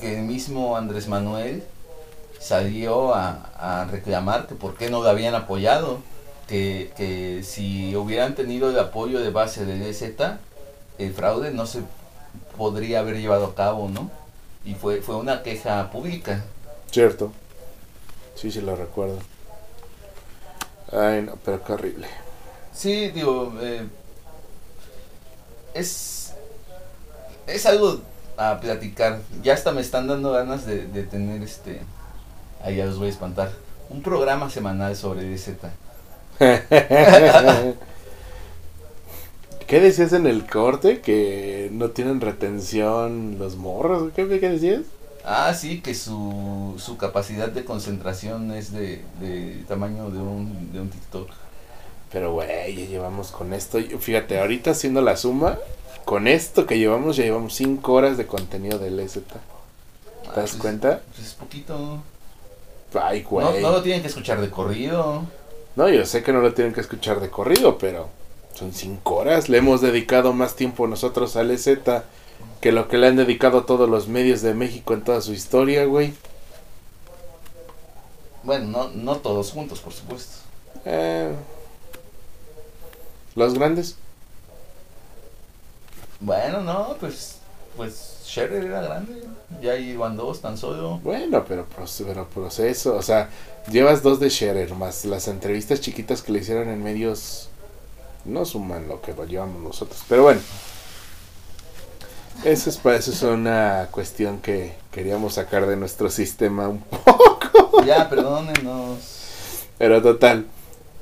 que 0.00 0.18
el 0.18 0.24
mismo 0.24 0.76
Andrés 0.76 1.08
Manuel 1.08 1.62
salió 2.40 3.14
a, 3.14 3.50
a 3.58 3.84
reclamar 3.84 4.46
que 4.46 4.54
por 4.54 4.76
qué 4.76 4.90
no 4.90 5.02
lo 5.02 5.08
habían 5.10 5.34
apoyado, 5.34 5.98
que, 6.48 6.90
que 6.96 7.42
si 7.44 7.94
hubieran 7.94 8.34
tenido 8.34 8.70
el 8.70 8.78
apoyo 8.78 9.20
de 9.20 9.30
base 9.30 9.66
del 9.66 9.82
EZ, 9.82 10.14
el 10.98 11.14
fraude 11.14 11.52
no 11.52 11.66
se 11.66 11.82
podría 12.56 13.00
haber 13.00 13.16
llevado 13.16 13.46
a 13.46 13.54
cabo, 13.54 13.88
¿no? 13.88 14.10
Y 14.64 14.74
fue, 14.74 15.00
fue 15.00 15.16
una 15.16 15.42
queja 15.42 15.90
pública. 15.90 16.44
Cierto. 16.90 17.32
Sí, 18.34 18.50
sí 18.50 18.60
lo 18.60 18.76
recuerdo. 18.76 19.18
Ay, 20.92 21.22
no, 21.22 21.36
pero 21.44 21.62
qué 21.64 21.72
horrible. 21.72 22.08
Sí, 22.72 23.10
digo, 23.10 23.52
eh, 23.60 23.86
es, 25.74 26.34
es 27.46 27.66
algo 27.66 28.00
a 28.36 28.58
platicar. 28.60 29.20
Ya 29.42 29.54
hasta 29.54 29.72
me 29.72 29.80
están 29.80 30.06
dando 30.06 30.32
ganas 30.32 30.66
de, 30.66 30.86
de 30.86 31.02
tener 31.04 31.42
este, 31.42 31.80
ahí 32.62 32.76
ya 32.76 32.86
los 32.86 32.98
voy 32.98 33.08
a 33.08 33.10
espantar, 33.10 33.52
un 33.90 34.02
programa 34.02 34.50
semanal 34.50 34.96
sobre 34.96 35.28
DZ. 35.28 35.50
¿Qué 39.68 39.80
decías 39.80 40.12
en 40.14 40.26
el 40.26 40.46
corte? 40.46 41.00
Que 41.00 41.68
no 41.72 41.90
tienen 41.90 42.20
retención 42.20 43.36
los 43.38 43.56
morros. 43.56 44.12
¿Qué, 44.16 44.26
qué 44.40 44.48
decías? 44.48 44.80
Ah, 45.24 45.52
sí, 45.54 45.80
que 45.82 45.94
su, 45.94 46.74
su 46.78 46.96
capacidad 46.96 47.48
de 47.48 47.64
concentración 47.64 48.50
es 48.52 48.72
de, 48.72 49.02
de 49.20 49.62
tamaño 49.68 50.10
de 50.10 50.18
un, 50.18 50.72
de 50.72 50.80
un 50.80 50.88
TikTok. 50.88 51.28
Pero, 52.10 52.32
güey, 52.32 52.74
ya 52.74 52.86
llevamos 52.86 53.30
con 53.30 53.52
esto. 53.52 53.78
Fíjate, 54.00 54.40
ahorita 54.40 54.70
haciendo 54.70 55.02
la 55.02 55.18
suma, 55.18 55.58
con 56.06 56.26
esto 56.28 56.64
que 56.64 56.78
llevamos, 56.78 57.16
ya 57.16 57.24
llevamos 57.24 57.54
5 57.54 57.92
horas 57.92 58.16
de 58.16 58.26
contenido 58.26 58.78
del 58.78 58.98
EZ. 58.98 59.14
¿Te 59.20 59.20
Ah, 60.28 60.32
das 60.34 60.50
pues- 60.52 60.54
cuenta? 60.54 61.02
Pues 61.14 61.26
es 61.28 61.34
poquito. 61.34 62.02
Ay, 62.98 63.22
No, 63.24 63.28
güey. 63.28 63.60
no 63.62 63.70
lo 63.70 63.82
tienen 63.82 64.00
que 64.00 64.08
escuchar 64.08 64.40
de 64.40 64.48
corrido. 64.48 65.24
No, 65.76 65.90
yo 65.90 66.06
sé 66.06 66.22
que 66.22 66.32
no 66.32 66.40
lo 66.40 66.54
tienen 66.54 66.72
que 66.72 66.80
escuchar 66.80 67.20
de 67.20 67.28
corrido, 67.28 67.76
pero 67.76 68.08
son 68.58 68.72
5 68.72 69.14
horas. 69.14 69.48
Le 69.48 69.58
hemos 69.58 69.80
dedicado 69.80 70.32
más 70.32 70.56
tiempo 70.56 70.86
nosotros 70.86 71.36
al 71.36 71.50
EZ 71.50 71.78
que 72.60 72.72
lo 72.72 72.88
que 72.88 72.98
le 72.98 73.06
han 73.06 73.16
dedicado 73.16 73.64
todos 73.64 73.88
los 73.88 74.08
medios 74.08 74.42
de 74.42 74.54
México 74.54 74.94
en 74.94 75.02
toda 75.02 75.20
su 75.20 75.32
historia, 75.32 75.84
güey. 75.84 76.12
Bueno, 78.42 78.66
no, 78.66 78.88
no 78.90 79.16
todos 79.16 79.52
juntos, 79.52 79.80
por 79.80 79.92
supuesto. 79.92 80.38
Eh, 80.84 81.32
los 83.36 83.54
grandes. 83.54 83.96
Bueno, 86.20 86.60
no, 86.62 86.96
pues, 86.98 87.36
pues 87.76 88.18
Scherer 88.24 88.64
era 88.64 88.80
grande, 88.80 89.22
ya 89.62 89.76
iban 89.76 90.16
dos 90.16 90.40
tan 90.40 90.58
solo. 90.58 90.98
Bueno, 90.98 91.44
pero, 91.46 91.64
pero 92.04 92.28
proceso, 92.28 92.96
o 92.96 93.02
sea, 93.02 93.30
llevas 93.70 94.02
dos 94.02 94.18
de 94.18 94.30
Scherer 94.30 94.74
más 94.74 95.04
las 95.04 95.28
entrevistas 95.28 95.80
chiquitas 95.80 96.22
que 96.22 96.32
le 96.32 96.40
hicieron 96.40 96.68
en 96.68 96.82
medios 96.82 97.48
no 98.28 98.44
suman 98.44 98.88
lo 98.88 99.00
que 99.00 99.14
llevamos 99.26 99.62
nosotros, 99.62 100.04
pero 100.08 100.22
bueno. 100.24 100.40
Eso 102.44 102.70
es 102.70 102.76
para 102.76 102.96
eso 102.96 103.10
es 103.10 103.22
una 103.22 103.88
cuestión 103.90 104.38
que 104.38 104.76
queríamos 104.92 105.34
sacar 105.34 105.66
de 105.66 105.76
nuestro 105.76 106.08
sistema 106.08 106.68
un 106.68 106.80
poco. 106.80 107.82
Ya, 107.84 108.08
perdónenos. 108.08 108.98
Pero 109.76 110.02
total, 110.02 110.46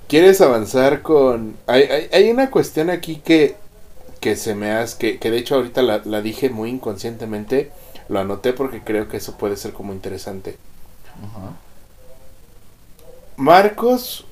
¿quieres 0.08 0.40
avanzar 0.40 1.02
con...? 1.02 1.56
Hay, 1.66 1.82
hay, 1.82 2.08
hay 2.12 2.30
una 2.30 2.50
cuestión 2.50 2.88
aquí 2.88 3.16
que, 3.16 3.56
que 4.20 4.36
se 4.36 4.54
me 4.54 4.70
hace, 4.72 4.96
que, 4.96 5.18
que 5.18 5.30
de 5.30 5.38
hecho 5.38 5.56
ahorita 5.56 5.82
la, 5.82 6.00
la 6.04 6.22
dije 6.22 6.48
muy 6.48 6.70
inconscientemente, 6.70 7.70
lo 8.08 8.20
anoté 8.20 8.52
porque 8.52 8.82
creo 8.82 9.08
que 9.08 9.18
eso 9.18 9.36
puede 9.36 9.56
ser 9.56 9.72
como 9.72 9.92
interesante. 9.92 10.56
Ajá. 11.18 11.52
Marcos 13.36 14.24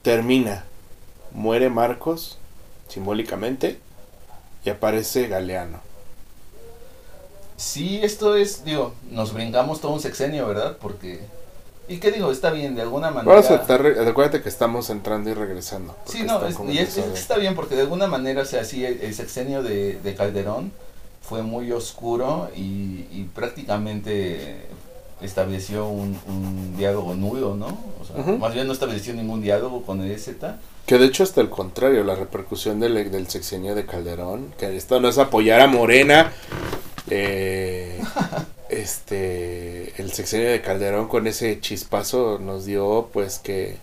termina, 0.00 0.64
muere 1.32 1.68
Marcos 1.70 2.38
simbólicamente 2.88 3.78
y 4.64 4.70
aparece 4.70 5.28
Galeano. 5.28 5.80
Sí, 7.56 8.00
esto 8.02 8.36
es, 8.36 8.64
digo, 8.64 8.94
nos 9.10 9.32
brincamos 9.32 9.80
todo 9.80 9.92
un 9.92 10.00
sexenio, 10.00 10.46
¿verdad? 10.46 10.76
Porque... 10.80 11.20
¿Y 11.88 11.98
qué 11.98 12.12
digo? 12.12 12.30
Está 12.30 12.50
bien, 12.50 12.74
de 12.74 12.82
alguna 12.82 13.10
manera... 13.10 13.34
Vamos 13.34 13.50
a 13.50 13.56
estar, 13.56 13.84
acuérdate 14.06 14.42
que 14.42 14.48
estamos 14.50 14.90
entrando 14.90 15.30
y 15.30 15.34
regresando. 15.34 15.96
Sí, 16.04 16.22
no, 16.22 16.46
es- 16.46 16.56
y 16.68 16.78
es- 16.78 16.98
está 16.98 17.36
bien 17.38 17.54
porque 17.54 17.74
de 17.74 17.80
alguna 17.82 18.06
manera, 18.06 18.42
o 18.42 18.44
sea, 18.44 18.64
sí, 18.64 18.84
el, 18.84 19.00
el 19.00 19.14
sexenio 19.14 19.62
de, 19.62 19.98
de 19.98 20.14
Calderón 20.14 20.70
fue 21.22 21.42
muy 21.42 21.72
oscuro 21.72 22.50
y, 22.54 23.06
y 23.10 23.28
prácticamente 23.34 24.66
estableció 25.22 25.88
un, 25.88 26.18
un 26.28 26.76
diálogo 26.76 27.14
nulo, 27.14 27.56
¿no? 27.56 27.66
O 28.00 28.04
sea, 28.04 28.22
más 28.36 28.52
bien 28.54 28.66
no 28.66 28.72
estableció 28.74 29.14
ningún 29.14 29.40
diálogo 29.40 29.82
con 29.82 30.02
el 30.02 30.10
EZ. 30.12 30.28
Que 30.88 30.96
de 30.96 31.04
hecho 31.04 31.22
hasta 31.22 31.42
el 31.42 31.50
contrario, 31.50 32.02
la 32.02 32.14
repercusión 32.14 32.80
del, 32.80 33.10
del 33.10 33.28
sexenio 33.28 33.74
de 33.74 33.84
Calderón, 33.84 34.54
que 34.58 34.74
esto 34.74 34.98
no 35.00 35.08
es 35.08 35.18
apoyar 35.18 35.60
a 35.60 35.66
Morena, 35.66 36.32
eh, 37.10 38.00
este 38.70 39.92
el 40.00 40.10
sexenio 40.12 40.48
de 40.48 40.62
Calderón 40.62 41.08
con 41.08 41.26
ese 41.26 41.60
chispazo 41.60 42.38
nos 42.38 42.64
dio 42.64 43.10
pues 43.12 43.38
que 43.38 43.76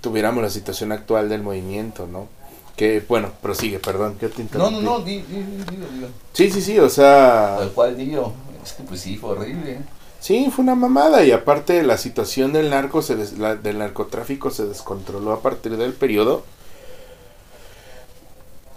tuviéramos 0.00 0.42
la 0.42 0.50
situación 0.50 0.90
actual 0.90 1.28
del 1.28 1.42
movimiento, 1.42 2.08
¿no? 2.08 2.26
Que 2.74 3.00
bueno, 3.06 3.30
prosigue, 3.40 3.78
perdón, 3.78 4.16
que 4.18 4.26
te 4.26 4.44
No, 4.58 4.72
no, 4.72 4.80
no, 4.82 4.98
di, 4.98 5.18
di, 5.18 5.36
di. 5.40 6.06
Sí, 6.32 6.50
sí, 6.50 6.62
sí, 6.62 6.80
o 6.80 6.88
sea, 6.88 7.58
Tal 7.60 7.70
cual 7.70 7.96
digo. 7.96 8.34
Es 8.64 8.72
que 8.72 8.82
pues 8.82 9.00
sí, 9.02 9.16
fue 9.16 9.30
horrible. 9.30 9.78
Sí, 10.26 10.50
fue 10.50 10.62
una 10.64 10.74
mamada 10.74 11.24
y 11.24 11.30
aparte 11.32 11.82
la 11.82 11.96
situación 11.98 12.52
del 12.52 12.70
narco 12.70 13.02
se 13.02 13.16
des- 13.16 13.38
la- 13.38 13.56
del 13.56 13.78
narcotráfico 13.78 14.50
se 14.50 14.66
descontroló 14.66 15.32
a 15.32 15.40
partir 15.42 15.76
del 15.76 15.92
periodo. 15.92 16.44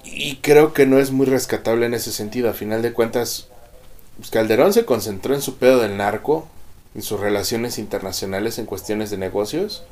Y 0.03 0.37
creo 0.37 0.73
que 0.73 0.85
no 0.85 0.99
es 0.99 1.11
muy 1.11 1.25
rescatable 1.25 1.85
en 1.85 1.93
ese 1.93 2.11
sentido. 2.11 2.49
A 2.49 2.53
final 2.53 2.81
de 2.81 2.93
cuentas, 2.93 3.47
pues, 4.17 4.29
Calderón 4.31 4.73
se 4.73 4.85
concentró 4.85 5.35
en 5.35 5.41
su 5.41 5.57
pedo 5.57 5.79
del 5.81 5.97
narco, 5.97 6.47
en 6.95 7.01
sus 7.01 7.19
relaciones 7.19 7.77
internacionales, 7.79 8.59
en 8.59 8.65
cuestiones 8.65 9.09
de 9.11 9.17
negocios. 9.17 9.83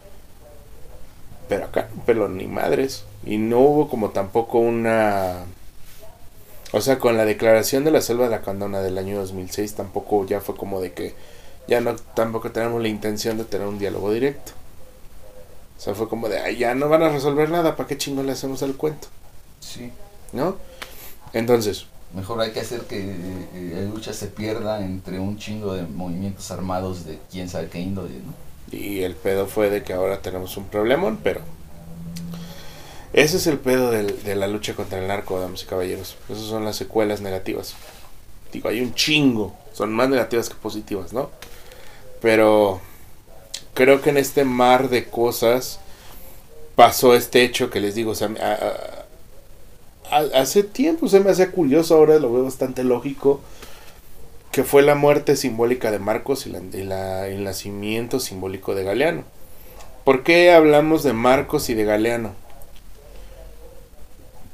Pero 1.49 1.65
acá 1.65 1.87
peló 2.05 2.27
ni 2.27 2.47
madres. 2.47 3.03
Y 3.25 3.37
no 3.37 3.59
hubo 3.59 3.89
como 3.89 4.09
tampoco 4.09 4.59
una... 4.59 5.45
O 6.73 6.81
sea, 6.81 6.99
con 6.99 7.15
la 7.17 7.25
declaración 7.25 7.85
de 7.85 7.91
la 7.91 8.01
selva 8.01 8.25
de 8.25 8.31
la 8.31 8.41
Candona 8.41 8.81
del 8.81 8.97
año 8.97 9.17
2006 9.17 9.75
tampoco 9.75 10.25
ya 10.25 10.41
fue 10.41 10.55
como 10.55 10.81
de 10.81 10.91
que 10.93 11.13
ya 11.67 11.81
no 11.81 11.95
tampoco 11.95 12.51
tenemos 12.51 12.81
la 12.81 12.87
intención 12.87 13.37
de 13.37 13.43
tener 13.45 13.67
un 13.67 13.79
diálogo 13.79 14.11
directo. 14.11 14.51
O 15.77 15.81
sea, 15.81 15.93
fue 15.93 16.09
como 16.09 16.27
de, 16.29 16.39
"Ay, 16.39 16.57
ya 16.57 16.73
no 16.75 16.89
van 16.89 17.03
a 17.03 17.09
resolver 17.09 17.49
nada, 17.49 17.75
¿para 17.75 17.87
qué 17.87 17.97
chingo 17.97 18.23
le 18.23 18.31
hacemos 18.31 18.61
el 18.63 18.75
cuento? 18.75 19.07
Sí. 19.59 19.91
¿No? 20.33 20.57
Entonces, 21.33 21.85
Mejor 22.13 22.39
hay 22.39 22.51
que 22.51 22.61
hacer 22.61 22.81
que 22.83 23.01
eh, 23.01 23.71
la 23.75 23.81
lucha 23.93 24.13
se 24.13 24.27
pierda 24.27 24.79
entre 24.83 25.19
un 25.19 25.37
chingo 25.37 25.73
de 25.73 25.81
movimientos 25.83 26.49
armados 26.51 27.03
de 27.03 27.19
quién 27.29 27.49
sabe 27.49 27.67
qué 27.67 27.79
índole, 27.81 28.11
¿no? 28.25 28.33
Y 28.75 29.01
el 29.01 29.13
pedo 29.13 29.45
fue 29.45 29.69
de 29.69 29.83
que 29.83 29.91
ahora 29.91 30.21
tenemos 30.21 30.55
un 30.55 30.63
problemón, 30.67 31.19
pero 31.21 31.41
ese 33.11 33.37
es 33.37 33.47
el 33.47 33.57
pedo 33.59 33.91
del- 33.91 34.23
de 34.23 34.35
la 34.35 34.47
lucha 34.47 34.73
contra 34.73 34.99
el 34.99 35.07
narco, 35.07 35.37
damas 35.39 35.63
y 35.63 35.65
caballeros. 35.65 36.15
Esas 36.29 36.45
son 36.45 36.63
las 36.63 36.77
secuelas 36.77 37.19
negativas. 37.21 37.75
Digo, 38.53 38.69
hay 38.69 38.79
un 38.81 38.93
chingo, 38.93 39.53
son 39.73 39.93
más 39.93 40.07
negativas 40.09 40.47
que 40.49 40.55
positivas, 40.55 41.11
¿no? 41.11 41.29
Pero 42.21 42.79
creo 43.73 44.01
que 44.01 44.09
en 44.09 44.17
este 44.17 44.43
mar 44.43 44.89
de 44.89 45.05
cosas 45.05 45.79
pasó 46.75 47.15
este 47.15 47.43
hecho 47.43 47.69
que 47.69 47.79
les 47.79 47.95
digo, 47.95 48.11
o 48.11 48.15
sea, 48.15 48.29
a- 48.39 48.53
a- 50.15 50.17
a- 50.17 50.39
hace 50.41 50.63
tiempo 50.63 51.07
se 51.07 51.19
me 51.19 51.31
hacía 51.31 51.51
curioso, 51.51 51.95
ahora 51.95 52.17
lo 52.19 52.31
veo 52.31 52.43
bastante 52.43 52.83
lógico 52.83 53.41
que 54.51 54.63
fue 54.63 54.81
la 54.81 54.95
muerte 54.95 55.35
simbólica 55.35 55.91
de 55.91 55.99
Marcos 55.99 56.47
y, 56.47 56.49
la- 56.49 56.61
y 56.73 56.83
la- 56.83 57.27
el 57.27 57.43
nacimiento 57.43 58.19
simbólico 58.19 58.73
de 58.73 58.83
Galeano. 58.83 59.23
¿Por 60.03 60.23
qué 60.23 60.51
hablamos 60.51 61.03
de 61.03 61.13
Marcos 61.13 61.69
y 61.69 61.73
de 61.75 61.83
Galeano? 61.83 62.33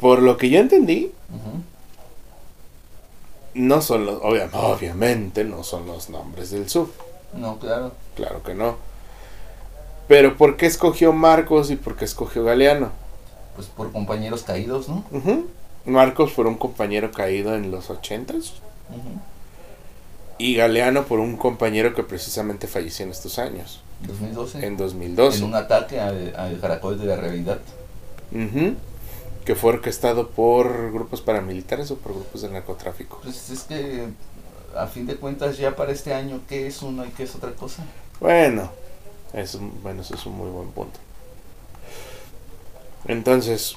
Por 0.02 0.22
lo 0.22 0.35
que 0.38 0.49
yo 0.49 0.60
entendí, 0.60 1.11
no 3.53 3.81
son 3.81 4.06
los, 4.06 4.22
obvia- 4.22 4.49
obviamente 4.53 5.44
no 5.44 5.64
son 5.64 5.85
los 5.85 6.10
nombres 6.10 6.49
del 6.52 6.69
sur, 6.69 6.90
No, 7.35 7.57
claro. 7.60 7.91
claro 8.15 8.43
que 8.43 8.53
no. 8.53 8.77
Pero 10.07 10.38
¿por 10.38 10.57
qué 10.57 10.65
escogió 10.65 11.14
Marcos 11.14 11.72
y 11.72 11.76
por 11.76 11.95
qué 11.95 12.05
escogió 12.05 12.43
Galeano? 12.43 12.91
Pues 13.55 13.68
por 13.68 13.91
compañeros 13.91 14.43
caídos, 14.43 14.89
¿no? 14.89 15.03
Marcos 15.85 16.31
por 16.31 16.47
un 16.47 16.55
compañero 16.55 17.11
caído 17.11 17.55
en 17.55 17.72
los 17.72 17.89
ochentas 17.89 18.53
Ujú. 18.89 19.19
y 20.38 20.55
Galeano 20.55 21.03
por 21.05 21.19
un 21.19 21.38
compañero 21.38 21.93
que 21.93 22.03
precisamente 22.03 22.68
falleció 22.68 23.05
en 23.05 23.11
estos 23.11 23.38
años, 23.39 23.81
2012. 24.07 24.65
en 24.65 24.77
2012. 24.77 25.38
En 25.39 25.43
un 25.43 25.55
ataque 25.55 25.99
al, 25.99 26.60
caracol 26.61 26.99
de 26.99 27.05
la 27.05 27.15
realidad. 27.15 27.60
Que 29.45 29.55
fue 29.55 29.73
orquestado 29.73 30.30
por 30.30 30.91
grupos 30.93 31.22
paramilitares 31.22 31.91
o 31.91 31.97
por 31.97 32.14
grupos 32.14 32.41
de 32.41 32.49
narcotráfico. 32.49 33.19
Pues 33.23 33.49
es 33.49 33.64
que 33.64 34.07
a 34.76 34.88
fin 34.88 35.06
de 35.06 35.16
cuentas 35.16 35.58
ya 35.58 35.76
para 35.76 35.91
este 35.91 36.14
año, 36.14 36.41
¿qué 36.48 36.68
es 36.68 36.82
uno 36.82 37.06
y 37.06 37.10
qué 37.10 37.24
es 37.24 37.36
otra 37.36 37.52
cosa? 37.52 37.84
Bueno, 38.20 38.72
es 39.34 39.58
bueno, 39.82 40.02
eso 40.02 40.16
es 40.16 40.26
un 40.26 40.38
muy 40.38 40.50
buen 40.50 40.70
punto. 40.72 41.00
Entonces, 43.06 43.76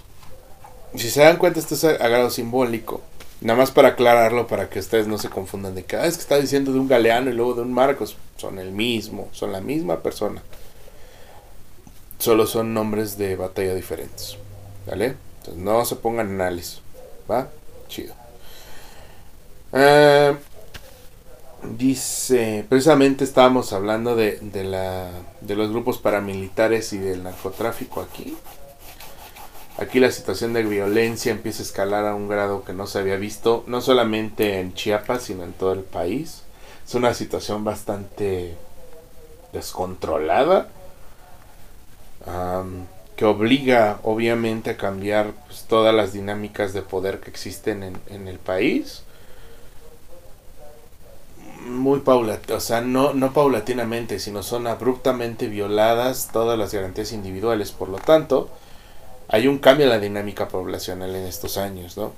si 0.94 1.10
se 1.10 1.20
dan 1.22 1.36
cuenta, 1.38 1.60
esto 1.60 1.74
es 1.74 1.84
a, 1.84 1.90
a 1.90 2.08
grado 2.08 2.30
simbólico. 2.30 3.00
Nada 3.40 3.58
más 3.58 3.70
para 3.70 3.88
aclararlo, 3.88 4.46
para 4.46 4.70
que 4.70 4.78
ustedes 4.78 5.06
no 5.08 5.18
se 5.18 5.28
confundan 5.28 5.74
de 5.74 5.84
que 5.84 5.96
"Ah, 5.96 6.06
es 6.06 6.16
que 6.16 6.22
está 6.22 6.38
diciendo 6.38 6.72
de 6.72 6.78
un 6.80 6.88
galeano 6.88 7.30
y 7.30 7.34
luego 7.34 7.54
de 7.54 7.62
un 7.62 7.72
Marcos. 7.72 8.16
Son 8.36 8.58
el 8.58 8.72
mismo, 8.72 9.28
son 9.32 9.52
la 9.52 9.60
misma 9.60 10.02
persona. 10.02 10.42
Solo 12.18 12.46
son 12.46 12.72
nombres 12.74 13.18
de 13.18 13.36
batalla 13.36 13.74
diferentes. 13.74 14.36
¿Vale? 14.86 15.16
Entonces 15.40 15.62
no 15.62 15.84
se 15.84 15.96
pongan 15.96 16.30
análisis. 16.30 16.80
¿Va? 17.30 17.48
Chido. 17.88 18.14
Eh, 19.72 20.34
Dice, 21.62 22.64
precisamente 22.68 23.24
estábamos 23.24 23.72
hablando 23.72 24.14
de, 24.14 24.38
de, 24.40 24.62
la, 24.62 25.10
de 25.40 25.56
los 25.56 25.70
grupos 25.70 25.98
paramilitares 25.98 26.92
y 26.92 26.98
del 26.98 27.22
narcotráfico 27.22 28.02
aquí. 28.02 28.36
Aquí 29.78 29.98
la 29.98 30.10
situación 30.10 30.52
de 30.52 30.62
violencia 30.62 31.32
empieza 31.32 31.62
a 31.62 31.66
escalar 31.66 32.06
a 32.06 32.14
un 32.14 32.28
grado 32.28 32.62
que 32.64 32.72
no 32.72 32.86
se 32.86 32.98
había 32.98 33.16
visto, 33.16 33.64
no 33.66 33.80
solamente 33.80 34.60
en 34.60 34.74
Chiapas, 34.74 35.24
sino 35.24 35.44
en 35.44 35.52
todo 35.52 35.72
el 35.72 35.82
país. 35.82 36.42
Es 36.86 36.94
una 36.94 37.14
situación 37.14 37.64
bastante 37.64 38.54
descontrolada, 39.52 40.68
que 43.16 43.24
obliga 43.24 43.98
obviamente 44.02 44.70
a 44.70 44.76
cambiar 44.76 45.32
pues, 45.46 45.64
todas 45.64 45.94
las 45.94 46.12
dinámicas 46.12 46.72
de 46.72 46.82
poder 46.82 47.20
que 47.20 47.30
existen 47.30 47.82
en, 47.82 47.98
en 48.08 48.28
el 48.28 48.38
país 48.38 49.02
muy 51.66 52.00
paulatina, 52.00 52.56
o 52.56 52.60
sea, 52.60 52.80
no, 52.80 53.12
no 53.12 53.32
paulatinamente, 53.32 54.18
sino 54.18 54.42
son 54.42 54.66
abruptamente 54.66 55.48
violadas 55.48 56.30
todas 56.32 56.58
las 56.58 56.72
garantías 56.72 57.12
individuales. 57.12 57.72
Por 57.72 57.88
lo 57.88 57.98
tanto, 57.98 58.50
hay 59.28 59.48
un 59.48 59.58
cambio 59.58 59.84
en 59.84 59.90
la 59.90 59.98
dinámica 59.98 60.48
poblacional 60.48 61.14
en 61.14 61.24
estos 61.24 61.56
años, 61.56 61.96
¿no? 61.96 62.12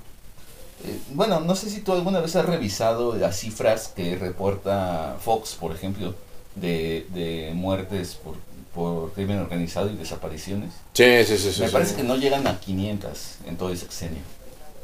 Eh, 0.85 0.97
bueno, 1.13 1.41
no 1.41 1.55
sé 1.55 1.69
si 1.69 1.81
tú 1.81 1.91
alguna 1.91 2.21
vez 2.21 2.35
has 2.35 2.45
revisado 2.45 3.15
las 3.15 3.37
cifras 3.37 3.89
que 3.89 4.15
reporta 4.15 5.17
Fox, 5.19 5.55
por 5.59 5.73
ejemplo, 5.73 6.15
de, 6.55 7.05
de 7.09 7.51
muertes 7.53 8.15
por, 8.15 8.35
por 8.73 9.11
crimen 9.11 9.39
organizado 9.39 9.89
y 9.89 9.95
desapariciones. 9.95 10.71
Sí, 10.93 11.25
sí, 11.25 11.37
sí. 11.37 11.61
Me 11.61 11.67
sí. 11.67 11.73
parece 11.73 11.95
que 11.95 12.03
no 12.03 12.15
llegan 12.15 12.47
a 12.47 12.59
500 12.59 13.35
en 13.47 13.57
todo 13.57 13.71
el 13.71 13.77
sexenio. 13.77 14.21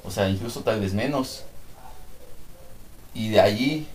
O 0.03 0.11
sea, 0.11 0.29
incluso 0.29 0.61
tal 0.61 0.81
vez 0.81 0.93
menos. 0.93 1.43
Y 3.13 3.29
de 3.29 3.39
allí 3.39 3.87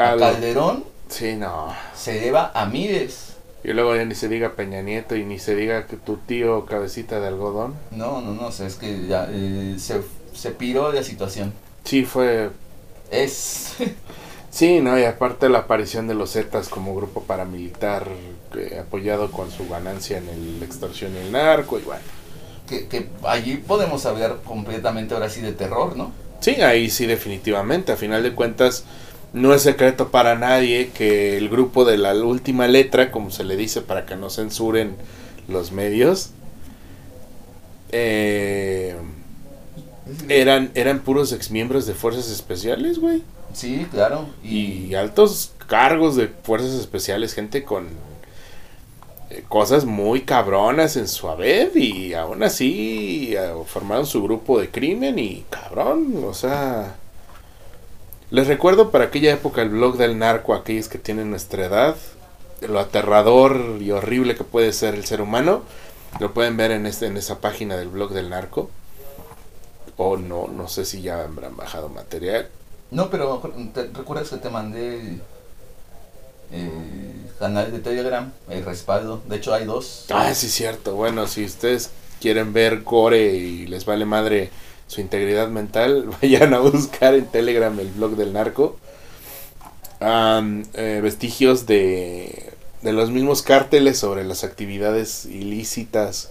a 0.00 0.16
Calderón 0.16 0.84
Sí, 1.08 1.34
no. 1.36 1.74
se 1.94 2.18
eleva 2.18 2.52
a 2.54 2.66
miles. 2.66 3.34
Y 3.62 3.72
luego 3.72 3.94
ya 3.94 4.04
ni 4.04 4.14
se 4.14 4.28
diga 4.28 4.54
Peña 4.54 4.80
Nieto 4.80 5.16
y 5.16 5.24
ni 5.24 5.38
se 5.38 5.54
diga 5.54 5.86
que 5.86 5.96
tu 5.96 6.16
tío 6.16 6.64
cabecita 6.64 7.20
de 7.20 7.28
algodón. 7.28 7.74
No, 7.90 8.20
no, 8.20 8.32
no, 8.32 8.48
es 8.48 8.74
que 8.76 9.06
ya 9.06 9.28
eh, 9.30 9.76
se, 9.78 10.00
se 10.32 10.50
piró 10.52 10.92
la 10.92 11.02
situación. 11.02 11.52
Sí, 11.84 12.04
fue... 12.04 12.50
Es... 13.10 13.74
Sí, 14.52 14.80
no, 14.80 14.98
y 14.98 15.04
aparte 15.04 15.48
la 15.48 15.60
aparición 15.60 16.08
de 16.08 16.14
los 16.14 16.32
Zetas 16.32 16.68
como 16.68 16.92
grupo 16.96 17.22
paramilitar 17.22 18.08
eh, 18.56 18.80
apoyado 18.80 19.30
con 19.30 19.48
su 19.52 19.68
ganancia 19.68 20.18
en 20.18 20.28
el 20.28 20.60
extorsión 20.64 21.14
y 21.14 21.18
el 21.18 21.30
narco, 21.30 21.78
y 21.78 21.82
bueno. 21.82 22.02
que, 22.68 22.88
que 22.88 23.06
allí 23.22 23.58
podemos 23.58 24.06
hablar 24.06 24.38
completamente 24.44 25.14
ahora 25.14 25.30
sí 25.30 25.40
de 25.40 25.52
terror, 25.52 25.96
¿no? 25.96 26.10
Sí, 26.40 26.60
ahí 26.62 26.90
sí 26.90 27.06
definitivamente. 27.06 27.92
A 27.92 27.96
final 27.96 28.24
de 28.24 28.34
cuentas, 28.34 28.82
no 29.32 29.54
es 29.54 29.62
secreto 29.62 30.10
para 30.10 30.34
nadie 30.34 30.90
que 30.90 31.36
el 31.36 31.48
grupo 31.48 31.84
de 31.84 31.98
la 31.98 32.14
última 32.14 32.66
letra, 32.66 33.12
como 33.12 33.30
se 33.30 33.44
le 33.44 33.56
dice 33.56 33.80
para 33.80 34.06
que 34.06 34.16
no 34.16 34.30
censuren 34.30 34.96
los 35.48 35.72
medios, 35.72 36.30
eh, 37.92 38.96
eran, 40.28 40.70
eran 40.74 41.00
puros 41.00 41.32
exmiembros 41.32 41.86
de 41.86 41.94
fuerzas 41.94 42.30
especiales, 42.30 42.98
güey. 42.98 43.22
Sí, 43.52 43.86
claro. 43.90 44.28
Y 44.42 44.94
altos 44.94 45.52
cargos 45.66 46.16
de 46.16 46.28
fuerzas 46.28 46.72
especiales, 46.72 47.34
gente 47.34 47.64
con 47.64 47.88
eh, 49.30 49.44
cosas 49.48 49.84
muy 49.84 50.22
cabronas 50.22 50.96
en 50.96 51.06
su 51.08 51.28
haber 51.28 51.76
y 51.76 52.14
aún 52.14 52.42
así 52.42 53.34
eh, 53.36 53.52
formaron 53.66 54.06
su 54.06 54.22
grupo 54.22 54.60
de 54.60 54.70
crimen 54.70 55.18
y 55.18 55.44
cabrón, 55.50 56.24
o 56.26 56.34
sea... 56.34 56.96
Les 58.30 58.46
recuerdo 58.46 58.92
para 58.92 59.06
aquella 59.06 59.32
época 59.32 59.60
el 59.60 59.70
blog 59.70 59.96
del 59.96 60.18
narco, 60.18 60.54
aquellos 60.54 60.88
que 60.88 60.98
tienen 60.98 61.30
nuestra 61.30 61.66
edad, 61.66 61.96
lo 62.60 62.78
aterrador 62.78 63.78
y 63.80 63.90
horrible 63.90 64.36
que 64.36 64.44
puede 64.44 64.72
ser 64.72 64.94
el 64.94 65.04
ser 65.04 65.20
humano, 65.20 65.62
lo 66.20 66.32
pueden 66.32 66.56
ver 66.56 66.70
en, 66.70 66.86
este, 66.86 67.06
en 67.06 67.16
esa 67.16 67.40
página 67.40 67.76
del 67.76 67.88
blog 67.88 68.12
del 68.12 68.30
narco. 68.30 68.70
O 69.96 70.16
no, 70.16 70.46
no 70.46 70.68
sé 70.68 70.84
si 70.84 71.02
ya 71.02 71.24
habrán 71.24 71.56
bajado 71.56 71.88
material. 71.88 72.48
No, 72.92 73.10
pero 73.10 73.42
¿te 73.74 73.88
recuerdas 73.88 74.30
que 74.30 74.36
te 74.36 74.48
mandé 74.48 75.00
el, 75.00 75.22
el 76.52 77.26
canal 77.38 77.72
de 77.72 77.80
Telegram, 77.80 78.32
el 78.48 78.64
respaldo? 78.64 79.20
De 79.26 79.36
hecho 79.36 79.52
hay 79.52 79.64
dos. 79.64 80.06
Ah, 80.10 80.32
sí, 80.34 80.48
cierto. 80.48 80.94
Bueno, 80.94 81.26
si 81.26 81.44
ustedes 81.44 81.90
quieren 82.20 82.52
ver 82.52 82.84
core 82.84 83.34
y 83.34 83.66
les 83.66 83.84
vale 83.84 84.04
madre 84.04 84.50
su 84.90 85.00
integridad 85.00 85.48
mental, 85.48 86.10
vayan 86.20 86.52
a 86.52 86.58
buscar 86.58 87.14
en 87.14 87.24
Telegram 87.26 87.78
el 87.78 87.88
blog 87.90 88.16
del 88.16 88.32
narco. 88.32 88.76
Eh, 90.00 91.00
vestigios 91.00 91.66
de, 91.66 92.52
de 92.82 92.92
los 92.92 93.10
mismos 93.10 93.42
cárteles 93.42 93.98
sobre 93.98 94.24
las 94.24 94.42
actividades 94.42 95.26
ilícitas 95.26 96.30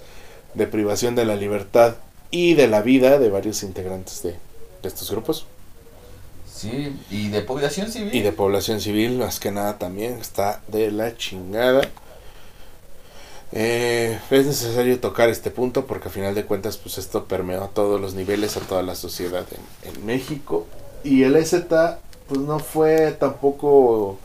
de 0.56 0.68
privación 0.68 1.16
de 1.16 1.24
la 1.24 1.38
libertad 1.38 1.96
y 2.32 2.56
de 2.56 2.68
la 2.68 2.82
vida 2.82 3.18
de 3.18 3.30
varios 3.30 3.64
integrantes 3.64 4.24
de, 4.24 4.32
de 4.32 4.90
estos 4.90 5.10
grupos. 5.10 5.46
Sí, 6.54 6.94
y 7.10 7.30
de 7.30 7.42
población 7.42 7.90
civil. 7.90 8.14
Y 8.14 8.22
de 8.22 8.34
población 8.34 8.82
civil, 8.82 9.20
más 9.20 9.40
que 9.40 9.52
nada 9.52 9.78
también, 9.78 10.18
está 10.18 10.62
de 10.68 10.92
la 10.92 11.16
chingada. 11.16 11.88
Eh, 13.52 14.20
es 14.30 14.46
necesario 14.46 15.00
tocar 15.00 15.30
este 15.30 15.50
punto 15.50 15.86
porque 15.88 16.10
a 16.10 16.12
final 16.12 16.36
de 16.36 16.46
cuentas 16.46 16.78
pues 16.78 17.00
esto 17.00 17.26
permeó 17.26 17.64
a 17.64 17.70
todos 17.70 18.00
los 18.00 18.14
niveles, 18.14 18.58
a 18.58 18.62
toda 18.62 18.84
la 18.84 18.96
sociedad 18.96 19.46
en, 19.84 19.92
en 19.92 20.06
México. 20.06 20.68
Y 21.04 21.24
el 21.24 21.36
EZ 21.36 21.66
pues 22.28 22.42
no 22.42 22.60
fue 22.60 23.12
tampoco 23.14 24.20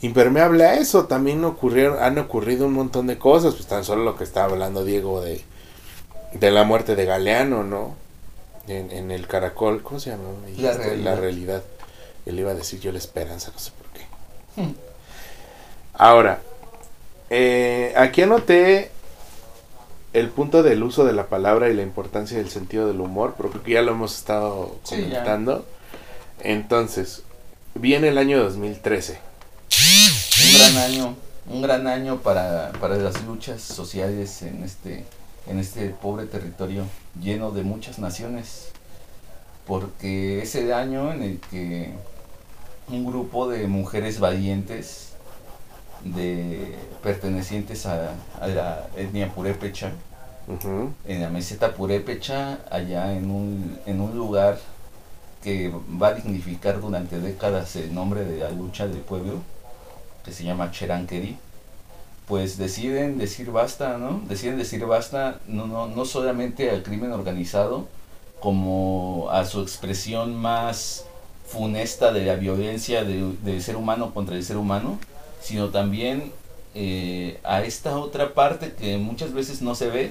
impermeable 0.00 0.64
a 0.64 0.74
eso. 0.74 1.06
También 1.06 1.44
ocurrieron, 1.44 2.02
han 2.02 2.18
ocurrido 2.18 2.66
un 2.66 2.72
montón 2.72 3.06
de 3.06 3.18
cosas. 3.18 3.54
Pues 3.54 3.66
tan 3.66 3.84
solo 3.84 4.02
lo 4.02 4.16
que 4.16 4.24
estaba 4.24 4.52
hablando 4.52 4.84
Diego 4.84 5.20
de, 5.20 5.42
de 6.32 6.50
la 6.50 6.64
muerte 6.64 6.96
de 6.96 7.04
Galeano, 7.04 7.62
¿no? 7.62 7.94
En, 8.66 8.90
en 8.90 9.10
el 9.10 9.26
caracol, 9.26 9.82
¿cómo 9.82 10.00
se 10.00 10.10
llama? 10.10 10.24
Realidad. 10.44 11.04
La 11.04 11.16
realidad. 11.16 11.62
Él 12.26 12.38
iba 12.38 12.50
a 12.50 12.54
decir 12.54 12.80
yo 12.80 12.92
la 12.92 12.98
esperanza, 12.98 13.50
no 13.52 13.58
sé 13.58 13.70
por 13.70 13.86
qué. 13.92 14.60
Hmm. 14.60 14.74
Ahora, 15.94 16.40
eh, 17.30 17.92
aquí 17.96 18.22
anoté 18.22 18.90
el 20.12 20.28
punto 20.30 20.62
del 20.62 20.82
uso 20.82 21.04
de 21.04 21.12
la 21.12 21.26
palabra 21.26 21.68
y 21.68 21.74
la 21.74 21.82
importancia 21.82 22.38
del 22.38 22.48
sentido 22.50 22.86
del 22.86 23.00
humor, 23.00 23.34
pero 23.36 23.50
creo 23.50 23.62
que 23.62 23.72
ya 23.72 23.82
lo 23.82 23.92
hemos 23.92 24.16
estado 24.16 24.76
Sí, 24.84 24.96
comentando. 24.96 25.66
Entonces, 26.40 27.22
viene 27.74 28.08
el 28.08 28.18
año 28.18 28.42
2013. 28.42 29.18
Un 30.44 30.58
gran 30.58 30.76
año, 30.78 31.16
un 31.50 31.62
gran 31.62 31.86
año 31.86 32.18
para, 32.18 32.72
para 32.80 32.96
las 32.96 33.22
luchas 33.24 33.60
sociales 33.60 34.42
en 34.42 34.62
este, 34.64 35.04
en 35.46 35.58
este 35.58 35.90
pobre 35.90 36.26
territorio 36.26 36.84
lleno 37.20 37.50
de 37.50 37.62
muchas 37.62 37.98
naciones. 37.98 38.68
Porque 39.66 40.40
es 40.42 40.54
el 40.54 40.72
año 40.72 41.12
en 41.12 41.22
el 41.22 41.40
que 41.50 41.92
un 42.88 43.04
grupo 43.04 43.48
de 43.48 43.66
mujeres 43.66 44.18
valientes, 44.18 45.12
de 46.04 46.76
pertenecientes 47.02 47.86
a, 47.86 48.10
a 48.40 48.46
la 48.46 48.86
etnia 48.96 49.28
purépecha, 49.32 49.92
en 51.06 51.20
la 51.20 51.28
meseta 51.28 51.74
purépecha, 51.74 52.58
allá 52.70 53.12
en 53.12 53.30
un, 53.30 53.78
en 53.86 54.00
un 54.00 54.16
lugar 54.16 54.58
que 55.42 55.70
va 56.02 56.08
a 56.08 56.14
dignificar 56.14 56.80
durante 56.80 57.20
décadas 57.20 57.76
el 57.76 57.94
nombre 57.94 58.24
de 58.24 58.38
la 58.38 58.50
lucha 58.50 58.86
del 58.88 58.98
pueblo, 59.00 59.34
que 60.24 60.32
se 60.32 60.44
llama 60.44 60.70
Cheranqueri, 60.70 61.36
pues 62.26 62.56
deciden 62.58 63.18
decir 63.18 63.50
basta, 63.50 63.96
¿no? 63.98 64.20
Deciden 64.28 64.58
decir 64.58 64.84
basta 64.86 65.38
no, 65.46 65.66
no, 65.66 65.86
no 65.86 66.04
solamente 66.04 66.70
al 66.70 66.82
crimen 66.82 67.12
organizado, 67.12 67.86
como 68.40 69.28
a 69.30 69.44
su 69.44 69.60
expresión 69.62 70.34
más 70.36 71.04
funesta 71.46 72.12
de 72.12 72.24
la 72.24 72.34
violencia 72.36 73.04
de- 73.04 73.32
del 73.42 73.62
ser 73.62 73.76
humano 73.76 74.12
contra 74.14 74.36
el 74.36 74.44
ser 74.44 74.56
humano, 74.58 74.98
sino 75.40 75.68
también 75.68 76.32
eh, 76.74 77.38
a 77.44 77.62
esta 77.62 77.98
otra 77.98 78.34
parte 78.34 78.72
que 78.78 78.98
muchas 78.98 79.32
veces 79.32 79.62
no 79.62 79.74
se 79.74 79.88
ve, 79.88 80.10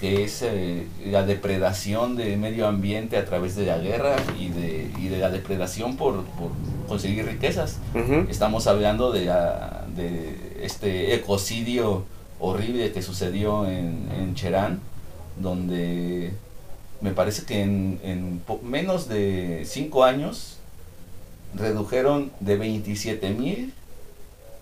que 0.00 0.24
es 0.24 0.42
eh, 0.42 0.86
la 1.06 1.24
depredación 1.24 2.16
del 2.16 2.36
medio 2.38 2.66
ambiente 2.66 3.16
a 3.16 3.24
través 3.24 3.54
de 3.56 3.64
la 3.66 3.78
guerra 3.78 4.16
y 4.38 4.48
de, 4.48 4.90
y 4.98 5.08
de 5.08 5.18
la 5.18 5.30
depredación 5.30 5.96
por, 5.96 6.24
por 6.24 6.50
conseguir 6.88 7.24
riquezas. 7.26 7.78
Estamos 8.28 8.66
hablando 8.66 9.12
de, 9.12 9.26
la- 9.26 9.84
de 9.96 10.58
este 10.62 11.14
ecocidio 11.14 12.04
horrible 12.40 12.92
que 12.92 13.02
sucedió 13.02 13.66
en, 13.66 14.08
en 14.18 14.34
Cherán, 14.34 14.80
donde 15.40 16.32
me 17.00 17.12
parece 17.12 17.44
que 17.44 17.62
en, 17.62 18.00
en 18.02 18.42
menos 18.62 19.08
de 19.08 19.62
5 19.64 20.04
años 20.04 20.56
redujeron 21.54 22.32
de 22.40 22.56
27 22.56 23.30
mil 23.30 23.72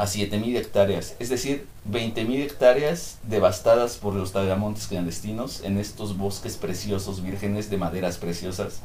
a 0.03 0.07
7 0.07 0.37
mil 0.39 0.57
hectáreas, 0.57 1.15
es 1.21 1.29
decir, 1.29 1.67
20 1.85 2.25
mil 2.25 2.41
hectáreas 2.43 3.19
devastadas 3.23 3.97
por 3.97 4.15
los 4.15 4.33
talamontes 4.33 4.87
clandestinos 4.89 5.63
en 5.63 5.79
estos 5.79 6.17
bosques 6.19 6.57
preciosos, 6.57 7.23
vírgenes 7.23 7.71
de 7.71 7.77
maderas 7.77 8.17
preciosas. 8.19 8.81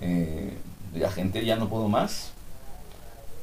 Eh, 0.00 0.54
la 0.94 1.10
gente 1.10 1.44
ya 1.44 1.56
no 1.56 1.68
pudo 1.68 1.88
más, 1.88 2.30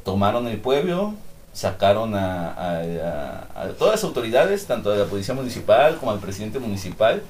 tomaron 0.04 0.48
el 0.48 0.58
pueblo, 0.58 1.14
sacaron 1.54 2.16
a, 2.16 2.52
a- 2.54 3.46
a- 3.56 3.62
a 3.64 3.68
todas 3.78 3.96
las 3.96 4.04
autoridades, 4.04 4.66
tanto 4.66 4.90
de 4.92 5.00
la 5.00 5.06
policía 5.06 5.34
municipal 5.34 5.98
como 5.98 6.12
al 6.12 6.20
presidente 6.20 6.60
municipal, 6.60 7.22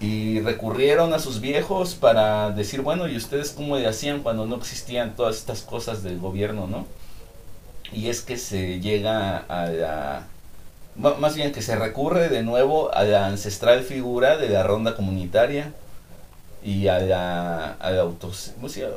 y 0.00 0.40
recurrieron 0.40 1.12
a 1.14 1.18
sus 1.18 1.40
viejos 1.40 1.94
para 1.94 2.50
decir, 2.50 2.82
bueno, 2.82 3.06
¿y 3.08 3.16
ustedes 3.16 3.50
cómo 3.50 3.76
le 3.76 3.86
hacían 3.86 4.20
cuando 4.22 4.46
no 4.46 4.56
existían 4.56 5.14
todas 5.16 5.36
estas 5.36 5.62
cosas 5.62 6.02
del 6.02 6.18
gobierno, 6.18 6.66
no? 6.66 6.86
Y 7.92 8.08
es 8.08 8.22
que 8.22 8.36
se 8.36 8.80
llega 8.80 9.38
a 9.38 9.66
la... 9.66 10.26
Más 10.96 11.36
bien 11.36 11.52
que 11.52 11.62
se 11.62 11.76
recurre 11.76 12.28
de 12.28 12.42
nuevo 12.42 12.92
a 12.92 13.04
la 13.04 13.26
ancestral 13.26 13.82
figura 13.84 14.36
de 14.36 14.48
la 14.48 14.64
ronda 14.64 14.96
comunitaria 14.96 15.72
y 16.64 16.88
a 16.88 16.98
la, 16.98 17.72
al 17.74 17.98
auto, 18.00 18.32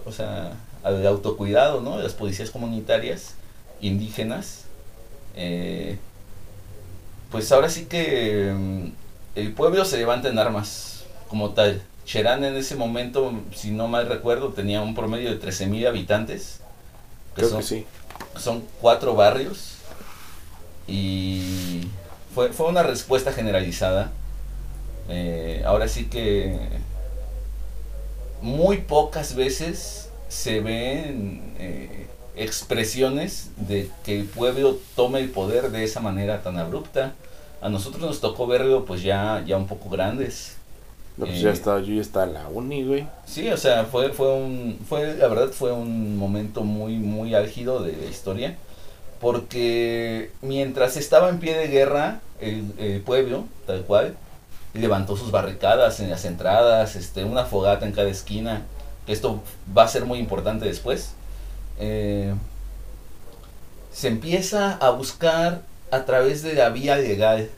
o 0.05 0.11
sea, 0.11 0.53
al 0.83 1.05
autocuidado, 1.05 1.81
¿no? 1.81 1.97
De 1.97 2.03
las 2.03 2.13
policías 2.13 2.49
comunitarias 2.49 3.35
indígenas. 3.81 4.65
eh, 5.35 5.99
pues 7.29 7.51
ahora 7.51 7.69
sí 7.69 7.85
que 7.85 8.51
mm, 8.53 8.91
el 9.35 9.53
pueblo 9.53 9.85
se 9.85 9.97
levanta 9.97 10.29
en 10.29 10.37
armas 10.39 11.03
como 11.29 11.51
tal. 11.51 11.81
Cherán 12.05 12.43
en 12.43 12.55
ese 12.55 12.75
momento, 12.75 13.31
si 13.55 13.71
no 13.71 13.87
mal 13.87 14.07
recuerdo, 14.07 14.49
tenía 14.53 14.81
un 14.81 14.95
promedio 14.95 15.29
de 15.29 15.39
13.000 15.39 15.87
habitantes. 15.87 16.59
Que 17.35 17.43
Creo 17.43 17.49
son, 17.49 17.59
que 17.59 17.63
sí. 17.65 17.85
Son 18.37 18.63
cuatro 18.79 19.15
barrios. 19.15 19.75
Y 20.87 21.87
fue, 22.33 22.53
fue 22.53 22.67
una 22.67 22.83
respuesta 22.83 23.31
generalizada. 23.31 24.11
Eh, 25.09 25.63
ahora 25.65 25.87
sí 25.87 26.05
que 26.05 26.57
muy 28.41 28.77
pocas 28.77 29.35
veces 29.35 30.09
se 30.29 30.61
ven 30.61 31.53
eh, 31.59 32.07
expresiones 32.35 33.51
de 33.57 33.89
que 34.03 34.19
el 34.19 34.25
pueblo 34.25 34.77
tome 34.95 35.19
el 35.19 35.29
poder 35.29 35.71
de 35.71 35.83
esa 35.83 35.99
manera 35.99 36.41
tan 36.41 36.57
abrupta. 36.57 37.13
A 37.61 37.69
nosotros 37.69 38.01
nos 38.01 38.21
tocó 38.21 38.47
verlo 38.47 38.85
pues 38.85 39.03
ya, 39.03 39.43
ya 39.45 39.57
un 39.57 39.67
poco 39.67 39.89
grandes. 39.89 40.55
No, 41.17 41.25
pues 41.27 41.39
Eh, 41.39 41.41
ya 41.41 41.51
estaba, 41.51 41.79
yo 41.81 41.93
ya 41.93 42.01
estaba 42.01 42.25
en 42.25 42.33
la 42.33 42.47
uni, 42.49 42.83
güey. 42.83 43.07
Sí, 43.25 43.49
o 43.49 43.57
sea, 43.57 43.85
fue, 43.85 44.11
fue 44.13 44.33
un, 44.33 44.79
fue, 44.87 45.15
la 45.15 45.27
verdad 45.27 45.49
fue 45.51 45.71
un 45.71 46.17
momento 46.17 46.63
muy, 46.63 46.97
muy 46.97 47.35
álgido 47.35 47.81
de 47.83 47.93
la 47.95 48.05
historia, 48.05 48.57
porque 49.19 50.31
mientras 50.41 50.97
estaba 50.97 51.29
en 51.29 51.39
pie 51.39 51.55
de 51.57 51.67
guerra, 51.67 52.21
el, 52.39 52.73
el 52.79 53.01
pueblo, 53.01 53.45
tal 53.67 53.83
cual, 53.83 54.15
levantó 54.73 55.17
sus 55.17 55.31
barricadas 55.31 55.99
en 55.99 56.09
las 56.09 56.25
entradas, 56.25 56.95
este, 56.95 57.23
una 57.25 57.45
fogata 57.45 57.85
en 57.85 57.91
cada 57.93 58.09
esquina, 58.09 58.63
que 59.05 59.13
esto 59.13 59.43
va 59.77 59.83
a 59.83 59.87
ser 59.87 60.05
muy 60.05 60.19
importante 60.19 60.65
después. 60.65 61.11
Eh, 61.79 62.33
se 63.91 64.07
empieza 64.07 64.73
a 64.77 64.91
buscar 64.91 65.61
a 65.91 66.05
través 66.05 66.41
de 66.43 66.53
la 66.53 66.69
vía 66.69 66.95
legal. 66.95 67.49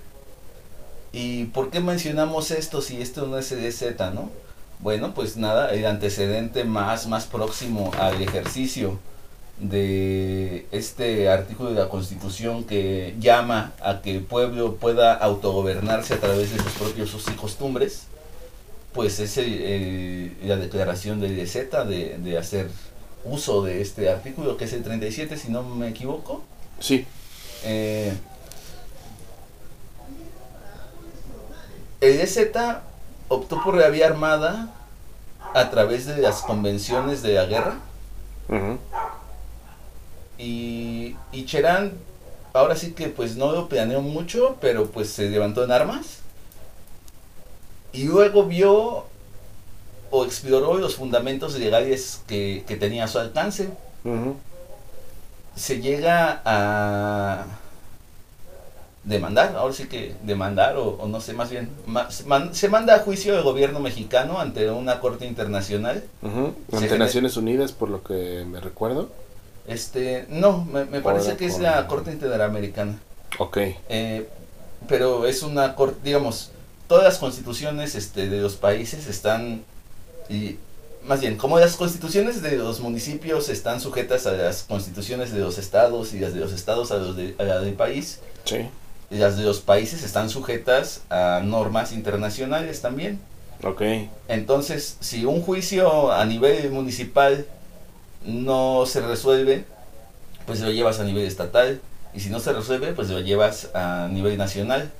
¿Y 1.13 1.45
por 1.45 1.69
qué 1.69 1.79
mencionamos 1.79 2.51
esto 2.51 2.81
si 2.81 3.01
esto 3.01 3.27
no 3.27 3.37
es 3.37 3.51
EDZ, 3.51 3.99
no? 4.13 4.31
Bueno, 4.79 5.13
pues 5.13 5.37
nada, 5.37 5.69
el 5.71 5.85
antecedente 5.85 6.63
más, 6.65 7.07
más 7.07 7.25
próximo 7.25 7.91
al 7.99 8.21
ejercicio 8.21 8.99
de 9.59 10.65
este 10.71 11.29
artículo 11.29 11.69
de 11.69 11.79
la 11.79 11.87
Constitución 11.87 12.63
que 12.63 13.15
llama 13.19 13.73
a 13.81 14.01
que 14.01 14.11
el 14.11 14.23
pueblo 14.23 14.75
pueda 14.75 15.13
autogobernarse 15.13 16.15
a 16.15 16.19
través 16.19 16.51
de 16.51 16.57
sus 16.61 16.71
propios 16.73 17.13
usos 17.13 17.31
y 17.31 17.37
costumbres, 17.37 18.03
pues 18.93 19.19
es 19.19 19.37
el- 19.37 19.61
el- 19.61 20.37
la 20.45 20.57
declaración 20.57 21.21
de 21.21 21.27
EDZ 21.27 21.85
de, 21.87 22.17
de 22.17 22.37
hacer 22.37 22.67
uso 23.23 23.63
de 23.63 23.81
este 23.81 24.09
artículo, 24.09 24.57
que 24.57 24.65
es 24.65 24.73
el 24.73 24.83
37, 24.83 25.37
si 25.37 25.49
no 25.49 25.63
me 25.63 25.87
equivoco. 25.89 26.43
Sí. 26.79 27.05
Eh, 27.63 28.11
el 32.03 32.19
EZ 32.19 32.39
optó 33.29 33.63
por 33.63 33.75
la 33.75 33.89
vía 33.89 34.07
armada 34.07 34.69
a 35.53 35.69
través 35.69 36.05
de 36.05 36.17
las 36.17 36.41
convenciones 36.41 37.21
de 37.21 37.33
la 37.33 37.45
guerra. 37.45 37.75
Y, 40.37 41.15
y 41.31 41.45
Cherán, 41.45 41.93
ahora 42.53 42.75
sí 42.75 42.91
que 42.91 43.07
pues 43.07 43.35
no 43.35 43.51
lo 43.51 43.69
planeó 43.69 44.01
mucho, 44.01 44.57
pero 44.59 44.87
pues 44.87 45.09
se 45.09 45.29
levantó 45.29 45.63
en 45.63 45.71
armas. 45.71 46.19
Y 47.93 48.05
luego 48.05 48.45
vio 48.45 49.05
o 50.09 50.25
exploró 50.25 50.77
los 50.77 50.95
fundamentos 50.95 51.55
legales 51.55 52.21
que, 52.27 52.63
que 52.67 52.75
tenía 52.75 53.05
a 53.05 53.07
su 53.07 53.19
alcance. 53.19 53.69
Se 55.55 55.81
llega 55.81 56.41
a 56.45 57.45
demandar, 59.03 59.55
ahora 59.57 59.73
sí 59.73 59.87
que 59.87 60.15
demandar, 60.23 60.77
o, 60.77 60.91
o 60.99 61.07
no 61.07 61.19
sé, 61.19 61.33
más 61.33 61.49
bien, 61.49 61.69
ma- 61.85 62.09
se 62.09 62.23
man- 62.23 62.55
se 62.55 62.69
manda 62.69 62.95
a 62.95 62.99
juicio 62.99 63.35
el 63.35 63.43
gobierno 63.43 63.79
mexicano 63.79 64.39
ante 64.39 64.69
una 64.71 64.99
corte 64.99 65.25
internacional. 65.25 66.03
Ante 66.71 66.97
Naciones 66.97 67.35
Unidas, 67.37 67.71
por 67.73 67.89
lo 67.89 68.01
que 68.03 68.45
me 68.49 68.59
recuerdo. 68.61 69.09
Este, 69.67 70.25
no, 70.29 70.65
me, 70.65 70.85
me 70.85 71.01
parece 71.01 71.35
que 71.37 71.45
es 71.45 71.59
la 71.59 71.87
corte 71.87 72.11
interamericana. 72.11 72.97
Ok. 73.39 73.57
Eh, 73.89 74.27
pero 74.87 75.25
es 75.25 75.43
una 75.43 75.75
corte, 75.75 75.97
digamos, 76.03 76.51
todas 76.87 77.03
las 77.05 77.17
constituciones 77.17 77.95
este, 77.95 78.29
de 78.29 78.41
los 78.41 78.55
países 78.55 79.07
están, 79.07 79.63
y 80.29 80.57
más 81.05 81.19
bien, 81.21 81.35
como 81.37 81.59
las 81.59 81.75
constituciones 81.75 82.41
de 82.41 82.57
los 82.57 82.79
municipios 82.79 83.49
están 83.49 83.79
sujetas 83.81 84.25
a 84.27 84.31
las 84.33 84.63
constituciones 84.63 85.31
de 85.33 85.39
los 85.39 85.57
estados 85.57 86.13
y 86.13 86.19
las 86.19 86.33
de 86.33 86.39
los 86.41 86.53
estados 86.53 86.91
a, 86.91 86.97
los 86.97 87.15
de, 87.17 87.35
a 87.37 87.43
la 87.43 87.59
del 87.59 87.73
país, 87.73 88.19
Sí. 88.45 88.57
Las 89.17 89.37
de 89.37 89.43
los 89.43 89.59
países 89.61 90.03
están 90.03 90.29
sujetas 90.29 91.01
a 91.09 91.41
normas 91.43 91.91
internacionales 91.91 92.81
también. 92.81 93.19
Ok. 93.63 93.81
Entonces, 94.27 94.97
si 94.99 95.25
un 95.25 95.41
juicio 95.41 96.11
a 96.11 96.25
nivel 96.25 96.69
municipal 96.71 97.45
no 98.25 98.85
se 98.85 99.01
resuelve, 99.01 99.65
pues 100.45 100.59
lo 100.61 100.71
llevas 100.71 100.99
a 100.99 101.03
nivel 101.03 101.25
estatal. 101.25 101.81
Y 102.13 102.19
si 102.19 102.29
no 102.29 102.39
se 102.39 102.53
resuelve, 102.53 102.93
pues 102.93 103.09
lo 103.09 103.19
llevas 103.19 103.69
a 103.73 104.07
nivel 104.11 104.37
nacional. 104.37 104.91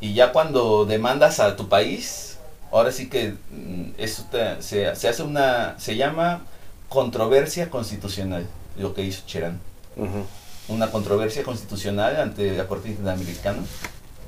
Y 0.00 0.14
ya 0.14 0.32
cuando 0.32 0.84
demandas 0.86 1.40
a 1.40 1.56
tu 1.56 1.68
país, 1.68 2.38
ahora 2.72 2.90
sí 2.90 3.08
que 3.08 3.34
mm, 3.50 3.90
eso 3.98 4.24
te- 4.30 4.60
se, 4.62 4.94
se 4.96 5.08
hace 5.08 5.22
una, 5.22 5.78
se 5.78 5.96
llama 5.96 6.42
controversia 6.88 7.70
constitucional, 7.70 8.46
lo 8.76 8.94
que 8.94 9.02
hizo 9.02 9.22
Cherán. 9.26 9.60
Ujú. 9.96 10.24
Una 10.70 10.90
controversia 10.90 11.42
constitucional 11.42 12.16
ante 12.20 12.52
la 12.56 12.66
Corte 12.66 12.88
Interamericana. 12.88 13.58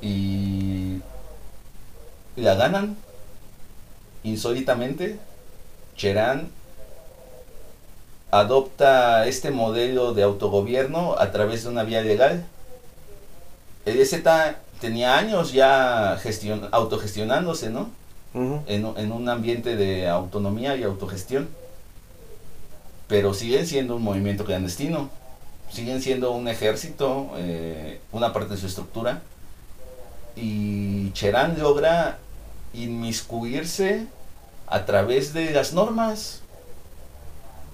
Y 0.00 0.98
la 2.36 2.54
ganan 2.54 2.96
insólitamente. 4.24 5.18
Cherán 5.96 6.48
adopta 8.30 9.26
este 9.26 9.50
modelo 9.50 10.14
de 10.14 10.22
autogobierno 10.22 11.16
a 11.18 11.30
través 11.32 11.62
de 11.64 11.68
una 11.68 11.84
vía 11.84 12.00
legal. 12.02 12.44
El 13.84 14.00
EZ 14.00 14.22
tenía 14.80 15.16
años 15.18 15.52
ya 15.52 16.18
gestion- 16.22 16.68
autogestionándose, 16.72 17.70
¿no? 17.70 17.90
En, 18.66 18.86
en 18.96 19.12
un 19.12 19.28
ambiente 19.28 19.76
de 19.76 20.08
autonomía 20.08 20.74
y 20.76 20.82
autogestión. 20.82 21.48
Pero 23.06 23.34
siguen 23.34 23.66
siendo 23.66 23.96
un 23.96 24.02
movimiento 24.02 24.44
clandestino. 24.44 25.10
Siguen 25.72 26.02
siendo 26.02 26.32
un 26.32 26.48
ejército, 26.48 27.30
eh, 27.36 28.00
una 28.12 28.32
parte 28.32 28.54
de 28.54 28.60
su 28.60 28.66
estructura. 28.66 29.22
Y 30.36 31.10
Cherán 31.12 31.58
logra 31.58 32.18
inmiscuirse 32.74 34.06
a 34.66 34.84
través 34.84 35.32
de 35.32 35.50
las 35.50 35.72
normas. 35.72 36.40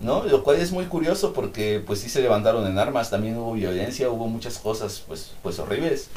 ¿No? 0.00 0.22
Lo 0.22 0.44
cual 0.44 0.60
es 0.60 0.70
muy 0.70 0.86
curioso 0.86 1.32
porque 1.32 1.82
pues 1.84 1.98
sí 1.98 2.08
se 2.08 2.22
levantaron 2.22 2.64
en 2.68 2.78
armas, 2.78 3.10
también 3.10 3.36
hubo 3.36 3.54
violencia, 3.54 4.08
hubo 4.10 4.28
muchas 4.28 4.58
cosas 4.58 5.02
pues, 5.06 5.32
pues 5.42 5.58
horribles. 5.58 6.08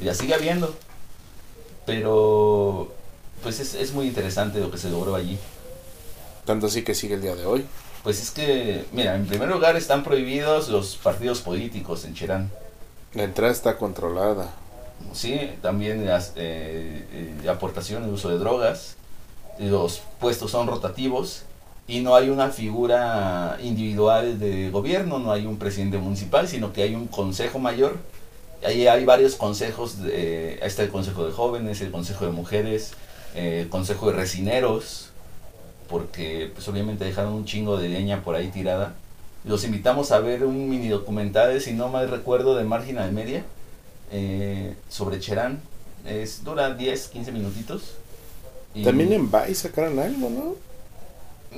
Y 0.00 0.04
la 0.04 0.14
sigue 0.14 0.34
habiendo. 0.34 0.74
Pero 1.84 2.90
pues 3.42 3.60
es, 3.60 3.74
es 3.74 3.92
muy 3.92 4.06
interesante 4.06 4.60
lo 4.60 4.70
que 4.70 4.78
se 4.78 4.88
logró 4.88 5.14
allí. 5.14 5.38
Tanto 6.46 6.68
así 6.68 6.82
que 6.82 6.94
sigue 6.94 7.14
el 7.14 7.22
día 7.22 7.36
de 7.36 7.44
hoy. 7.44 7.66
Pues 8.08 8.22
es 8.22 8.30
que, 8.30 8.86
mira, 8.92 9.16
en 9.16 9.26
primer 9.26 9.50
lugar 9.50 9.76
están 9.76 10.02
prohibidos 10.02 10.70
los 10.70 10.96
partidos 10.96 11.42
políticos 11.42 12.06
en 12.06 12.14
Cherán. 12.14 12.50
La 13.12 13.24
entrada 13.24 13.52
está 13.52 13.76
controlada. 13.76 14.48
Sí, 15.12 15.38
también 15.60 16.06
las 16.06 16.32
eh, 16.36 17.04
eh, 17.12 17.48
aportación, 17.50 18.04
el 18.04 18.08
uso 18.08 18.30
de 18.30 18.38
drogas. 18.38 18.96
Los 19.58 20.00
puestos 20.20 20.52
son 20.52 20.68
rotativos 20.68 21.42
y 21.86 22.00
no 22.00 22.14
hay 22.14 22.30
una 22.30 22.48
figura 22.48 23.58
individual 23.62 24.38
de 24.38 24.70
gobierno, 24.70 25.18
no 25.18 25.30
hay 25.30 25.44
un 25.44 25.58
presidente 25.58 25.98
municipal, 25.98 26.48
sino 26.48 26.72
que 26.72 26.84
hay 26.84 26.94
un 26.94 27.08
consejo 27.08 27.58
mayor. 27.58 27.98
Ahí 28.64 28.86
hay 28.86 29.04
varios 29.04 29.34
consejos, 29.34 30.00
de, 30.02 30.58
está 30.62 30.82
el 30.82 30.88
consejo 30.88 31.26
de 31.26 31.32
jóvenes, 31.32 31.82
el 31.82 31.90
consejo 31.90 32.24
de 32.24 32.30
mujeres, 32.30 32.92
eh, 33.34 33.60
el 33.64 33.68
consejo 33.68 34.10
de 34.10 34.16
resineros, 34.16 35.07
porque 35.88 36.50
pues 36.54 36.68
obviamente 36.68 37.04
dejaron 37.04 37.32
un 37.32 37.44
chingo 37.44 37.78
de 37.78 37.88
leña 37.88 38.22
por 38.22 38.34
ahí 38.34 38.48
tirada. 38.48 38.94
Los 39.44 39.64
invitamos 39.64 40.12
a 40.12 40.20
ver 40.20 40.44
un 40.44 40.68
mini 40.68 40.88
documental, 40.88 41.60
si 41.60 41.72
no 41.72 41.88
mal 41.88 42.10
recuerdo, 42.10 42.56
de 42.56 42.64
Marginal 42.64 43.12
Media, 43.12 43.44
eh, 44.12 44.74
sobre 44.88 45.20
Cherán. 45.20 45.60
Es, 46.06 46.44
dura 46.44 46.74
10, 46.74 47.08
15 47.08 47.32
minutitos. 47.32 47.94
Y 48.74 48.84
También 48.84 49.12
en 49.12 49.30
Vice 49.30 49.54
sacaron 49.54 49.98
algo, 49.98 50.28
¿no? 50.30 50.54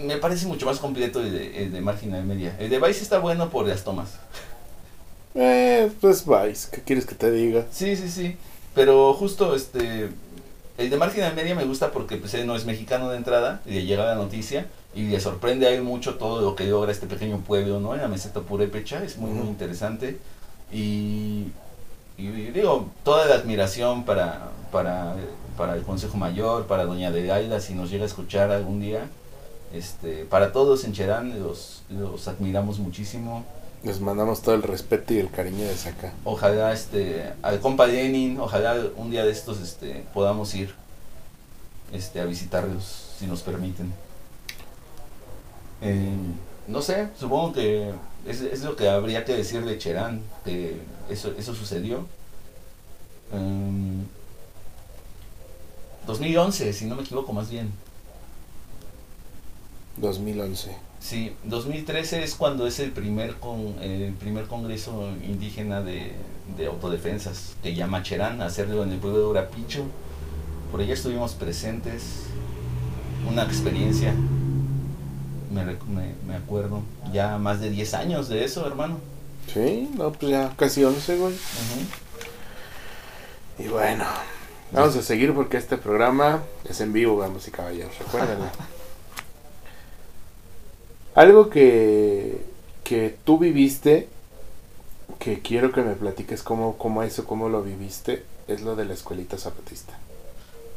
Me 0.01 0.17
parece 0.19 0.47
mucho 0.47 0.67
más 0.67 0.79
completo 0.79 1.21
el 1.21 1.33
de, 1.33 1.65
el 1.65 1.73
de 1.73 1.81
Marginal 1.81 2.25
Media. 2.25 2.57
El 2.61 2.71
de 2.71 2.79
Vice 2.79 3.03
está 3.03 3.19
bueno 3.19 3.51
por 3.51 3.67
las 3.67 3.83
tomas. 3.83 4.11
Eh, 5.35 5.91
pues 6.01 6.25
Vice, 6.27 6.69
¿qué 6.71 6.83
quieres 6.83 7.07
que 7.07 7.15
te 7.15 7.31
diga? 7.31 7.67
Sí, 7.73 7.97
sí, 7.97 8.09
sí. 8.09 8.37
Pero 8.75 9.13
justo 9.15 9.55
este. 9.55 10.09
El 10.81 10.89
de 10.89 10.97
Marginal 10.97 11.35
Media 11.35 11.55
me 11.55 11.67
gusta 11.67 11.93
porque 11.93 12.17
pues, 12.17 12.33
él 12.33 12.47
no 12.47 12.57
es 12.57 12.65
mexicano 12.65 13.11
de 13.11 13.19
entrada 13.19 13.61
y 13.67 13.73
le 13.73 13.85
llega 13.85 14.07
la 14.07 14.15
noticia 14.15 14.67
y 14.95 15.03
le 15.03 15.21
sorprende 15.21 15.67
a 15.67 15.71
él 15.73 15.83
mucho 15.83 16.15
todo 16.15 16.41
lo 16.41 16.57
que 16.57 16.65
logra 16.65 16.91
este 16.91 17.07
pequeño 17.07 17.37
pueblo, 17.41 17.81
¿no? 17.81 17.95
En 17.95 18.01
la 18.01 18.09
meseta 18.09 18.41
purépecha, 18.41 19.05
es 19.05 19.19
muy, 19.19 19.31
muy 19.31 19.47
interesante. 19.47 20.19
Y, 20.73 21.49
y 22.17 22.29
digo, 22.55 22.89
toda 23.05 23.27
la 23.27 23.35
admiración 23.35 24.05
para, 24.05 24.49
para, 24.73 25.17
para 25.59 25.75
el 25.75 25.83
Consejo 25.83 26.17
Mayor, 26.17 26.67
para 26.67 26.87
Doña 26.87 27.09
Adelaida, 27.09 27.61
si 27.61 27.75
nos 27.75 27.91
llega 27.91 28.05
a 28.05 28.07
escuchar 28.07 28.51
algún 28.51 28.81
día. 28.81 29.07
Este, 29.75 30.25
para 30.25 30.51
todos 30.51 30.85
en 30.85 30.95
Cherán 30.95 31.43
los, 31.43 31.83
los 31.91 32.27
admiramos 32.27 32.79
muchísimo. 32.79 33.45
Les 33.83 33.99
mandamos 34.01 34.43
todo 34.43 34.55
el 34.55 34.63
respeto 34.63 35.15
y 35.15 35.19
el 35.19 35.31
cariño 35.31 35.65
de 35.65 35.89
acá. 35.89 36.13
Ojalá 36.25 36.73
este 36.73 37.33
al 37.43 37.61
compa 37.61 37.87
Lenin, 37.87 38.39
ojalá 38.39 38.77
un 38.97 39.11
día 39.11 39.25
de 39.25 39.33
estos 39.33 39.61
este 39.61 40.05
podamos 40.13 40.55
ir 40.55 40.75
este 41.91 42.21
a 42.21 42.27
visitarlos 42.27 43.15
si 43.19 43.27
nos 43.27 43.43
permiten. 43.43 43.93
Eh, 45.81 46.15
no 46.69 46.83
sé, 46.83 47.09
supongo 47.19 47.55
que 47.55 47.91
es, 48.27 48.43
es 48.43 48.63
lo 48.63 48.77
que 48.77 48.89
habría 48.89 49.25
que 49.25 49.35
decir 49.35 49.65
de 49.65 49.79
Cherán, 49.79 50.23
que 50.45 50.77
eso, 51.09 51.33
eso 51.39 51.55
sucedió. 51.55 52.07
Em, 53.33 54.05
2011, 56.07 56.73
si 56.75 56.85
no 56.85 56.97
me 56.97 57.03
equivoco 57.03 57.33
más 57.33 57.51
bien. 57.51 57.73
2011. 59.97 60.90
Sí, 61.01 61.35
2013 61.45 62.23
es 62.23 62.35
cuando 62.35 62.67
es 62.67 62.79
el 62.79 62.93
primer 62.93 63.35
con 63.37 63.75
el 63.81 64.13
primer 64.13 64.45
congreso 64.45 65.09
indígena 65.27 65.81
de, 65.81 66.13
de 66.59 66.67
autodefensas 66.67 67.55
que 67.63 67.75
llama 67.75 68.03
Cherán 68.03 68.43
hacerlo 68.43 68.85
en 68.85 68.93
el 68.93 68.99
pueblo 68.99 69.19
de 69.21 69.25
Urapicho. 69.25 69.85
Por 70.71 70.83
allá 70.83 70.93
estuvimos 70.93 71.33
presentes, 71.33 72.27
una 73.29 73.43
experiencia, 73.45 74.15
me, 75.53 75.65
me, 75.65 76.15
me 76.29 76.37
acuerdo, 76.37 76.83
ya 77.13 77.39
más 77.39 77.61
de 77.61 77.71
10 77.71 77.95
años 77.95 78.29
de 78.29 78.45
eso, 78.45 78.67
hermano. 78.67 78.99
Sí, 79.53 79.91
no, 79.97 80.13
pues 80.13 80.31
ya 80.31 80.53
casi 80.57 80.85
11, 80.85 81.17
güey. 81.17 81.35
Y 83.59 83.69
bueno, 83.69 84.05
vamos 84.71 84.95
a 84.97 85.03
seguir 85.03 85.35
porque 85.35 85.57
este 85.57 85.77
programa 85.77 86.43
es 86.69 86.81
en 86.81 86.93
vivo, 86.93 87.17
vamos 87.17 87.49
y 87.49 87.51
caballeros, 87.51 87.99
recuérdenlo. 87.99 88.45
Algo 91.15 91.51
que, 91.51 92.45
que 92.85 93.17
tú 93.25 93.39
viviste, 93.39 94.09
que 95.19 95.41
quiero 95.41 95.73
que 95.73 95.83
me 95.83 95.95
platiques 95.95 96.43
cómo, 96.43 96.77
cómo 96.79 97.03
eso, 97.03 97.25
cómo 97.25 97.49
lo 97.49 97.63
viviste, 97.63 98.25
es 98.49 98.63
lo 98.63 98.77
de 98.77 98.85
la 98.85 98.95
escuelita 98.95 99.37
zapatista. 99.37 99.93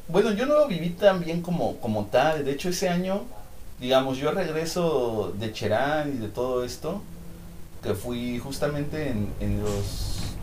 Bueno, 0.08 0.32
yo 0.34 0.46
no 0.46 0.56
lo 0.56 0.68
viví 0.68 0.90
tan 0.90 1.22
bien 1.22 1.42
como, 1.42 1.78
como 1.78 2.06
tal. 2.06 2.44
De 2.44 2.52
hecho, 2.52 2.70
ese 2.70 2.90
año, 2.90 3.24
digamos, 3.80 4.18
yo 4.18 4.32
regreso 4.32 5.34
de 5.40 5.54
Cherán 5.54 6.14
y 6.16 6.18
de 6.18 6.28
todo 6.28 6.66
esto, 6.66 7.02
que 7.82 7.94
fui 7.94 8.40
justamente 8.40 9.10
en, 9.10 9.34
en 9.40 9.64
los... 9.64 10.36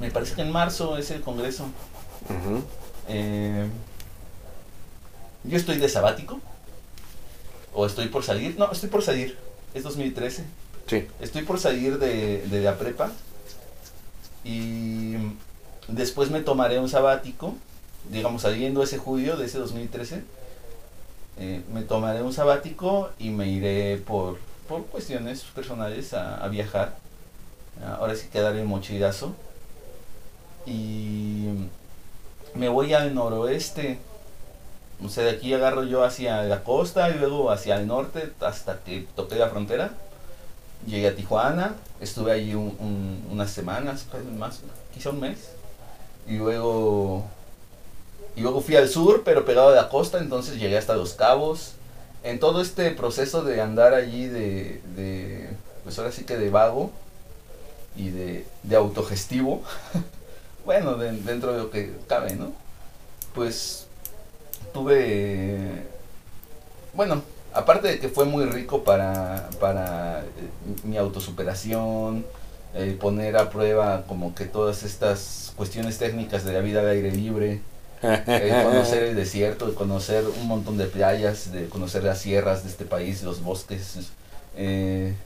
Me 0.00 0.10
parece 0.10 0.34
que 0.34 0.42
en 0.42 0.50
marzo 0.50 0.96
es 0.96 1.10
el 1.10 1.20
congreso. 1.20 1.66
Eh, 3.08 3.66
yo 5.44 5.56
estoy 5.56 5.76
de 5.76 5.88
sabático. 5.88 6.40
O 7.74 7.86
estoy 7.86 8.08
por 8.08 8.24
salir. 8.24 8.56
No, 8.58 8.70
estoy 8.70 8.88
por 8.88 9.02
salir. 9.02 9.36
es 9.74 9.82
2013. 9.82 10.44
Sí. 10.86 11.06
Estoy 11.20 11.42
por 11.42 11.60
salir 11.60 11.98
de, 11.98 12.42
de 12.46 12.60
la 12.62 12.76
prepa 12.76 13.12
y 14.44 15.14
después 15.88 16.30
me 16.30 16.40
tomaré 16.40 16.78
un 16.78 16.88
sabático, 16.88 17.54
digamos 18.10 18.42
saliendo 18.42 18.82
ese 18.82 18.98
julio 18.98 19.36
de 19.36 19.46
ese 19.46 19.58
2013, 19.58 20.24
eh, 21.38 21.62
me 21.72 21.82
tomaré 21.82 22.22
un 22.22 22.32
sabático 22.32 23.10
y 23.18 23.30
me 23.30 23.48
iré 23.48 23.98
por, 23.98 24.38
por 24.68 24.84
cuestiones 24.86 25.42
personales 25.42 26.12
a, 26.12 26.42
a 26.42 26.48
viajar. 26.48 26.96
Ahora 27.98 28.14
sí 28.14 28.26
quedaré 28.30 28.62
mochilazo. 28.64 29.34
Y 30.66 31.46
me 32.54 32.68
voy 32.68 32.92
al 32.92 33.14
noroeste. 33.14 33.98
O 35.04 35.08
sea, 35.08 35.24
de 35.24 35.30
aquí 35.30 35.52
agarro 35.54 35.84
yo 35.84 36.04
hacia 36.04 36.42
la 36.42 36.62
costa 36.62 37.08
y 37.10 37.14
luego 37.18 37.50
hacia 37.50 37.76
el 37.76 37.86
norte 37.86 38.32
hasta 38.40 38.80
que 38.80 39.06
toqué 39.16 39.36
la 39.36 39.48
frontera. 39.48 39.92
Llegué 40.86 41.08
a 41.08 41.16
Tijuana, 41.16 41.74
estuve 42.00 42.32
allí 42.32 42.54
un- 42.54 42.76
un- 42.80 43.26
unas 43.30 43.50
semanas, 43.50 44.06
casi 44.10 44.24
más, 44.26 44.60
quizá 44.94 45.10
un 45.10 45.20
mes. 45.20 45.38
Y 46.26 46.36
luego, 46.36 47.24
y 48.36 48.40
luego 48.42 48.60
fui 48.60 48.76
al 48.76 48.88
sur, 48.88 49.22
pero 49.24 49.44
pegado 49.44 49.68
a 49.70 49.74
la 49.74 49.88
costa, 49.88 50.18
entonces 50.18 50.58
llegué 50.58 50.78
hasta 50.78 50.96
Los 50.96 51.14
Cabos. 51.14 51.72
En 52.22 52.38
todo 52.38 52.60
este 52.60 52.90
proceso 52.90 53.42
de 53.42 53.60
andar 53.62 53.94
allí 53.94 54.26
de, 54.26 54.82
de 54.96 55.48
pues 55.84 55.98
ahora 55.98 56.12
sí 56.12 56.24
que 56.24 56.36
de 56.36 56.50
vago 56.50 56.90
y 57.96 58.10
de, 58.10 58.46
de 58.62 58.76
autogestivo, 58.76 59.62
bueno, 60.66 60.96
de- 60.96 61.12
dentro 61.12 61.52
de 61.52 61.58
lo 61.58 61.70
que 61.70 61.92
cabe, 62.06 62.36
¿no? 62.36 62.52
Pues 63.34 63.86
tuve, 64.72 65.88
bueno, 66.92 67.24
aparte 67.52 67.88
de 67.88 68.00
que 68.00 68.08
fue 68.08 68.24
muy 68.24 68.44
rico 68.46 68.84
para, 68.84 69.50
para 69.60 70.22
eh, 70.24 70.26
mi 70.84 70.96
autosuperación, 70.96 72.26
eh, 72.74 72.96
poner 73.00 73.36
a 73.36 73.50
prueba 73.50 74.06
como 74.06 74.34
que 74.34 74.46
todas 74.46 74.82
estas 74.84 75.52
cuestiones 75.56 75.98
técnicas 75.98 76.44
de 76.44 76.52
la 76.52 76.60
vida 76.60 76.80
al 76.80 76.88
aire 76.88 77.12
libre, 77.12 77.66
eh, 78.36 78.58
conocer 78.62 79.04
el 79.04 79.16
desierto, 79.16 79.66
de 79.68 79.74
conocer 79.74 80.26
un 80.28 80.46
montón 80.48 80.78
de 80.78 80.86
playas, 80.86 81.52
de 81.52 81.68
conocer 81.68 82.04
las 82.04 82.20
sierras 82.20 82.64
de 82.64 82.70
este 82.70 82.86
país, 82.86 83.22
los 83.22 83.42
bosques. 83.42 83.98
eh, 84.54 85.16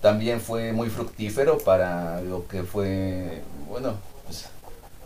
también 0.00 0.40
fue 0.40 0.72
muy 0.72 0.90
fructífero 0.90 1.62
para 1.64 2.22
lo 2.22 2.46
que 2.48 2.64
fue, 2.64 3.44
bueno, 3.68 4.00
pues 4.26 4.46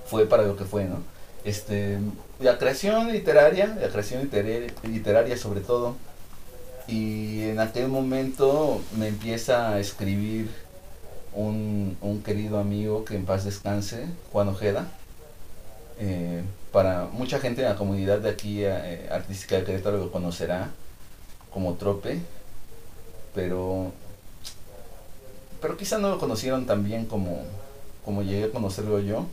fue 0.05 0.27
para 0.27 0.44
lo 0.44 0.56
que 0.56 0.65
fue, 0.65 0.85
¿no? 0.85 1.05
Este, 1.45 1.99
la 2.41 2.59
creación 2.59 3.12
literaria, 3.12 3.77
la 3.81 3.89
creación 3.89 4.31
literaria, 4.83 5.37
sobre 5.37 5.61
todo, 5.61 5.97
y 6.87 7.43
en 7.43 7.61
aquel 7.61 7.89
momento 7.89 8.81
me 8.97 9.09
empieza 9.09 9.71
a 9.71 9.81
escribir 9.81 10.51
un, 11.35 11.97
un 12.01 12.23
querido 12.23 12.59
amigo 12.59 13.05
que 13.05 13.16
en 13.16 13.27
paz 13.27 13.45
descanse, 13.45 14.07
Juan 14.33 14.49
Ojeda. 14.49 14.89
Eh, 15.99 16.43
para 16.73 17.05
mucha 17.12 17.39
gente 17.39 17.62
en 17.62 17.69
la 17.69 17.77
comunidad 17.77 18.19
de 18.19 18.31
aquí 18.31 18.65
eh, 18.65 19.09
artística 19.11 19.57
de 19.57 19.65
Querétaro 19.65 19.99
lo 19.99 20.11
conocerá 20.11 20.71
como 21.53 21.75
Trope, 21.75 22.19
pero 23.35 23.93
pero 25.61 25.77
quizá 25.77 25.99
no 25.99 26.11
lo 26.11 26.19
conocieron 26.19 26.66
tan 26.66 26.85
bien 26.85 27.07
como, 27.07 27.43
como 28.05 28.23
llegué 28.23 28.45
a 28.45 28.51
conocerlo 28.51 29.01
yo, 29.01 29.25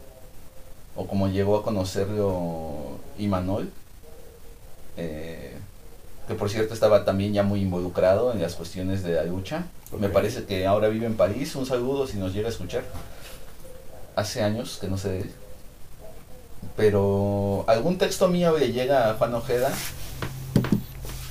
o 0.96 1.08
como 1.08 1.28
llegó 1.28 1.58
a 1.58 1.64
conocerlo 1.64 3.00
Imanol, 3.18 3.72
eh, 4.98 5.56
que 6.28 6.34
por 6.36 6.50
cierto 6.50 6.74
estaba 6.74 7.06
también 7.06 7.34
ya 7.34 7.44
muy 7.44 7.62
involucrado 7.62 8.34
en 8.34 8.42
las 8.42 8.56
cuestiones 8.56 9.04
de 9.04 9.14
la 9.14 9.24
lucha. 9.24 9.66
Me 9.98 10.10
parece 10.10 10.46
que 10.46 10.66
ahora 10.66 10.88
vive 10.88 11.06
en 11.06 11.16
París, 11.16 11.56
un 11.56 11.66
saludo 11.66 12.08
si 12.08 12.18
nos 12.18 12.34
llega 12.34 12.48
a 12.48 12.52
escuchar. 12.52 12.84
Hace 14.16 14.44
años 14.44 14.78
que 14.80 14.88
no 14.88 14.98
sé 14.98 15.10
de 15.10 15.22
él. 15.22 15.32
Pero 16.78 17.66
algún 17.68 17.98
texto 17.98 18.28
mío 18.28 18.58
le 18.58 18.72
llega 18.72 19.10
a 19.10 19.14
Juan 19.16 19.34
Ojeda, 19.34 19.72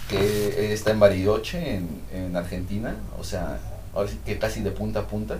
que 0.08 0.72
está 0.72 0.90
en 0.90 1.00
Bariloche, 1.00 1.76
en, 1.76 2.00
en 2.12 2.36
Argentina, 2.36 2.96
o 3.18 3.24
sea, 3.24 3.60
ahora 3.94 4.10
sí 4.10 4.18
que 4.24 4.38
casi 4.38 4.60
de 4.60 4.72
punta 4.72 5.00
a 5.00 5.06
punta. 5.06 5.38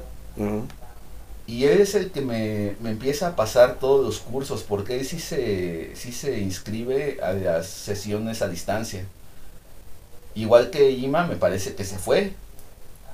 Y 1.51 1.65
él 1.65 1.81
es 1.81 1.97
el 1.97 2.13
que 2.13 2.21
me, 2.21 2.77
me 2.81 2.91
empieza 2.91 3.27
a 3.27 3.35
pasar 3.35 3.81
todos 3.81 4.05
los 4.05 4.21
cursos, 4.21 4.63
porque 4.63 5.01
él 5.01 5.05
sí 5.05 5.19
se, 5.19 5.97
sí 5.97 6.13
se 6.13 6.39
inscribe 6.39 7.19
a 7.21 7.33
las 7.33 7.67
sesiones 7.67 8.41
a 8.41 8.47
distancia. 8.47 9.05
Igual 10.37 10.71
que 10.71 10.93
Ima, 10.93 11.27
me 11.27 11.35
parece 11.35 11.75
que 11.75 11.83
se 11.83 11.99
fue, 11.99 12.35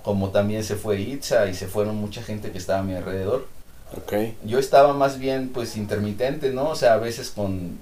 como 0.03 0.33
también 0.33 0.65
se 0.65 0.77
fue 0.77 1.01
Itza 1.01 1.47
y 1.47 1.55
se 1.55 1.67
fueron 1.67 1.97
mucha 1.97 2.23
gente 2.23 2.53
que 2.53 2.59
estaba 2.59 2.81
a 2.81 2.83
mi 2.83 2.95
alrededor. 2.95 3.49
Ok. 3.97 4.13
Yo 4.45 4.59
estaba 4.59 4.93
más 4.93 5.19
bien 5.19 5.49
pues 5.49 5.75
intermitente, 5.79 6.51
¿no? 6.51 6.69
O 6.69 6.77
sea, 6.77 6.93
a 6.93 6.99
veces 6.99 7.31
con... 7.31 7.79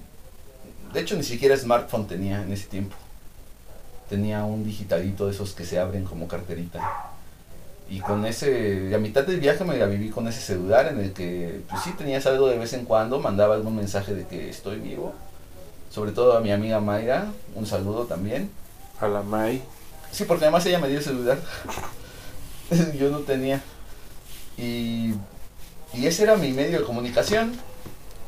De 0.93 1.01
hecho, 1.01 1.17
ni 1.17 1.23
siquiera 1.23 1.57
smartphone 1.57 2.07
tenía 2.07 2.41
en 2.41 2.53
ese 2.53 2.67
tiempo. 2.67 2.95
Tenía 4.07 4.45
un 4.45 4.63
digitalito 4.63 5.25
de 5.25 5.33
esos 5.33 5.51
que 5.51 5.65
se 5.65 5.79
abren 5.79 6.05
como 6.05 6.29
carterita. 6.29 7.11
Y 7.89 7.99
con 7.99 8.25
ese... 8.25 8.89
La 8.89 8.97
mitad 8.97 9.23
del 9.23 9.39
viaje 9.39 9.63
me 9.63 9.77
la 9.77 9.85
viví 9.85 10.09
con 10.09 10.27
ese 10.27 10.41
celular 10.41 10.87
en 10.87 10.99
el 10.99 11.13
que 11.13 11.61
pues 11.69 11.83
sí 11.83 11.91
tenías 11.97 12.25
algo 12.25 12.47
de 12.47 12.57
vez 12.57 12.73
en 12.73 12.85
cuando, 12.85 13.19
mandaba 13.19 13.55
algún 13.55 13.75
mensaje 13.75 14.13
de 14.13 14.25
que 14.25 14.49
estoy 14.49 14.79
vivo. 14.79 15.13
Sobre 15.91 16.11
todo 16.11 16.35
a 16.35 16.41
mi 16.41 16.51
amiga 16.51 16.79
Mayra, 16.79 17.27
un 17.53 17.65
saludo 17.65 18.05
también. 18.05 18.49
A 18.99 19.07
la 19.07 19.21
May. 19.21 19.61
Sí, 20.11 20.25
porque 20.25 20.45
además 20.45 20.65
ella 20.65 20.79
me 20.79 20.87
dio 20.87 20.97
el 20.97 21.03
celular. 21.03 21.37
Yo 22.99 23.11
no 23.11 23.19
tenía. 23.19 23.61
Y, 24.57 25.13
y 25.93 26.07
ese 26.07 26.23
era 26.23 26.35
mi 26.37 26.51
medio 26.51 26.79
de 26.79 26.85
comunicación. 26.85 27.53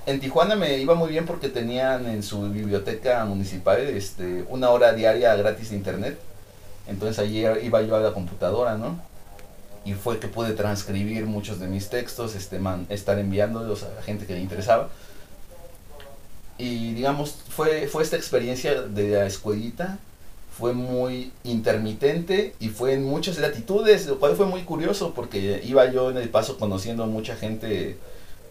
En 0.06 0.22
Tijuana 0.22 0.56
me 0.56 0.78
iba 0.78 0.96
muy 0.96 1.10
bien 1.10 1.26
porque 1.26 1.50
tenían 1.50 2.06
en 2.06 2.24
su 2.24 2.50
biblioteca 2.50 3.26
municipal 3.26 3.82
este, 3.82 4.46
una 4.50 4.70
hora 4.70 4.94
diaria 4.94 5.36
gratis 5.36 5.72
de 5.72 5.76
internet. 5.76 6.18
Entonces 6.88 7.20
allí 7.20 7.46
iba 7.64 7.82
yo 7.82 7.96
a 7.96 8.00
la 8.00 8.14
computadora, 8.14 8.78
¿no? 8.78 9.00
Y 9.88 9.94
fue 9.94 10.20
que 10.20 10.28
pude 10.28 10.52
transcribir 10.54 11.26
muchos 11.26 11.60
de 11.60 11.68
mis 11.68 11.90
textos, 11.90 12.36
este, 12.36 12.60
man- 12.60 12.86
estar 12.90 13.18
enviándolos 13.18 13.84
a 13.84 13.90
la 13.94 14.02
gente 14.02 14.26
que 14.26 14.34
le 14.34 14.42
interesaba. 14.42 14.90
Y 16.58 16.94
digamos, 16.94 17.36
fue, 17.50 17.88
fue 17.88 18.04
esta 18.04 18.18
experiencia 18.18 18.82
de 18.82 19.10
la 19.12 19.26
escuelita 19.26 20.00
fue 20.58 20.74
muy 20.74 21.32
intermitente 21.44 22.56
y 22.60 22.70
fue 22.70 22.94
en 22.94 23.04
muchas 23.04 23.38
latitudes, 23.38 24.08
lo 24.08 24.18
cual 24.20 24.36
fue 24.36 24.48
muy 24.48 24.64
curioso 24.64 25.14
porque 25.14 25.62
iba 25.64 25.86
yo 25.92 26.10
en 26.10 26.18
el 26.18 26.30
paso 26.30 26.58
conociendo 26.58 27.04
a 27.04 27.06
mucha 27.06 27.36
gente 27.36 27.98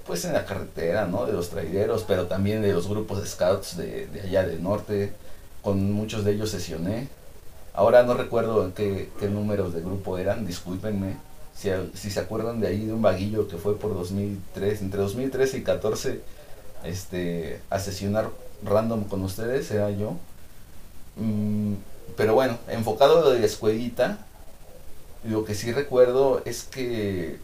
pues 0.06 0.24
en 0.24 0.32
la 0.32 0.44
carretera, 0.44 1.06
¿no? 1.08 1.26
De 1.26 1.32
los 1.32 1.50
traileros, 1.50 2.04
pero 2.06 2.26
también 2.26 2.62
de 2.62 2.72
los 2.72 2.86
grupos 2.86 3.20
de 3.20 3.26
scouts 3.26 3.76
de, 3.76 4.08
allá 4.22 4.46
del 4.46 4.62
norte, 4.62 5.12
con 5.62 5.90
muchos 5.92 6.24
de 6.24 6.34
ellos 6.34 6.50
sesioné. 6.50 7.08
Ahora 7.74 8.04
no 8.04 8.14
recuerdo 8.14 8.72
qué, 8.72 9.10
qué 9.18 9.26
números 9.26 9.74
de 9.74 9.80
grupo 9.80 10.16
eran, 10.16 10.46
discúlpenme. 10.46 11.16
Si, 11.58 11.70
al- 11.70 11.90
si 11.94 12.10
se 12.10 12.20
acuerdan 12.20 12.60
de 12.60 12.68
ahí 12.68 12.84
de 12.86 12.92
un 12.92 13.02
vaguillo 13.02 13.48
que 13.48 13.56
fue 13.56 13.78
por 13.78 13.94
2003, 13.94 14.82
entre 14.82 15.00
2013 15.00 15.58
y 15.58 15.62
14, 15.62 16.20
este, 16.84 17.60
a 17.70 17.78
sesionar 17.78 18.30
random 18.62 19.04
con 19.04 19.22
ustedes, 19.22 19.70
era 19.70 19.90
yo. 19.90 20.16
Mm, 21.16 21.74
pero 22.16 22.34
bueno, 22.34 22.58
enfocado 22.68 23.18
a 23.18 23.20
lo 23.22 23.30
de 23.30 23.40
la 23.40 23.46
escuelita, 23.46 24.18
lo 25.24 25.44
que 25.44 25.54
sí 25.54 25.72
recuerdo 25.72 26.42
es 26.44 26.64
que 26.64 27.38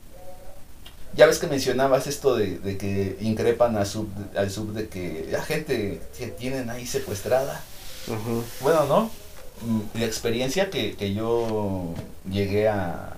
ya 1.14 1.26
ves 1.26 1.39
que 1.39 1.47
mencionabas 1.47 2.06
esto 2.06 2.36
de, 2.36 2.59
de 2.59 2.78
que 2.78 3.18
increpan 3.20 3.76
a 3.76 3.84
sub, 3.84 4.09
al 4.36 4.51
sub 4.51 4.72
de 4.72 4.89
que 4.89 5.28
la 5.30 5.43
gente 5.43 6.01
que 6.18 6.28
tienen 6.28 6.70
ahí 6.70 6.86
secuestrada. 6.86 7.60
Bueno, 8.60 8.84
¿no? 8.86 9.10
Mm, 9.66 9.98
La 9.98 10.05
experiencia 10.06 10.70
que, 10.70 10.94
que 10.97 11.12
yo 11.14 11.94
llegué 12.30 12.68
a, 12.68 13.16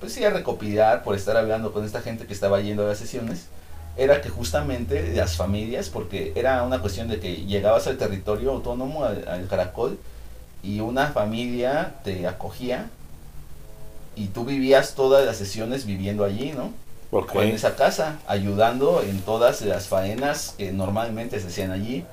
pues 0.00 0.12
sí, 0.12 0.24
a 0.24 0.30
recopilar 0.30 1.02
por 1.02 1.14
estar 1.14 1.36
hablando 1.36 1.72
con 1.72 1.84
esta 1.84 2.00
gente 2.00 2.26
que 2.26 2.32
estaba 2.32 2.60
yendo 2.60 2.84
a 2.84 2.88
las 2.88 2.98
sesiones, 2.98 3.46
era 3.96 4.20
que 4.20 4.28
justamente 4.28 5.14
las 5.14 5.36
familias, 5.36 5.88
porque 5.88 6.32
era 6.36 6.62
una 6.62 6.80
cuestión 6.80 7.08
de 7.08 7.18
que 7.18 7.44
llegabas 7.46 7.86
al 7.86 7.96
territorio 7.96 8.52
autónomo, 8.52 9.04
al, 9.04 9.26
al 9.26 9.48
Caracol, 9.48 9.98
y 10.62 10.80
una 10.80 11.08
familia 11.08 11.94
te 12.04 12.26
acogía 12.26 12.90
y 14.16 14.28
tú 14.28 14.44
vivías 14.44 14.94
todas 14.94 15.24
las 15.24 15.36
sesiones 15.36 15.86
viviendo 15.86 16.24
allí, 16.24 16.52
¿no? 16.52 16.72
O 17.10 17.42
en 17.42 17.54
esa 17.54 17.76
casa, 17.76 18.18
ayudando 18.26 19.00
en 19.02 19.20
todas 19.20 19.62
las 19.62 19.86
faenas 19.86 20.54
que 20.58 20.72
normalmente 20.72 21.38
se 21.38 21.46
hacían 21.46 21.70
allí, 21.70 22.04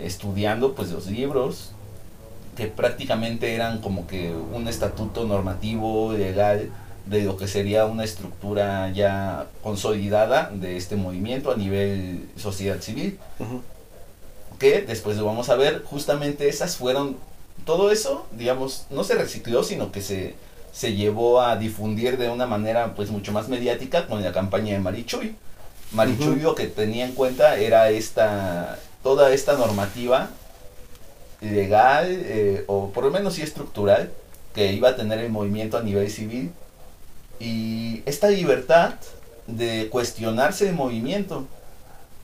estudiando 0.00 0.74
pues 0.74 0.90
los 0.90 1.06
libros, 1.06 1.72
que 2.56 2.66
prácticamente 2.66 3.54
eran 3.54 3.80
como 3.80 4.06
que 4.06 4.32
un 4.32 4.68
estatuto 4.68 5.24
normativo, 5.24 6.12
legal, 6.12 6.70
de 7.06 7.22
lo 7.22 7.36
que 7.36 7.48
sería 7.48 7.86
una 7.86 8.04
estructura 8.04 8.90
ya 8.92 9.46
consolidada 9.62 10.50
de 10.52 10.76
este 10.76 10.96
movimiento 10.96 11.50
a 11.50 11.56
nivel 11.56 12.28
sociedad 12.36 12.80
civil 12.80 13.18
que 14.62 14.82
después 14.82 15.16
lo 15.16 15.24
vamos 15.24 15.48
a 15.48 15.56
ver, 15.56 15.82
justamente 15.82 16.48
esas 16.48 16.76
fueron 16.76 17.16
todo 17.64 17.90
eso, 17.90 18.26
digamos, 18.30 18.86
no 18.90 19.02
se 19.02 19.16
recicló, 19.16 19.64
sino 19.64 19.90
que 19.90 20.00
se, 20.00 20.36
se 20.72 20.94
llevó 20.94 21.40
a 21.40 21.56
difundir 21.56 22.16
de 22.16 22.28
una 22.28 22.46
manera 22.46 22.94
pues 22.94 23.10
mucho 23.10 23.32
más 23.32 23.48
mediática 23.48 24.06
con 24.06 24.22
la 24.22 24.30
campaña 24.30 24.74
de 24.74 24.78
Marichuy. 24.78 25.34
Marichuy 25.90 26.38
lo 26.38 26.54
que 26.54 26.68
tenía 26.68 27.04
en 27.04 27.12
cuenta 27.12 27.56
era 27.56 27.90
esta, 27.90 28.78
toda 29.02 29.32
esta 29.34 29.54
normativa 29.54 30.30
legal, 31.40 32.06
eh, 32.08 32.62
o 32.68 32.90
por 32.90 33.02
lo 33.02 33.10
menos 33.10 33.34
sí 33.34 33.42
estructural, 33.42 34.12
que 34.54 34.72
iba 34.72 34.90
a 34.90 34.96
tener 34.96 35.18
el 35.18 35.30
movimiento 35.32 35.76
a 35.76 35.82
nivel 35.82 36.08
civil. 36.08 36.52
Y 37.42 38.04
esta 38.06 38.30
libertad 38.30 38.94
de 39.48 39.88
cuestionarse 39.90 40.68
el 40.68 40.76
movimiento. 40.76 41.44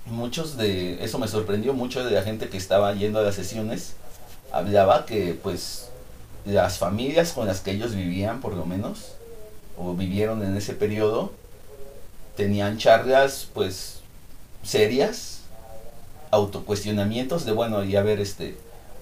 Muchos 0.07 0.57
de, 0.57 1.03
eso 1.03 1.19
me 1.19 1.27
sorprendió 1.27 1.75
mucho 1.75 2.05
de 2.05 2.13
la 2.13 2.23
gente 2.23 2.49
que 2.49 2.57
estaba 2.57 2.95
yendo 2.95 3.19
a 3.19 3.23
las 3.23 3.35
sesiones, 3.35 3.95
hablaba 4.53 5.07
que 5.07 5.37
pues 5.43 5.89
las 6.47 6.79
familias 6.79 7.33
con 7.33 7.49
las 7.49 7.61
que 7.61 7.73
ellos 7.73 7.97
vivían 7.97 8.41
por 8.41 8.55
lo 8.55 8.65
menos, 8.65 9.13
o 9.77 9.95
vivieron 9.95 10.43
en 10.45 10.57
ese 10.57 10.73
periodo, 10.73 11.33
tenían 12.37 12.79
charlas 12.79 13.49
pues 13.53 13.99
serias, 14.63 15.41
autocuestionamientos 16.31 17.45
de 17.45 17.53
bueno, 17.53 17.83
y 17.83 17.97
a 17.97 18.03
ver, 18.03 18.21
este, 18.21 18.57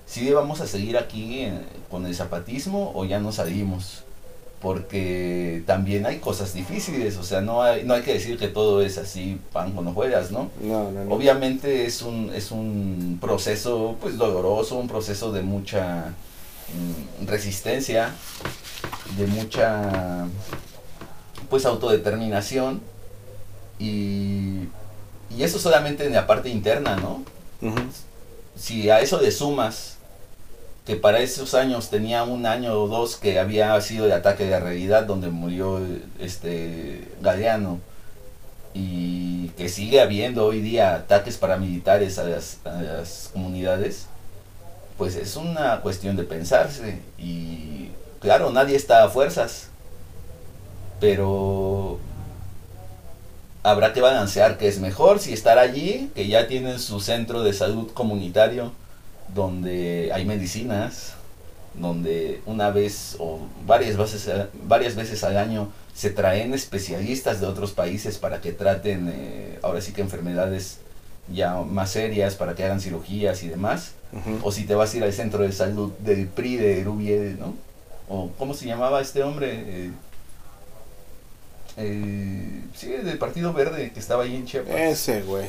si 0.07 0.33
vamos 0.33 0.63
a 0.63 0.67
seguir 0.67 0.97
aquí 0.97 1.41
eh, 1.41 1.61
con 1.91 2.07
el 2.07 2.15
zapatismo 2.15 2.93
o 2.95 3.05
ya 3.05 3.21
nos 3.21 3.35
salimos 3.35 4.06
porque 4.61 5.63
también 5.67 6.07
hay 6.07 6.19
cosas 6.19 6.55
difíciles, 6.55 7.17
o 7.19 7.23
sea, 7.23 7.41
no 7.41 7.63
hay, 7.63 7.85
no 7.85 7.95
hay 7.95 8.03
que 8.03 8.15
decir 8.15 8.39
que 8.39 8.49
todo 8.49 8.81
es 8.83 8.97
así 8.99 9.39
pan 9.53 9.73
con 9.73 9.87
hojuelas, 9.87 10.31
¿no? 10.31 10.51
No, 10.61 10.91
no, 10.91 11.05
no. 11.05 11.15
Obviamente 11.15 11.85
es 11.85 12.03
un, 12.03 12.33
es 12.35 12.51
un 12.51 13.19
proceso 13.21 13.97
pues 14.01 14.17
doloroso, 14.17 14.77
un 14.77 14.89
proceso 14.89 15.31
de 15.31 15.43
mucha 15.43 16.15
mm, 16.73 17.27
resistencia, 17.27 18.15
de 19.19 19.27
mucha 19.27 20.27
pues 21.51 21.65
autodeterminación 21.67 22.81
y, 23.79 24.69
y 25.31 25.43
eso 25.43 25.59
solamente 25.59 26.07
en 26.07 26.15
la 26.15 26.27
parte 26.27 26.49
interna, 26.49 26.97
¿no? 26.97 27.23
Si 28.59 28.89
a 28.89 29.01
eso 29.01 29.21
le 29.21 29.31
sumas 29.31 29.96
que 30.87 30.95
para 30.95 31.19
esos 31.19 31.55
años 31.55 31.91
tenía 31.91 32.23
un 32.23 32.47
año 32.47 32.73
o 32.75 32.87
dos 32.87 33.17
que 33.17 33.41
había 33.41 33.79
sido 33.81 34.07
de 34.07 34.15
ataque 34.15 34.47
de 34.47 34.61
realidad 34.61 35.03
donde 35.03 35.29
murió 35.31 35.81
este 36.21 37.09
Galeano. 37.21 37.81
Y 38.73 39.49
que 39.57 39.69
sigue 39.69 40.01
habiendo 40.01 40.45
hoy 40.45 40.61
día 40.61 40.95
ataques 40.95 41.39
paramilitares 41.39 42.19
a 42.19 42.25
las, 42.25 42.59
a 42.65 42.83
las 42.83 43.31
comunidades, 43.33 44.07
pues 44.97 45.17
es 45.17 45.35
una 45.35 45.81
cuestión 45.81 46.15
de 46.15 46.23
pensarse. 46.23 47.01
Y 47.19 47.89
claro, 48.21 48.53
nadie 48.53 48.77
está 48.77 49.03
a 49.03 49.09
fuerzas, 49.09 49.69
pero 51.01 51.99
habrá 53.65 53.93
que 53.93 54.01
balancear 54.01 54.57
que 54.57 54.69
es 54.69 54.79
mejor 54.79 55.19
si 55.19 55.33
estar 55.33 55.59
allí, 55.59 56.13
que 56.15 56.29
ya 56.29 56.47
tienen 56.47 56.79
su 56.79 57.01
centro 57.01 57.43
de 57.43 57.55
salud 57.55 57.91
comunitario, 57.93 58.73
donde 59.35 60.11
hay 60.13 60.25
medicinas, 60.25 61.15
donde 61.75 62.41
una 62.47 62.71
vez 62.71 63.17
o 63.19 63.41
varias 63.67 63.97
veces, 63.97 64.29
varias 64.65 64.95
veces 64.95 65.23
al 65.25 65.37
año 65.37 65.71
se 65.95 66.11
traen 66.11 66.55
especialistas 66.55 67.41
de 67.41 67.47
otros 67.47 67.73
países 67.73 68.19
para 68.19 68.41
que 68.41 68.53
traten, 68.53 69.11
eh, 69.13 69.59
ahora 69.63 69.81
sí 69.81 69.93
que 69.93 70.03
enfermedades 70.03 70.79
ya 71.33 71.55
más 71.57 71.91
serias, 71.91 72.35
para 72.35 72.55
que 72.55 72.65
hagan 72.65 72.81
cirugías 72.81 73.43
y 73.43 73.49
demás. 73.49 73.93
O 74.43 74.53
si 74.53 74.65
te 74.65 74.75
vas 74.75 74.95
a 74.95 74.97
ir 74.97 75.05
al 75.05 75.13
centro 75.13 75.43
de 75.43 75.53
salud 75.53 75.93
del 75.99 76.27
PRI 76.27 76.57
de 76.57 76.85
Rubiel, 76.85 77.39
¿no? 77.39 77.55
O 78.09 78.31
¿cómo 78.39 78.55
se 78.55 78.67
llamaba 78.67 79.01
este 79.01 79.23
hombre? 79.23 79.65
Eh, 79.67 79.91
eh, 81.77 82.63
sí, 82.75 82.89
del 82.89 83.19
Partido 83.19 83.53
Verde 83.53 83.91
que 83.93 84.01
estaba 84.01 84.23
ahí 84.23 84.37
en 84.37 84.47
Chiapas. 84.47 84.75
Ese, 84.75 85.23
güey. 85.23 85.49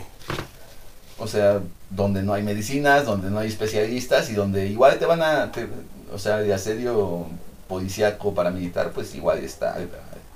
O 1.19 1.27
sea, 1.27 1.61
donde 1.89 2.21
no 2.23 2.33
hay 2.33 2.43
medicinas, 2.43 3.05
donde 3.05 3.29
no 3.29 3.39
hay 3.39 3.47
especialistas 3.47 4.29
y 4.29 4.33
donde 4.33 4.67
igual 4.67 4.99
te 4.99 5.05
van 5.05 5.21
a, 5.23 5.51
te- 5.51 5.67
o 6.13 6.19
sea, 6.19 6.37
de 6.37 6.53
asedio 6.53 7.25
policíaco 7.67 8.33
paramilitar, 8.33 8.91
pues 8.91 9.15
igual 9.15 9.39
está 9.39 9.73
al, 9.75 9.89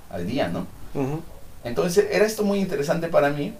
al 0.10 0.28
día, 0.28 0.48
¿no? 0.48 0.66
Entonces 1.64 2.08
era 2.12 2.26
esto 2.26 2.44
muy 2.44 2.60
interesante 2.60 3.08
para 3.08 3.30
mí, 3.30 3.54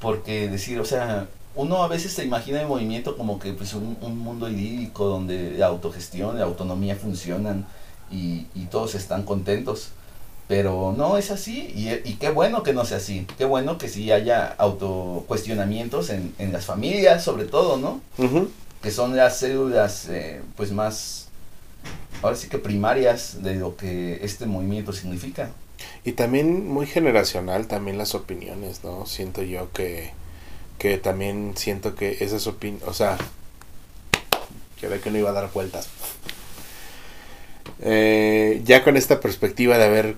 porque 0.00 0.48
decir, 0.48 0.80
o 0.80 0.84
sea, 0.84 1.26
uno 1.54 1.82
a 1.84 1.88
veces 1.88 2.12
se 2.12 2.24
imagina 2.24 2.60
el 2.60 2.66
movimiento 2.66 3.16
como 3.16 3.38
que 3.38 3.52
pues 3.52 3.72
un, 3.74 3.96
un 4.00 4.18
mundo 4.18 4.48
idílico 4.48 5.06
donde 5.06 5.52
la 5.56 5.66
autogestión, 5.66 6.38
la 6.38 6.44
autonomía 6.44 6.96
funcionan 6.96 7.64
y, 8.10 8.46
y 8.54 8.66
todos 8.70 8.94
están 8.96 9.22
contentos. 9.22 9.90
Pero 10.46 10.94
no 10.96 11.16
es 11.16 11.30
así, 11.30 11.72
y, 11.74 11.88
y 12.08 12.16
qué 12.16 12.30
bueno 12.30 12.62
que 12.62 12.74
no 12.74 12.84
sea 12.84 12.98
así, 12.98 13.26
qué 13.38 13.46
bueno 13.46 13.78
que 13.78 13.88
sí 13.88 14.12
haya 14.12 14.54
autocuestionamientos 14.58 16.10
en, 16.10 16.34
en 16.38 16.52
las 16.52 16.66
familias, 16.66 17.24
sobre 17.24 17.46
todo, 17.46 17.78
¿no? 17.78 18.02
Que 18.82 18.90
son 18.90 19.16
las 19.16 19.38
células, 19.38 20.06
eh, 20.10 20.42
pues 20.56 20.70
más, 20.70 21.28
ahora 22.22 22.36
sí 22.36 22.48
que 22.48 22.58
primarias 22.58 23.42
de 23.42 23.54
lo 23.54 23.76
que 23.76 24.18
este 24.22 24.44
movimiento 24.44 24.92
significa. 24.92 25.50
Y 26.04 26.12
también 26.12 26.68
muy 26.68 26.86
generacional 26.86 27.66
también 27.66 27.96
las 27.96 28.14
opiniones, 28.14 28.84
¿no? 28.84 29.06
Siento 29.06 29.42
yo 29.42 29.72
que, 29.72 30.10
que 30.78 30.98
también 30.98 31.54
siento 31.56 31.94
que 31.94 32.18
esas 32.20 32.46
opiniones, 32.46 32.86
o 32.86 32.92
sea, 32.92 33.16
que 34.78 34.88
ve 34.88 35.00
que 35.00 35.10
no 35.10 35.16
iba 35.16 35.30
a 35.30 35.32
dar 35.32 35.50
vueltas. 35.54 35.88
Eh, 37.80 38.60
ya 38.64 38.84
con 38.84 38.98
esta 38.98 39.20
perspectiva 39.20 39.78
de 39.78 39.84
haber 39.84 40.16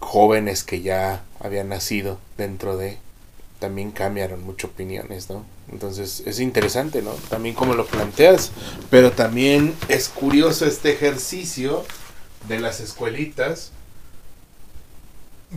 jóvenes 0.00 0.64
que 0.64 0.82
ya 0.82 1.22
habían 1.38 1.68
nacido 1.68 2.18
dentro 2.36 2.76
de, 2.76 2.98
también 3.60 3.92
cambiaron 3.92 4.42
mucho 4.42 4.66
opiniones, 4.68 5.30
¿no? 5.30 5.44
Entonces 5.70 6.22
es 6.26 6.40
interesante, 6.40 7.02
¿no? 7.02 7.12
También 7.28 7.54
como 7.54 7.74
lo 7.74 7.86
planteas, 7.86 8.50
pero 8.90 9.12
también 9.12 9.74
es 9.88 10.08
curioso 10.08 10.66
este 10.66 10.92
ejercicio 10.92 11.84
de 12.48 12.58
las 12.58 12.80
escuelitas 12.80 13.72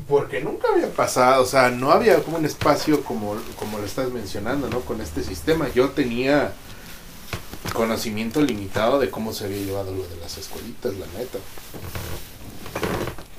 porque 0.07 0.41
nunca 0.41 0.69
había 0.73 0.91
pasado, 0.91 1.43
o 1.43 1.45
sea, 1.45 1.69
no 1.69 1.91
había 1.91 2.21
como 2.23 2.37
un 2.37 2.45
espacio 2.45 3.03
como, 3.03 3.35
como 3.57 3.77
lo 3.77 3.85
estás 3.85 4.09
mencionando, 4.11 4.67
¿no? 4.69 4.81
Con 4.81 5.01
este 5.01 5.23
sistema. 5.23 5.69
Yo 5.69 5.89
tenía 5.91 6.53
conocimiento 7.73 8.41
limitado 8.41 8.99
de 8.99 9.09
cómo 9.09 9.33
se 9.33 9.45
había 9.45 9.59
llevado 9.59 9.93
lo 9.93 10.03
de 10.03 10.15
las 10.17 10.37
escuelitas, 10.37 10.95
la 10.95 11.05
neta. 11.17 11.37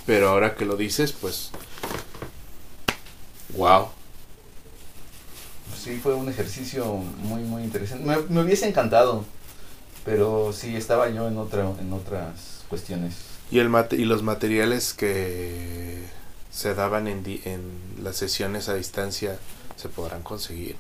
Pero 0.07 0.29
ahora 0.31 0.55
que 0.55 0.65
lo 0.65 0.77
dices, 0.77 1.13
pues... 1.13 1.51
Wow. 3.57 3.89
Sí, 5.83 5.99
fue 6.03 6.15
un 6.15 6.29
ejercicio 6.29 6.85
muy, 6.95 7.43
muy 7.43 7.63
interesante. 7.63 8.05
Me, 8.05 8.17
me 8.29 8.43
hubiese 8.43 8.69
encantado, 8.69 9.25
pero 10.05 10.53
sí, 10.53 10.77
estaba 10.77 11.09
yo 11.11 11.29
en, 11.29 11.39
otra, 11.39 11.69
en 11.79 11.93
otras 11.93 12.65
cuestiones. 12.69 13.15
Y, 13.51 13.59
el 13.59 13.69
mate- 13.69 13.97
y 13.97 14.05
los 14.05 14.23
materiales 14.23 14.95
que 14.95 16.03
se 16.51 16.75
daban 16.75 17.07
en, 17.07 17.23
di- 17.23 17.43
en 17.45 17.61
las 18.03 18.17
sesiones 18.17 18.69
a 18.69 18.75
distancia 18.75 19.39
se 19.77 19.89
podrán 19.89 20.23
conseguir. 20.23 20.77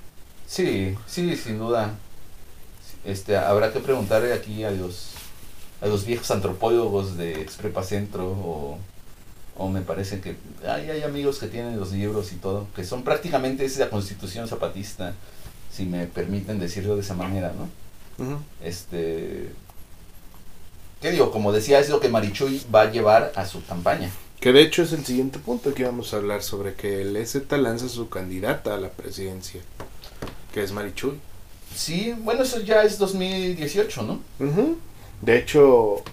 Sí, 0.47 0.97
sí, 1.07 1.37
sin 1.37 1.59
duda. 1.59 1.95
Este, 3.05 3.37
habrá 3.37 3.73
que 3.73 3.81
preguntarle 3.81 4.33
aquí 4.33 4.65
a 4.65 4.71
los, 4.71 5.11
a 5.83 5.87
los 5.87 6.07
viejos 6.07 6.31
antropólogos 6.31 7.17
de 7.19 7.41
Exprepa 7.43 7.83
Centro 7.83 8.27
o, 8.27 8.79
o 9.57 9.69
me 9.69 9.81
parece 9.81 10.21
que 10.21 10.37
hay, 10.67 10.91
hay 10.91 11.03
amigos 11.03 11.39
que 11.39 11.47
tienen 11.47 11.79
los 11.79 11.93
libros 11.93 12.33
y 12.33 12.37
todo, 12.37 12.67
que 12.75 12.85
son 12.85 13.03
prácticamente 13.03 13.65
es 13.65 13.79
la 13.79 13.91
constitución 13.91 14.49
zapatista, 14.49 15.15
si 15.73 15.85
me 15.85 16.07
permiten 16.07 16.59
decirlo 16.59 16.95
de 16.95 17.03
esa 17.03 17.15
manera, 17.15 17.53
¿no? 17.57 17.69
Este, 18.63 19.51
¿qué 21.01 21.11
digo? 21.11 21.31
Como 21.31 21.53
decía, 21.53 21.81
es 21.81 21.89
lo 21.89 22.01
que 22.01 22.09
Marichuy 22.09 22.63
va 22.73 22.83
a 22.83 22.91
llevar 22.91 23.33
a 23.35 23.45
su 23.45 23.65
campaña. 23.65 24.11
Que 24.41 24.53
de 24.53 24.63
hecho 24.63 24.83
es 24.83 24.93
el 24.93 25.05
siguiente 25.05 25.39
punto 25.39 25.73
que 25.75 25.83
íbamos 25.83 26.13
a 26.13 26.19
hablar 26.19 26.43
sobre 26.43 26.75
que 26.75 27.03
el 27.03 27.17
EZ 27.17 27.51
lanza 27.51 27.89
su 27.89 28.09
candidata 28.09 28.75
a 28.75 28.79
la 28.79 28.91
presidencia, 28.91 29.61
que 30.53 30.63
es 30.63 30.73
Marichuy. 30.73 31.19
Sí, 31.75 32.15
bueno, 32.19 32.43
eso 32.43 32.61
ya 32.61 32.83
es 32.83 32.99
2018, 32.99 34.03
¿no? 34.03 34.21
Ujú. 34.39 34.79
De 35.23 35.39
hecho, 35.39 36.05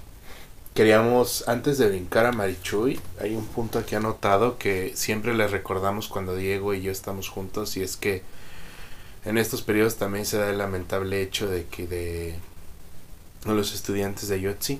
queríamos, 0.73 1.47
antes 1.47 1.77
de 1.77 1.87
brincar 1.87 2.25
a 2.25 2.31
Marichuy, 2.31 2.99
hay 3.19 3.35
un 3.35 3.45
punto 3.45 3.79
aquí 3.79 3.95
anotado 3.95 4.57
que 4.57 4.93
siempre 4.95 5.33
le 5.33 5.47
recordamos 5.47 6.07
cuando 6.07 6.35
Diego 6.35 6.73
y 6.73 6.81
yo 6.81 6.91
estamos 6.91 7.29
juntos, 7.29 7.77
y 7.77 7.83
es 7.83 7.97
que 7.97 8.23
en 9.25 9.37
estos 9.37 9.61
periodos 9.61 9.97
también 9.97 10.25
se 10.25 10.37
da 10.37 10.49
el 10.49 10.57
lamentable 10.57 11.21
hecho 11.21 11.47
de 11.47 11.65
que 11.65 11.87
de 11.87 12.35
los 13.45 13.73
estudiantes 13.73 14.27
de 14.29 14.41
Yotzi, 14.41 14.79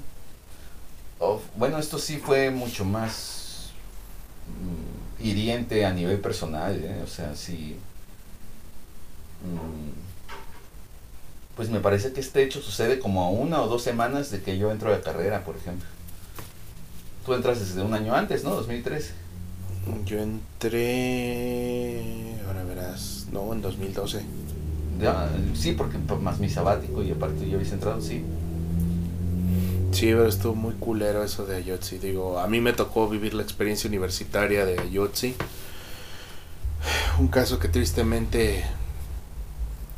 Oh, 1.23 1.39
bueno, 1.55 1.77
esto 1.77 1.99
sí 1.99 2.17
fue 2.17 2.49
mucho 2.49 2.83
más 2.83 3.69
mm, 4.47 5.23
hiriente 5.23 5.85
a 5.85 5.93
nivel 5.93 6.19
personal, 6.19 6.83
¿eh? 6.83 7.01
o 7.03 7.07
sea, 7.07 7.35
sí. 7.35 7.77
mm, 9.43 10.10
pues 11.61 11.69
me 11.69 11.79
parece 11.79 12.11
que 12.11 12.21
este 12.21 12.41
hecho 12.41 12.59
sucede 12.59 12.97
como 12.97 13.23
a 13.23 13.29
una 13.29 13.61
o 13.61 13.67
dos 13.67 13.83
semanas 13.83 14.31
de 14.31 14.41
que 14.41 14.57
yo 14.57 14.71
entro 14.71 14.89
a 14.89 14.93
la 14.93 15.01
carrera, 15.01 15.43
por 15.43 15.55
ejemplo. 15.55 15.87
Tú 17.23 17.35
entras 17.35 17.59
desde 17.59 17.83
un 17.83 17.93
año 17.93 18.15
antes, 18.15 18.43
¿no? 18.43 18.55
2013. 18.55 19.11
Yo 20.03 20.17
entré, 20.17 22.01
ahora 22.47 22.63
verás, 22.63 23.27
no, 23.31 23.53
en 23.53 23.61
2012. 23.61 24.23
Ya, 24.99 25.29
sí, 25.53 25.73
porque 25.73 25.99
más 25.99 26.39
mi 26.39 26.49
sabático 26.49 27.03
y 27.03 27.11
aparte 27.11 27.47
yo 27.47 27.59
había 27.59 27.71
entrado, 27.71 28.01
sí. 28.01 28.23
Sí, 29.91 30.07
pero 30.07 30.25
estuvo 30.25 30.55
muy 30.55 30.73
culero 30.73 31.23
eso 31.23 31.45
de 31.45 31.57
Ayotzi. 31.57 31.99
Digo, 31.99 32.39
a 32.39 32.47
mí 32.47 32.59
me 32.59 32.73
tocó 32.73 33.07
vivir 33.07 33.35
la 33.35 33.43
experiencia 33.43 33.87
universitaria 33.87 34.65
de 34.65 34.79
Ayotzi. 34.79 35.35
Un 37.19 37.27
caso 37.27 37.59
que 37.59 37.67
tristemente 37.67 38.65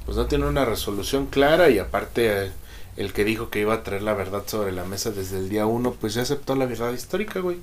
pues 0.06 0.18
no 0.18 0.26
tiene 0.28 0.46
una 0.48 0.66
resolución 0.66 1.28
clara 1.28 1.70
y 1.70 1.80
aparte 1.80 2.52
el 2.98 3.14
que 3.14 3.24
dijo 3.24 3.50
que 3.50 3.62
iba 3.62 3.74
a 3.74 3.84
traer 3.84 4.04
la 4.04 4.14
verdad 4.14 4.44
sobre 4.48 4.72
la 4.72 4.84
mesa 4.86 5.12
desde 5.12 5.38
el 5.40 5.50
día 5.50 5.66
uno, 5.66 5.94
pues 5.94 6.14
ya 6.14 6.22
aceptó 6.24 6.56
la 6.56 6.66
verdad 6.66 6.94
histórica, 6.94 7.40
güey. 7.40 7.58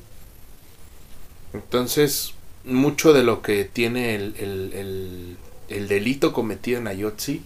Entonces, 1.53 2.35
mucho 2.65 3.13
de 3.13 3.23
lo 3.25 3.43
que 3.43 3.65
tiene 3.65 4.15
el, 4.15 4.35
el, 4.39 4.73
el, 4.75 5.37
el 5.69 5.89
delito 5.89 6.33
cometido 6.33 6.79
en 6.79 6.87
Ayotzi, 6.89 7.43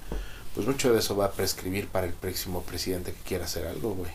pues 0.55 0.67
mucho 0.67 0.93
de 0.93 0.99
eso 1.01 1.17
va 1.17 1.27
a 1.27 1.33
prescribir 1.33 1.89
para 1.89 2.07
el 2.07 2.13
próximo 2.13 2.63
presidente 2.63 3.13
que 3.13 3.21
quiera 3.29 3.45
hacer 3.47 3.67
algo, 3.67 3.95
güey. 3.95 4.11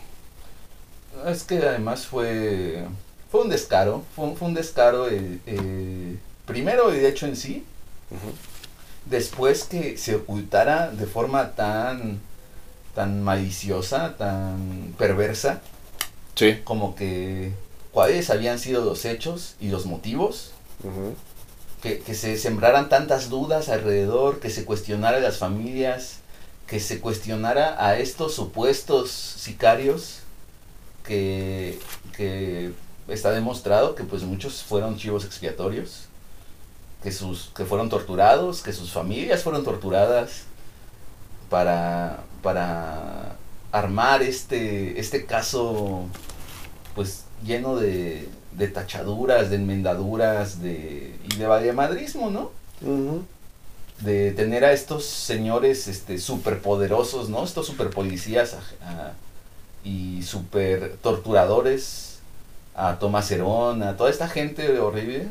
Es 1.25 1.43
que 1.43 1.57
además 1.57 2.05
fue, 2.07 2.85
fue 3.31 3.41
un 3.41 3.49
descaro, 3.49 4.03
fue, 4.15 4.25
un- 4.25 4.37
fue 4.37 4.47
un 4.47 4.53
descaro 4.53 5.07
el, 5.07 5.41
el- 5.45 6.19
primero 6.45 6.91
el 6.91 7.05
hecho 7.05 7.25
en 7.25 7.35
sí. 7.35 7.63
Después 9.09 9.63
que 9.63 9.97
se 9.97 10.15
ocultara 10.15 10.91
de 10.91 11.05
forma 11.05 11.51
tan, 11.51 12.19
tan 12.95 13.21
maliciosa, 13.23 14.15
tan 14.17 14.93
perversa, 14.97 15.61
Sí. 16.35 16.59
como 16.63 16.95
que 16.95 17.51
cuáles 17.91 18.29
habían 18.29 18.59
sido 18.59 18.85
los 18.85 19.03
hechos 19.05 19.55
y 19.59 19.69
los 19.69 19.85
motivos, 19.85 20.51
que, 21.81 21.99
que 21.99 22.13
se 22.15 22.37
sembraran 22.37 22.87
tantas 22.89 23.29
dudas 23.29 23.67
alrededor, 23.69 24.39
que 24.39 24.49
se 24.49 24.63
cuestionara 24.65 25.17
a 25.17 25.21
las 25.21 25.37
familias, 25.37 26.19
que 26.67 26.79
se 26.79 26.99
cuestionara 26.99 27.83
a 27.83 27.97
estos 27.97 28.33
supuestos 28.35 29.09
sicarios, 29.11 30.19
que, 31.03 31.79
que 32.15 32.71
está 33.07 33.31
demostrado 33.31 33.95
que 33.95 34.03
pues 34.03 34.21
muchos 34.23 34.61
fueron 34.63 34.97
chivos 34.97 35.25
expiatorios, 35.25 36.08
que, 37.03 37.11
sus, 37.11 37.51
que 37.55 37.65
fueron 37.65 37.89
torturados, 37.89 38.61
que 38.61 38.73
sus 38.73 38.91
familias 38.91 39.43
fueron 39.43 39.63
torturadas 39.63 40.43
para, 41.49 42.19
para 42.41 43.35
armar 43.71 44.21
este, 44.21 44.99
este 44.99 45.25
caso 45.25 46.05
pues 46.95 47.23
lleno 47.45 47.77
de, 47.77 48.27
de 48.53 48.67
tachaduras, 48.67 49.49
de 49.49 49.55
enmendaduras 49.57 50.61
de, 50.61 51.15
y 51.31 51.35
de 51.37 51.47
valemadrismo, 51.47 52.29
¿no? 52.29 52.51
De 54.01 54.31
tener 54.31 54.63
a 54.65 54.71
estos 54.71 55.05
señores 55.05 55.87
este 55.87 56.17
superpoderosos, 56.19 57.29
¿no? 57.29 57.43
Estos 57.43 57.67
superpolicías 57.67 58.53
a- 58.53 58.89
a- 58.89 59.13
y 59.83 60.23
super 60.23 60.95
torturadores, 61.01 62.19
a 62.75 62.97
Tomás 62.99 63.29
Herón, 63.31 63.83
a 63.83 63.95
toda 63.97 64.09
esta 64.09 64.27
gente 64.27 64.79
horrible, 64.79 65.27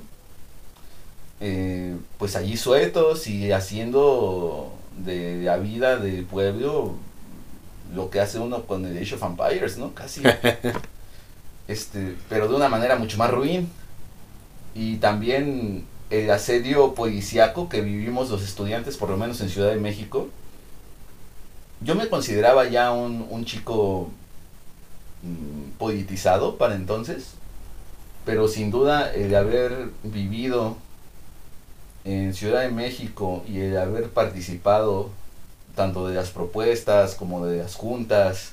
eh, 1.40 1.96
pues 2.18 2.34
allí 2.36 2.56
sueltos 2.56 3.26
y 3.26 3.52
haciendo 3.52 4.72
de 4.96 5.42
la 5.42 5.56
vida 5.56 5.96
del 5.96 6.24
pueblo 6.24 6.96
lo 7.94 8.10
que 8.10 8.20
hace 8.20 8.38
uno 8.38 8.64
con 8.64 8.84
el 8.84 8.98
Age 8.98 9.14
of 9.14 9.22
Empires, 9.22 9.78
¿no? 9.78 9.94
Casi. 9.94 10.22
este, 11.68 12.16
pero 12.28 12.48
de 12.48 12.56
una 12.56 12.68
manera 12.68 12.96
mucho 12.96 13.16
más 13.18 13.30
ruin. 13.30 13.68
Y 14.74 14.96
también 14.96 15.86
el 16.10 16.30
asedio 16.30 16.94
policíaco 16.94 17.68
que 17.68 17.80
vivimos 17.80 18.30
los 18.30 18.42
estudiantes, 18.42 18.96
por 18.96 19.10
lo 19.10 19.16
menos 19.16 19.40
en 19.40 19.48
Ciudad 19.48 19.70
de 19.70 19.76
México. 19.80 20.28
Yo 21.80 21.94
me 21.94 22.08
consideraba 22.08 22.68
ya 22.68 22.90
un, 22.90 23.26
un 23.30 23.44
chico 23.44 24.10
mm, 25.22 25.78
politizado 25.78 26.56
para 26.56 26.74
entonces, 26.74 27.34
pero 28.24 28.48
sin 28.48 28.70
duda 28.70 29.12
el 29.14 29.34
haber 29.34 29.90
vivido 30.02 30.76
en 32.04 32.34
Ciudad 32.34 32.62
de 32.62 32.70
México 32.70 33.42
y 33.48 33.60
el 33.60 33.76
haber 33.76 34.10
participado 34.10 35.10
tanto 35.74 36.08
de 36.08 36.14
las 36.14 36.30
propuestas 36.30 37.14
como 37.14 37.46
de 37.46 37.58
las 37.58 37.74
juntas, 37.74 38.52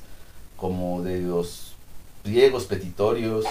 como 0.57 1.01
de 1.01 1.21
los 1.21 1.73
pliegos 2.23 2.65
petitorios, 2.65 3.45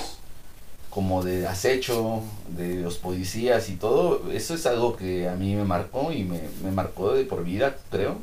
como 0.91 1.25
de 1.25 1.49
acecho, 1.49 2.23
de 2.57 2.77
los 2.77 2.99
policías 2.99 3.69
y 3.69 3.75
todo, 3.75 4.31
eso 4.31 4.55
es 4.55 4.65
algo 4.66 4.97
que 4.97 5.29
a 5.29 5.35
mí 5.35 5.57
me 5.57 5.65
marcó 5.65 6.12
y 6.12 6.23
me, 6.23 6.41
me 6.62 6.71
marcó 6.71 7.12
de 7.12 7.25
por 7.25 7.45
vida, 7.45 7.77
creo. 7.91 8.16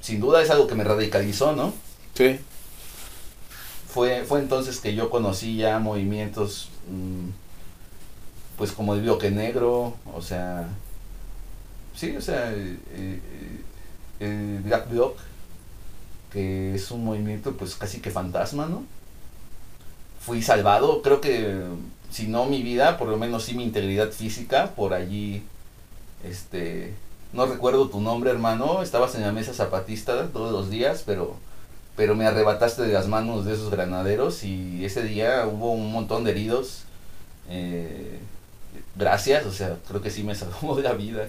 Sin 0.00 0.20
duda 0.20 0.42
es 0.42 0.48
algo 0.48 0.66
que 0.66 0.74
me 0.74 0.84
radicalizó, 0.84 1.52
¿no? 1.54 1.74
Sí. 2.14 2.38
Fue, 3.92 4.24
fue 4.24 4.40
entonces 4.40 4.80
que 4.80 4.94
yo 4.94 5.10
conocí 5.10 5.56
ya 5.56 5.78
movimientos, 5.78 6.70
mm, 6.88 7.28
pues 8.60 8.72
como 8.72 8.92
el 8.94 9.00
bloque 9.00 9.30
negro, 9.30 9.94
o 10.14 10.20
sea, 10.20 10.68
sí, 11.96 12.14
o 12.14 12.20
sea, 12.20 12.52
eh, 12.52 12.76
eh, 12.92 13.20
el 14.20 14.58
Black 14.62 14.90
Bloc, 14.90 15.16
que 16.30 16.74
es 16.74 16.90
un 16.90 17.06
movimiento 17.06 17.52
pues 17.52 17.74
casi 17.74 18.00
que 18.00 18.10
fantasma, 18.10 18.66
¿no? 18.66 18.84
Fui 20.20 20.42
salvado, 20.42 21.00
creo 21.00 21.22
que 21.22 21.62
si 22.10 22.28
no 22.28 22.44
mi 22.44 22.62
vida, 22.62 22.98
por 22.98 23.08
lo 23.08 23.16
menos 23.16 23.44
sí 23.44 23.54
mi 23.54 23.64
integridad 23.64 24.10
física, 24.10 24.72
por 24.76 24.92
allí, 24.92 25.42
este, 26.22 26.92
no 27.32 27.46
recuerdo 27.46 27.88
tu 27.88 28.02
nombre 28.02 28.30
hermano, 28.30 28.82
estabas 28.82 29.14
en 29.14 29.22
la 29.22 29.32
mesa 29.32 29.54
zapatista 29.54 30.28
todos 30.34 30.52
los 30.52 30.68
días, 30.68 31.02
pero 31.06 31.36
pero 31.96 32.14
me 32.14 32.26
arrebataste 32.26 32.82
de 32.82 32.92
las 32.92 33.08
manos 33.08 33.46
de 33.46 33.54
esos 33.54 33.70
granaderos 33.70 34.44
y 34.44 34.84
ese 34.84 35.02
día 35.02 35.46
hubo 35.46 35.72
un 35.72 35.90
montón 35.92 36.24
de 36.24 36.32
heridos. 36.32 36.84
eh, 37.48 38.18
gracias, 38.96 39.46
o 39.46 39.52
sea, 39.52 39.76
creo 39.88 40.00
que 40.02 40.10
sí 40.10 40.22
me 40.24 40.34
salvó 40.34 40.74
de 40.76 40.82
la 40.82 40.92
vida. 40.94 41.28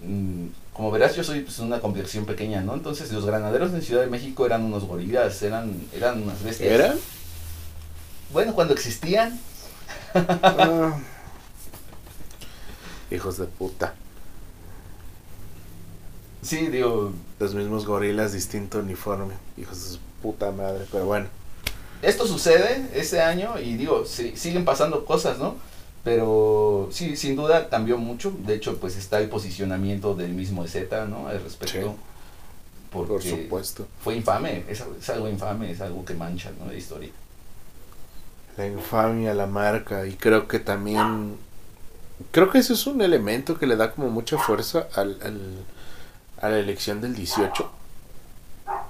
Mm, 0.00 0.48
Como 0.72 0.90
verás, 0.90 1.16
yo 1.16 1.24
soy 1.24 1.40
pues, 1.40 1.58
una 1.58 1.80
complexión 1.80 2.24
pequeña, 2.26 2.60
¿no? 2.62 2.74
Entonces 2.74 3.12
los 3.12 3.24
granaderos 3.26 3.72
en 3.72 3.82
Ciudad 3.82 4.02
de 4.02 4.06
México 4.08 4.46
eran 4.46 4.64
unos 4.64 4.84
gorilas, 4.84 5.42
eran, 5.42 5.72
eran 5.92 6.22
unas 6.22 6.42
bestias. 6.42 6.72
¿Era? 6.72 6.94
Bueno, 8.32 8.54
cuando 8.54 8.74
existían. 8.74 9.38
Ah. 10.14 10.98
Hijos 13.10 13.38
de 13.38 13.46
puta. 13.46 13.94
Sí, 16.42 16.68
digo, 16.68 17.12
Los 17.38 17.54
mismos 17.54 17.86
gorilas, 17.86 18.32
distinto 18.32 18.78
uniforme. 18.80 19.34
Hijos 19.56 19.82
de 19.84 19.90
su 19.94 19.98
puta 20.22 20.50
madre. 20.52 20.86
Pero 20.90 21.06
bueno. 21.06 21.26
esto 22.02 22.26
sucede 22.26 22.88
ese 22.94 23.20
año 23.22 23.58
y 23.58 23.76
digo, 23.76 24.04
sí, 24.06 24.34
siguen 24.36 24.64
pasando 24.64 25.04
cosas, 25.04 25.38
¿no? 25.38 25.56
Pero 26.08 26.88
sí, 26.90 27.16
sin 27.16 27.36
duda 27.36 27.68
cambió 27.68 27.98
mucho. 27.98 28.32
De 28.46 28.54
hecho, 28.54 28.78
pues 28.78 28.96
está 28.96 29.18
el 29.20 29.28
posicionamiento 29.28 30.14
del 30.14 30.32
mismo 30.32 30.66
Z, 30.66 31.04
¿no? 31.06 31.28
Al 31.28 31.42
respecto. 31.42 31.78
Sí. 31.78 31.96
Porque 32.90 33.12
Por 33.12 33.22
supuesto. 33.22 33.86
fue 34.02 34.16
infame, 34.16 34.64
es, 34.68 34.82
es 34.98 35.10
algo 35.10 35.28
infame, 35.28 35.70
es 35.70 35.80
algo 35.82 36.04
que 36.06 36.14
mancha, 36.14 36.50
¿no? 36.58 36.66
La 36.70 36.74
historia. 36.78 37.10
La 38.56 38.66
infamia, 38.66 39.34
la 39.34 39.46
marca. 39.46 40.06
Y 40.06 40.14
creo 40.14 40.48
que 40.48 40.58
también. 40.58 41.36
Creo 42.32 42.50
que 42.50 42.58
eso 42.58 42.72
es 42.72 42.86
un 42.86 43.02
elemento 43.02 43.58
que 43.58 43.66
le 43.66 43.76
da 43.76 43.92
como 43.92 44.08
mucha 44.10 44.38
fuerza 44.38 44.88
al, 44.94 45.18
al- 45.22 45.64
a 46.40 46.48
la 46.48 46.58
elección 46.58 47.00
del 47.00 47.14
18. 47.14 47.70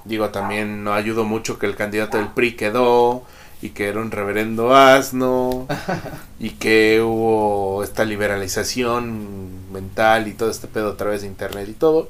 Digo, 0.04 0.30
también 0.30 0.84
no 0.84 0.94
ayudó 0.94 1.24
mucho 1.24 1.58
que 1.58 1.66
el 1.66 1.74
candidato 1.76 2.16
del 2.18 2.28
PRI 2.28 2.54
quedó. 2.56 3.24
Y 3.60 3.70
que 3.70 3.88
era 3.88 4.00
un 4.00 4.10
reverendo 4.10 4.74
asno. 4.74 5.66
y 6.38 6.50
que 6.50 7.00
hubo 7.02 7.82
esta 7.82 8.04
liberalización 8.04 9.72
mental 9.72 10.28
y 10.28 10.34
todo 10.34 10.50
este 10.50 10.68
pedo 10.68 10.92
a 10.92 10.96
través 10.96 11.22
de 11.22 11.26
internet 11.28 11.68
y 11.68 11.74
todo. 11.74 12.08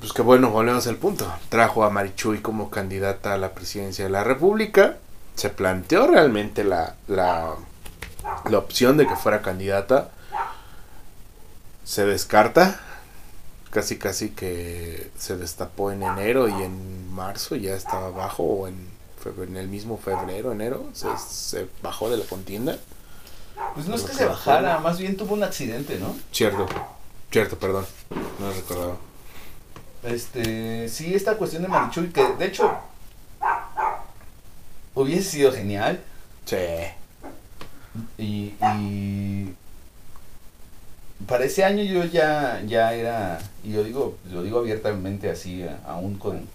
Pues 0.00 0.12
que 0.12 0.22
bueno, 0.22 0.50
volvemos 0.50 0.86
al 0.86 0.96
punto. 0.96 1.32
Trajo 1.48 1.84
a 1.84 1.90
Marichuy 1.90 2.40
como 2.40 2.70
candidata 2.70 3.34
a 3.34 3.38
la 3.38 3.54
presidencia 3.54 4.04
de 4.04 4.10
la 4.10 4.24
República. 4.24 4.98
Se 5.34 5.50
planteó 5.50 6.06
realmente 6.06 6.64
la, 6.64 6.94
la, 7.08 7.54
la 8.48 8.58
opción 8.58 8.96
de 8.96 9.06
que 9.06 9.16
fuera 9.16 9.42
candidata. 9.42 10.10
Se 11.84 12.04
descarta. 12.04 12.80
Casi 13.70 13.98
casi 13.98 14.30
que 14.30 15.10
se 15.18 15.36
destapó 15.36 15.92
en 15.92 16.02
enero 16.02 16.48
y 16.48 16.62
en 16.62 17.12
marzo 17.12 17.56
ya 17.56 17.74
estaba 17.74 18.10
bajo 18.10 18.42
o 18.42 18.68
en, 18.68 18.95
en 19.42 19.56
el 19.56 19.68
mismo 19.68 19.98
febrero, 19.98 20.52
enero. 20.52 20.84
Se, 20.92 21.08
se 21.18 21.68
bajó 21.82 22.10
de 22.10 22.16
la 22.18 22.24
contienda. 22.24 22.78
Pues 23.74 23.86
no 23.86 23.94
es 23.94 24.02
que 24.02 24.12
se 24.12 24.26
bajara, 24.26 24.78
más 24.80 24.98
bien 24.98 25.16
tuvo 25.16 25.34
un 25.34 25.42
accidente, 25.42 25.98
¿no? 25.98 26.14
Cierto, 26.30 26.66
cierto, 27.30 27.58
perdón. 27.58 27.86
No 28.38 28.52
recordaba. 28.52 28.96
este, 30.02 30.88
sí, 30.88 31.14
esta 31.14 31.36
cuestión 31.36 31.62
de 31.62 31.68
Marichuy, 31.68 32.10
que 32.10 32.22
de 32.38 32.46
hecho 32.46 32.70
hubiese 34.94 35.30
sido 35.30 35.52
genial. 35.52 36.02
Sí. 36.44 36.56
Y, 38.18 38.54
y 38.60 39.54
para 41.26 41.44
ese 41.44 41.64
año 41.64 41.82
yo 41.82 42.04
ya, 42.04 42.62
ya 42.66 42.92
era, 42.92 43.38
y 43.64 43.72
yo 43.72 43.82
digo, 43.82 44.18
lo 44.30 44.42
digo 44.42 44.58
abiertamente 44.58 45.30
así, 45.30 45.66
aún 45.86 46.18
con, 46.18 46.46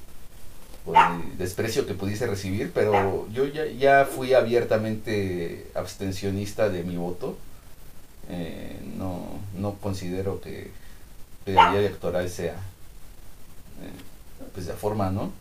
con 0.85 0.95
el 0.95 1.37
desprecio 1.37 1.85
que 1.85 1.93
pudiese 1.93 2.27
recibir, 2.27 2.71
pero 2.73 3.27
yo 3.31 3.45
ya, 3.45 3.65
ya 3.65 4.05
fui 4.05 4.33
abiertamente 4.33 5.67
abstencionista 5.75 6.69
de 6.69 6.83
mi 6.83 6.97
voto. 6.97 7.37
Eh, 8.29 8.79
no, 8.97 9.39
no 9.57 9.73
considero 9.75 10.41
que, 10.41 10.71
la 11.45 11.75
electoral 11.75 12.29
sea 12.29 12.53
eh, 12.53 14.47
pues 14.53 14.67
de 14.67 14.73
forma, 14.73 15.09
¿no? 15.09 15.31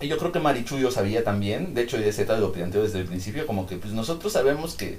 Y 0.00 0.08
yo 0.08 0.16
creo 0.16 0.32
que 0.32 0.40
Marichuyo 0.40 0.90
sabía 0.90 1.22
también, 1.22 1.74
de 1.74 1.82
hecho 1.82 1.98
Z 1.98 2.38
lo 2.38 2.52
planteó 2.52 2.82
desde 2.82 3.00
el 3.00 3.06
principio, 3.06 3.46
como 3.46 3.66
que 3.66 3.76
pues 3.76 3.92
nosotros 3.92 4.32
sabemos 4.32 4.74
que, 4.74 4.98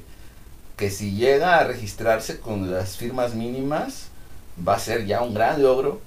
que 0.77 0.91
si 0.91 1.15
llega 1.15 1.57
a 1.57 1.63
registrarse 1.63 2.39
con 2.39 2.71
las 2.71 2.97
firmas 2.97 3.33
mínimas, 3.33 4.09
va 4.65 4.75
a 4.75 4.79
ser 4.79 5.05
ya 5.05 5.21
un 5.21 5.33
gran 5.33 5.61
logro. 5.63 6.01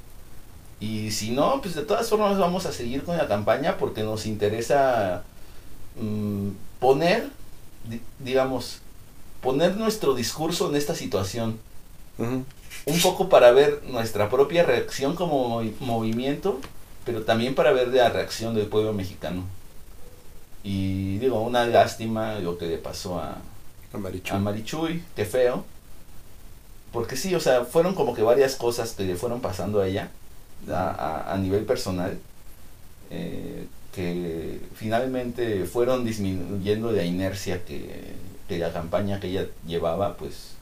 Y 0.83 1.13
si 1.13 1.31
no, 1.31 1.63
pues 1.63 1.77
de 1.77 1.83
todas 1.83 2.11
formas 2.11 2.37
vamos 2.37 2.67
a 2.67 2.73
seguir 2.73 3.05
con 3.05 3.17
la 3.17 3.29
campaña 3.29 3.77
porque 3.79 4.03
nos 4.03 4.27
interesa 4.27 5.23
mm, 5.95 6.49
poner, 6.81 7.29
digamos, 8.19 8.81
poner 9.41 9.77
nuestro 9.77 10.13
discurso 10.17 10.69
en 10.69 10.75
esta 10.75 10.97
situación. 10.97 11.61
Un 12.19 13.01
poco 13.01 13.29
para 13.29 13.53
ver 13.53 13.81
nuestra 13.85 14.29
propia 14.29 14.65
reacción 14.65 15.15
como 15.15 15.63
movimiento, 15.79 16.59
pero 17.05 17.23
también 17.23 17.55
para 17.55 17.71
ver 17.71 17.95
la 17.95 18.09
reacción 18.09 18.57
del 18.57 18.67
pueblo 18.67 18.93
mexicano. 18.93 19.45
Y 20.65 21.19
digo, 21.19 21.43
una 21.43 21.65
lástima 21.65 22.41
lo 22.41 22.59
que 22.59 22.67
le 22.67 22.79
pasó 22.79 23.21
a, 23.21 23.37
a 23.93 23.99
Marichuy. 23.99 24.37
a 24.37 24.41
Marichuy, 24.41 25.05
qué 25.15 25.27
feo. 25.27 25.65
Porque 26.93 27.15
sí, 27.15 27.37
o 27.37 27.41
sea, 27.41 27.65
fueron 27.65 27.95
como 27.95 28.15
que 28.15 28.23
varias 28.23 28.57
cosas 28.57 28.95
que 28.95 29.05
le 29.05 29.15
fueron 29.15 29.41
pasando 29.41 29.81
a 29.81 29.87
ella 29.87 30.11
a, 30.71 31.33
a, 31.33 31.39
nivel 31.39 31.65
personal. 31.65 32.19
Eh, 33.11 33.67
que 33.93 34.59
finalmente 34.75 35.67
fueron 35.67 36.05
disminuyendo 36.05 36.91
la 36.93 37.05
inercia 37.05 37.63
que, 37.65 38.15
que 38.49 38.59
la 38.59 38.73
campaña 38.73 39.21
que 39.21 39.29
ella 39.29 39.47
llevaba, 39.67 40.17
pues, 40.17 40.53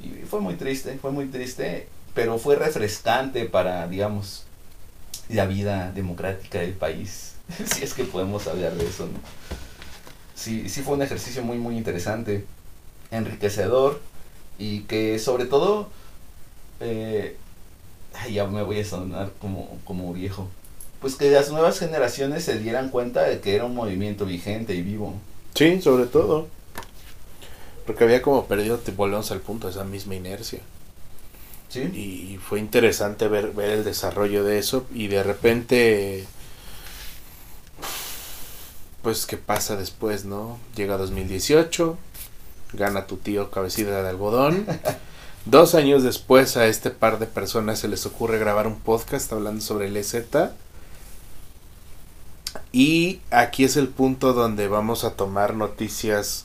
y 0.00 0.24
fue 0.24 0.40
muy 0.40 0.54
triste, 0.54 0.96
fue 1.02 1.10
muy 1.10 1.26
triste, 1.26 1.88
pero 2.14 2.38
fue 2.38 2.56
refrescante 2.56 3.44
para, 3.44 3.88
digamos, 3.88 4.44
la 5.28 5.46
vida 5.46 5.90
democrática 5.92 6.60
del 6.60 6.72
país, 6.74 7.34
si 7.66 7.82
es 7.82 7.92
que 7.94 8.04
podemos 8.04 8.46
hablar 8.46 8.74
de 8.74 8.86
eso, 8.86 9.06
¿no? 9.06 9.18
Sí, 10.34 10.68
sí 10.68 10.82
fue 10.82 10.94
un 10.94 11.02
ejercicio 11.02 11.42
muy, 11.42 11.58
muy 11.58 11.76
interesante, 11.76 12.44
enriquecedor, 13.10 14.00
y 14.58 14.82
que 14.82 15.18
sobre 15.18 15.46
todo, 15.46 15.88
eh, 16.78 17.36
ya 18.26 18.46
me 18.46 18.62
voy 18.62 18.80
a 18.80 18.84
sonar 18.84 19.30
como, 19.40 19.78
como 19.84 20.12
viejo, 20.12 20.48
pues 21.00 21.14
que 21.14 21.30
las 21.30 21.50
nuevas 21.50 21.78
generaciones 21.78 22.44
se 22.44 22.58
dieran 22.58 22.90
cuenta 22.90 23.22
de 23.22 23.40
que 23.40 23.54
era 23.54 23.64
un 23.64 23.74
movimiento 23.74 24.26
vigente 24.26 24.74
y 24.74 24.82
vivo. 24.82 25.14
Sí, 25.54 25.80
sobre 25.80 26.06
todo. 26.06 26.48
Porque 27.86 28.04
había 28.04 28.20
como 28.20 28.46
perdido, 28.46 28.78
te 28.78 28.92
volvemos 28.92 29.30
al 29.30 29.40
punto, 29.40 29.68
esa 29.68 29.84
misma 29.84 30.14
inercia. 30.14 30.60
¿Sí? 31.68 31.80
Y 31.80 32.38
fue 32.38 32.58
interesante 32.58 33.28
ver, 33.28 33.52
ver 33.52 33.70
el 33.70 33.84
desarrollo 33.84 34.42
de 34.42 34.58
eso 34.58 34.86
y 34.92 35.08
de 35.08 35.22
repente, 35.22 36.26
pues, 39.02 39.26
¿qué 39.26 39.36
pasa 39.36 39.76
después, 39.76 40.24
no? 40.24 40.58
Llega 40.74 40.96
2018, 40.96 41.96
gana 42.72 43.06
tu 43.06 43.16
tío 43.16 43.50
cabecita 43.50 44.02
de 44.02 44.08
algodón. 44.08 44.66
Dos 45.44 45.74
años 45.74 46.02
después 46.02 46.56
a 46.56 46.66
este 46.66 46.90
par 46.90 47.18
de 47.18 47.26
personas 47.26 47.78
se 47.78 47.88
les 47.88 48.04
ocurre 48.06 48.38
grabar 48.38 48.66
un 48.66 48.78
podcast 48.78 49.32
hablando 49.32 49.60
sobre 49.60 49.86
el 49.86 49.96
EZ. 49.96 50.16
Y 52.72 53.20
aquí 53.30 53.64
es 53.64 53.76
el 53.76 53.88
punto 53.88 54.32
donde 54.32 54.68
vamos 54.68 55.04
a 55.04 55.14
tomar 55.14 55.54
noticias 55.54 56.44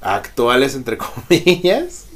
actuales, 0.00 0.74
entre 0.74 0.98
comillas. 1.28 2.06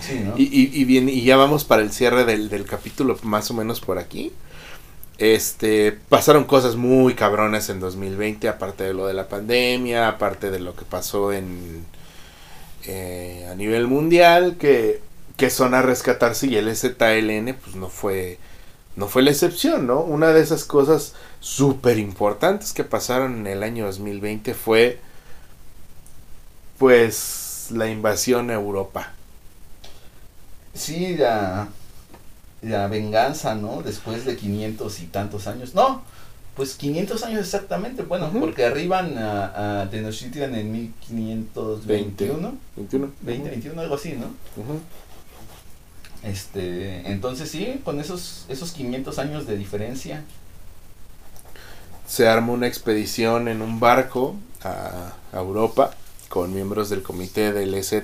Sí, 0.00 0.20
¿no? 0.20 0.34
Y, 0.36 0.44
y, 0.44 0.70
y, 0.72 0.84
bien, 0.84 1.08
y 1.08 1.22
ya 1.22 1.36
vamos 1.36 1.64
para 1.64 1.82
el 1.82 1.92
cierre 1.92 2.24
del, 2.24 2.48
del, 2.48 2.64
capítulo, 2.64 3.18
más 3.22 3.50
o 3.50 3.54
menos 3.54 3.80
por 3.80 3.98
aquí. 3.98 4.32
Este, 5.18 5.92
pasaron 5.92 6.44
cosas 6.44 6.76
muy 6.76 7.14
cabronas 7.14 7.70
en 7.70 7.80
2020, 7.80 8.48
aparte 8.48 8.84
de 8.84 8.92
lo 8.92 9.06
de 9.06 9.14
la 9.14 9.28
pandemia, 9.28 10.08
aparte 10.08 10.50
de 10.50 10.60
lo 10.60 10.76
que 10.76 10.84
pasó 10.84 11.32
en 11.32 11.84
eh, 12.86 13.48
a 13.50 13.54
nivel 13.54 13.86
mundial, 13.86 14.56
que, 14.58 15.00
que 15.36 15.50
son 15.50 15.74
a 15.74 15.82
rescatarse 15.82 16.46
y 16.46 16.56
el 16.56 16.74
ZLN, 16.74 17.54
pues 17.54 17.76
no 17.76 17.88
fue, 17.88 18.38
no 18.96 19.08
fue 19.08 19.22
la 19.22 19.30
excepción, 19.30 19.86
¿no? 19.86 20.00
Una 20.00 20.32
de 20.32 20.40
esas 20.40 20.64
cosas 20.64 21.14
súper 21.40 21.98
importantes 21.98 22.72
que 22.72 22.84
pasaron 22.84 23.36
en 23.38 23.46
el 23.46 23.62
año 23.62 23.86
2020 23.86 24.54
fue 24.54 25.00
pues 26.78 27.68
la 27.70 27.88
invasión 27.90 28.50
a 28.50 28.54
Europa. 28.54 29.12
Sí, 30.74 31.16
la, 31.16 31.68
la 32.62 32.86
venganza, 32.88 33.54
¿no? 33.54 33.82
Después 33.82 34.24
de 34.24 34.36
500 34.36 35.00
y 35.00 35.06
tantos 35.06 35.46
años. 35.46 35.74
No, 35.74 36.02
pues 36.54 36.74
500 36.74 37.22
años 37.24 37.40
exactamente, 37.40 38.02
bueno, 38.02 38.26
uh 38.28 38.32
-huh. 38.36 38.40
porque 38.40 38.64
arriban 38.64 39.16
a, 39.18 39.82
a 39.82 39.90
Tenochtitlan 39.90 40.54
en 40.54 40.72
1521. 40.72 42.58
21. 42.76 43.12
20, 43.20 43.50
21, 43.50 43.80
algo 43.80 43.94
así, 43.94 44.12
¿no? 44.12 44.26
Uh 44.26 44.64
-huh. 44.74 44.80
Este, 46.22 47.10
entonces 47.10 47.50
sí, 47.50 47.80
con 47.84 48.00
esos, 48.00 48.46
esos 48.48 48.72
500 48.72 49.18
años 49.18 49.46
de 49.46 49.56
diferencia. 49.56 50.24
Se 52.06 52.28
arma 52.28 52.52
una 52.52 52.66
expedición 52.66 53.48
en 53.48 53.62
un 53.62 53.80
barco 53.80 54.36
a, 54.62 55.12
Europa 55.32 55.90
con 56.28 56.54
miembros 56.54 56.88
del 56.88 57.02
comité 57.02 57.52
del 57.52 57.74
EZ 57.74 58.02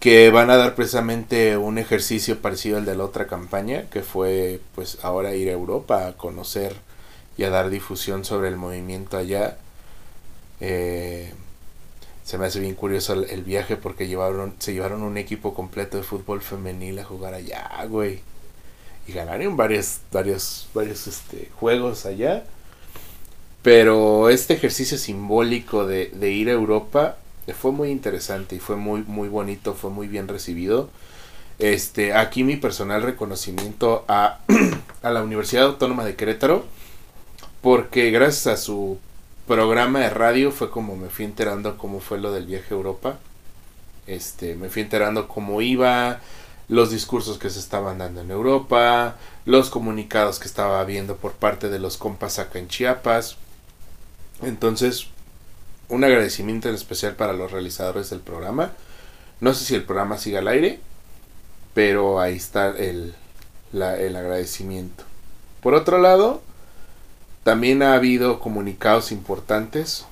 que 0.00 0.30
van 0.30 0.50
a 0.50 0.56
dar 0.56 0.74
precisamente 0.74 1.56
un 1.56 1.78
ejercicio 1.78 2.40
parecido 2.40 2.78
al 2.78 2.84
de 2.84 2.96
la 2.96 3.04
otra 3.04 3.26
campaña 3.26 3.84
que 3.90 4.02
fue 4.02 4.60
pues 4.74 4.98
ahora 5.02 5.34
ir 5.34 5.48
a 5.48 5.52
Europa 5.52 6.06
a 6.06 6.12
conocer 6.14 6.74
y 7.36 7.44
a 7.44 7.50
dar 7.50 7.70
difusión 7.70 8.24
sobre 8.24 8.48
el 8.48 8.56
movimiento 8.56 9.16
allá 9.16 9.58
eh, 10.60 11.32
se 12.24 12.38
me 12.38 12.46
hace 12.46 12.60
bien 12.60 12.74
curioso 12.74 13.12
el, 13.12 13.44
viaje 13.44 13.76
porque 13.76 14.08
llevaron 14.08 14.54
se 14.58 14.72
llevaron 14.72 15.02
un 15.02 15.18
equipo 15.18 15.54
completo 15.54 15.96
de 15.96 16.02
fútbol 16.02 16.40
femenil 16.40 16.98
a 16.98 17.04
jugar 17.04 17.34
allá 17.34 17.70
güey 17.88 18.20
y 19.06 19.12
ganaron 19.12 19.56
varios 19.56 19.98
varios 20.10 20.68
varios 20.74 21.06
este 21.06 21.50
juegos 21.54 22.06
allá 22.06 22.44
pero 23.62 24.28
este 24.28 24.54
ejercicio 24.54 24.98
simbólico 24.98 25.86
de, 25.86 26.10
de, 26.12 26.30
ir 26.30 26.50
a 26.50 26.52
Europa 26.52 27.16
fue 27.52 27.72
muy 27.72 27.90
interesante 27.90 28.56
y 28.56 28.58
fue 28.58 28.76
muy, 28.76 29.02
muy 29.02 29.28
bonito, 29.28 29.74
fue 29.74 29.90
muy 29.90 30.08
bien 30.08 30.28
recibido. 30.28 30.88
Este, 31.58 32.14
aquí 32.14 32.42
mi 32.42 32.56
personal 32.56 33.02
reconocimiento 33.02 34.04
a, 34.08 34.40
a 35.02 35.10
la 35.10 35.22
Universidad 35.22 35.64
Autónoma 35.64 36.04
de 36.04 36.16
Querétaro, 36.16 36.64
porque 37.60 38.10
gracias 38.10 38.46
a 38.46 38.56
su 38.56 38.98
programa 39.46 40.00
de 40.00 40.10
radio 40.10 40.50
fue 40.50 40.70
como 40.70 40.96
me 40.96 41.08
fui 41.08 41.24
enterando 41.24 41.76
cómo 41.76 42.00
fue 42.00 42.18
lo 42.18 42.32
del 42.32 42.46
viaje 42.46 42.68
a 42.70 42.76
Europa. 42.76 43.18
Este, 44.06 44.54
me 44.54 44.68
fui 44.68 44.82
enterando 44.82 45.28
cómo 45.28 45.62
iba, 45.62 46.20
los 46.68 46.90
discursos 46.90 47.38
que 47.38 47.50
se 47.50 47.58
estaban 47.58 47.98
dando 47.98 48.20
en 48.20 48.30
Europa, 48.30 49.16
los 49.44 49.70
comunicados 49.70 50.38
que 50.38 50.46
estaba 50.46 50.82
viendo 50.84 51.16
por 51.16 51.32
parte 51.32 51.68
de 51.68 51.78
los 51.78 51.96
compas 51.96 52.38
acá 52.38 52.58
en 52.58 52.68
Chiapas. 52.68 53.36
Entonces, 54.42 55.08
un 55.88 56.04
agradecimiento 56.04 56.68
en 56.68 56.74
especial 56.74 57.14
para 57.14 57.32
los 57.32 57.52
realizadores 57.52 58.10
del 58.10 58.20
programa. 58.20 58.72
No 59.40 59.52
sé 59.54 59.64
si 59.64 59.74
el 59.74 59.84
programa 59.84 60.18
sigue 60.18 60.38
al 60.38 60.48
aire, 60.48 60.80
pero 61.74 62.20
ahí 62.20 62.36
está 62.36 62.68
el, 62.70 63.14
el 63.72 64.16
agradecimiento. 64.16 65.04
Por 65.60 65.74
otro 65.74 65.98
lado, 65.98 66.42
también 67.44 67.82
ha 67.82 67.94
habido 67.94 68.40
comunicados 68.40 69.12
importantes 69.12 70.06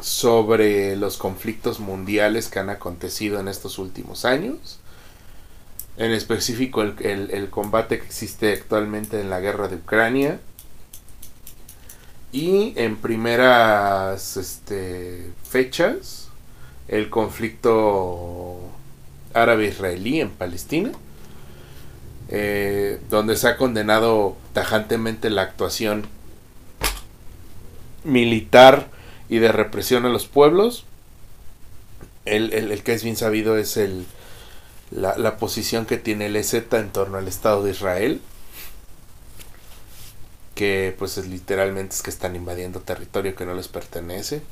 sobre 0.00 0.96
los 0.96 1.16
conflictos 1.16 1.78
mundiales 1.78 2.48
que 2.48 2.58
han 2.58 2.70
acontecido 2.70 3.38
en 3.38 3.48
estos 3.48 3.78
últimos 3.78 4.24
años. 4.24 4.80
En 5.96 6.10
específico 6.10 6.82
el, 6.82 7.30
el, 7.30 7.50
combate 7.50 7.98
que 7.98 8.06
existe 8.06 8.52
actualmente 8.52 9.20
en 9.20 9.30
la 9.30 9.38
guerra 9.38 9.68
de 9.68 9.76
Ucrania, 9.76 10.40
y 12.34 12.72
en 12.74 12.96
primeras 12.96 14.36
este, 14.36 15.30
fechas, 15.48 16.30
el 16.88 17.08
conflicto 17.08 18.58
árabe-israelí 19.34 20.20
en 20.20 20.30
Palestina, 20.30 20.90
eh, 22.30 23.00
donde 23.08 23.36
se 23.36 23.46
ha 23.46 23.56
condenado 23.56 24.36
tajantemente 24.52 25.30
la 25.30 25.42
actuación 25.42 26.08
militar 28.04 28.88
y 29.28 29.38
de 29.38 29.52
represión 29.52 30.06
a 30.06 30.08
los 30.08 30.26
pueblos. 30.26 30.84
El, 32.24 32.52
el, 32.52 32.82
que 32.82 32.94
es 32.94 33.02
bien 33.02 33.16
sabido 33.16 33.58
es 33.58 33.76
el, 33.76 34.06
la, 34.90 35.18
la, 35.18 35.36
posición 35.36 35.84
que 35.84 35.98
tiene 35.98 36.26
el 36.26 36.36
EZ 36.36 36.54
en 36.54 36.90
torno 36.90 37.18
al 37.18 37.28
Estado 37.28 37.62
de 37.62 37.72
Israel. 37.72 38.20
Que 40.54 40.94
pues 40.98 41.18
es, 41.18 41.26
literalmente 41.26 41.96
es 41.96 42.02
que 42.02 42.10
están 42.10 42.36
invadiendo 42.36 42.80
territorio 42.80 43.34
que 43.34 43.44
no 43.44 43.54
les 43.54 43.68
pertenece. 43.68 44.42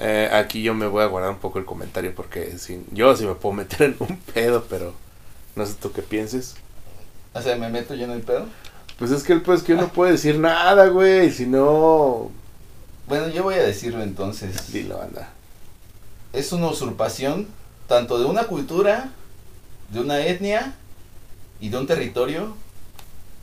Eh, 0.00 0.30
aquí 0.32 0.62
yo 0.62 0.74
me 0.74 0.86
voy 0.86 1.02
a 1.02 1.06
guardar 1.06 1.32
un 1.32 1.38
poco 1.38 1.58
el 1.58 1.64
comentario 1.64 2.14
porque 2.14 2.56
si, 2.58 2.84
yo 2.92 3.16
sí 3.16 3.26
me 3.26 3.34
puedo 3.34 3.54
meter 3.54 3.82
en 3.82 3.96
un 3.98 4.16
pedo, 4.18 4.64
pero 4.70 4.94
no 5.56 5.66
sé 5.66 5.74
tú 5.74 5.92
qué 5.92 6.02
pienses. 6.02 6.54
O 7.34 7.42
sea, 7.42 7.56
¿me 7.56 7.68
meto 7.68 7.94
yo 7.94 8.04
en 8.04 8.12
el 8.12 8.22
pedo? 8.22 8.46
Pues 8.98 9.12
es 9.12 9.22
que 9.22 9.32
el 9.32 9.42
pues 9.42 9.62
que 9.62 9.74
uno 9.74 9.88
puede 9.88 10.12
decir 10.12 10.38
nada, 10.38 10.88
güey, 10.88 11.30
si 11.30 11.46
no... 11.46 12.30
Bueno, 13.06 13.28
yo 13.28 13.44
voy 13.44 13.54
a 13.54 13.62
decirlo 13.62 14.02
entonces. 14.02 14.72
Dilo, 14.72 15.00
anda. 15.00 15.30
Es 16.32 16.52
una 16.52 16.66
usurpación 16.66 17.46
tanto 17.86 18.18
de 18.18 18.26
una 18.26 18.44
cultura, 18.44 19.12
de 19.90 20.00
una 20.00 20.26
etnia 20.26 20.74
y 21.60 21.68
de 21.70 21.78
un 21.78 21.86
territorio 21.86 22.56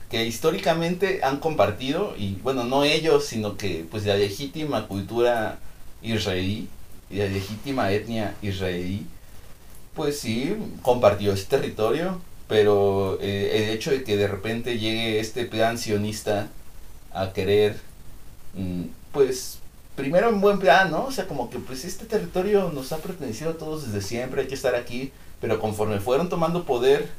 que 0.10 0.26
históricamente 0.26 1.22
han 1.24 1.40
compartido 1.40 2.14
y 2.18 2.36
bueno, 2.44 2.64
no 2.66 2.84
ellos, 2.84 3.26
sino 3.26 3.58
que 3.58 3.86
pues 3.90 4.06
la 4.06 4.16
legítima 4.16 4.88
cultura 4.88 5.58
israelí 6.02 6.70
y 7.10 7.16
la 7.18 7.26
legítima 7.26 7.92
etnia 7.92 8.36
israelí, 8.42 9.08
pues 9.96 10.20
sí, 10.20 10.56
compartió 10.82 11.34
ese 11.34 11.46
territorio, 11.46 12.22
pero 12.48 13.18
eh, 13.22 13.64
el 13.64 13.70
hecho 13.70 13.92
de 13.92 14.04
que 14.04 14.18
de 14.18 14.28
repente 14.28 14.78
llegue 14.78 15.20
este 15.20 15.46
plan 15.46 15.78
sionista 15.78 16.48
a 17.14 17.34
querer, 17.34 17.80
mm, 18.54 18.84
pues, 19.12 19.60
primero 19.96 20.30
en 20.30 20.42
buen 20.42 20.60
plan, 20.60 20.92
¿no? 20.92 21.06
O 21.06 21.12
sea, 21.12 21.28
como 21.28 21.50
que 21.50 21.60
pues 21.60 21.86
este 21.86 22.06
territorio 22.06 22.72
nos 22.74 22.92
ha 22.92 22.98
pertenecido 22.98 23.52
a 23.52 23.58
todos 23.58 23.86
desde 23.86 24.06
siempre, 24.06 24.42
hay 24.42 24.48
que 24.48 24.56
estar 24.56 24.76
aquí, 24.76 25.12
pero 25.42 25.60
conforme 25.60 26.00
fueron 26.00 26.30
tomando 26.30 26.66
poder, 26.66 27.10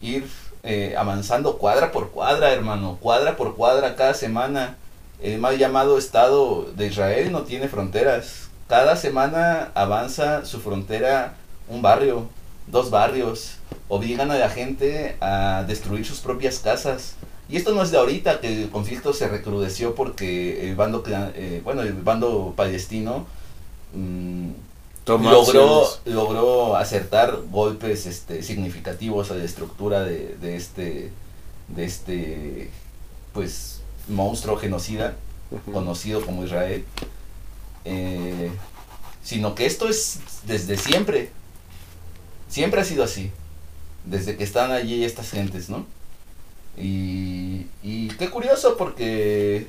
ir 0.00 0.26
eh, 0.62 0.94
avanzando 0.96 1.58
cuadra 1.58 1.92
por 1.92 2.10
cuadra, 2.10 2.52
hermano, 2.52 2.98
cuadra 3.00 3.36
por 3.36 3.56
cuadra 3.56 3.96
cada 3.96 4.14
semana. 4.14 4.76
El 5.22 5.38
mal 5.38 5.56
llamado 5.58 5.96
Estado 5.96 6.66
de 6.76 6.88
Israel 6.88 7.32
no 7.32 7.42
tiene 7.42 7.68
fronteras. 7.68 8.48
Cada 8.68 8.96
semana 8.96 9.70
avanza 9.74 10.44
su 10.44 10.60
frontera 10.60 11.34
un 11.68 11.82
barrio, 11.82 12.28
dos 12.66 12.90
barrios. 12.90 13.56
Obligan 13.88 14.30
a 14.30 14.36
la 14.36 14.50
gente 14.50 15.16
a 15.20 15.64
destruir 15.66 16.04
sus 16.04 16.20
propias 16.20 16.58
casas. 16.58 17.14
Y 17.48 17.56
esto 17.56 17.72
no 17.72 17.82
es 17.82 17.90
de 17.92 17.98
ahorita, 17.98 18.40
que 18.40 18.64
el 18.64 18.70
conflicto 18.70 19.12
se 19.12 19.28
recrudeció 19.28 19.94
porque 19.94 20.68
el 20.68 20.74
bando, 20.74 21.04
eh, 21.06 21.60
bueno, 21.62 21.82
el 21.82 21.92
bando 21.92 22.54
palestino 22.56 23.26
mmm, 23.94 24.50
logró, 25.06 25.86
logró 26.04 26.76
acertar 26.76 27.38
golpes 27.50 28.06
este, 28.06 28.42
significativos 28.42 29.30
a 29.30 29.34
la 29.34 29.44
estructura 29.44 30.02
de, 30.02 30.36
de 30.40 30.56
este, 30.56 31.12
de 31.68 31.84
este, 31.84 32.70
pues, 33.32 33.80
monstruo 34.08 34.56
genocida, 34.56 35.14
conocido 35.72 36.26
como 36.26 36.44
Israel. 36.44 36.84
Eh, 37.84 38.50
sino 39.22 39.54
que 39.54 39.66
esto 39.66 39.88
es 39.88 40.18
desde 40.46 40.76
siempre. 40.76 41.30
Siempre 42.48 42.80
ha 42.80 42.84
sido 42.84 43.04
así. 43.04 43.30
Desde 44.04 44.36
que 44.36 44.44
están 44.44 44.70
allí 44.70 45.04
estas 45.04 45.30
gentes, 45.30 45.68
¿no? 45.68 45.86
Y, 46.76 47.66
y 47.82 48.08
qué 48.18 48.30
curioso 48.30 48.76
porque 48.76 49.66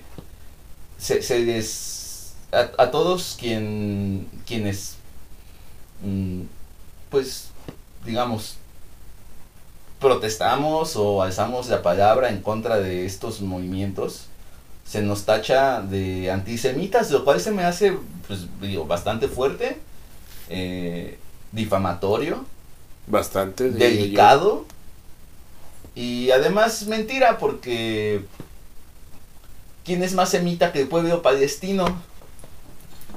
se, 0.98 1.22
se 1.22 1.46
des, 1.46 2.34
a, 2.52 2.84
a, 2.84 2.92
todos 2.92 3.38
quien, 3.40 4.28
quienes, 4.46 4.96
mm, 6.04 6.42
pues, 7.10 7.50
digamos, 8.06 8.58
protestamos 10.00 10.96
o 10.96 11.24
alzamos 11.24 11.68
la 11.70 11.82
palabra 11.82 12.30
en 12.30 12.42
contra 12.42 12.78
de 12.78 13.06
estos 13.06 13.42
movimientos, 13.42 14.26
se 14.86 15.02
nos 15.02 15.26
tacha 15.26 15.82
de 15.82 16.32
antisemitas, 16.32 17.12
lo 17.12 17.26
cual 17.26 17.42
se 17.42 17.52
me 17.52 17.64
hace, 17.64 17.98
pues, 18.28 18.48
digo, 18.62 18.86
bastante 18.86 19.28
fuerte, 19.28 19.78
eh, 20.50 21.20
difamatorio, 21.52 22.46
bastante 23.08 23.72
delicado. 23.72 24.66
Y 25.96 26.30
además 26.30 26.86
mentira 26.86 27.40
porque 27.40 28.22
¿quién 29.84 30.04
es 30.04 30.14
más 30.14 30.30
semita 30.30 30.72
que 30.72 30.82
el 30.82 30.88
pueblo 30.88 31.22
palestino? 31.22 32.02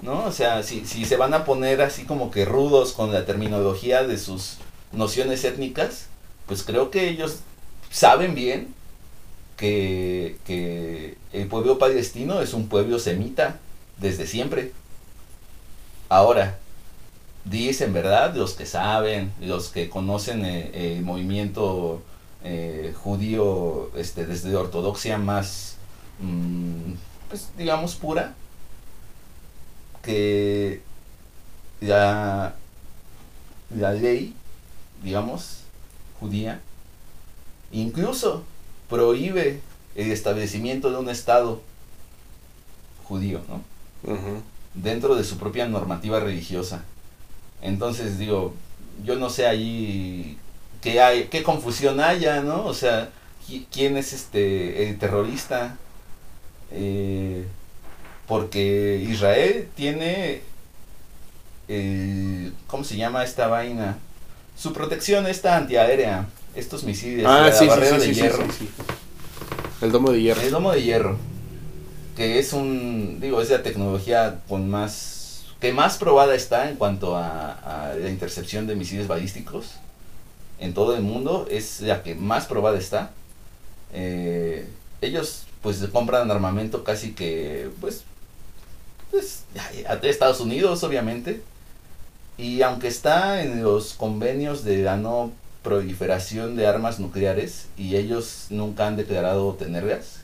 ¿No? 0.02 0.24
O 0.24 0.32
sea, 0.32 0.62
si, 0.62 0.86
si 0.86 1.04
se 1.04 1.16
van 1.16 1.34
a 1.34 1.44
poner 1.44 1.82
así 1.82 2.04
como 2.04 2.30
que 2.30 2.46
rudos 2.46 2.92
con 2.92 3.12
la 3.12 3.26
terminología 3.26 4.04
de 4.04 4.16
sus 4.16 4.56
nociones 4.92 5.44
étnicas, 5.44 6.06
pues 6.46 6.62
creo 6.62 6.90
que 6.90 7.08
ellos 7.08 7.40
saben 7.90 8.34
bien 8.34 8.74
que, 9.58 10.38
que 10.46 11.18
el 11.34 11.48
pueblo 11.48 11.78
palestino 11.78 12.40
es 12.40 12.54
un 12.54 12.68
pueblo 12.68 12.98
semita 12.98 13.58
desde 13.98 14.26
siempre. 14.26 14.72
Ahora, 16.08 16.58
dicen, 17.44 17.92
¿verdad? 17.92 18.34
Los 18.34 18.54
que 18.54 18.66
saben, 18.66 19.32
los 19.40 19.68
que 19.68 19.88
conocen 19.88 20.44
el, 20.44 20.74
el 20.74 21.02
movimiento 21.02 22.02
eh, 22.44 22.94
judío 23.02 23.90
este, 23.96 24.26
desde 24.26 24.54
ortodoxia 24.56 25.18
más, 25.18 25.76
mmm, 26.20 26.94
pues 27.28 27.50
digamos, 27.56 27.94
pura, 27.94 28.34
que 30.02 30.80
la, 31.80 32.54
la 33.76 33.92
ley, 33.92 34.34
digamos, 35.02 35.60
judía, 36.18 36.60
incluso 37.72 38.44
prohíbe 38.88 39.60
el 39.94 40.10
establecimiento 40.10 40.90
de 40.90 40.98
un 40.98 41.08
Estado 41.08 41.60
judío, 43.04 43.40
¿no? 43.48 43.62
Uh 44.10 44.16
-huh. 44.16 44.40
Dentro 44.74 45.14
de 45.14 45.24
su 45.24 45.36
propia 45.36 45.66
normativa 45.66 46.20
religiosa. 46.20 46.84
Entonces, 47.62 48.18
digo, 48.18 48.54
yo 49.04 49.16
no 49.16 49.30
sé 49.30 49.46
allí 49.46 50.38
qué 50.80 51.00
hay, 51.00 51.24
qué 51.24 51.42
confusión 51.42 52.00
haya, 52.00 52.40
¿no? 52.42 52.64
O 52.64 52.74
sea, 52.74 53.10
quién 53.72 53.96
es 53.96 54.12
este 54.12 54.88
el 54.88 54.98
terrorista. 54.98 55.76
Eh, 56.72 57.44
porque 58.26 59.04
Israel 59.08 59.68
tiene 59.74 60.42
el, 61.66 62.52
¿cómo 62.68 62.84
se 62.84 62.96
llama 62.96 63.24
esta 63.24 63.48
vaina? 63.48 63.98
Su 64.56 64.72
protección 64.72 65.26
esta 65.26 65.56
antiaérea, 65.56 66.26
estos 66.54 66.84
misiles, 66.84 67.26
ah, 67.26 67.46
la 67.46 67.52
sí, 67.52 67.66
barrera 67.66 67.98
sí, 67.98 68.06
de 68.08 68.14
hierro. 68.14 68.44
sí, 68.56 68.68
El 69.80 69.90
domo 69.90 70.12
de 70.12 70.22
hierro. 70.22 70.40
El 70.42 70.50
domo 70.52 70.70
de 70.70 70.82
hierro, 70.82 71.16
que 72.16 72.38
es 72.38 72.52
un, 72.52 73.18
digo, 73.20 73.40
es 73.42 73.50
la 73.50 73.64
tecnología 73.64 74.40
con 74.48 74.70
más, 74.70 75.19
que 75.60 75.72
más 75.72 75.98
probada 75.98 76.34
está 76.34 76.70
en 76.70 76.76
cuanto 76.76 77.16
a, 77.16 77.94
la 78.00 78.08
intercepción 78.08 78.66
de 78.66 78.76
misiles 78.76 79.06
balísticos 79.06 79.74
en 80.58 80.74
todo 80.74 80.96
el 80.96 81.02
mundo 81.02 81.46
es 81.50 81.80
la 81.80 82.02
que 82.02 82.14
más 82.14 82.46
probada 82.46 82.78
está. 82.78 83.10
Eh, 83.92 84.68
ellos 85.00 85.44
pues 85.62 85.78
compran 85.92 86.30
armamento 86.30 86.84
casi 86.84 87.12
que 87.12 87.70
pues, 87.80 88.04
pues 89.10 89.44
Estados 90.02 90.40
Unidos 90.40 90.82
obviamente. 90.82 91.42
Y 92.38 92.62
aunque 92.62 92.88
está 92.88 93.42
en 93.42 93.62
los 93.62 93.92
convenios 93.92 94.64
de 94.64 94.78
la 94.78 94.96
no 94.96 95.32
proliferación 95.62 96.56
de 96.56 96.66
armas 96.66 96.98
nucleares 96.98 97.66
y 97.76 97.96
ellos 97.96 98.46
nunca 98.48 98.86
han 98.86 98.96
declarado 98.96 99.54
tenerlas, 99.54 100.20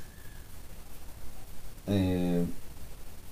eh, 1.89 2.45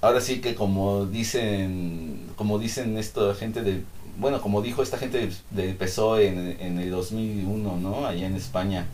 ahora 0.05 0.21
sí 0.21 0.41
que 0.41 0.55
como 0.55 1.07
dicen, 1.07 2.27
como 2.37 2.59
dicen 2.59 2.99
esto 2.99 3.35
gente 3.35 3.63
de 3.63 3.83
bueno, 4.17 4.41
como 4.41 4.63
dijo 4.63 4.83
esta 4.83 4.99
gente 4.99 5.27
de, 5.51 5.63
de 5.63 5.75
PSOE 5.75 6.29
en, 6.29 6.57
en, 6.61 6.79
el 6.79 6.91
2001, 6.91 7.77
¿no? 7.79 8.07
Allá 8.07 8.27
en 8.27 8.37
España, 8.37 8.87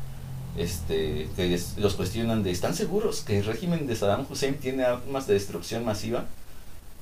este, 0.56 1.28
que 1.36 1.46
les, 1.46 1.76
los 1.76 1.94
cuestionan 1.94 2.42
de, 2.42 2.50
¿están 2.50 2.74
seguros 2.74 3.20
que 3.20 3.38
el 3.38 3.44
régimen 3.44 3.86
de 3.86 3.96
Saddam 3.96 4.26
Hussein 4.28 4.54
tiene 4.54 4.84
armas 4.84 5.26
de 5.26 5.34
destrucción 5.34 5.84
masiva? 5.84 6.24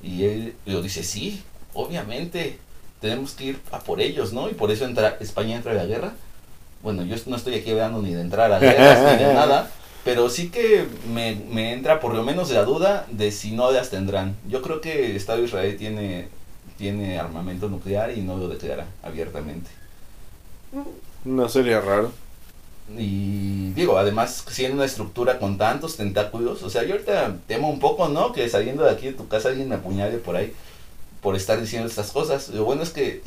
Y 0.03 0.25
él 0.25 0.55
lo 0.65 0.81
dice, 0.81 1.03
sí, 1.03 1.41
obviamente, 1.73 2.59
tenemos 2.99 3.31
que 3.31 3.45
ir 3.45 3.59
a 3.71 3.79
por 3.79 4.01
ellos, 4.01 4.33
¿no? 4.33 4.49
Y 4.49 4.53
por 4.53 4.71
eso 4.71 4.85
entra, 4.85 5.17
España 5.19 5.55
entra 5.55 5.71
a 5.71 5.75
la 5.75 5.85
guerra. 5.85 6.13
Bueno, 6.83 7.03
yo 7.03 7.15
no 7.27 7.35
estoy 7.35 7.55
aquí 7.55 7.71
hablando 7.71 8.01
ni 8.01 8.13
de 8.13 8.21
entrar 8.21 8.51
a 8.51 8.59
guerras 8.59 9.17
ni 9.17 9.23
de 9.23 9.33
nada, 9.33 9.71
pero 10.03 10.29
sí 10.29 10.49
que 10.49 10.85
me, 11.13 11.35
me 11.35 11.73
entra 11.73 11.99
por 11.99 12.13
lo 12.13 12.23
menos 12.23 12.49
la 12.51 12.63
duda 12.63 13.05
de 13.11 13.31
si 13.31 13.51
no 13.51 13.71
las 13.71 13.89
tendrán. 13.89 14.35
Yo 14.47 14.61
creo 14.61 14.81
que 14.81 15.07
el 15.07 15.15
Estado 15.15 15.39
de 15.39 15.45
Israel 15.45 15.77
tiene 15.77 16.27
tiene 16.79 17.19
armamento 17.19 17.67
nuclear 17.67 18.17
y 18.17 18.21
no 18.21 18.37
lo 18.37 18.47
declara 18.47 18.87
abiertamente. 19.03 19.69
No 21.25 21.49
sería 21.49 21.81
raro. 21.81 22.11
y 22.97 23.71
digo, 23.73 23.97
además, 23.97 24.45
siendo 24.49 24.77
una 24.77 24.85
estructura 24.85 25.39
con 25.39 25.57
tantos 25.57 25.97
tentáculos, 25.97 26.63
o 26.63 26.69
sea, 26.69 26.83
yo 26.83 26.93
ahorita 26.93 27.35
temo 27.47 27.69
un 27.69 27.79
poco, 27.79 28.07
¿no? 28.07 28.31
Que 28.31 28.47
saliendo 28.49 28.83
de 28.83 28.91
aquí 28.91 29.07
de 29.07 29.13
tu 29.13 29.27
casa 29.27 29.49
alguien 29.49 29.67
me 29.67 29.75
apuñale 29.75 30.17
por 30.19 30.37
ahí 30.37 30.53
por 31.21 31.35
estar 31.35 31.59
diciendo 31.59 31.87
estas 31.87 32.11
cosas. 32.11 32.47
Lo 32.49 32.63
bueno 32.63 32.81
es 32.81 32.91
que 32.91 33.21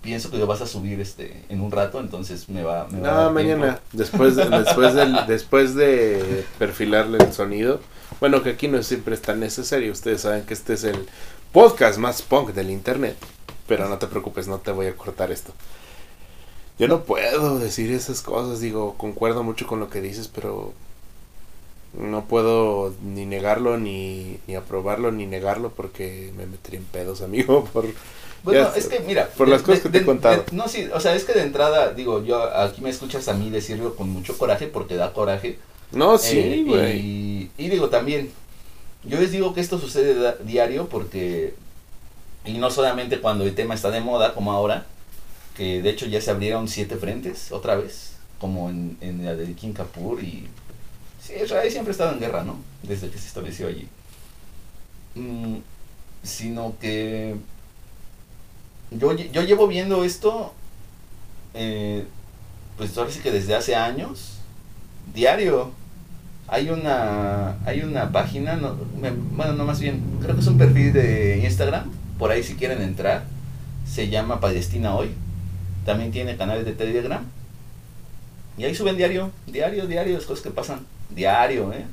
pienso 0.00 0.30
que 0.30 0.38
lo 0.38 0.46
vas 0.46 0.60
a 0.60 0.66
subir 0.66 1.00
este 1.00 1.44
en 1.48 1.60
un 1.60 1.70
rato, 1.70 2.00
entonces 2.00 2.48
me 2.48 2.62
va, 2.62 2.86
me 2.90 3.00
va 3.00 3.08
a 3.08 3.12
No, 3.12 3.22
dar 3.24 3.32
mañana, 3.32 3.80
después 3.92 4.36
de, 4.36 4.48
después, 4.50 4.94
del, 4.94 5.16
después 5.26 5.74
de 5.74 6.44
perfilarle 6.58 7.18
el 7.18 7.32
sonido. 7.32 7.80
Bueno, 8.20 8.42
que 8.42 8.50
aquí 8.50 8.68
no 8.68 8.82
siempre 8.82 9.14
es 9.14 9.22
tan 9.22 9.40
necesario. 9.40 9.92
Ustedes 9.92 10.22
saben 10.22 10.44
que 10.44 10.54
este 10.54 10.74
es 10.74 10.84
el 10.84 11.06
podcast 11.52 11.98
más 11.98 12.22
punk 12.22 12.50
del 12.50 12.70
internet. 12.70 13.16
Pero 13.66 13.88
no 13.88 13.98
te 13.98 14.06
preocupes, 14.06 14.48
no 14.48 14.58
te 14.58 14.70
voy 14.72 14.86
a 14.86 14.96
cortar 14.96 15.30
esto. 15.30 15.52
Yo 16.78 16.88
no 16.88 17.02
puedo 17.04 17.58
decir 17.58 17.92
esas 17.92 18.22
cosas, 18.22 18.60
digo, 18.60 18.94
concuerdo 18.96 19.42
mucho 19.42 19.66
con 19.66 19.80
lo 19.80 19.90
que 19.90 20.00
dices, 20.00 20.28
pero 20.28 20.72
no 21.94 22.26
puedo 22.26 22.94
ni 23.02 23.26
negarlo, 23.26 23.78
ni, 23.78 24.38
ni 24.46 24.54
aprobarlo, 24.54 25.10
ni 25.12 25.26
negarlo, 25.26 25.70
porque 25.70 26.32
me 26.36 26.46
metería 26.46 26.80
en 26.80 26.86
pedos, 26.86 27.22
amigo, 27.22 27.64
por... 27.72 27.86
Bueno, 28.44 28.70
Ya 28.70 28.76
es 28.76 28.86
que 28.86 29.00
mira, 29.00 29.28
por 29.36 29.48
las 29.48 29.62
cosas 29.62 29.80
que 29.80 29.88
te 29.88 29.98
he 29.98 30.04
contado. 30.04 30.44
no, 30.52 30.68
sí, 30.68 30.88
o 30.94 31.00
sea, 31.00 31.14
es 31.14 31.24
que 31.24 31.32
de 31.32 31.42
entrada, 31.42 31.92
digo, 31.92 32.22
yo 32.24 32.40
aquí 32.56 32.80
me 32.80 32.90
escuchas 32.90 33.26
a 33.28 33.34
mí 33.34 33.50
decirlo 33.50 33.96
con 33.96 34.08
mucho 34.10 34.38
coraje 34.38 34.68
porque 34.68 34.94
da 34.96 35.12
coraje. 35.12 35.58
No, 35.90 36.18
sí, 36.18 36.38
Eh, 36.38 36.62
güey. 36.66 36.98
y, 37.00 37.50
y 37.58 37.68
digo 37.68 37.88
también, 37.88 38.30
yo 39.04 39.18
les 39.20 39.32
digo 39.32 39.54
que 39.54 39.60
esto 39.60 39.78
sucede 39.78 40.36
diario 40.44 40.88
porque, 40.88 41.54
y 42.44 42.58
no 42.58 42.70
solamente 42.70 43.20
cuando 43.20 43.44
el 43.44 43.54
tema 43.54 43.74
está 43.74 43.90
de 43.90 44.00
moda 44.00 44.34
como 44.34 44.52
ahora, 44.52 44.86
que 45.56 45.82
de 45.82 45.90
hecho 45.90 46.06
ya 46.06 46.20
se 46.20 46.30
abrieron 46.30 46.68
siete 46.68 46.96
frentes 46.96 47.50
otra 47.52 47.76
vez, 47.76 48.12
como 48.38 48.70
en, 48.70 48.96
en 49.00 49.24
la 49.24 49.34
de 49.34 49.52
King 49.54 49.72
Kapur 49.72 50.22
y... 50.22 50.48
Sí, 51.28 51.34
Israel 51.44 51.70
siempre 51.70 51.90
ha 51.90 51.92
estado 51.92 52.14
en 52.14 52.20
guerra, 52.20 52.42
¿no? 52.42 52.56
Desde 52.82 53.10
que 53.10 53.18
se 53.18 53.26
estableció 53.26 53.66
allí. 53.66 53.86
Mm, 55.14 55.58
sino 56.22 56.74
que 56.80 57.36
yo, 58.90 59.12
yo 59.12 59.42
llevo 59.42 59.66
viendo 59.66 60.04
esto, 60.04 60.54
eh, 61.52 62.06
pues 62.78 62.96
ahora 62.96 63.10
sí 63.10 63.20
que 63.20 63.30
desde 63.30 63.54
hace 63.54 63.76
años, 63.76 64.38
diario. 65.14 65.72
Hay 66.50 66.70
una, 66.70 67.58
hay 67.66 67.82
una 67.82 68.10
página, 68.10 68.56
no, 68.56 68.74
bueno, 69.32 69.52
no 69.52 69.66
más 69.66 69.80
bien, 69.80 70.02
creo 70.22 70.34
que 70.34 70.40
es 70.40 70.46
un 70.46 70.56
perfil 70.56 70.94
de 70.94 71.42
Instagram, 71.44 71.90
por 72.18 72.30
ahí 72.30 72.42
si 72.42 72.54
quieren 72.54 72.80
entrar, 72.80 73.24
se 73.86 74.08
llama 74.08 74.40
Palestina 74.40 74.94
Hoy, 74.94 75.10
también 75.84 76.10
tiene 76.10 76.38
canales 76.38 76.64
de 76.64 76.72
Telegram, 76.72 77.22
y 78.56 78.64
ahí 78.64 78.74
suben 78.74 78.96
diario, 78.96 79.30
diario, 79.46 79.86
diario, 79.86 80.14
las 80.14 80.24
cosas 80.24 80.42
que 80.42 80.50
pasan, 80.50 80.86
diario, 81.10 81.72
¿eh? 81.72 81.84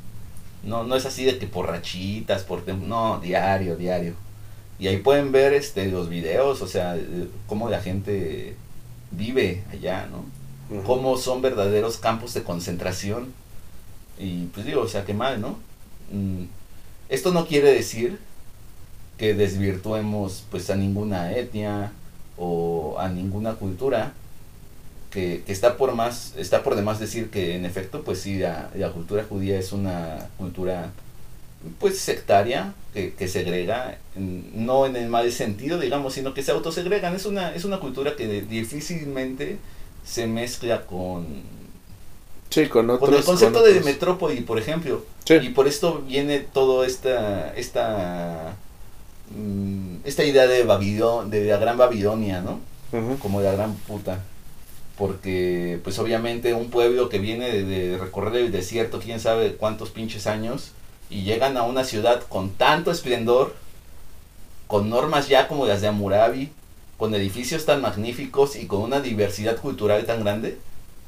No, 0.64 0.84
no 0.84 0.96
es 0.96 1.06
así 1.06 1.24
de 1.26 1.38
que 1.38 1.48
por 1.48 1.68
rachitas, 1.68 2.44
por 2.44 2.68
no, 2.68 3.20
diario, 3.20 3.76
diario. 3.76 4.14
Y 4.80 4.88
ahí 4.88 4.98
pueden 4.98 5.32
ver 5.32 5.54
este 5.54 5.86
los 5.88 6.10
videos, 6.10 6.62
o 6.62 6.68
sea, 6.68 6.98
cómo 7.48 7.70
la 7.70 7.82
gente 7.82 8.56
vive 9.12 9.64
allá, 9.72 10.08
¿no? 10.12 10.26
Cómo 10.84 11.18
son 11.18 11.42
verdaderos 11.42 11.98
campos 11.98 12.34
de 12.34 12.44
concentración. 12.44 13.34
Y 14.18 14.46
pues 14.48 14.66
digo, 14.66 14.82
o 14.82 14.88
sea, 14.88 15.06
qué 15.06 15.14
mal, 15.14 15.40
¿no? 15.40 15.58
Mm, 16.12 16.46
Esto 17.10 17.32
no 17.32 17.46
quiere 17.46 17.72
decir 17.72 18.20
que 19.18 19.34
desvirtuemos 19.34 20.44
pues 20.52 20.70
a 20.70 20.76
ninguna 20.76 21.32
etnia 21.34 21.92
o 22.38 22.96
a 23.00 23.10
ninguna 23.10 23.54
cultura. 23.54 24.14
Que, 25.16 25.44
que 25.46 25.54
está 25.54 25.78
por 25.78 25.96
más, 25.96 26.34
está 26.36 26.62
por 26.62 26.76
demás 26.76 27.00
decir 27.00 27.30
que 27.30 27.56
en 27.56 27.64
efecto, 27.66 28.04
pues 28.04 28.20
sí, 28.20 28.38
la, 28.38 28.70
la 28.76 28.92
cultura 28.92 29.24
judía 29.24 29.58
es 29.58 29.72
una 29.72 30.28
cultura 30.38 30.92
pues 31.80 31.98
sectaria, 32.00 32.74
que, 32.94 33.14
que 33.14 33.30
segrega, 33.30 33.98
no 34.18 34.86
en 34.86 34.98
el 34.98 35.08
mal 35.08 35.32
sentido, 35.32 35.80
digamos, 35.80 36.14
sino 36.16 36.34
que 36.34 36.44
se 36.44 36.52
autosegregan. 36.52 37.16
Es 37.16 37.26
una, 37.26 37.56
es 37.56 37.64
una 37.64 37.80
cultura 37.80 38.18
que 38.18 38.42
difícilmente 38.42 39.58
se 40.06 40.28
mezcla 40.28 40.86
con, 40.86 41.26
Sí, 42.50 42.68
con 42.68 42.90
otros. 42.90 43.10
con 43.10 43.18
el 43.18 43.24
concepto 43.24 43.62
con 43.62 43.74
de 43.74 43.80
metrópoli, 43.80 44.42
por 44.42 44.60
ejemplo. 44.60 45.06
Sí. 45.24 45.36
Y 45.36 45.50
por 45.50 45.68
esto 45.68 46.04
viene 46.06 46.40
todo 46.42 46.84
esta, 46.84 47.54
esta, 47.56 48.54
mm, 49.36 50.06
esta 50.06 50.24
idea 50.26 50.46
de 50.46 50.64
Babilón, 50.64 51.30
de 51.30 51.46
la 51.46 51.58
gran 51.58 51.78
Babilonia, 51.78 52.42
¿no? 52.42 52.60
Ujú. 52.92 53.18
Como 53.20 53.42
la 53.42 53.54
gran 53.54 53.74
puta. 53.88 54.20
Porque, 54.98 55.80
pues 55.84 56.00
obviamente 56.00 56.54
un 56.54 56.70
pueblo 56.70 57.10
que 57.10 57.20
viene 57.20 57.52
de, 57.52 57.98
recorrer 57.98 58.36
el 58.38 58.52
desierto, 58.52 59.00
quién 59.00 59.20
sabe 59.20 59.56
cuántos 59.56 59.90
pinches 59.90 60.26
años, 60.26 60.72
y 61.10 61.24
llegan 61.24 61.58
a 61.58 61.64
una 61.64 61.84
ciudad 61.84 62.24
con 62.28 62.52
tanto 62.52 62.92
esplendor, 62.92 63.56
con 64.68 64.90
normas 64.90 65.28
ya 65.28 65.48
como 65.48 65.66
las 65.66 65.82
de 65.82 65.88
Hammurabi, 65.88 66.52
con 66.98 67.14
edificios 67.14 67.66
tan 67.66 67.82
magníficos 67.82 68.56
y 68.56 68.68
con 68.68 68.82
una 68.82 69.02
diversidad 69.02 69.58
cultural 69.58 70.06
tan 70.06 70.24
grande, 70.24 70.58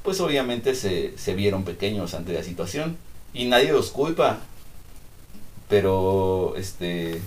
pues 0.04 0.20
obviamente 0.20 0.76
se, 0.76 1.18
se 1.18 1.34
vieron 1.34 1.64
pequeños 1.64 2.14
ante 2.14 2.34
la 2.34 2.44
situación. 2.44 2.98
Y 3.34 3.46
nadie 3.46 3.72
los 3.72 3.92
culpa. 3.92 4.40
Pero, 5.70 6.56
este, 6.58 7.22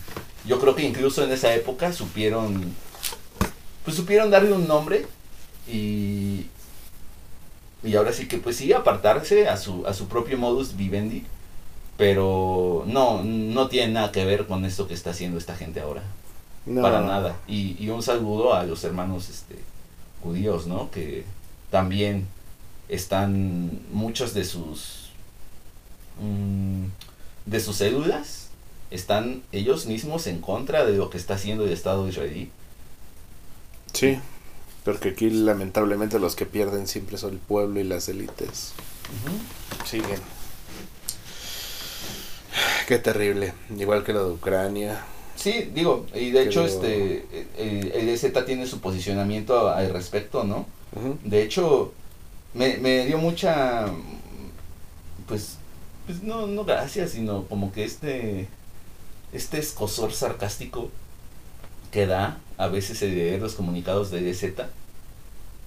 yo 0.46 0.58
creo 0.60 0.74
que 0.74 0.86
incluso 0.86 1.24
en 1.24 1.32
esa 1.32 1.54
época 1.54 1.92
supieron, 1.92 2.74
pues 3.84 3.96
supieron 3.96 4.30
darle 4.30 4.52
un 4.52 4.66
nombre 4.66 5.06
y, 5.70 6.46
y 7.82 7.94
ahora 7.96 8.12
sí 8.12 8.28
que 8.28 8.38
pues 8.38 8.56
sí, 8.56 8.72
apartarse 8.72 9.48
a 9.48 9.56
su, 9.56 9.86
a 9.86 9.94
su 9.94 10.08
propio 10.08 10.38
modus 10.38 10.76
vivendi. 10.76 11.24
Pero 11.96 12.84
no, 12.86 13.22
no 13.22 13.68
tiene 13.68 13.92
nada 13.92 14.10
que 14.10 14.24
ver 14.24 14.46
con 14.46 14.64
esto 14.64 14.88
que 14.88 14.94
está 14.94 15.10
haciendo 15.10 15.36
esta 15.36 15.54
gente 15.54 15.80
ahora. 15.80 16.02
No. 16.64 16.80
Para 16.80 17.02
nada. 17.02 17.36
Y, 17.46 17.76
y 17.78 17.90
un 17.90 18.02
saludo 18.02 18.54
a 18.54 18.64
los 18.64 18.84
hermanos 18.84 19.28
este, 19.28 19.56
judíos, 20.22 20.66
¿no? 20.66 20.90
Que 20.90 21.24
también 21.70 22.26
están 22.88 23.80
muchos 23.92 24.32
de 24.34 24.44
sus 24.44 25.10
mm, 26.20 26.86
de 27.46 27.60
sus 27.60 27.76
células 27.76 28.50
están 28.90 29.42
ellos 29.52 29.86
mismos 29.86 30.26
en 30.26 30.40
contra 30.40 30.84
de 30.84 30.96
lo 30.96 31.10
que 31.10 31.18
está 31.18 31.34
haciendo 31.34 31.64
el 31.64 31.72
Estado 31.72 32.08
israelí. 32.08 32.50
Sí, 33.92 34.18
porque 34.84 35.10
aquí 35.10 35.30
lamentablemente 35.30 36.18
los 36.18 36.36
que 36.36 36.46
pierden 36.46 36.86
siempre 36.86 37.18
son 37.18 37.34
el 37.34 37.38
pueblo 37.38 37.80
y 37.80 37.84
las 37.84 38.08
élites. 38.08 38.72
Siguen. 39.84 40.20
Qué 42.86 42.98
terrible. 42.98 43.54
Igual 43.76 44.04
que 44.04 44.12
lo 44.12 44.26
de 44.26 44.32
Ucrania. 44.34 45.04
Sí, 45.36 45.70
digo, 45.74 46.06
y 46.14 46.32
de 46.32 46.42
hecho 46.42 46.64
este 46.64 47.24
el, 47.56 47.92
el 47.92 48.08
EZ 48.08 48.26
tiene 48.44 48.66
su 48.66 48.80
posicionamiento 48.80 49.70
al 49.70 49.90
respecto, 49.90 50.44
¿no? 50.44 50.66
De 51.24 51.42
hecho, 51.42 51.92
me, 52.52 52.76
me 52.78 53.06
dio 53.06 53.18
mucha, 53.18 53.86
pues, 55.28 55.56
pues 56.06 56.22
no, 56.22 56.46
no 56.46 56.64
gracias, 56.64 57.12
sino 57.12 57.44
como 57.44 57.72
que 57.72 57.84
este, 57.84 58.48
este 59.32 59.58
escosor 59.58 60.12
sarcástico 60.12 60.90
que 61.92 62.06
da 62.06 62.38
a 62.60 62.68
veces 62.68 63.00
leer 63.02 63.40
los 63.40 63.54
comunicados 63.54 64.10
de 64.10 64.20
DZ, 64.20 64.44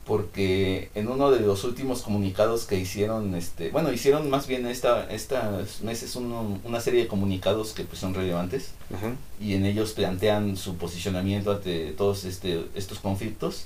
porque 0.06 0.90
en 0.95 1.07
uno 1.07 1.32
de 1.32 1.40
los 1.40 1.64
últimos 1.64 2.02
comunicados 2.02 2.65
que 2.65 2.78
hicieron, 2.78 3.36
este, 3.36 3.70
bueno, 3.70 3.91
hicieron 3.94 4.30
más 4.30 4.48
bien 4.48 4.68
esta, 4.68 5.10
estos 5.10 5.82
meses 5.82 6.15
uno- 6.18 6.60
una 6.65 6.82
serie 6.82 7.02
de 7.03 7.07
comunicados 7.07 7.72
que 7.72 7.84
pues 7.86 7.99
son 7.99 8.14
relevantes 8.14 8.72
y 9.41 9.53
en 9.53 9.65
ellos 9.65 9.94
plantean 9.94 10.57
su 10.57 10.76
posicionamiento 10.76 11.52
ante 11.53 11.94
todos 11.94 12.26
este, 12.26 12.65
estos 12.76 12.99
conflictos. 12.99 13.65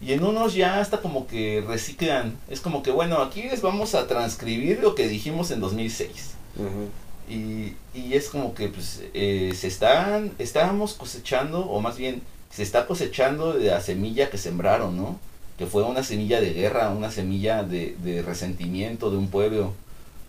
Y 0.00 0.12
en 0.12 0.22
unos 0.24 0.54
ya 0.54 0.80
hasta 0.80 1.00
como 1.00 1.26
que 1.26 1.64
reciclan. 1.66 2.36
Es 2.48 2.60
como 2.60 2.82
que, 2.84 2.92
bueno, 2.92 3.18
aquí 3.18 3.42
les 3.42 3.62
vamos 3.62 3.94
a 3.96 4.06
transcribir 4.06 4.78
lo 4.80 4.94
que 4.94 5.08
dijimos 5.08 5.50
en 5.50 5.58
2006. 5.60 6.10
Ujú. 6.56 7.32
Y, 7.32 7.74
y 7.94 8.14
es 8.14 8.28
como 8.28 8.54
que 8.54 8.68
pues 8.68 9.02
eh, 9.14 9.52
se 9.56 9.66
están, 9.68 10.32
estábamos 10.38 10.94
cosechando, 10.94 11.60
o 11.60 11.80
más 11.80 11.96
bien 11.96 12.22
se 12.50 12.62
está 12.62 12.86
cosechando 12.86 13.52
de 13.52 13.66
la 13.66 13.80
semilla 13.80 14.30
que 14.30 14.38
sembraron, 14.38 14.96
¿no? 14.96 15.18
Que 15.58 15.66
fue 15.66 15.82
una 15.84 16.02
semilla 16.02 16.40
de 16.40 16.52
guerra, 16.52 16.90
una 16.90 17.10
semilla 17.10 17.62
de, 17.62 17.96
de 18.02 18.22
resentimiento 18.22 19.10
de 19.10 19.16
un 19.16 19.28
pueblo. 19.28 19.72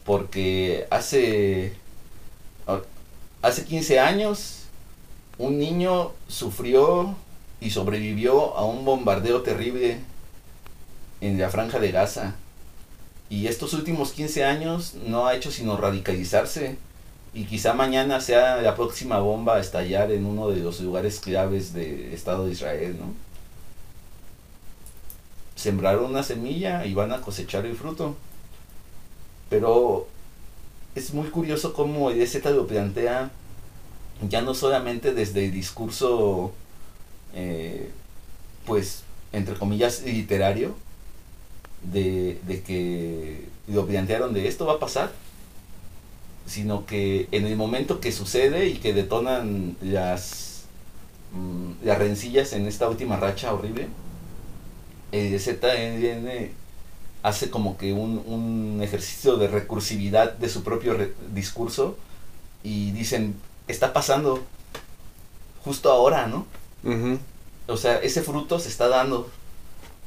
Porque 0.06 0.88
hace, 0.90 1.74
hace 3.41 3.66
15 3.66 4.00
años 4.00 4.60
un 5.38 5.58
niño 5.58 6.12
sufrió 6.28 7.16
y 7.62 7.72
sobrevivió 7.72 8.56
a 8.58 8.66
un 8.66 8.86
bombardeo 8.86 9.41
terrible 9.41 10.00
en 11.22 11.40
la 11.40 11.50
franja 11.50 11.80
de 11.80 11.91
Gaza. 11.91 12.36
Y 13.30 13.48
estos 13.48 13.74
últimos 13.74 14.12
15 14.12 14.44
años 14.44 14.96
no 15.06 15.28
ha 15.28 15.36
hecho 15.36 15.52
sino 15.52 15.78
radicalizarse. 15.78 16.78
Y 17.34 17.46
quizá 17.46 17.74
mañana 17.74 18.22
sea 18.22 18.58
la 18.62 18.76
próxima 18.76 19.20
bomba 19.20 19.58
a 19.58 19.60
estallar 19.60 20.12
en 20.12 20.26
uno 20.26 20.50
de 20.50 20.58
los 20.58 20.80
lugares 20.82 21.20
claves 21.20 21.74
del 21.74 22.12
Estado 22.14 22.46
de 22.46 22.54
Israel, 22.54 22.96
¿no? 23.00 23.14
Sembraron 25.56 26.06
una 26.06 26.24
semilla 26.24 26.86
y 26.86 26.94
van 26.94 27.12
a 27.12 27.22
cosechar 27.22 27.66
el 27.66 27.76
fruto. 27.76 28.16
Pero 29.50 30.08
es 30.96 31.14
muy 31.14 31.30
curioso 31.30 31.74
cómo 31.74 32.10
el 32.10 32.22
EZ 32.22 32.44
lo 32.46 32.66
plantea 32.66 33.32
ya 34.28 34.42
no 34.42 34.54
solamente 34.54 35.14
desde 35.14 35.46
el 35.46 35.52
discurso, 35.52 36.52
eh, 37.34 37.90
pues, 38.66 39.04
entre 39.32 39.56
comillas, 39.56 40.04
literario, 40.04 40.76
de, 41.84 42.40
de 42.46 42.62
que 42.62 43.46
lo 43.68 43.86
plantearon 43.86 44.34
de 44.34 44.48
esto 44.48 44.66
va 44.66 44.74
a 44.74 44.80
pasar, 44.80 45.14
sino 46.50 46.86
que 46.86 47.28
en 47.32 47.46
el 47.46 47.56
momento 47.56 48.00
que 48.00 48.12
sucede 48.12 48.68
y 48.68 48.78
que 48.78 48.94
detonan 48.94 49.78
las, 49.82 50.64
mm, 51.34 51.86
las 51.86 51.98
rencillas 52.00 52.54
en 52.54 52.66
esta 52.66 52.90
última 52.90 53.18
racha 53.18 53.54
horrible, 53.54 53.88
el 55.12 55.40
ZN 55.40 56.52
hace 57.22 57.50
como 57.50 57.78
que 57.78 57.94
un, 57.94 58.24
un, 58.26 58.82
ejercicio 58.82 59.38
de 59.38 59.48
recursividad 59.48 60.34
de 60.34 60.50
su 60.50 60.64
propio 60.64 60.98
discurso 61.34 61.98
y 62.64 62.92
dicen, 62.92 63.36
está 63.68 63.94
pasando 63.94 64.44
justo 65.64 65.92
ahora, 65.92 66.28
¿no? 66.28 66.46
O 67.68 67.78
sea, 67.78 67.98
ese 67.98 68.24
fruto 68.24 68.58
se 68.60 68.70
está 68.70 68.88
dando 68.88 69.30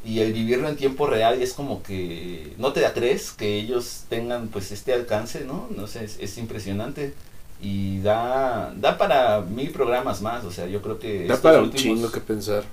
y 0.05 0.19
el 0.21 0.33
vivirlo 0.33 0.69
en 0.69 0.77
tiempo 0.77 1.07
real 1.07 1.41
es 1.41 1.53
como 1.53 1.83
que 1.83 2.55
no 2.59 2.73
te 2.73 2.81
la 2.81 2.93
crees 2.93 3.31
que 3.31 3.59
ellos 3.59 4.05
tengan 4.09 4.49
pues 4.49 4.73
este 4.73 4.93
alcance, 4.93 5.45
¿no? 5.45 5.69
No 5.77 5.87
sé, 5.87 6.05
es, 6.05 6.39
impresionante 6.39 7.15
y 7.61 8.01
da 8.01 8.75
da 8.77 8.99
para 8.99 9.41
mil 9.43 9.71
programas 9.71 10.21
más, 10.21 10.45
o 10.45 10.51
sea, 10.51 10.67
yo 10.67 10.83
creo 10.83 10.99
que 10.99 11.27
da 11.27 11.41
para 11.41 11.63
un 11.63 11.73
chingo 11.73 12.11
que 12.11 12.21
pensar. 12.21 12.65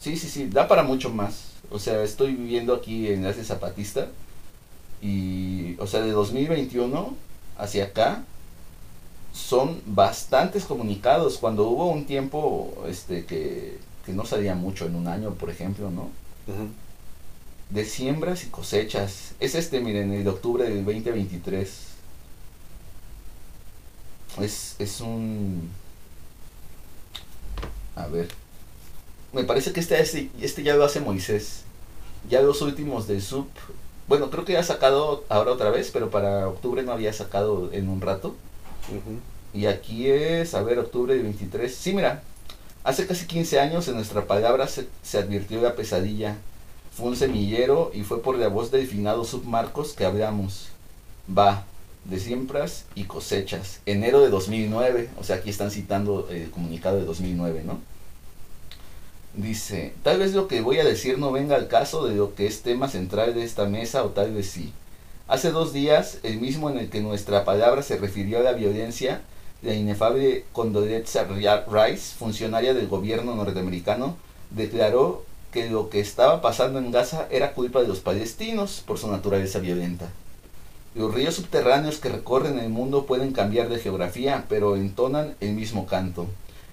Sí, 0.00 0.16
sí, 0.16 0.28
sí, 0.28 0.48
da 0.50 0.66
para 0.66 0.82
mucho 0.82 1.10
más. 1.10 1.52
O 1.70 1.78
sea, 1.78 2.02
estoy 2.02 2.34
viviendo 2.34 2.74
aquí 2.74 3.06
en 3.08 3.14
Enlace 3.14 3.44
Zapatista 3.44 4.08
y 5.00 5.76
o 5.78 5.86
sea, 5.86 6.00
de 6.00 6.10
2021 6.10 7.14
hacia 7.58 7.84
acá 7.84 8.24
son 9.32 9.80
bastantes 9.86 10.64
comunicados 10.64 11.38
cuando 11.38 11.68
hubo 11.68 11.86
un 11.90 12.06
tiempo 12.06 12.84
este 12.88 13.24
que, 13.24 13.78
que 14.04 14.12
no 14.12 14.24
salía 14.24 14.54
mucho 14.56 14.86
en 14.86 14.96
un 14.96 15.06
año, 15.06 15.34
por 15.34 15.50
ejemplo, 15.50 15.90
¿no? 15.90 16.10
De 17.70 17.84
siembras 17.84 18.44
y 18.44 18.48
cosechas. 18.48 19.34
Es 19.40 19.54
este, 19.54 19.80
miren, 19.80 20.12
el 20.12 20.24
de 20.24 20.30
octubre 20.30 20.64
del 20.64 20.84
2023. 20.84 21.68
Es, 24.40 24.76
es 24.78 25.00
un... 25.00 25.68
A 27.94 28.06
ver. 28.06 28.28
Me 29.32 29.44
parece 29.44 29.72
que 29.72 29.80
este, 29.80 30.00
este, 30.00 30.30
este 30.40 30.62
ya 30.62 30.76
lo 30.76 30.84
hace 30.84 31.00
Moisés. 31.00 31.62
Ya 32.28 32.42
los 32.42 32.62
últimos 32.62 33.06
del 33.06 33.22
sub. 33.22 33.48
Bueno, 34.08 34.30
creo 34.30 34.44
que 34.44 34.56
ha 34.56 34.62
sacado 34.62 35.24
ahora 35.28 35.52
otra 35.52 35.70
vez, 35.70 35.90
pero 35.92 36.10
para 36.10 36.48
octubre 36.48 36.82
no 36.82 36.92
había 36.92 37.12
sacado 37.12 37.72
en 37.72 37.88
un 37.88 38.00
rato. 38.00 38.36
Y 39.52 39.66
aquí 39.66 40.08
es, 40.08 40.54
a 40.54 40.62
ver, 40.62 40.78
octubre 40.78 41.14
del 41.14 41.24
23. 41.24 41.74
Sí, 41.74 41.92
mira, 41.92 42.22
Hace 42.86 43.04
casi 43.08 43.26
15 43.26 43.58
años 43.58 43.88
en 43.88 43.96
nuestra 43.96 44.28
palabra 44.28 44.68
se, 44.68 45.18
advirtió 45.18 45.60
la 45.60 45.74
pesadilla. 45.74 46.36
Fue 46.96 47.08
un 47.08 47.16
semillero 47.16 47.90
y 47.92 48.04
fue 48.04 48.22
por 48.22 48.38
la 48.38 48.46
voz 48.46 48.70
del 48.70 48.86
finado 48.86 49.24
submarcos 49.24 49.92
que 49.92 50.04
hablamos. 50.04 50.68
Va, 51.36 51.64
de 52.04 52.20
siembras 52.20 52.84
y 52.94 53.02
cosechas. 53.02 53.80
Enero 53.86 54.20
de 54.20 54.28
2009, 54.28 55.08
o 55.18 55.24
sea, 55.24 55.34
aquí 55.34 55.50
están 55.50 55.72
citando 55.72 56.28
el 56.30 56.48
comunicado 56.52 56.98
de 56.98 57.04
2009, 57.06 57.64
¿no? 57.66 57.80
Dice, 59.34 59.92
tal 60.04 60.20
vez 60.20 60.32
lo 60.32 60.46
que 60.46 60.60
voy 60.60 60.78
a 60.78 60.84
decir 60.84 61.18
no 61.18 61.32
venga 61.32 61.56
al 61.56 61.66
caso 61.66 62.06
de 62.06 62.14
lo 62.14 62.36
que 62.36 62.46
es 62.46 62.62
tema 62.62 62.86
central 62.86 63.34
de 63.34 63.42
esta 63.42 63.64
mesa 63.64 64.04
o 64.04 64.10
tal 64.10 64.32
vez 64.32 64.48
sí. 64.48 64.72
Hace 65.26 65.50
dos 65.50 65.72
días, 65.72 66.18
el 66.22 66.38
mismo 66.38 66.70
en 66.70 66.78
el 66.78 66.88
que 66.88 67.00
nuestra 67.00 67.44
palabra 67.44 67.82
se 67.82 67.96
refirió 67.96 68.38
a 68.38 68.42
la 68.42 68.52
violencia, 68.52 69.22
la 69.62 69.74
inefable 69.74 70.44
Condoleezza 70.52 71.24
Rice, 71.24 72.14
funcionaria 72.18 72.74
del 72.74 72.88
gobierno 72.88 73.34
norteamericano, 73.34 74.16
declaró 74.50 75.24
que 75.52 75.70
lo 75.70 75.88
que 75.88 76.00
estaba 76.00 76.40
pasando 76.42 76.78
en 76.78 76.90
Gaza 76.90 77.26
era 77.30 77.54
culpa 77.54 77.80
de 77.80 77.88
los 77.88 78.00
palestinos 78.00 78.82
por 78.86 78.98
su 78.98 79.10
naturaleza 79.10 79.58
violenta. 79.58 80.10
Los 80.94 81.14
ríos 81.14 81.34
subterráneos 81.34 81.98
que 81.98 82.08
recorren 82.08 82.58
el 82.58 82.70
mundo 82.70 83.06
pueden 83.06 83.32
cambiar 83.32 83.68
de 83.68 83.78
geografía, 83.78 84.44
pero 84.48 84.76
entonan 84.76 85.34
el 85.40 85.52
mismo 85.52 85.86
canto. 85.86 86.26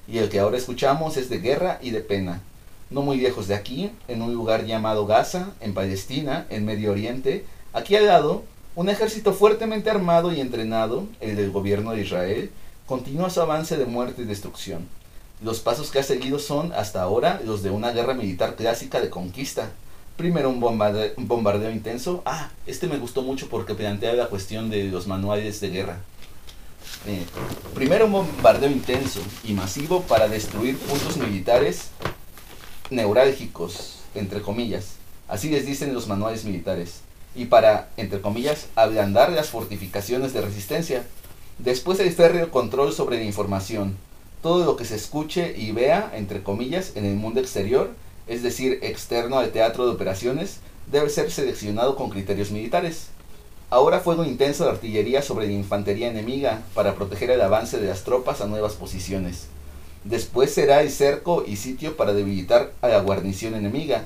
Y 0.07 0.18
el 0.18 0.30
que 0.30 0.39
ahora 0.39 0.57
escuchamos 0.57 1.18
es 1.18 1.30
de 1.30 1.39
guerra 1.39 1.80
y 1.81 1.91
de 1.91 2.01
pena. 2.01 2.41
No 2.89 3.01
muy 3.01 3.18
lejos 3.18 3.47
de 3.47 3.55
aquí, 3.55 3.91
en 4.07 4.22
un 4.22 4.34
lugar 4.34 4.65
llamado 4.65 5.05
Gaza, 5.05 5.51
en 5.61 5.73
Palestina, 5.73 6.45
en 6.49 6.65
Medio 6.65 6.91
Oriente, 6.91 7.45
aquí 7.73 7.95
al 7.95 8.05
lado, 8.05 8.43
un 8.76 8.89
ejército 8.89 9.34
fuertemente 9.34 9.89
armado 9.89 10.31
y 10.31 10.39
entrenado, 10.39 11.07
el 11.19 11.35
del 11.35 11.51
gobierno 11.51 11.91
de 11.91 12.01
Israel, 12.01 12.51
continúa 12.85 13.30
su 13.30 13.41
avance 13.41 13.77
de 13.77 13.85
muerte 13.85 14.23
y 14.23 14.26
destrucción. 14.26 14.88
Los 15.41 15.60
pasos 15.60 15.91
que 15.91 15.99
ha 15.99 16.03
seguido 16.03 16.39
son, 16.39 16.73
hasta 16.73 17.01
ahora, 17.01 17.41
los 17.45 17.64
de 17.64 17.69
una 17.69 17.91
guerra 17.91 18.14
militar 18.14 18.55
clásica 18.55 19.01
de 19.01 19.10
conquista. 19.10 19.72
Primero 20.15 20.49
un 20.49 20.60
bombardeo, 20.60 21.72
intenso. 21.72 22.22
Ah, 22.26 22.49
este 22.68 22.88
me 22.88 22.97
gustó 22.97 23.23
mucho 23.23 23.49
porque 23.49 23.73
plantea 23.73 24.14
la 24.14 24.27
cuestión 24.27 24.69
de 24.69 24.85
los 24.85 25.07
manuales 25.07 25.60
de 25.60 25.69
guerra. 25.69 25.97
Eh, 27.07 27.26
primero 27.73 28.05
un 28.05 28.11
bombardeo 28.11 28.69
intenso 28.69 29.19
y 29.43 29.53
masivo 29.53 30.03
para 30.03 30.27
destruir 30.27 30.77
puntos 30.77 31.18
militares 31.18 31.89
neurálgicos, 32.89 33.99
entre 34.15 34.41
comillas. 34.41 34.93
Así 35.27 35.49
les 35.49 35.65
dicen 35.65 35.93
los 35.93 36.07
manuales 36.07 36.45
militares. 36.45 37.01
Y 37.35 37.45
para, 37.45 37.89
entre 37.97 38.22
comillas, 38.22 38.68
ablandar 38.76 39.31
las 39.31 39.49
fortificaciones 39.49 40.34
de 40.34 40.41
resistencia 40.41 41.03
Después 41.59 41.99
el 41.99 42.11
férreo 42.11 42.51
control 42.51 42.93
sobre 42.93 43.17
la 43.17 43.23
información. 43.23 43.95
Todo 44.41 44.65
lo 44.65 44.75
que 44.75 44.85
se 44.85 44.95
escuche 44.95 45.55
y 45.57 45.71
vea, 45.71 46.11
entre 46.15 46.43
comillas, 46.43 46.93
en 46.95 47.05
el 47.05 47.15
mundo 47.15 47.39
exterior, 47.39 47.91
es 48.27 48.43
decir, 48.43 48.80
externo 48.81 49.38
al 49.38 49.51
teatro 49.51 49.85
de 49.85 49.93
operaciones, 49.93 50.59
debe 50.91 51.09
ser 51.09 51.31
seleccionado 51.31 51.95
con 51.95 52.09
criterios 52.09 52.51
militares. 52.51 53.07
Ahora 53.69 53.99
fuego 53.99 54.25
intenso 54.25 54.65
de 54.65 54.71
artillería 54.71 55.21
sobre 55.21 55.47
la 55.47 55.53
infantería 55.53 56.09
enemiga 56.09 56.61
para 56.73 56.95
proteger 56.95 57.31
el 57.31 57.41
avance 57.41 57.80
de 57.80 57.88
las 57.88 58.03
tropas 58.03 58.41
a 58.41 58.47
nuevas 58.47 58.73
posiciones. 58.73 59.47
Después 60.03 60.53
será 60.53 60.81
el 60.81 60.91
cerco 60.91 61.43
y 61.47 61.55
sitio 61.55 61.95
para 61.95 62.13
debilitar 62.13 62.73
a 62.81 62.89
la 62.89 62.99
guarnición 62.99 63.55
enemiga. 63.55 64.05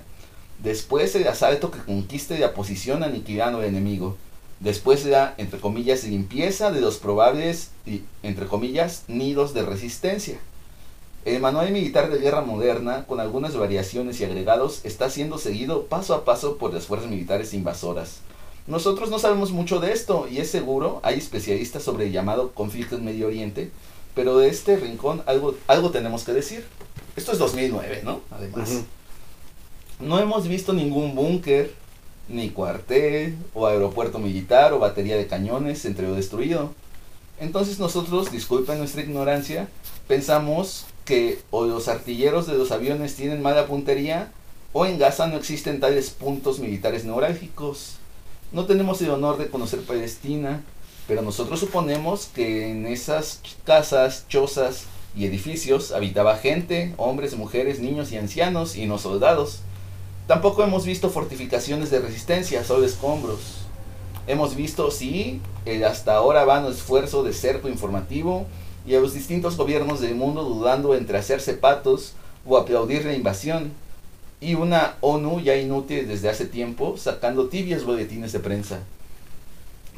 Después 0.61 1.15
el 1.15 1.28
asalto 1.28 1.72
que 1.72 1.80
conquiste 1.80 2.38
la 2.38 2.53
posición 2.53 3.03
aniquilando 3.03 3.60
al 3.60 3.65
enemigo. 3.65 4.15
Después 4.60 5.06
la, 5.06 5.36
entre 5.38 5.60
comillas, 5.60 6.04
limpieza 6.04 6.72
de 6.72 6.82
los 6.82 6.98
probables, 6.98 7.70
entre 8.24 8.48
comillas, 8.48 9.04
nidos 9.08 9.54
de 9.54 9.64
resistencia. 9.64 10.40
El 11.26 11.42
manual 11.42 11.72
militar 11.72 12.10
de 12.10 12.20
guerra 12.20 12.42
moderna, 12.42 13.06
con 13.06 13.20
algunas 13.20 13.56
variaciones 13.56 14.20
y 14.20 14.26
agregados, 14.26 14.82
está 14.84 15.10
siendo 15.10 15.38
seguido 15.38 15.86
paso 15.86 16.16
a 16.16 16.26
paso 16.26 16.58
por 16.58 16.74
las 16.74 16.86
fuerzas 16.86 17.10
militares 17.10 17.54
invasoras. 17.54 18.20
Nosotros 18.66 19.10
no 19.10 19.20
sabemos 19.20 19.52
mucho 19.52 19.80
de 19.80 19.94
esto 19.94 20.28
y 20.30 20.40
es 20.40 20.50
seguro, 20.50 21.00
hay 21.04 21.18
especialistas 21.18 21.84
sobre 21.84 22.08
el 22.08 22.12
llamado 22.12 22.52
conflicto 22.54 22.96
en 22.96 23.06
Medio 23.06 23.28
Oriente, 23.28 23.72
pero 24.16 24.38
de 24.38 24.50
este 24.50 24.76
rincón 24.78 25.22
algo, 25.26 25.56
algo 25.68 25.92
tenemos 25.92 26.24
que 26.24 26.34
decir. 26.34 26.66
Esto 27.16 27.32
es 27.32 27.40
2009, 27.40 28.02
¿no? 28.04 28.22
Además. 28.32 28.84
No 30.00 30.20
hemos 30.20 30.48
visto 30.48 30.74
ningún 30.74 31.16
búnker, 31.16 31.74
ni 32.30 32.49
cuartel, 32.49 33.36
o 33.54 33.68
aeropuerto 33.68 34.20
militar, 34.20 34.74
o 34.74 34.80
batería 34.80 35.18
de 35.18 35.28
cañones 35.28 35.86
entre 35.86 36.08
lo 36.08 36.16
destruido. 36.16 36.74
Entonces 37.40 37.80
nosotros, 37.80 38.32
disculpen 38.32 38.80
nuestra 38.80 39.02
ignorancia, 39.02 39.68
pensamos 40.08 40.86
que 41.06 41.40
o 41.52 41.66
los 41.66 41.88
artilleros 41.88 42.48
de 42.48 42.58
los 42.58 42.72
aviones 42.72 43.16
tienen 43.16 43.41
mala 43.41 43.68
puntería, 43.68 44.32
o 44.74 44.86
en 44.86 44.99
Gaza 44.99 45.28
no 45.28 45.38
existen 45.38 45.80
tales 45.80 46.10
puntos 46.10 46.60
militares 46.60 47.06
neurálgicos. 47.06 47.95
No 48.52 48.66
tenemos 48.66 49.02
el 49.02 49.12
honor 49.12 49.38
de 49.38 49.49
conocer 49.49 49.82
Palestina, 49.82 50.64
pero 51.08 51.22
nosotros 51.22 51.60
suponemos 51.60 52.28
que 52.28 52.70
en 52.70 52.86
esas 52.86 53.41
casas, 53.64 54.26
chozas 54.28 54.84
y 55.16 55.26
edificios 55.26 55.91
habitaba 55.91 56.38
gente, 56.38 56.94
hombres, 56.98 57.36
mujeres, 57.36 57.80
niños 57.80 58.12
y 58.12 58.18
ancianos, 58.18 58.76
y 58.76 58.86
no 58.86 58.98
soldados. 58.98 59.62
Tampoco 60.28 60.62
hemos 60.62 60.86
visto 60.86 61.10
fortificaciones 61.10 61.90
de 61.90 61.99
resistencia, 61.99 62.66
solo 62.66 62.86
escombros. 62.86 63.60
Hemos 64.28 64.58
visto, 64.58 64.91
sí, 64.91 65.40
el 65.64 65.86
hasta 65.86 66.16
ahora 66.16 66.44
vano 66.44 66.68
esfuerzo 66.68 67.24
de 67.24 67.32
cerco 67.32 67.70
informativo 67.70 68.45
y 68.86 68.95
a 68.95 68.99
los 68.99 69.14
distintos 69.14 69.56
gobiernos 69.56 70.02
del 70.02 70.16
mundo 70.16 70.44
dudando 70.44 70.95
entre 70.95 71.18
hacerse 71.18 71.54
patos 71.54 72.14
o 72.45 72.58
aplaudir 72.58 73.06
la 73.06 73.14
invasión. 73.14 73.72
Y 74.41 74.56
una 74.56 74.98
ONU 74.99 75.40
ya 75.40 75.56
inútil 75.56 76.10
desde 76.10 76.28
hace 76.28 76.45
tiempo 76.45 76.98
sacando 76.98 77.48
tibios 77.48 77.86
boletines 77.86 78.34
de 78.34 78.40
prensa. 78.40 78.80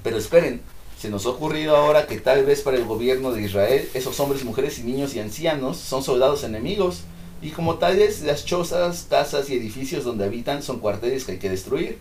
Pero 0.04 0.18
esperen, 0.18 0.62
se 1.00 1.10
nos 1.10 1.26
ha 1.26 1.30
ocurrido 1.30 1.76
ahora 1.76 2.06
que 2.06 2.20
tal 2.20 2.46
vez 2.46 2.62
para 2.62 2.78
el 2.78 2.86
gobierno 2.86 3.32
de 3.32 3.42
Israel 3.42 3.90
esos 3.96 4.20
hombres, 4.20 4.46
mujeres 4.46 4.78
y 4.78 4.84
niños 4.84 5.16
y 5.16 5.20
ancianos 5.20 5.78
son 5.78 6.04
soldados 6.04 6.44
enemigos 6.44 7.02
y 7.42 7.52
como 7.52 7.76
tales 7.76 8.22
las 8.22 8.46
chozas, 8.46 9.08
casas 9.10 9.50
y 9.50 9.56
edificios 9.56 10.04
donde 10.04 10.26
habitan 10.26 10.62
son 10.62 10.80
cuarteles 10.80 11.26
que 11.26 11.34
hay 11.34 11.38
que 11.40 11.50
destruir. 11.50 12.00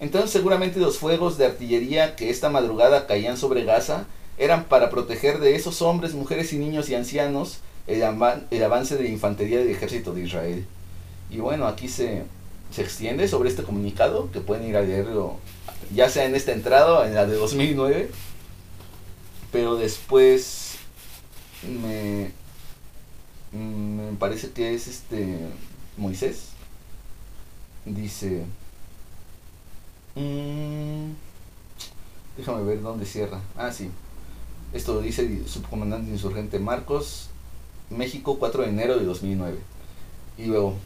Entonces 0.00 0.30
seguramente 0.30 0.80
los 0.80 0.98
fuegos 0.98 1.38
de 1.38 1.46
artillería 1.46 2.16
que 2.16 2.30
esta 2.30 2.50
madrugada 2.50 3.06
caían 3.06 3.36
sobre 3.36 3.64
Gaza 3.64 4.06
eran 4.38 4.64
para 4.64 4.90
proteger 4.90 5.38
de 5.38 5.54
esos 5.54 5.82
hombres, 5.82 6.14
mujeres 6.14 6.52
y 6.52 6.58
niños 6.58 6.88
y 6.88 6.94
ancianos 6.94 7.58
el, 7.86 8.02
avance 8.02 8.96
de 8.96 9.04
la 9.04 9.08
infantería 9.08 9.58
del 9.58 9.68
ejército 9.70 10.12
de 10.12 10.22
Israel. 10.22 10.66
Y 11.30 11.38
bueno, 11.38 11.66
aquí 11.66 11.88
se, 11.88 12.24
se 12.70 12.82
extiende 12.82 13.28
sobre 13.28 13.48
este 13.48 13.62
comunicado, 13.62 14.30
que 14.32 14.40
pueden 14.40 14.68
ir 14.68 14.76
a 14.76 14.82
leerlo 14.82 15.36
ya 15.94 16.08
sea 16.08 16.24
en 16.24 16.34
esta 16.34 16.52
entrada 16.52 17.06
en 17.06 17.14
la 17.14 17.26
de 17.26 17.36
2009, 17.36 18.10
pero 19.50 19.76
después 19.76 20.76
me, 21.62 22.30
me 23.52 24.12
parece 24.18 24.50
que 24.50 24.74
es 24.74 24.88
este 24.88 25.38
Moisés. 25.96 26.48
Dice, 27.84 28.44
mmm, 30.14 31.12
déjame 32.36 32.62
ver 32.64 32.80
dónde 32.80 33.04
cierra. 33.04 33.40
Ah, 33.56 33.72
sí. 33.72 33.90
Esto 34.72 34.94
lo 34.94 35.00
dice 35.02 35.22
el 35.22 35.46
subcomandante 35.46 36.10
insurgente 36.10 36.58
Marcos, 36.58 37.28
México, 37.90 38.38
4 38.38 38.62
de 38.62 38.68
enero 38.68 38.98
de 38.98 39.04
2009. 39.04 39.58
Y 40.38 40.46
luego, 40.46 40.76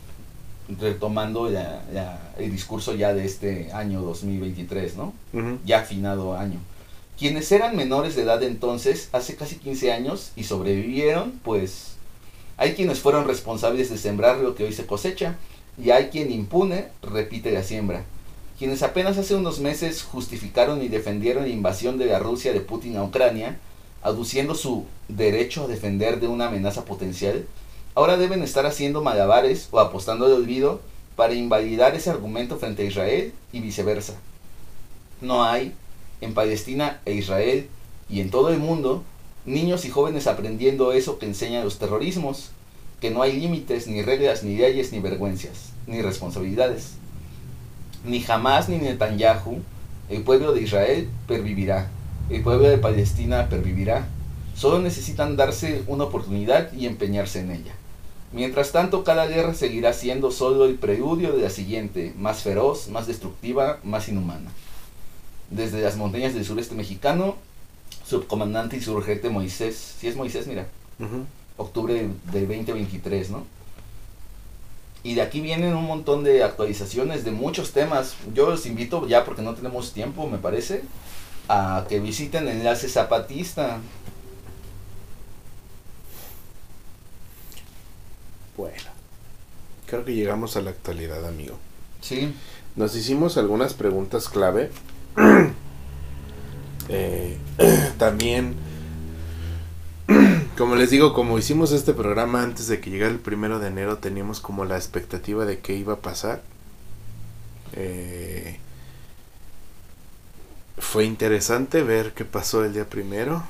retomando 0.80 1.50
ya, 1.50 2.32
el 2.38 2.50
discurso 2.50 2.94
ya 2.94 3.14
de 3.14 3.24
este 3.24 3.72
año 3.72 4.02
2023, 4.02 4.96
¿no? 4.96 5.12
Ya 5.64 5.80
afinado 5.80 6.36
año. 6.36 6.58
Quienes 7.16 7.50
eran 7.52 7.76
menores 7.76 8.16
de 8.16 8.22
edad 8.22 8.42
entonces, 8.42 9.08
hace 9.12 9.36
casi 9.36 9.56
15 9.56 9.92
años, 9.92 10.32
y 10.34 10.44
sobrevivieron, 10.44 11.32
pues 11.44 11.95
hay 12.56 12.74
quienes 12.74 13.00
fueron 13.00 13.26
responsables 13.26 13.90
de 13.90 13.98
sembrar 13.98 14.38
lo 14.38 14.54
que 14.54 14.64
hoy 14.64 14.72
se 14.72 14.86
cosecha, 14.86 15.36
y 15.82 15.90
hay 15.90 16.06
quien 16.06 16.30
impune 16.30 16.88
repite 17.02 17.50
la 17.50 17.62
siembra. 17.62 18.04
Quienes 18.58 18.82
apenas 18.82 19.18
hace 19.18 19.34
unos 19.34 19.60
meses 19.60 20.02
justificaron 20.02 20.82
y 20.82 20.88
defendieron 20.88 21.42
la 21.42 21.50
invasión 21.50 21.98
de 21.98 22.06
la 22.06 22.18
Rusia 22.18 22.52
de 22.52 22.60
Putin 22.60 22.96
a 22.96 23.04
Ucrania, 23.04 23.58
aduciendo 24.02 24.54
su 24.54 24.86
derecho 25.08 25.64
a 25.64 25.68
defender 25.68 26.20
de 26.20 26.28
una 26.28 26.46
amenaza 26.46 26.84
potencial, 26.84 27.44
ahora 27.94 28.16
deben 28.16 28.42
estar 28.42 28.64
haciendo 28.64 29.02
malabares 29.02 29.68
o 29.70 29.80
apostando 29.80 30.28
de 30.28 30.34
olvido 30.34 30.80
para 31.16 31.34
invalidar 31.34 31.94
ese 31.94 32.10
argumento 32.10 32.56
frente 32.56 32.82
a 32.82 32.86
Israel 32.86 33.32
y 33.52 33.60
viceversa. 33.60 34.14
No 35.20 35.44
hay, 35.44 35.74
en 36.20 36.34
Palestina 36.34 37.00
e 37.04 37.14
Israel 37.14 37.68
y 38.08 38.20
en 38.20 38.30
todo 38.30 38.50
el 38.50 38.58
mundo, 38.58 39.02
niños 39.46 39.84
y 39.84 39.90
jóvenes 39.90 40.26
aprendiendo 40.26 40.92
eso 40.92 41.18
que 41.18 41.26
enseñan 41.26 41.64
los 41.64 41.78
terrorismos, 41.78 42.50
que 43.00 43.10
no 43.10 43.22
hay 43.22 43.38
límites, 43.38 43.86
ni 43.86 44.02
reglas, 44.02 44.42
ni 44.42 44.56
leyes, 44.56 44.92
ni 44.92 45.00
vergüenzas, 45.00 45.72
ni 45.86 46.02
responsabilidades. 46.02 46.94
Ni 48.04 48.20
jamás 48.20 48.68
ni 48.68 48.78
Netanyahu, 48.78 49.60
el 50.08 50.22
pueblo 50.22 50.52
de 50.52 50.62
Israel 50.62 51.08
pervivirá, 51.26 51.88
el 52.30 52.42
pueblo 52.42 52.68
de 52.68 52.78
Palestina 52.78 53.48
pervivirá. 53.48 54.08
Solo 54.56 54.80
necesitan 54.80 55.36
darse 55.36 55.82
una 55.86 56.04
oportunidad 56.04 56.72
y 56.72 56.86
empeñarse 56.86 57.40
en 57.40 57.50
ella. 57.50 57.74
Mientras 58.32 58.72
tanto, 58.72 59.04
cada 59.04 59.26
guerra 59.26 59.54
seguirá 59.54 59.92
siendo 59.92 60.30
solo 60.30 60.64
el 60.64 60.74
preludio 60.74 61.32
de 61.32 61.42
la 61.42 61.50
siguiente, 61.50 62.12
más 62.18 62.42
feroz, 62.42 62.88
más 62.88 63.06
destructiva, 63.06 63.78
más 63.84 64.08
inhumana. 64.08 64.50
Desde 65.50 65.80
las 65.80 65.96
montañas 65.96 66.34
del 66.34 66.44
sureste 66.44 66.74
mexicano, 66.74 67.36
subcomandante 68.06 68.76
insurgente 68.76 69.28
Moisés, 69.30 69.96
si 69.98 70.06
es 70.06 70.16
Moisés, 70.16 70.46
mira, 70.46 70.66
octubre 71.56 72.08
del 72.32 72.48
2023, 72.48 73.30
¿no? 73.30 73.44
Y 75.02 75.14
de 75.14 75.22
aquí 75.22 75.40
vienen 75.40 75.74
un 75.74 75.84
montón 75.84 76.24
de 76.24 76.42
actualizaciones 76.42 77.24
de 77.24 77.30
muchos 77.30 77.72
temas. 77.72 78.16
Yo 78.34 78.50
los 78.50 78.66
invito 78.66 79.06
ya 79.06 79.24
porque 79.24 79.42
no 79.42 79.54
tenemos 79.54 79.92
tiempo, 79.92 80.26
me 80.26 80.38
parece, 80.38 80.82
a 81.48 81.86
que 81.88 82.00
visiten 82.00 82.48
Enlace 82.48 82.88
Zapatista. 82.88 83.78
Bueno, 88.56 88.90
creo 89.86 90.04
que 90.04 90.14
llegamos 90.14 90.56
a 90.56 90.62
la 90.62 90.70
actualidad, 90.70 91.24
amigo. 91.26 91.56
Sí. 92.00 92.34
Nos 92.74 92.96
hicimos 92.96 93.36
algunas 93.36 93.74
preguntas 93.74 94.28
clave. 94.28 94.70
eh, 96.88 97.38
también, 97.98 98.54
como 100.58 100.76
les 100.76 100.90
digo, 100.90 101.12
como 101.12 101.38
hicimos 101.38 101.72
este 101.72 101.94
programa 101.94 102.42
antes 102.42 102.68
de 102.68 102.80
que 102.80 102.90
llegara 102.90 103.12
el 103.12 103.18
primero 103.18 103.58
de 103.58 103.68
enero, 103.68 103.98
teníamos 103.98 104.40
como 104.40 104.64
la 104.64 104.76
expectativa 104.76 105.44
de 105.44 105.58
qué 105.60 105.74
iba 105.74 105.94
a 105.94 106.00
pasar. 106.00 106.42
Eh, 107.72 108.58
fue 110.78 111.04
interesante 111.04 111.82
ver 111.82 112.12
qué 112.12 112.24
pasó 112.24 112.64
el 112.64 112.72
día 112.72 112.88
primero, 112.88 113.42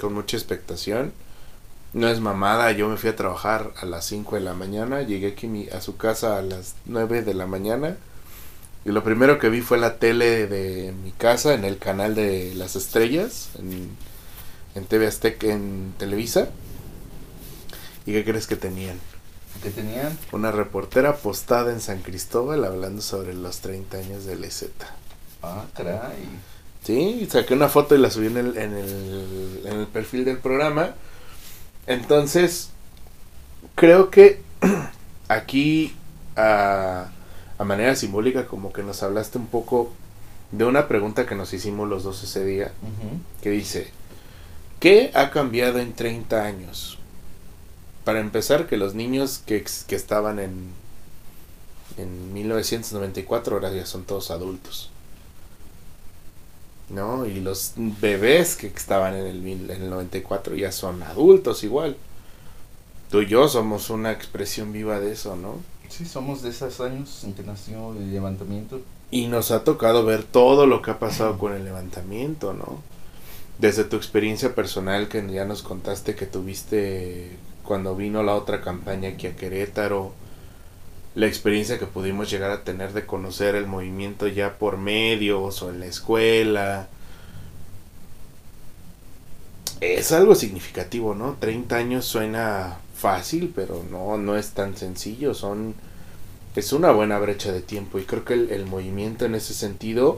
con 0.00 0.14
mucha 0.14 0.36
expectación. 0.36 1.12
No 1.92 2.08
es 2.08 2.20
mamada, 2.20 2.70
yo 2.72 2.88
me 2.88 2.96
fui 2.96 3.10
a 3.10 3.16
trabajar 3.16 3.72
a 3.80 3.86
las 3.86 4.04
5 4.06 4.36
de 4.36 4.42
la 4.42 4.54
mañana, 4.54 5.02
llegué 5.02 5.28
aquí 5.28 5.68
a 5.70 5.80
su 5.80 5.96
casa 5.96 6.38
a 6.38 6.42
las 6.42 6.74
9 6.84 7.22
de 7.22 7.34
la 7.34 7.46
mañana 7.46 7.96
y 8.88 8.92
lo 8.92 9.04
primero 9.04 9.38
que 9.38 9.50
vi 9.50 9.60
fue 9.60 9.76
la 9.76 9.98
tele 9.98 10.46
de 10.46 10.92
mi 10.92 11.12
casa 11.12 11.52
en 11.52 11.64
el 11.64 11.76
canal 11.76 12.14
de 12.14 12.54
las 12.54 12.74
estrellas, 12.74 13.50
en, 13.58 13.90
en 14.74 14.86
TV 14.86 15.06
Azteca, 15.06 15.46
en 15.48 15.92
Televisa. 15.98 16.48
¿Y 18.06 18.12
qué 18.12 18.24
crees 18.24 18.46
que 18.46 18.56
tenían? 18.56 18.98
¿Qué 19.62 19.68
tenían? 19.68 20.18
Una 20.32 20.52
reportera 20.52 21.16
postada 21.16 21.70
en 21.70 21.82
San 21.82 22.00
Cristóbal 22.00 22.64
hablando 22.64 23.02
sobre 23.02 23.34
los 23.34 23.58
30 23.58 23.98
años 23.98 24.24
de 24.24 24.36
LZ. 24.36 24.64
Ah, 25.42 25.66
caray. 25.76 26.26
Sí, 26.82 27.28
saqué 27.30 27.52
una 27.52 27.68
foto 27.68 27.94
y 27.94 27.98
la 27.98 28.10
subí 28.10 28.28
en 28.28 28.38
el, 28.38 28.56
en 28.56 28.74
el, 28.74 29.60
en 29.66 29.80
el 29.80 29.86
perfil 29.86 30.24
del 30.24 30.38
programa. 30.38 30.94
Entonces, 31.86 32.70
creo 33.74 34.08
que 34.08 34.40
aquí, 35.28 35.94
a, 36.36 37.10
a 37.58 37.64
manera 37.64 37.94
simbólica, 37.96 38.46
como 38.46 38.72
que 38.72 38.82
nos 38.82 39.02
hablaste 39.02 39.38
un 39.38 39.46
poco 39.46 39.92
de 40.52 40.64
una 40.64 40.88
pregunta 40.88 41.26
que 41.26 41.34
nos 41.34 41.52
hicimos 41.52 41.88
los 41.88 42.04
dos 42.04 42.22
ese 42.22 42.44
día, 42.44 42.72
que 43.42 43.50
dice, 43.50 43.90
¿qué 44.80 45.10
ha 45.14 45.30
cambiado 45.30 45.78
en 45.78 45.92
30 45.92 46.44
años? 46.44 46.98
Para 48.04 48.20
empezar, 48.20 48.66
que 48.66 48.76
los 48.76 48.94
niños 48.94 49.42
que, 49.44 49.64
que 49.86 49.96
estaban 49.96 50.38
en, 50.38 50.70
en 51.98 52.32
1994 52.32 53.56
ahora 53.56 53.72
ya 53.72 53.84
son 53.84 54.04
todos 54.04 54.30
adultos. 54.30 54.90
¿no? 56.90 57.26
Y 57.26 57.40
los 57.40 57.72
bebés 57.76 58.56
que 58.56 58.68
estaban 58.68 59.14
en 59.14 59.26
el, 59.26 59.46
en 59.70 59.82
el 59.82 59.90
94 59.90 60.54
ya 60.54 60.72
son 60.72 61.02
adultos 61.02 61.62
igual. 61.64 61.96
Tú 63.10 63.22
y 63.22 63.26
yo 63.26 63.48
somos 63.48 63.90
una 63.90 64.12
expresión 64.12 64.72
viva 64.72 65.00
de 65.00 65.12
eso, 65.12 65.36
¿no? 65.36 65.56
Sí, 65.88 66.04
somos 66.04 66.42
de 66.42 66.50
esos 66.50 66.80
años 66.80 67.24
en 67.24 67.34
que 67.34 67.42
nació 67.42 67.92
el 67.92 68.12
levantamiento. 68.12 68.80
Y 69.10 69.26
nos 69.26 69.50
ha 69.50 69.64
tocado 69.64 70.04
ver 70.04 70.22
todo 70.22 70.66
lo 70.66 70.82
que 70.82 70.90
ha 70.90 70.98
pasado 70.98 71.38
con 71.38 71.54
el 71.54 71.64
levantamiento, 71.64 72.52
¿no? 72.52 72.82
Desde 73.58 73.84
tu 73.84 73.96
experiencia 73.96 74.54
personal 74.54 75.08
que 75.08 75.26
ya 75.32 75.44
nos 75.44 75.62
contaste 75.62 76.14
que 76.14 76.26
tuviste 76.26 77.36
cuando 77.64 77.96
vino 77.96 78.22
la 78.22 78.34
otra 78.34 78.60
campaña 78.60 79.10
aquí 79.10 79.26
a 79.26 79.36
Querétaro, 79.36 80.12
la 81.14 81.26
experiencia 81.26 81.78
que 81.78 81.86
pudimos 81.86 82.30
llegar 82.30 82.50
a 82.50 82.64
tener 82.64 82.92
de 82.92 83.04
conocer 83.04 83.54
el 83.56 83.66
movimiento 83.66 84.28
ya 84.28 84.58
por 84.58 84.76
medios 84.76 85.62
o 85.62 85.70
en 85.70 85.80
la 85.80 85.86
escuela. 85.86 86.88
Es 89.80 90.12
algo 90.12 90.34
significativo, 90.34 91.14
¿no? 91.14 91.36
30 91.40 91.76
años 91.76 92.04
suena 92.04 92.78
fácil, 92.98 93.52
pero 93.54 93.84
no, 93.90 94.18
no 94.18 94.36
es 94.36 94.50
tan 94.50 94.76
sencillo. 94.76 95.34
Son, 95.34 95.74
es 96.56 96.72
una 96.72 96.90
buena 96.90 97.18
brecha 97.18 97.52
de 97.52 97.62
tiempo 97.62 97.98
y 97.98 98.04
creo 98.04 98.24
que 98.24 98.34
el, 98.34 98.66
movimiento 98.66 99.24
en 99.24 99.34
ese 99.34 99.54
sentido 99.54 100.16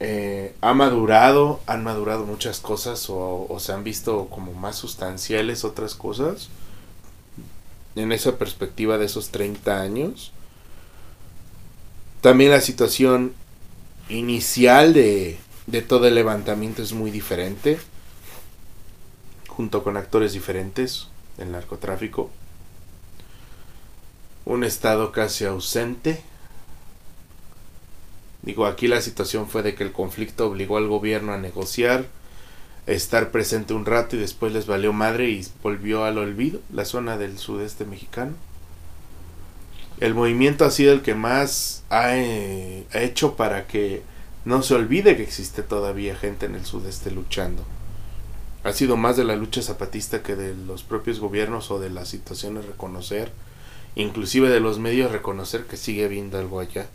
eh, 0.00 0.54
ha 0.60 0.74
madurado, 0.74 1.60
han 1.66 1.82
madurado 1.82 2.24
muchas 2.24 2.60
cosas 2.60 3.08
o, 3.08 3.46
o 3.48 3.60
se 3.60 3.72
han 3.72 3.84
visto 3.84 4.28
como 4.28 4.52
más 4.52 4.76
sustanciales 4.76 5.64
otras 5.64 5.94
cosas 5.94 6.48
en 7.96 8.12
esa 8.12 8.36
perspectiva 8.38 8.98
de 8.98 9.06
esos 9.06 9.30
30 9.30 9.80
años. 9.80 10.32
También 12.20 12.50
la 12.50 12.60
situación 12.60 13.34
inicial 14.08 14.92
de, 14.92 15.38
de 15.66 15.82
todo 15.82 16.06
el 16.06 16.14
levantamiento 16.14 16.82
es 16.82 16.92
muy 16.92 17.10
diferente, 17.10 17.78
junto 19.48 19.82
con 19.82 19.96
actores 19.96 20.32
diferentes, 20.32 21.08
el 21.38 21.52
narcotráfico, 21.52 22.30
un 24.44 24.64
estado 24.64 25.12
casi 25.12 25.44
ausente. 25.44 26.22
Digo, 28.42 28.66
aquí 28.66 28.88
la 28.88 29.00
situación 29.00 29.48
fue 29.48 29.62
de 29.62 29.74
que 29.74 29.84
el 29.84 29.92
conflicto 29.92 30.46
obligó 30.46 30.76
al 30.76 30.86
gobierno 30.86 31.32
a 31.32 31.38
negociar, 31.38 32.06
estar 32.86 33.30
presente 33.30 33.72
un 33.72 33.86
rato 33.86 34.16
y 34.16 34.18
después 34.18 34.52
les 34.52 34.66
valió 34.66 34.92
madre 34.92 35.30
y 35.30 35.46
volvió 35.62 36.04
al 36.04 36.18
olvido 36.18 36.60
la 36.72 36.84
zona 36.84 37.16
del 37.16 37.38
sudeste 37.38 37.84
mexicano. 37.86 38.34
el 40.00 40.12
movimiento 40.12 40.64
ha 40.64 40.70
sido 40.70 40.92
el 40.92 41.02
que 41.02 41.14
más 41.14 41.84
ha, 41.88 42.16
eh, 42.16 42.84
ha 42.92 42.98
hecho 42.98 43.36
para 43.36 43.66
que 43.66 44.02
no 44.44 44.62
se 44.62 44.74
olvide 44.74 45.16
que 45.16 45.22
existe 45.22 45.62
todavía 45.62 46.16
gente 46.16 46.46
en 46.46 46.56
el 46.56 46.66
sudeste 46.66 47.10
luchando. 47.10 47.64
Ha 48.64 48.72
sido 48.72 48.96
más 48.96 49.16
de 49.16 49.24
la 49.24 49.36
lucha 49.36 49.62
zapatista 49.62 50.22
que 50.22 50.36
de 50.36 50.54
los 50.54 50.82
propios 50.82 51.20
gobiernos 51.20 51.70
o 51.70 51.78
de 51.78 51.90
las 51.90 52.08
situaciones 52.08 52.64
reconocer, 52.64 53.30
inclusive 53.94 54.48
de 54.48 54.60
los 54.60 54.78
medios 54.78 55.12
reconocer 55.12 55.64
que 55.66 55.76
sigue 55.76 56.06
habiendo 56.06 56.38
algo 56.38 56.60
allá. 56.60 56.86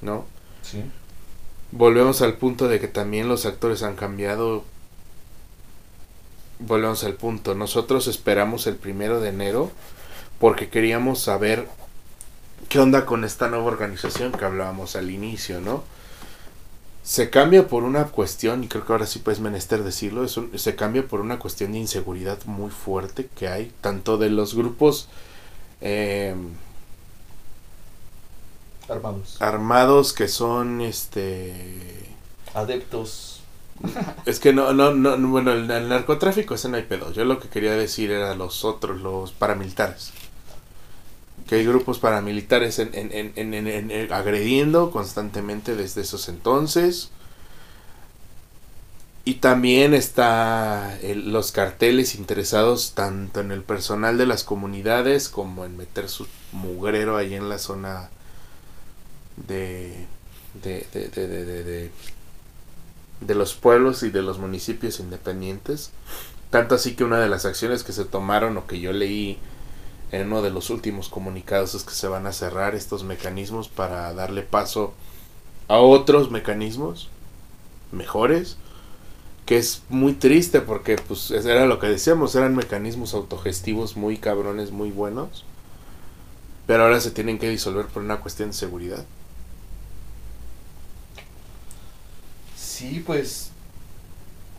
¿No? 0.00 0.24
Sí. 0.62 0.82
Volvemos 1.72 2.22
al 2.22 2.34
punto 2.34 2.68
de 2.68 2.80
que 2.80 2.88
también 2.88 3.28
los 3.28 3.44
actores 3.44 3.82
han 3.82 3.96
cambiado. 3.96 4.64
Volvemos 6.58 7.02
al 7.02 7.14
punto. 7.14 7.54
Nosotros 7.54 8.06
esperamos 8.06 8.66
el 8.66 8.76
primero 8.76 9.20
de 9.20 9.30
enero 9.30 9.70
porque 10.38 10.68
queríamos 10.68 11.20
saber 11.20 11.66
qué 12.68 12.78
onda 12.78 13.06
con 13.06 13.24
esta 13.24 13.48
nueva 13.48 13.64
organización 13.64 14.32
que 14.32 14.44
hablábamos 14.44 14.96
al 14.96 15.10
inicio, 15.10 15.60
¿no? 15.60 15.82
Se 17.02 17.30
cambia 17.30 17.66
por 17.66 17.82
una 17.82 18.04
cuestión, 18.06 18.62
y 18.62 18.68
creo 18.68 18.86
que 18.86 18.92
ahora 18.92 19.06
sí 19.06 19.18
puedes 19.18 19.40
menester 19.40 19.82
decirlo, 19.82 20.24
es 20.24 20.36
un- 20.36 20.56
se 20.58 20.76
cambia 20.76 21.06
por 21.06 21.20
una 21.20 21.38
cuestión 21.38 21.72
de 21.72 21.78
inseguridad 21.78 22.38
muy 22.46 22.70
fuerte 22.70 23.28
que 23.36 23.48
hay, 23.48 23.72
tanto 23.80 24.18
de 24.18 24.30
los 24.30 24.54
grupos 24.54 25.08
eh, 25.80 26.34
Armados. 28.88 29.36
armados 29.40 30.12
que 30.12 30.28
son 30.28 30.80
este 30.80 32.14
Adeptos. 32.54 33.40
Es 34.26 34.38
que 34.40 34.52
no, 34.52 34.72
no, 34.72 34.94
no, 34.94 35.16
no, 35.16 35.28
bueno, 35.28 35.52
el, 35.52 35.70
el 35.70 35.88
narcotráfico 35.88 36.54
ese 36.54 36.68
no 36.68 36.76
hay 36.76 36.84
pedo. 36.84 37.12
Yo 37.12 37.24
lo 37.24 37.40
que 37.40 37.48
quería 37.48 37.72
decir 37.72 38.10
era 38.10 38.34
los 38.34 38.64
otros, 38.64 39.00
los 39.00 39.32
paramilitares. 39.32 40.12
Que 41.52 41.58
hay 41.58 41.66
grupos 41.66 41.98
paramilitares 41.98 42.78
en, 42.78 42.94
en, 42.94 43.12
en, 43.12 43.34
en- 43.36 43.52
en- 43.52 43.66
en- 43.68 43.90
en- 43.90 44.10
agrediendo 44.10 44.90
constantemente 44.90 45.76
desde 45.76 46.00
esos 46.00 46.30
entonces. 46.30 47.10
Y 49.26 49.34
también 49.34 49.92
está 49.92 50.98
los 51.14 51.52
carteles 51.52 52.14
interesados 52.14 52.92
tanto 52.94 53.40
en 53.40 53.52
el 53.52 53.64
personal 53.64 54.16
de 54.16 54.24
las 54.24 54.44
comunidades 54.44 55.28
como 55.28 55.66
en 55.66 55.76
meter 55.76 56.08
su 56.08 56.26
mugrero 56.52 57.18
ahí 57.18 57.34
en 57.34 57.50
la 57.50 57.58
zona 57.58 58.08
de, 59.46 60.06
de, 60.62 60.86
de, 60.94 61.08
de, 61.08 61.26
de- 61.28 61.64
de- 61.64 61.90
de 63.20 63.34
los 63.34 63.52
pueblos 63.52 64.02
y 64.04 64.08
de 64.10 64.22
los 64.22 64.38
municipios 64.38 65.00
independientes. 65.00 65.90
Tanto 66.48 66.76
así 66.76 66.94
que 66.96 67.04
una 67.04 67.20
de 67.20 67.28
las 67.28 67.44
acciones 67.44 67.84
que 67.84 67.92
se 67.92 68.06
tomaron 68.06 68.56
o 68.56 68.66
que 68.66 68.80
yo 68.80 68.94
leí 68.94 69.38
en 70.12 70.28
uno 70.28 70.42
de 70.42 70.50
los 70.50 70.70
últimos 70.70 71.08
comunicados 71.08 71.74
es 71.74 71.84
que 71.84 71.94
se 71.94 72.08
van 72.08 72.26
a 72.26 72.32
cerrar 72.32 72.74
estos 72.76 73.04
mecanismos 73.04 73.68
para 73.68 74.12
darle 74.14 74.42
paso 74.42 74.94
a 75.68 75.78
otros 75.78 76.30
mecanismos 76.30 77.10
mejores 77.92 78.56
que 79.46 79.58
es 79.58 79.82
muy 79.88 80.14
triste 80.14 80.60
porque 80.60 80.96
pues 80.96 81.30
es- 81.32 81.46
era 81.46 81.66
lo 81.66 81.78
que 81.80 81.88
decíamos 81.88 82.34
eran 82.36 82.56
mecanismos 82.56 83.14
autogestivos 83.14 83.96
muy 83.96 84.18
cabrones 84.18 84.70
muy 84.72 84.90
buenos 84.90 85.44
pero 86.66 86.84
ahora 86.84 87.00
se 87.00 87.10
tienen 87.12 87.38
que 87.38 87.48
disolver 87.48 87.86
por 87.86 88.02
una 88.02 88.20
cuestión 88.20 88.50
de 88.50 88.54
seguridad 88.54 89.04
Sí, 92.56 93.02
pues. 93.06 93.50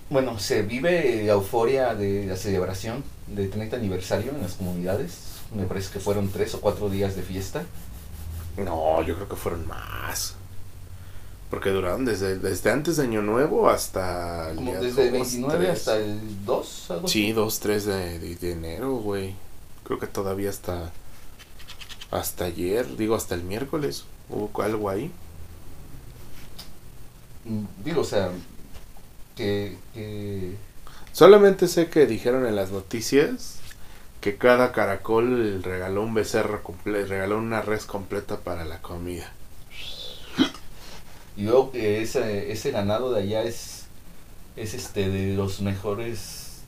Bueno, 0.09 0.38
se 0.39 0.61
vive 0.61 1.23
la 1.25 1.34
euforia 1.34 1.95
de 1.95 2.25
la 2.27 2.35
celebración 2.38 3.03
del 3.27 3.49
30 3.49 3.77
aniversario 3.77 4.31
en 4.31 4.41
las 4.41 4.53
comunidades. 4.53 5.32
Me 5.55 5.65
parece 5.65 5.91
que 5.93 5.99
fueron 5.99 6.30
tres 6.30 6.53
o 6.55 6.61
cuatro 6.61 6.89
días 6.89 7.15
de 7.15 7.21
fiesta. 7.21 7.63
No, 8.57 9.01
yo 9.03 9.15
creo 9.15 9.27
que 9.30 9.35
fueron 9.35 9.67
más. 9.67 10.35
Porque 11.49 11.69
duraron 11.69 12.05
desde, 12.05 12.39
desde 12.39 12.71
antes 12.71 12.97
de 12.97 13.03
Año 13.03 13.21
Nuevo 13.21 13.69
hasta 13.69 14.49
el 14.49 14.55
Como 14.55 14.73
desde 14.73 14.88
el 14.88 15.11
dos, 15.11 15.11
29 15.11 15.65
tres. 15.65 15.77
hasta 15.80 15.97
el 15.97 16.45
2, 16.45 16.91
algo 16.91 17.05
así. 17.07 17.13
Sí, 17.13 17.31
2, 17.31 17.59
3 17.59 17.85
de, 17.85 18.19
de- 18.19 18.35
de 18.35 18.51
enero, 18.51 18.95
güey. 18.95 19.35
Creo 19.84 19.99
que 19.99 20.07
todavía 20.07 20.49
hasta 20.49 20.91
hasta 22.09 22.45
ayer, 22.45 22.95
digo 22.95 23.15
hasta 23.15 23.34
el 23.35 23.43
miércoles, 23.43 24.05
hubo 24.30 24.61
algo 24.61 24.89
ahí. 24.89 25.11
Mm, 27.45 27.63
Digo, 27.84 28.01
o 28.01 28.05
sea, 28.05 28.31
que, 29.35 29.77
que 29.93 30.55
Solamente 31.11 31.67
sé 31.67 31.89
que 31.89 32.05
dijeron 32.07 32.45
en 32.45 32.55
las 32.55 32.71
noticias 32.71 33.57
que 34.23 34.37
cada 34.37 34.71
caracol 34.71 35.61
regaló 35.63 36.01
un 36.03 36.13
becerro 36.15 36.63
completo, 36.63 37.09
regaló 37.09 37.37
una 37.37 37.61
res 37.61 37.85
completa 37.85 38.37
para 38.39 38.65
la 38.65 38.81
comida. 38.81 39.29
Y 41.35 41.43
luego 41.43 41.71
que 41.71 42.01
ese, 42.01 42.51
ese 42.51 42.71
ganado 42.71 43.11
de 43.11 43.21
allá 43.23 43.43
es, 43.43 43.85
es 44.55 44.73
este 44.73 45.09
de 45.09 45.35
los 45.35 45.61
mejores 45.61 46.61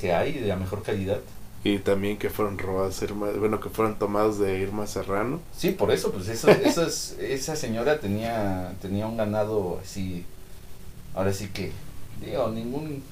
que 0.00 0.12
hay, 0.14 0.32
de 0.32 0.46
la 0.48 0.56
mejor 0.56 0.82
calidad. 0.82 1.20
Y 1.62 1.78
también 1.78 2.16
que 2.18 2.30
fueron 2.30 2.58
robados, 2.58 3.02
Irma- 3.02 3.32
bueno, 3.38 3.60
que 3.60 3.68
fueron 3.68 3.98
tomados 3.98 4.38
de 4.38 4.58
Irma 4.58 4.86
Serrano. 4.86 5.40
Sí, 5.56 5.70
por 5.72 5.92
eso, 5.92 6.10
pues 6.12 6.28
eso, 6.28 6.48
eso 6.64 6.86
es- 6.86 7.16
esa 7.20 7.54
señora 7.56 8.00
tenía, 8.00 8.74
tenía 8.82 9.06
un 9.06 9.16
ganado 9.16 9.78
así, 9.82 10.24
ahora 11.14 11.32
sí 11.32 11.48
que, 11.48 11.72
digo, 12.24 12.48
ningún, 12.48 13.02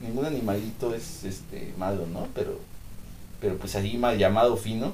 ningún 0.00 0.26
animalito 0.26 0.94
es 0.94 1.24
este 1.24 1.72
malo, 1.78 2.06
¿no? 2.06 2.28
Pero, 2.34 2.58
pero 3.40 3.56
pues 3.56 3.74
allí 3.74 3.96
mal 3.96 4.18
llamado 4.18 4.56
fino, 4.56 4.92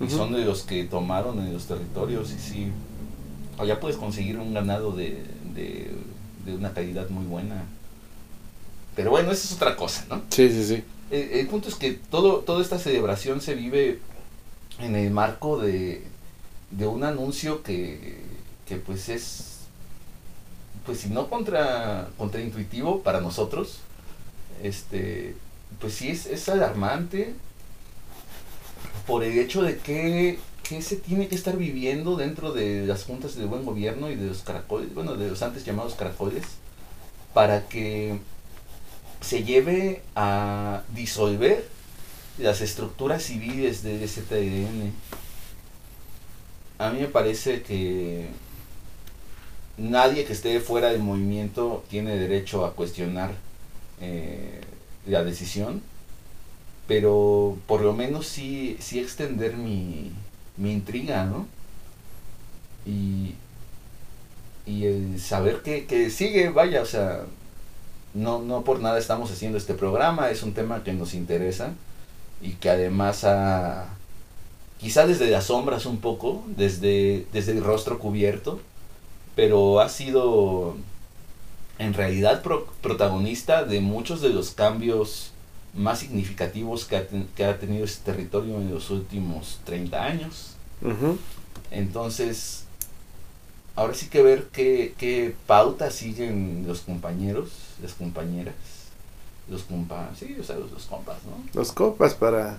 y 0.00 0.10
son 0.10 0.32
de 0.32 0.44
los 0.44 0.62
que 0.62 0.84
tomaron 0.84 1.38
en 1.38 1.52
los 1.52 1.66
territorios, 1.66 2.32
y 2.32 2.38
sí, 2.38 2.72
allá 3.58 3.78
puedes 3.78 3.96
conseguir 3.96 4.38
un 4.38 4.52
ganado 4.52 4.92
de, 4.92 5.24
de, 5.54 5.92
de 6.44 6.54
una 6.54 6.72
calidad 6.72 7.08
muy 7.10 7.24
buena. 7.26 7.64
Pero 8.96 9.10
bueno, 9.10 9.30
esa 9.30 9.46
es 9.46 9.52
otra 9.54 9.76
cosa, 9.76 10.04
¿no? 10.08 10.22
Sí, 10.30 10.48
sí, 10.50 10.64
sí. 10.64 10.84
El, 11.10 11.30
el 11.30 11.46
punto 11.46 11.68
es 11.68 11.74
que 11.74 11.92
todo, 11.92 12.38
toda 12.38 12.62
esta 12.62 12.78
celebración 12.78 13.40
se 13.40 13.54
vive 13.54 14.00
en 14.80 14.96
el 14.96 15.10
marco 15.10 15.58
de, 15.58 16.02
de 16.70 16.86
un 16.86 17.04
anuncio 17.04 17.62
que, 17.62 18.20
que 18.66 18.76
pues 18.76 19.08
es, 19.08 19.58
pues 20.84 20.98
si 20.98 21.08
no 21.08 21.28
contra, 21.28 22.08
contraintuitivo 22.18 23.00
para 23.02 23.20
nosotros, 23.20 23.78
este, 24.62 25.36
pues 25.80 25.94
sí 25.94 26.08
es, 26.08 26.26
es 26.26 26.48
alarmante 26.48 27.34
por 29.06 29.24
el 29.24 29.38
hecho 29.38 29.62
de 29.62 29.78
que, 29.78 30.38
que 30.62 30.82
se 30.82 30.96
tiene 30.96 31.28
que 31.28 31.34
estar 31.34 31.56
viviendo 31.56 32.16
dentro 32.16 32.52
de 32.52 32.86
las 32.86 33.04
juntas 33.04 33.36
de 33.36 33.44
buen 33.44 33.64
gobierno 33.64 34.10
y 34.10 34.16
de 34.16 34.26
los 34.26 34.42
caracoles, 34.42 34.94
bueno, 34.94 35.14
de 35.14 35.28
los 35.28 35.42
antes 35.42 35.64
llamados 35.64 35.94
caracoles, 35.94 36.44
para 37.32 37.68
que 37.68 38.18
se 39.20 39.44
lleve 39.44 40.02
a 40.14 40.82
disolver 40.94 41.66
las 42.38 42.60
estructuras 42.60 43.22
civiles 43.22 43.82
del 43.82 44.06
STN. 44.08 44.92
A 46.78 46.90
mí 46.90 47.00
me 47.00 47.06
parece 47.06 47.62
que 47.62 48.28
nadie 49.76 50.24
que 50.24 50.32
esté 50.32 50.60
fuera 50.60 50.88
del 50.88 51.02
movimiento 51.02 51.84
tiene 51.88 52.16
derecho 52.16 52.64
a 52.64 52.74
cuestionar 52.74 53.32
eh, 54.00 54.60
la 55.06 55.24
decisión, 55.24 55.82
pero 56.86 57.58
por 57.66 57.82
lo 57.82 57.92
menos 57.94 58.26
sí, 58.26 58.76
sí 58.80 59.00
extender 59.00 59.56
mi, 59.56 60.12
mi 60.56 60.72
intriga, 60.72 61.24
¿no? 61.24 61.46
Y, 62.86 63.34
y 64.66 64.86
el 64.86 65.20
saber 65.20 65.62
que, 65.62 65.86
que 65.86 66.10
sigue, 66.10 66.48
vaya, 66.50 66.82
o 66.82 66.86
sea, 66.86 67.24
no, 68.14 68.40
no 68.42 68.62
por 68.64 68.80
nada 68.80 68.98
estamos 68.98 69.30
haciendo 69.32 69.58
este 69.58 69.74
programa, 69.74 70.30
es 70.30 70.42
un 70.42 70.54
tema 70.54 70.84
que 70.84 70.92
nos 70.94 71.14
interesa 71.14 71.74
y 72.42 72.52
que 72.54 72.70
además 72.70 73.24
ha, 73.24 73.88
quizá 74.80 75.06
desde 75.06 75.30
las 75.30 75.46
sombras 75.46 75.86
un 75.86 75.98
poco, 75.98 76.44
desde, 76.56 77.26
desde 77.32 77.52
el 77.52 77.64
rostro 77.64 77.98
cubierto, 77.98 78.60
pero 79.36 79.80
ha 79.80 79.88
sido 79.90 80.76
en 81.78 81.94
realidad 81.94 82.42
pro- 82.42 82.66
protagonista 82.82 83.64
de 83.64 83.80
muchos 83.80 84.20
de 84.20 84.30
los 84.30 84.52
cambios 84.52 85.32
más 85.76 85.98
significativos 86.00 86.84
que 86.84 86.96
ha, 86.96 87.06
ten- 87.06 87.28
que 87.36 87.44
ha 87.44 87.58
tenido 87.58 87.84
este 87.84 88.12
territorio 88.12 88.56
en 88.56 88.72
los 88.72 88.90
últimos 88.90 89.60
30 89.64 90.04
años. 90.04 90.50
Entonces, 91.70 92.64
ahora 93.76 93.94
sí 93.94 94.06
que 94.08 94.22
ver 94.22 94.48
qué, 94.52 94.94
qué 94.98 95.34
pauta 95.46 95.90
siguen 95.90 96.64
los 96.66 96.80
compañeros, 96.80 97.50
las 97.82 97.92
compañeras, 97.94 98.54
los 99.48 99.62
compas, 99.62 100.18
sí, 100.18 100.36
o 100.40 100.44
sea, 100.44 100.56
los, 100.56 100.70
los 100.70 100.84
compas, 100.86 101.16
¿no? 101.24 101.44
Los 101.58 101.72
copas 101.72 102.14
para... 102.14 102.58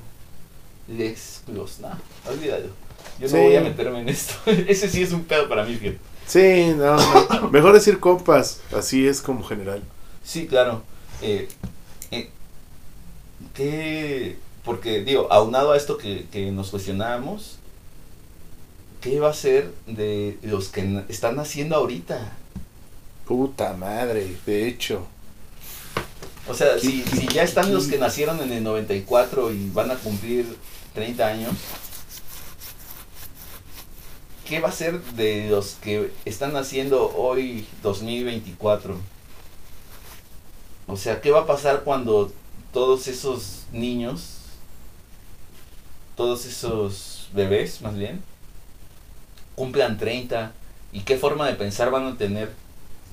Les, 0.87 1.41
los, 1.47 1.79
no, 1.79 1.89
olvídalo. 2.29 2.67
Yo 3.19 3.27
Sí. 3.27 3.35
no 3.35 3.41
voy 3.43 3.55
a 3.55 3.61
meterme 3.61 4.01
en 4.01 4.09
esto. 4.09 4.33
Ese 4.45 4.89
sí 4.89 5.01
es 5.01 5.11
un 5.11 5.23
pedo 5.23 5.47
para 5.49 5.63
mí, 5.65 5.75
fíjate. 5.75 5.99
Sí, 6.27 6.73
no, 6.75 6.97
no. 6.97 7.49
Mejor 7.49 7.73
decir 7.73 7.99
copas, 7.99 8.59
así 8.75 9.07
es 9.07 9.21
como 9.21 9.43
general. 9.43 9.81
Sí, 10.23 10.47
claro. 10.47 10.81
Eh, 11.21 11.47
que, 13.55 14.37
porque, 14.63 15.03
digo, 15.03 15.27
aunado 15.31 15.71
a 15.71 15.77
esto 15.77 15.97
que, 15.97 16.25
que 16.31 16.51
nos 16.51 16.69
cuestionábamos, 16.69 17.57
¿qué 19.01 19.19
va 19.19 19.29
a 19.29 19.33
ser 19.33 19.71
de 19.87 20.37
los 20.43 20.69
que 20.69 21.03
están 21.09 21.35
naciendo 21.35 21.75
ahorita? 21.75 22.33
Puta 23.27 23.73
madre, 23.73 24.35
de 24.45 24.67
hecho. 24.67 25.05
O 26.47 26.53
sea, 26.53 26.75
¿Qué- 26.75 26.79
si, 26.81 27.01
qué- 27.03 27.15
si 27.17 27.27
ya 27.27 27.43
están 27.43 27.67
qué- 27.67 27.71
los 27.73 27.87
que 27.87 27.97
nacieron 27.97 28.39
en 28.41 28.51
el 28.51 28.63
94 28.63 29.51
y 29.51 29.69
van 29.71 29.89
a 29.91 29.95
cumplir 29.95 30.45
30 30.93 31.25
años, 31.27 31.53
¿qué 34.47 34.59
va 34.59 34.69
a 34.69 34.71
ser 34.71 35.01
de 35.15 35.49
los 35.49 35.71
que 35.81 36.11
están 36.25 36.53
naciendo 36.53 37.11
hoy 37.15 37.65
2024? 37.81 38.95
O 40.87 40.97
sea, 40.97 41.19
¿qué 41.21 41.31
va 41.31 41.41
a 41.41 41.47
pasar 41.47 41.81
cuando 41.83 42.31
todos 42.75 43.07
esos 43.07 43.61
niños, 43.71 44.35
todos 46.17 46.45
esos 46.45 47.29
bebés 47.33 47.81
más 47.81 47.95
bien, 47.95 48.21
cumplan 49.55 49.97
30? 49.97 50.51
¿Y 50.91 50.99
qué 51.03 51.17
forma 51.17 51.47
de 51.47 51.53
pensar 51.53 51.89
van 51.89 52.05
a 52.05 52.17
tener? 52.17 52.51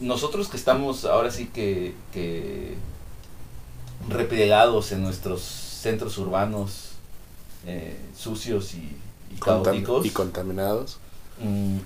Nosotros 0.00 0.48
que 0.48 0.56
estamos 0.56 1.04
ahora 1.04 1.30
sí 1.30 1.46
que, 1.46 1.94
que 2.12 2.74
replegados 4.08 4.90
en 4.90 5.00
nuestros 5.00 5.42
centros 5.42 6.18
urbanos 6.18 6.94
eh, 7.64 7.96
sucios 8.18 8.74
y, 8.74 8.98
caóticos, 9.38 10.04
y 10.04 10.10
contaminados. 10.10 10.98
mm, 11.38 11.78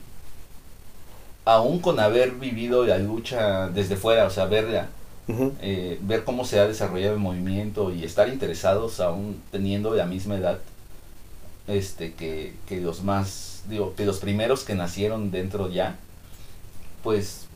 aún 1.45 1.81
con 1.81 2.01
haber 2.01 2.31
vivido 2.37 2.87
la 2.87 2.97
lucha 2.97 3.69
desde 3.69 3.97
fuera, 3.97 4.25
o 4.25 4.31
sea, 4.31 4.47
verla, 4.47 4.89
Eh, 5.29 5.99
ver 6.03 6.23
cómo 6.23 6.45
se 6.45 6.61
ha 6.61 6.69
desarrollado 6.69 7.15
el 7.15 7.21
movimiento 7.21 7.93
y 7.93 8.05
estar 8.05 8.29
interesados 8.29 9.01
aún 9.01 9.43
teniendo 9.51 9.93
la 9.93 10.07
misma 10.07 10.37
edad 10.37 10.61
este 11.67 12.13
que, 12.15 12.55
que 12.69 12.81
los 12.81 13.03
más 13.03 13.65
digo 13.69 13.95
que 13.97 14.07
los 14.07 14.21
primeros 14.21 14.63
que 14.63 14.77
nacieron 14.77 15.33
dentro 15.33 15.69
ya 15.69 15.97
pues 17.03 17.47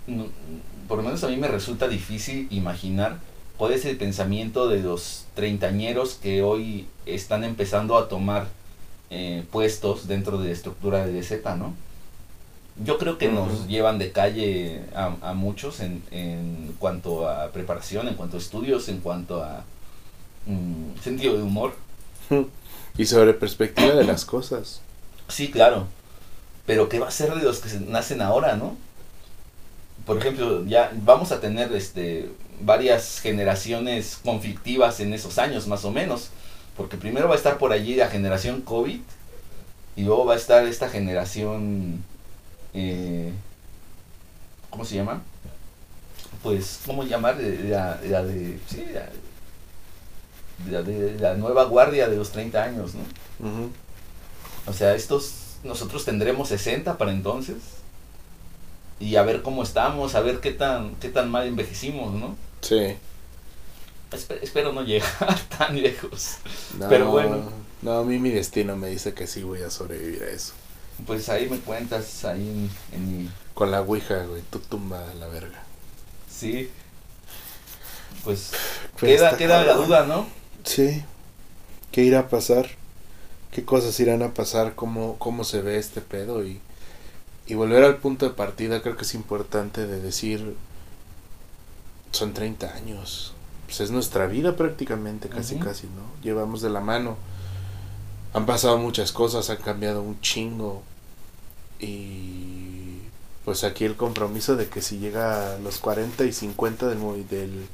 por 0.89 0.97
lo 0.97 1.05
menos 1.05 1.23
a 1.23 1.29
mí 1.29 1.37
me 1.37 1.47
resulta 1.47 1.87
difícil 1.87 2.49
imaginar 2.51 3.19
cuál 3.57 3.73
es 3.73 3.85
el 3.85 3.97
pensamiento 3.97 4.69
de 4.69 4.81
los 4.81 5.27
treintañeros 5.35 6.15
que 6.15 6.43
hoy 6.43 6.87
están 7.07 7.45
empezando 7.45 7.97
a 7.97 8.09
tomar 8.09 8.49
eh, 9.11 9.45
puestos 9.53 10.09
dentro 10.09 10.39
de 10.39 10.47
la 10.47 10.53
estructura 10.53 11.07
de 11.07 11.21
DZ, 11.21 11.45
¿no? 11.59 11.75
Yo 12.83 12.99
creo 12.99 13.19
que 13.19 13.29
nos 13.29 13.69
llevan 13.69 13.99
de 13.99 14.13
calle 14.13 14.83
a, 14.95 15.15
a 15.23 15.35
muchos 15.35 15.81
en, 15.81 16.03
en 16.11 16.75
cuanto 16.79 17.29
a 17.29 17.49
preparación, 17.53 18.09
en 18.09 18.15
cuanto 18.15 18.37
a 18.37 18.41
estudios, 18.41 18.89
en 18.89 19.01
cuanto 19.01 19.43
a 19.43 19.65
mm, 20.47 21.01
sentido 21.03 21.37
de 21.37 21.43
humor. 21.43 21.75
Y 22.99 23.07
sobre 23.07 23.33
perspectiva 23.35 23.95
de 23.95 24.05
las 24.05 24.25
cosas. 24.25 24.81
Sí, 25.29 25.51
claro. 25.51 25.87
Pero 26.67 26.89
¿qué 26.89 26.99
va 26.99 27.09
a 27.09 27.13
ser 27.13 27.35
de 27.35 27.43
los 27.43 27.61
que 27.61 27.69
nacen 27.81 28.21
ahora, 28.21 28.57
no? 28.57 28.77
Por 30.05 30.19
ejemplo, 30.19 30.65
ya 30.67 30.93
vamos 31.05 31.33
a 31.33 31.41
tener 31.41 31.73
este 31.73 32.31
varias 32.61 33.21
generaciones 33.21 34.19
conflictivas 34.23 35.01
en 35.01 35.15
esos 35.15 35.39
años, 35.39 35.67
más 35.67 35.85
o 35.85 35.91
menos. 35.91 36.31
Porque 36.77 36.97
primero 36.97 37.29
va 37.29 37.35
a 37.35 37.39
estar 37.39 37.59
por 37.59 37.73
allí 37.73 37.95
la 37.95 38.09
generación 38.09 38.61
COVID 38.61 39.01
y 39.97 40.03
luego 40.03 40.25
va 40.25 40.35
a 40.35 40.37
estar 40.37 40.67
esta 40.67 40.89
generación... 40.89 42.05
eh, 42.75 43.33
¿Cómo 44.71 44.85
se 44.85 44.95
llama? 44.97 45.23
Pues, 46.43 46.81
¿cómo 46.87 47.03
llamar? 47.05 47.37
Eh, 47.41 47.67
La, 47.69 48.01
la 48.05 48.23
de... 48.23 48.59
Sí, 48.69 48.85
la, 48.93 49.09
la 50.71 50.83
de 50.83 51.19
la 51.19 51.35
nueva 51.35 51.65
guardia 51.65 52.09
de 52.09 52.17
los 52.17 52.31
30 52.33 52.63
años, 52.63 52.93
¿no? 52.95 53.03
Ujú. 53.49 53.71
O 54.67 54.73
sea, 54.73 54.95
estos, 54.95 55.33
nosotros 55.65 56.05
tendremos 56.05 56.49
60 56.49 56.99
para 56.99 57.11
entonces. 57.13 57.57
Y 59.01 59.17
a 59.17 59.23
ver 59.23 59.41
cómo 59.43 59.63
estamos, 59.63 60.15
a 60.15 60.21
ver 60.21 60.41
qué 60.41 60.53
tan, 60.53 60.95
qué 60.97 61.09
tan 61.09 61.31
mal 61.31 61.47
envejecimos, 61.47 62.13
¿no? 62.13 62.37
Sí. 62.61 62.95
Espe- 64.13 64.39
espero 64.43 64.73
no 64.73 64.83
llegar 64.83 65.39
tan 65.59 65.81
lejos. 65.81 66.37
No, 66.79 66.89
Pero 66.89 67.11
bueno. 67.11 67.51
No, 67.83 67.99
a 67.99 68.05
mí 68.05 68.19
mi 68.19 68.29
destino 68.31 68.77
me 68.77 68.89
dice 68.89 69.15
que 69.15 69.27
sí 69.27 69.43
voy 69.43 69.63
a 69.63 69.71
sobrevivir 69.71 70.23
a 70.23 70.29
eso. 70.29 70.53
Pues 71.07 71.29
ahí 71.29 71.49
me 71.49 71.59
cuentas, 71.59 72.25
ahí 72.25 72.41
en, 72.41 72.71
en 72.97 73.19
mi... 73.25 73.31
Con 73.55 73.71
la 73.71 73.83
ouija, 73.83 74.25
güey, 74.25 74.43
tú 74.51 74.59
tumba 74.59 75.11
a 75.11 75.15
la 75.15 75.29
verga. 75.29 75.63
Sí. 76.31 76.71
Pues 78.25 78.53
Pero 79.01 79.17
queda, 79.17 79.37
queda 79.37 79.65
la 79.65 79.75
duda, 79.75 80.07
¿no? 80.07 80.27
Sí. 80.65 81.03
¿Qué 81.93 82.05
irá 82.05 82.21
a 82.21 82.29
pasar? 82.29 82.69
¿Qué 83.51 83.65
cosas 83.65 83.99
irán 84.01 84.23
a 84.23 84.35
pasar? 84.35 84.75
¿Cómo, 84.75 85.17
cómo 85.19 85.45
se 85.45 85.61
ve 85.61 85.79
este 85.79 86.01
pedo? 86.01 86.45
Y, 86.45 86.61
y 87.47 87.55
volver 87.55 87.83
al 87.83 87.97
punto 87.97 88.27
de 88.27 88.35
partida 88.35 88.81
creo 88.83 88.97
que 88.97 89.05
es 89.05 89.15
importante 89.15 89.87
de 89.87 90.01
decir, 90.01 90.57
son 92.13 92.33
30 92.33 92.75
años. 92.75 93.35
Pues 93.67 93.81
es 93.81 93.91
nuestra 93.91 94.27
vida 94.27 94.57
prácticamente, 94.57 95.29
casi 95.29 95.57
casi, 95.57 95.87
¿no? 95.87 96.23
Llevamos 96.23 96.61
de 96.61 96.71
la 96.71 96.81
mano. 96.81 97.17
Han 98.33 98.47
pasado 98.47 98.79
muchas 98.79 99.13
cosas, 99.13 99.51
han 99.51 99.59
cambiado 99.59 100.03
un 100.03 100.21
chingo. 100.21 100.83
Y 101.81 103.01
pues 103.45 103.65
aquí 103.65 103.85
el 103.85 103.97
compromiso 103.97 104.57
de 104.57 104.69
que 104.69 104.83
si 104.83 104.99
llega 104.99 105.55
a 105.55 105.59
los 105.59 105.79
40 105.79 106.25
y 106.25 106.33
50 106.33 106.89
del, 106.89 107.29
del 107.29 107.67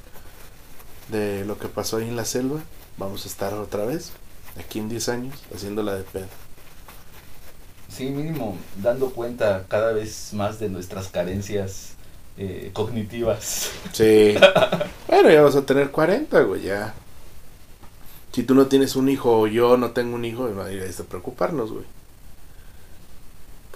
de 1.09 1.45
lo 1.45 1.59
que 1.59 1.69
pasó 1.69 1.99
ahí 1.99 2.09
en 2.09 2.17
la 2.17 2.25
selva, 2.25 2.61
vamos 2.99 3.25
a 3.25 3.29
estar 3.29 3.55
otra 3.55 3.85
vez, 3.85 4.13
aquí 4.59 4.79
en 4.79 4.89
10 4.89 5.09
años, 5.09 5.43
haciéndola 5.55 5.95
de 5.95 6.03
pedo. 6.03 6.27
Sí, 7.89 8.11
mínimo, 8.11 8.57
dando 8.83 9.11
cuenta 9.11 9.65
cada 9.69 9.93
vez 9.93 10.33
más 10.33 10.59
de 10.59 10.69
nuestras 10.69 11.09
carencias 11.09 11.95
eh, 12.37 12.71
cognitivas. 12.73 13.71
Sí. 13.93 14.35
bueno, 15.09 15.31
ya 15.31 15.43
vas 15.43 15.57
a 15.57 15.65
tener 15.65 15.91
40, 15.91 16.41
güey, 16.43 16.63
ya. 16.63 16.95
Si 18.33 18.43
tú 18.43 18.55
no 18.55 18.67
tienes 18.67 18.97
un 18.97 19.09
hijo 19.09 19.41
o 19.41 19.47
yo 19.47 19.77
no 19.79 19.93
tengo 19.93 20.15
un 20.15 20.25
hijo, 20.25 20.49
no 20.49 20.65
deberías 20.65 20.99
de 20.99 21.05
preocuparnos, 21.05 21.73
güey. 21.73 21.85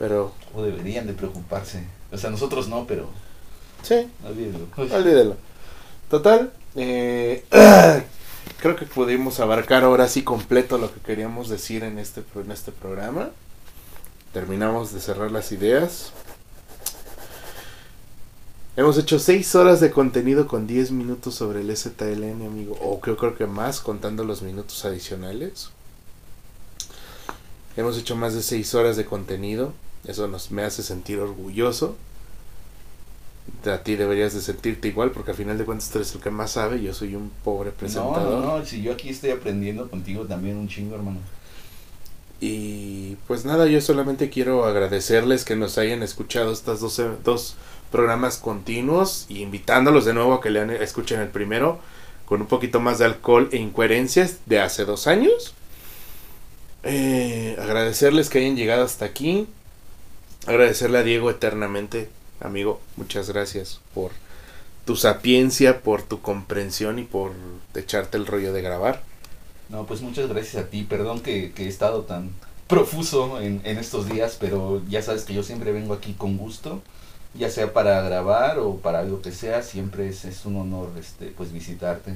Pero, 0.01 0.33
O 0.55 0.63
deberían 0.63 1.07
de 1.07 1.13
preocuparse. 1.13 1.85
O 2.11 2.17
sea, 2.17 2.31
nosotros 2.31 2.69
no, 2.69 2.87
pero... 2.87 3.11
sí, 3.83 4.11
olvídelo. 4.27 4.67
olvídelo. 4.77 5.37
Total, 6.09 6.51
eh, 6.75 7.45
creo 8.61 8.77
que 8.77 8.87
pudimos 8.87 9.41
abarcar 9.41 9.85
ahora 9.85 10.09
sí 10.09 10.23
completo 10.23 10.79
lo 10.79 10.93
que 10.93 11.01
queríamos 11.01 11.51
decir 11.51 11.85
en 11.85 11.99
este, 11.99 12.25
en 12.35 12.51
este 12.51 12.73
programa. 12.73 13.29
Terminamos 14.33 14.95
de 14.95 15.01
cerrar 15.01 15.31
las 15.31 15.53
ideas. 15.53 16.13
Hemos 18.75 18.97
hecho 18.97 19.19
6 19.19 19.55
horas 19.55 19.81
de 19.81 19.91
contenido 19.91 20.47
con 20.49 20.67
10 20.67 20.93
minutos 20.93 21.35
sobre 21.35 21.61
el 21.61 21.77
STLN, 21.77 22.47
amigo. 22.47 22.75
O 22.81 23.01
creo, 23.01 23.19
creo 23.19 23.37
que 23.37 23.47
más, 23.47 23.81
contando 23.81 24.25
los 24.25 24.41
minutos 24.41 24.83
adicionales. 24.87 25.69
Hemos 27.77 27.99
hecho 27.99 28.17
más 28.17 28.33
de 28.33 28.43
6 28.43 28.75
horas 28.75 28.97
de 28.97 29.05
contenido. 29.05 29.75
Eso 30.07 30.29
nos, 30.29 30.51
me 30.51 30.63
hace 30.63 30.83
sentir 30.83 31.19
orgulloso. 31.21 31.97
A 33.67 33.79
ti 33.79 33.97
deberías 33.97 34.33
de 34.35 34.41
sentirte 34.41 34.89
igual 34.89 35.11
porque 35.11 35.33
al 35.33 35.37
final 35.37 35.59
de 35.59 35.65
cuentas 35.65 35.91
tú 35.91 35.99
eres 35.99 36.15
el 36.15 36.21
que 36.21 36.31
más 36.31 36.53
sabe. 36.53 36.81
Yo 36.83 36.95
soy 36.95 37.15
un 37.15 37.31
pobre 37.45 37.71
No, 37.71 37.77
presentador. 37.77 38.45
no, 38.45 38.59
no, 38.59 38.65
si 38.65 38.83
yo 38.83 38.93
aquí 38.93 39.09
estoy 39.11 39.31
aprendiendo 39.31 39.89
contigo 39.91 40.25
también 40.27 40.57
un 40.57 40.69
chingo, 40.69 40.95
hermano. 40.95 41.19
Y 42.41 43.17
pues 43.27 43.45
nada, 43.45 43.67
yo 43.67 43.81
solamente 43.81 44.31
quiero 44.31 44.65
agradecerles 44.65 45.45
que 45.45 45.57
nos 45.57 45.77
hayan 45.77 46.03
escuchado 46.03 46.53
estos 46.53 46.81
dos, 46.81 47.01
dos 47.23 47.57
programas 47.91 48.39
continuos 48.39 49.27
y 49.29 49.43
invitándolos 49.43 50.07
de 50.07 50.15
nuevo 50.15 50.35
a 50.35 50.41
que 50.41 50.49
lean, 50.51 50.71
escuchen 50.71 51.21
el 51.21 51.29
primero 51.29 51.81
con 52.25 52.41
un 52.41 52.47
poquito 52.47 52.81
más 52.81 52.99
de 52.99 53.05
alcohol 53.07 53.49
e 53.53 53.59
incoherencias 53.59 54.39
de 54.47 54.61
hace 54.61 54.85
dos 54.87 55.07
años. 55.07 55.53
Eh, 56.83 57.57
agradecerles 57.61 58.31
que 58.31 58.39
hayan 58.39 58.57
llegado 58.57 58.85
hasta 58.85 59.05
aquí. 59.05 59.47
Agradecerle 60.47 60.99
a 60.99 61.03
Diego 61.03 61.31
eternamente, 61.31 62.09
amigo. 62.41 62.81
Muchas 62.97 63.29
gracias 63.29 63.81
por 63.95 64.11
tu 64.85 64.97
sapiencia, 64.97 65.83
por 65.83 66.03
tu 66.03 66.21
comprensión 66.21 66.99
y 66.99 67.05
por 67.05 67.33
echarte 67.75 68.17
el 68.17 68.27
rollo 68.27 68.53
de 68.53 68.63
grabar. 68.63 69.03
No, 69.69 69.87
pues 69.87 70.01
muchas 70.01 70.29
gracias 70.29 70.65
a 70.65 70.69
ti. 70.69 70.83
Perdón 70.83 71.21
que, 71.21 71.53
que 71.53 71.65
he 71.65 71.69
estado 71.69 72.03
tan 72.03 72.31
profuso 72.67 73.41
en, 73.41 73.61
en 73.65 73.79
estos 73.79 74.09
días, 74.09 74.37
pero 74.41 74.83
ya 74.89 75.03
sabes 75.03 75.25
que 75.25 75.35
yo 75.35 75.43
siempre 75.43 75.73
vengo 75.73 75.93
aquí 75.93 76.15
con 76.15 76.37
gusto, 76.37 76.83
ya 77.35 77.51
sea 77.51 77.73
para 77.73 78.01
grabar 78.03 78.59
o 78.59 78.77
para 78.77 79.01
algo 79.01 79.23
que 79.23 79.33
sea, 79.33 79.63
siempre 79.63 80.09
es, 80.09 80.25
es 80.25 80.47
un 80.47 80.57
honor 80.57 80.91
este 80.99 81.27
pues 81.27 81.53
visitarte. 81.53 82.15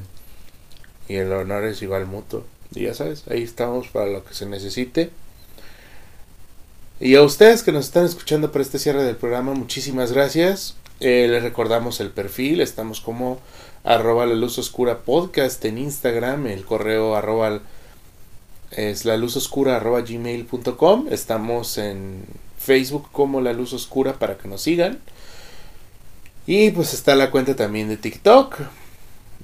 Y 1.08 1.16
el 1.16 1.32
honor 1.32 1.64
es 1.64 1.82
igual 1.82 2.06
mutuo. 2.06 2.44
Y 2.74 2.84
ya 2.84 2.94
sabes, 2.94 3.24
ahí 3.28 3.42
estamos 3.42 3.88
para 3.88 4.06
lo 4.06 4.24
que 4.24 4.34
se 4.34 4.46
necesite. 4.46 5.10
Y 7.00 7.16
a 7.16 7.22
ustedes 7.22 7.62
que 7.62 7.72
nos 7.72 7.86
están 7.86 8.04
escuchando 8.04 8.52
para 8.52 8.62
este 8.62 8.78
cierre 8.78 9.02
del 9.02 9.16
programa, 9.16 9.52
muchísimas 9.54 10.12
gracias. 10.12 10.76
Eh, 11.00 11.26
les 11.28 11.42
recordamos 11.42 12.00
el 12.00 12.10
perfil, 12.10 12.60
estamos 12.60 13.00
como 13.00 13.38
la 13.84 14.26
luz 14.26 14.58
oscura 14.58 15.00
podcast 15.00 15.64
en 15.64 15.78
Instagram, 15.78 16.46
el 16.46 16.64
correo 16.64 17.16
arroba 17.16 17.60
es 18.70 19.04
la 19.04 19.16
luz 19.16 19.36
oscura 19.36 19.76
arroba 19.76 20.00
gmail.com, 20.00 21.06
estamos 21.10 21.78
en 21.78 22.24
Facebook 22.64 23.08
como 23.12 23.40
La 23.40 23.52
Luz 23.52 23.72
Oscura 23.72 24.14
para 24.14 24.38
que 24.38 24.48
nos 24.48 24.62
sigan. 24.62 24.98
Y 26.46 26.70
pues 26.70 26.94
está 26.94 27.14
la 27.14 27.30
cuenta 27.30 27.54
también 27.54 27.88
de 27.88 27.96
TikTok. 27.96 28.56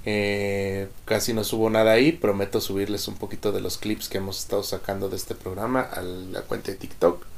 Eh, 0.06 0.88
casi 1.04 1.32
no 1.32 1.44
subo 1.44 1.70
nada 1.70 1.92
ahí. 1.92 2.12
Prometo 2.12 2.60
subirles 2.60 3.08
un 3.08 3.16
poquito 3.16 3.52
de 3.52 3.60
los 3.60 3.78
clips 3.78 4.08
que 4.08 4.18
hemos 4.18 4.38
estado 4.38 4.62
sacando 4.62 5.08
de 5.08 5.16
este 5.16 5.34
programa 5.34 5.80
a 5.80 6.02
la 6.02 6.42
cuenta 6.42 6.72
de 6.72 6.78
TikTok. 6.78 7.29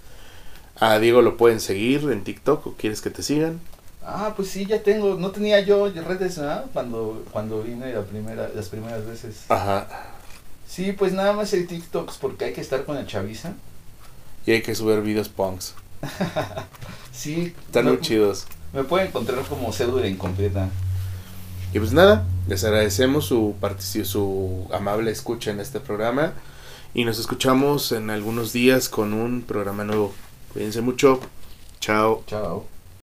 A 0.82 0.98
Diego 0.98 1.22
lo 1.22 1.36
pueden 1.36 1.60
seguir 1.60 2.10
en 2.10 2.24
TikTok 2.24 2.66
o 2.66 2.72
quieres 2.72 3.00
que 3.00 3.10
te 3.10 3.22
sigan. 3.22 3.60
Ah, 4.04 4.32
pues 4.34 4.48
sí, 4.48 4.66
ya 4.66 4.82
tengo. 4.82 5.14
No 5.14 5.30
tenía 5.30 5.60
yo 5.60 5.88
redes 5.88 6.38
¿no? 6.38 6.62
cuando, 6.72 7.24
cuando 7.30 7.62
vine 7.62 7.92
la 7.92 8.02
primera, 8.02 8.50
las 8.52 8.68
primeras 8.68 9.06
veces. 9.06 9.44
Ajá. 9.48 9.86
Sí, 10.66 10.90
pues 10.90 11.12
nada 11.12 11.34
más 11.34 11.52
el 11.52 11.68
TikTok 11.68 12.12
porque 12.20 12.46
hay 12.46 12.52
que 12.52 12.60
estar 12.60 12.84
con 12.84 12.96
el 12.96 13.06
chaviza. 13.06 13.52
Y 14.44 14.50
hay 14.50 14.62
que 14.62 14.74
subir 14.74 15.00
videos 15.02 15.28
punks. 15.28 15.74
sí. 17.12 17.54
Están 17.66 17.84
muy 17.84 18.00
chidos. 18.00 18.48
Me 18.72 18.82
pueden 18.82 19.06
encontrar 19.06 19.44
como 19.44 19.72
cédula 19.72 20.08
incompleta. 20.08 20.68
Y 21.72 21.78
pues 21.78 21.92
nada, 21.92 22.26
les 22.48 22.64
agradecemos 22.64 23.26
su, 23.26 23.54
su 24.02 24.68
amable 24.72 25.12
escucha 25.12 25.52
en 25.52 25.60
este 25.60 25.78
programa. 25.78 26.32
Y 26.92 27.04
nos 27.04 27.20
escuchamos 27.20 27.92
en 27.92 28.10
algunos 28.10 28.52
días 28.52 28.88
con 28.88 29.12
un 29.12 29.42
programa 29.42 29.84
nuevo. 29.84 30.12
Cuídense 30.52 30.80
mucho. 30.80 31.20
Chao. 31.80 32.22
Chao. 32.26 32.71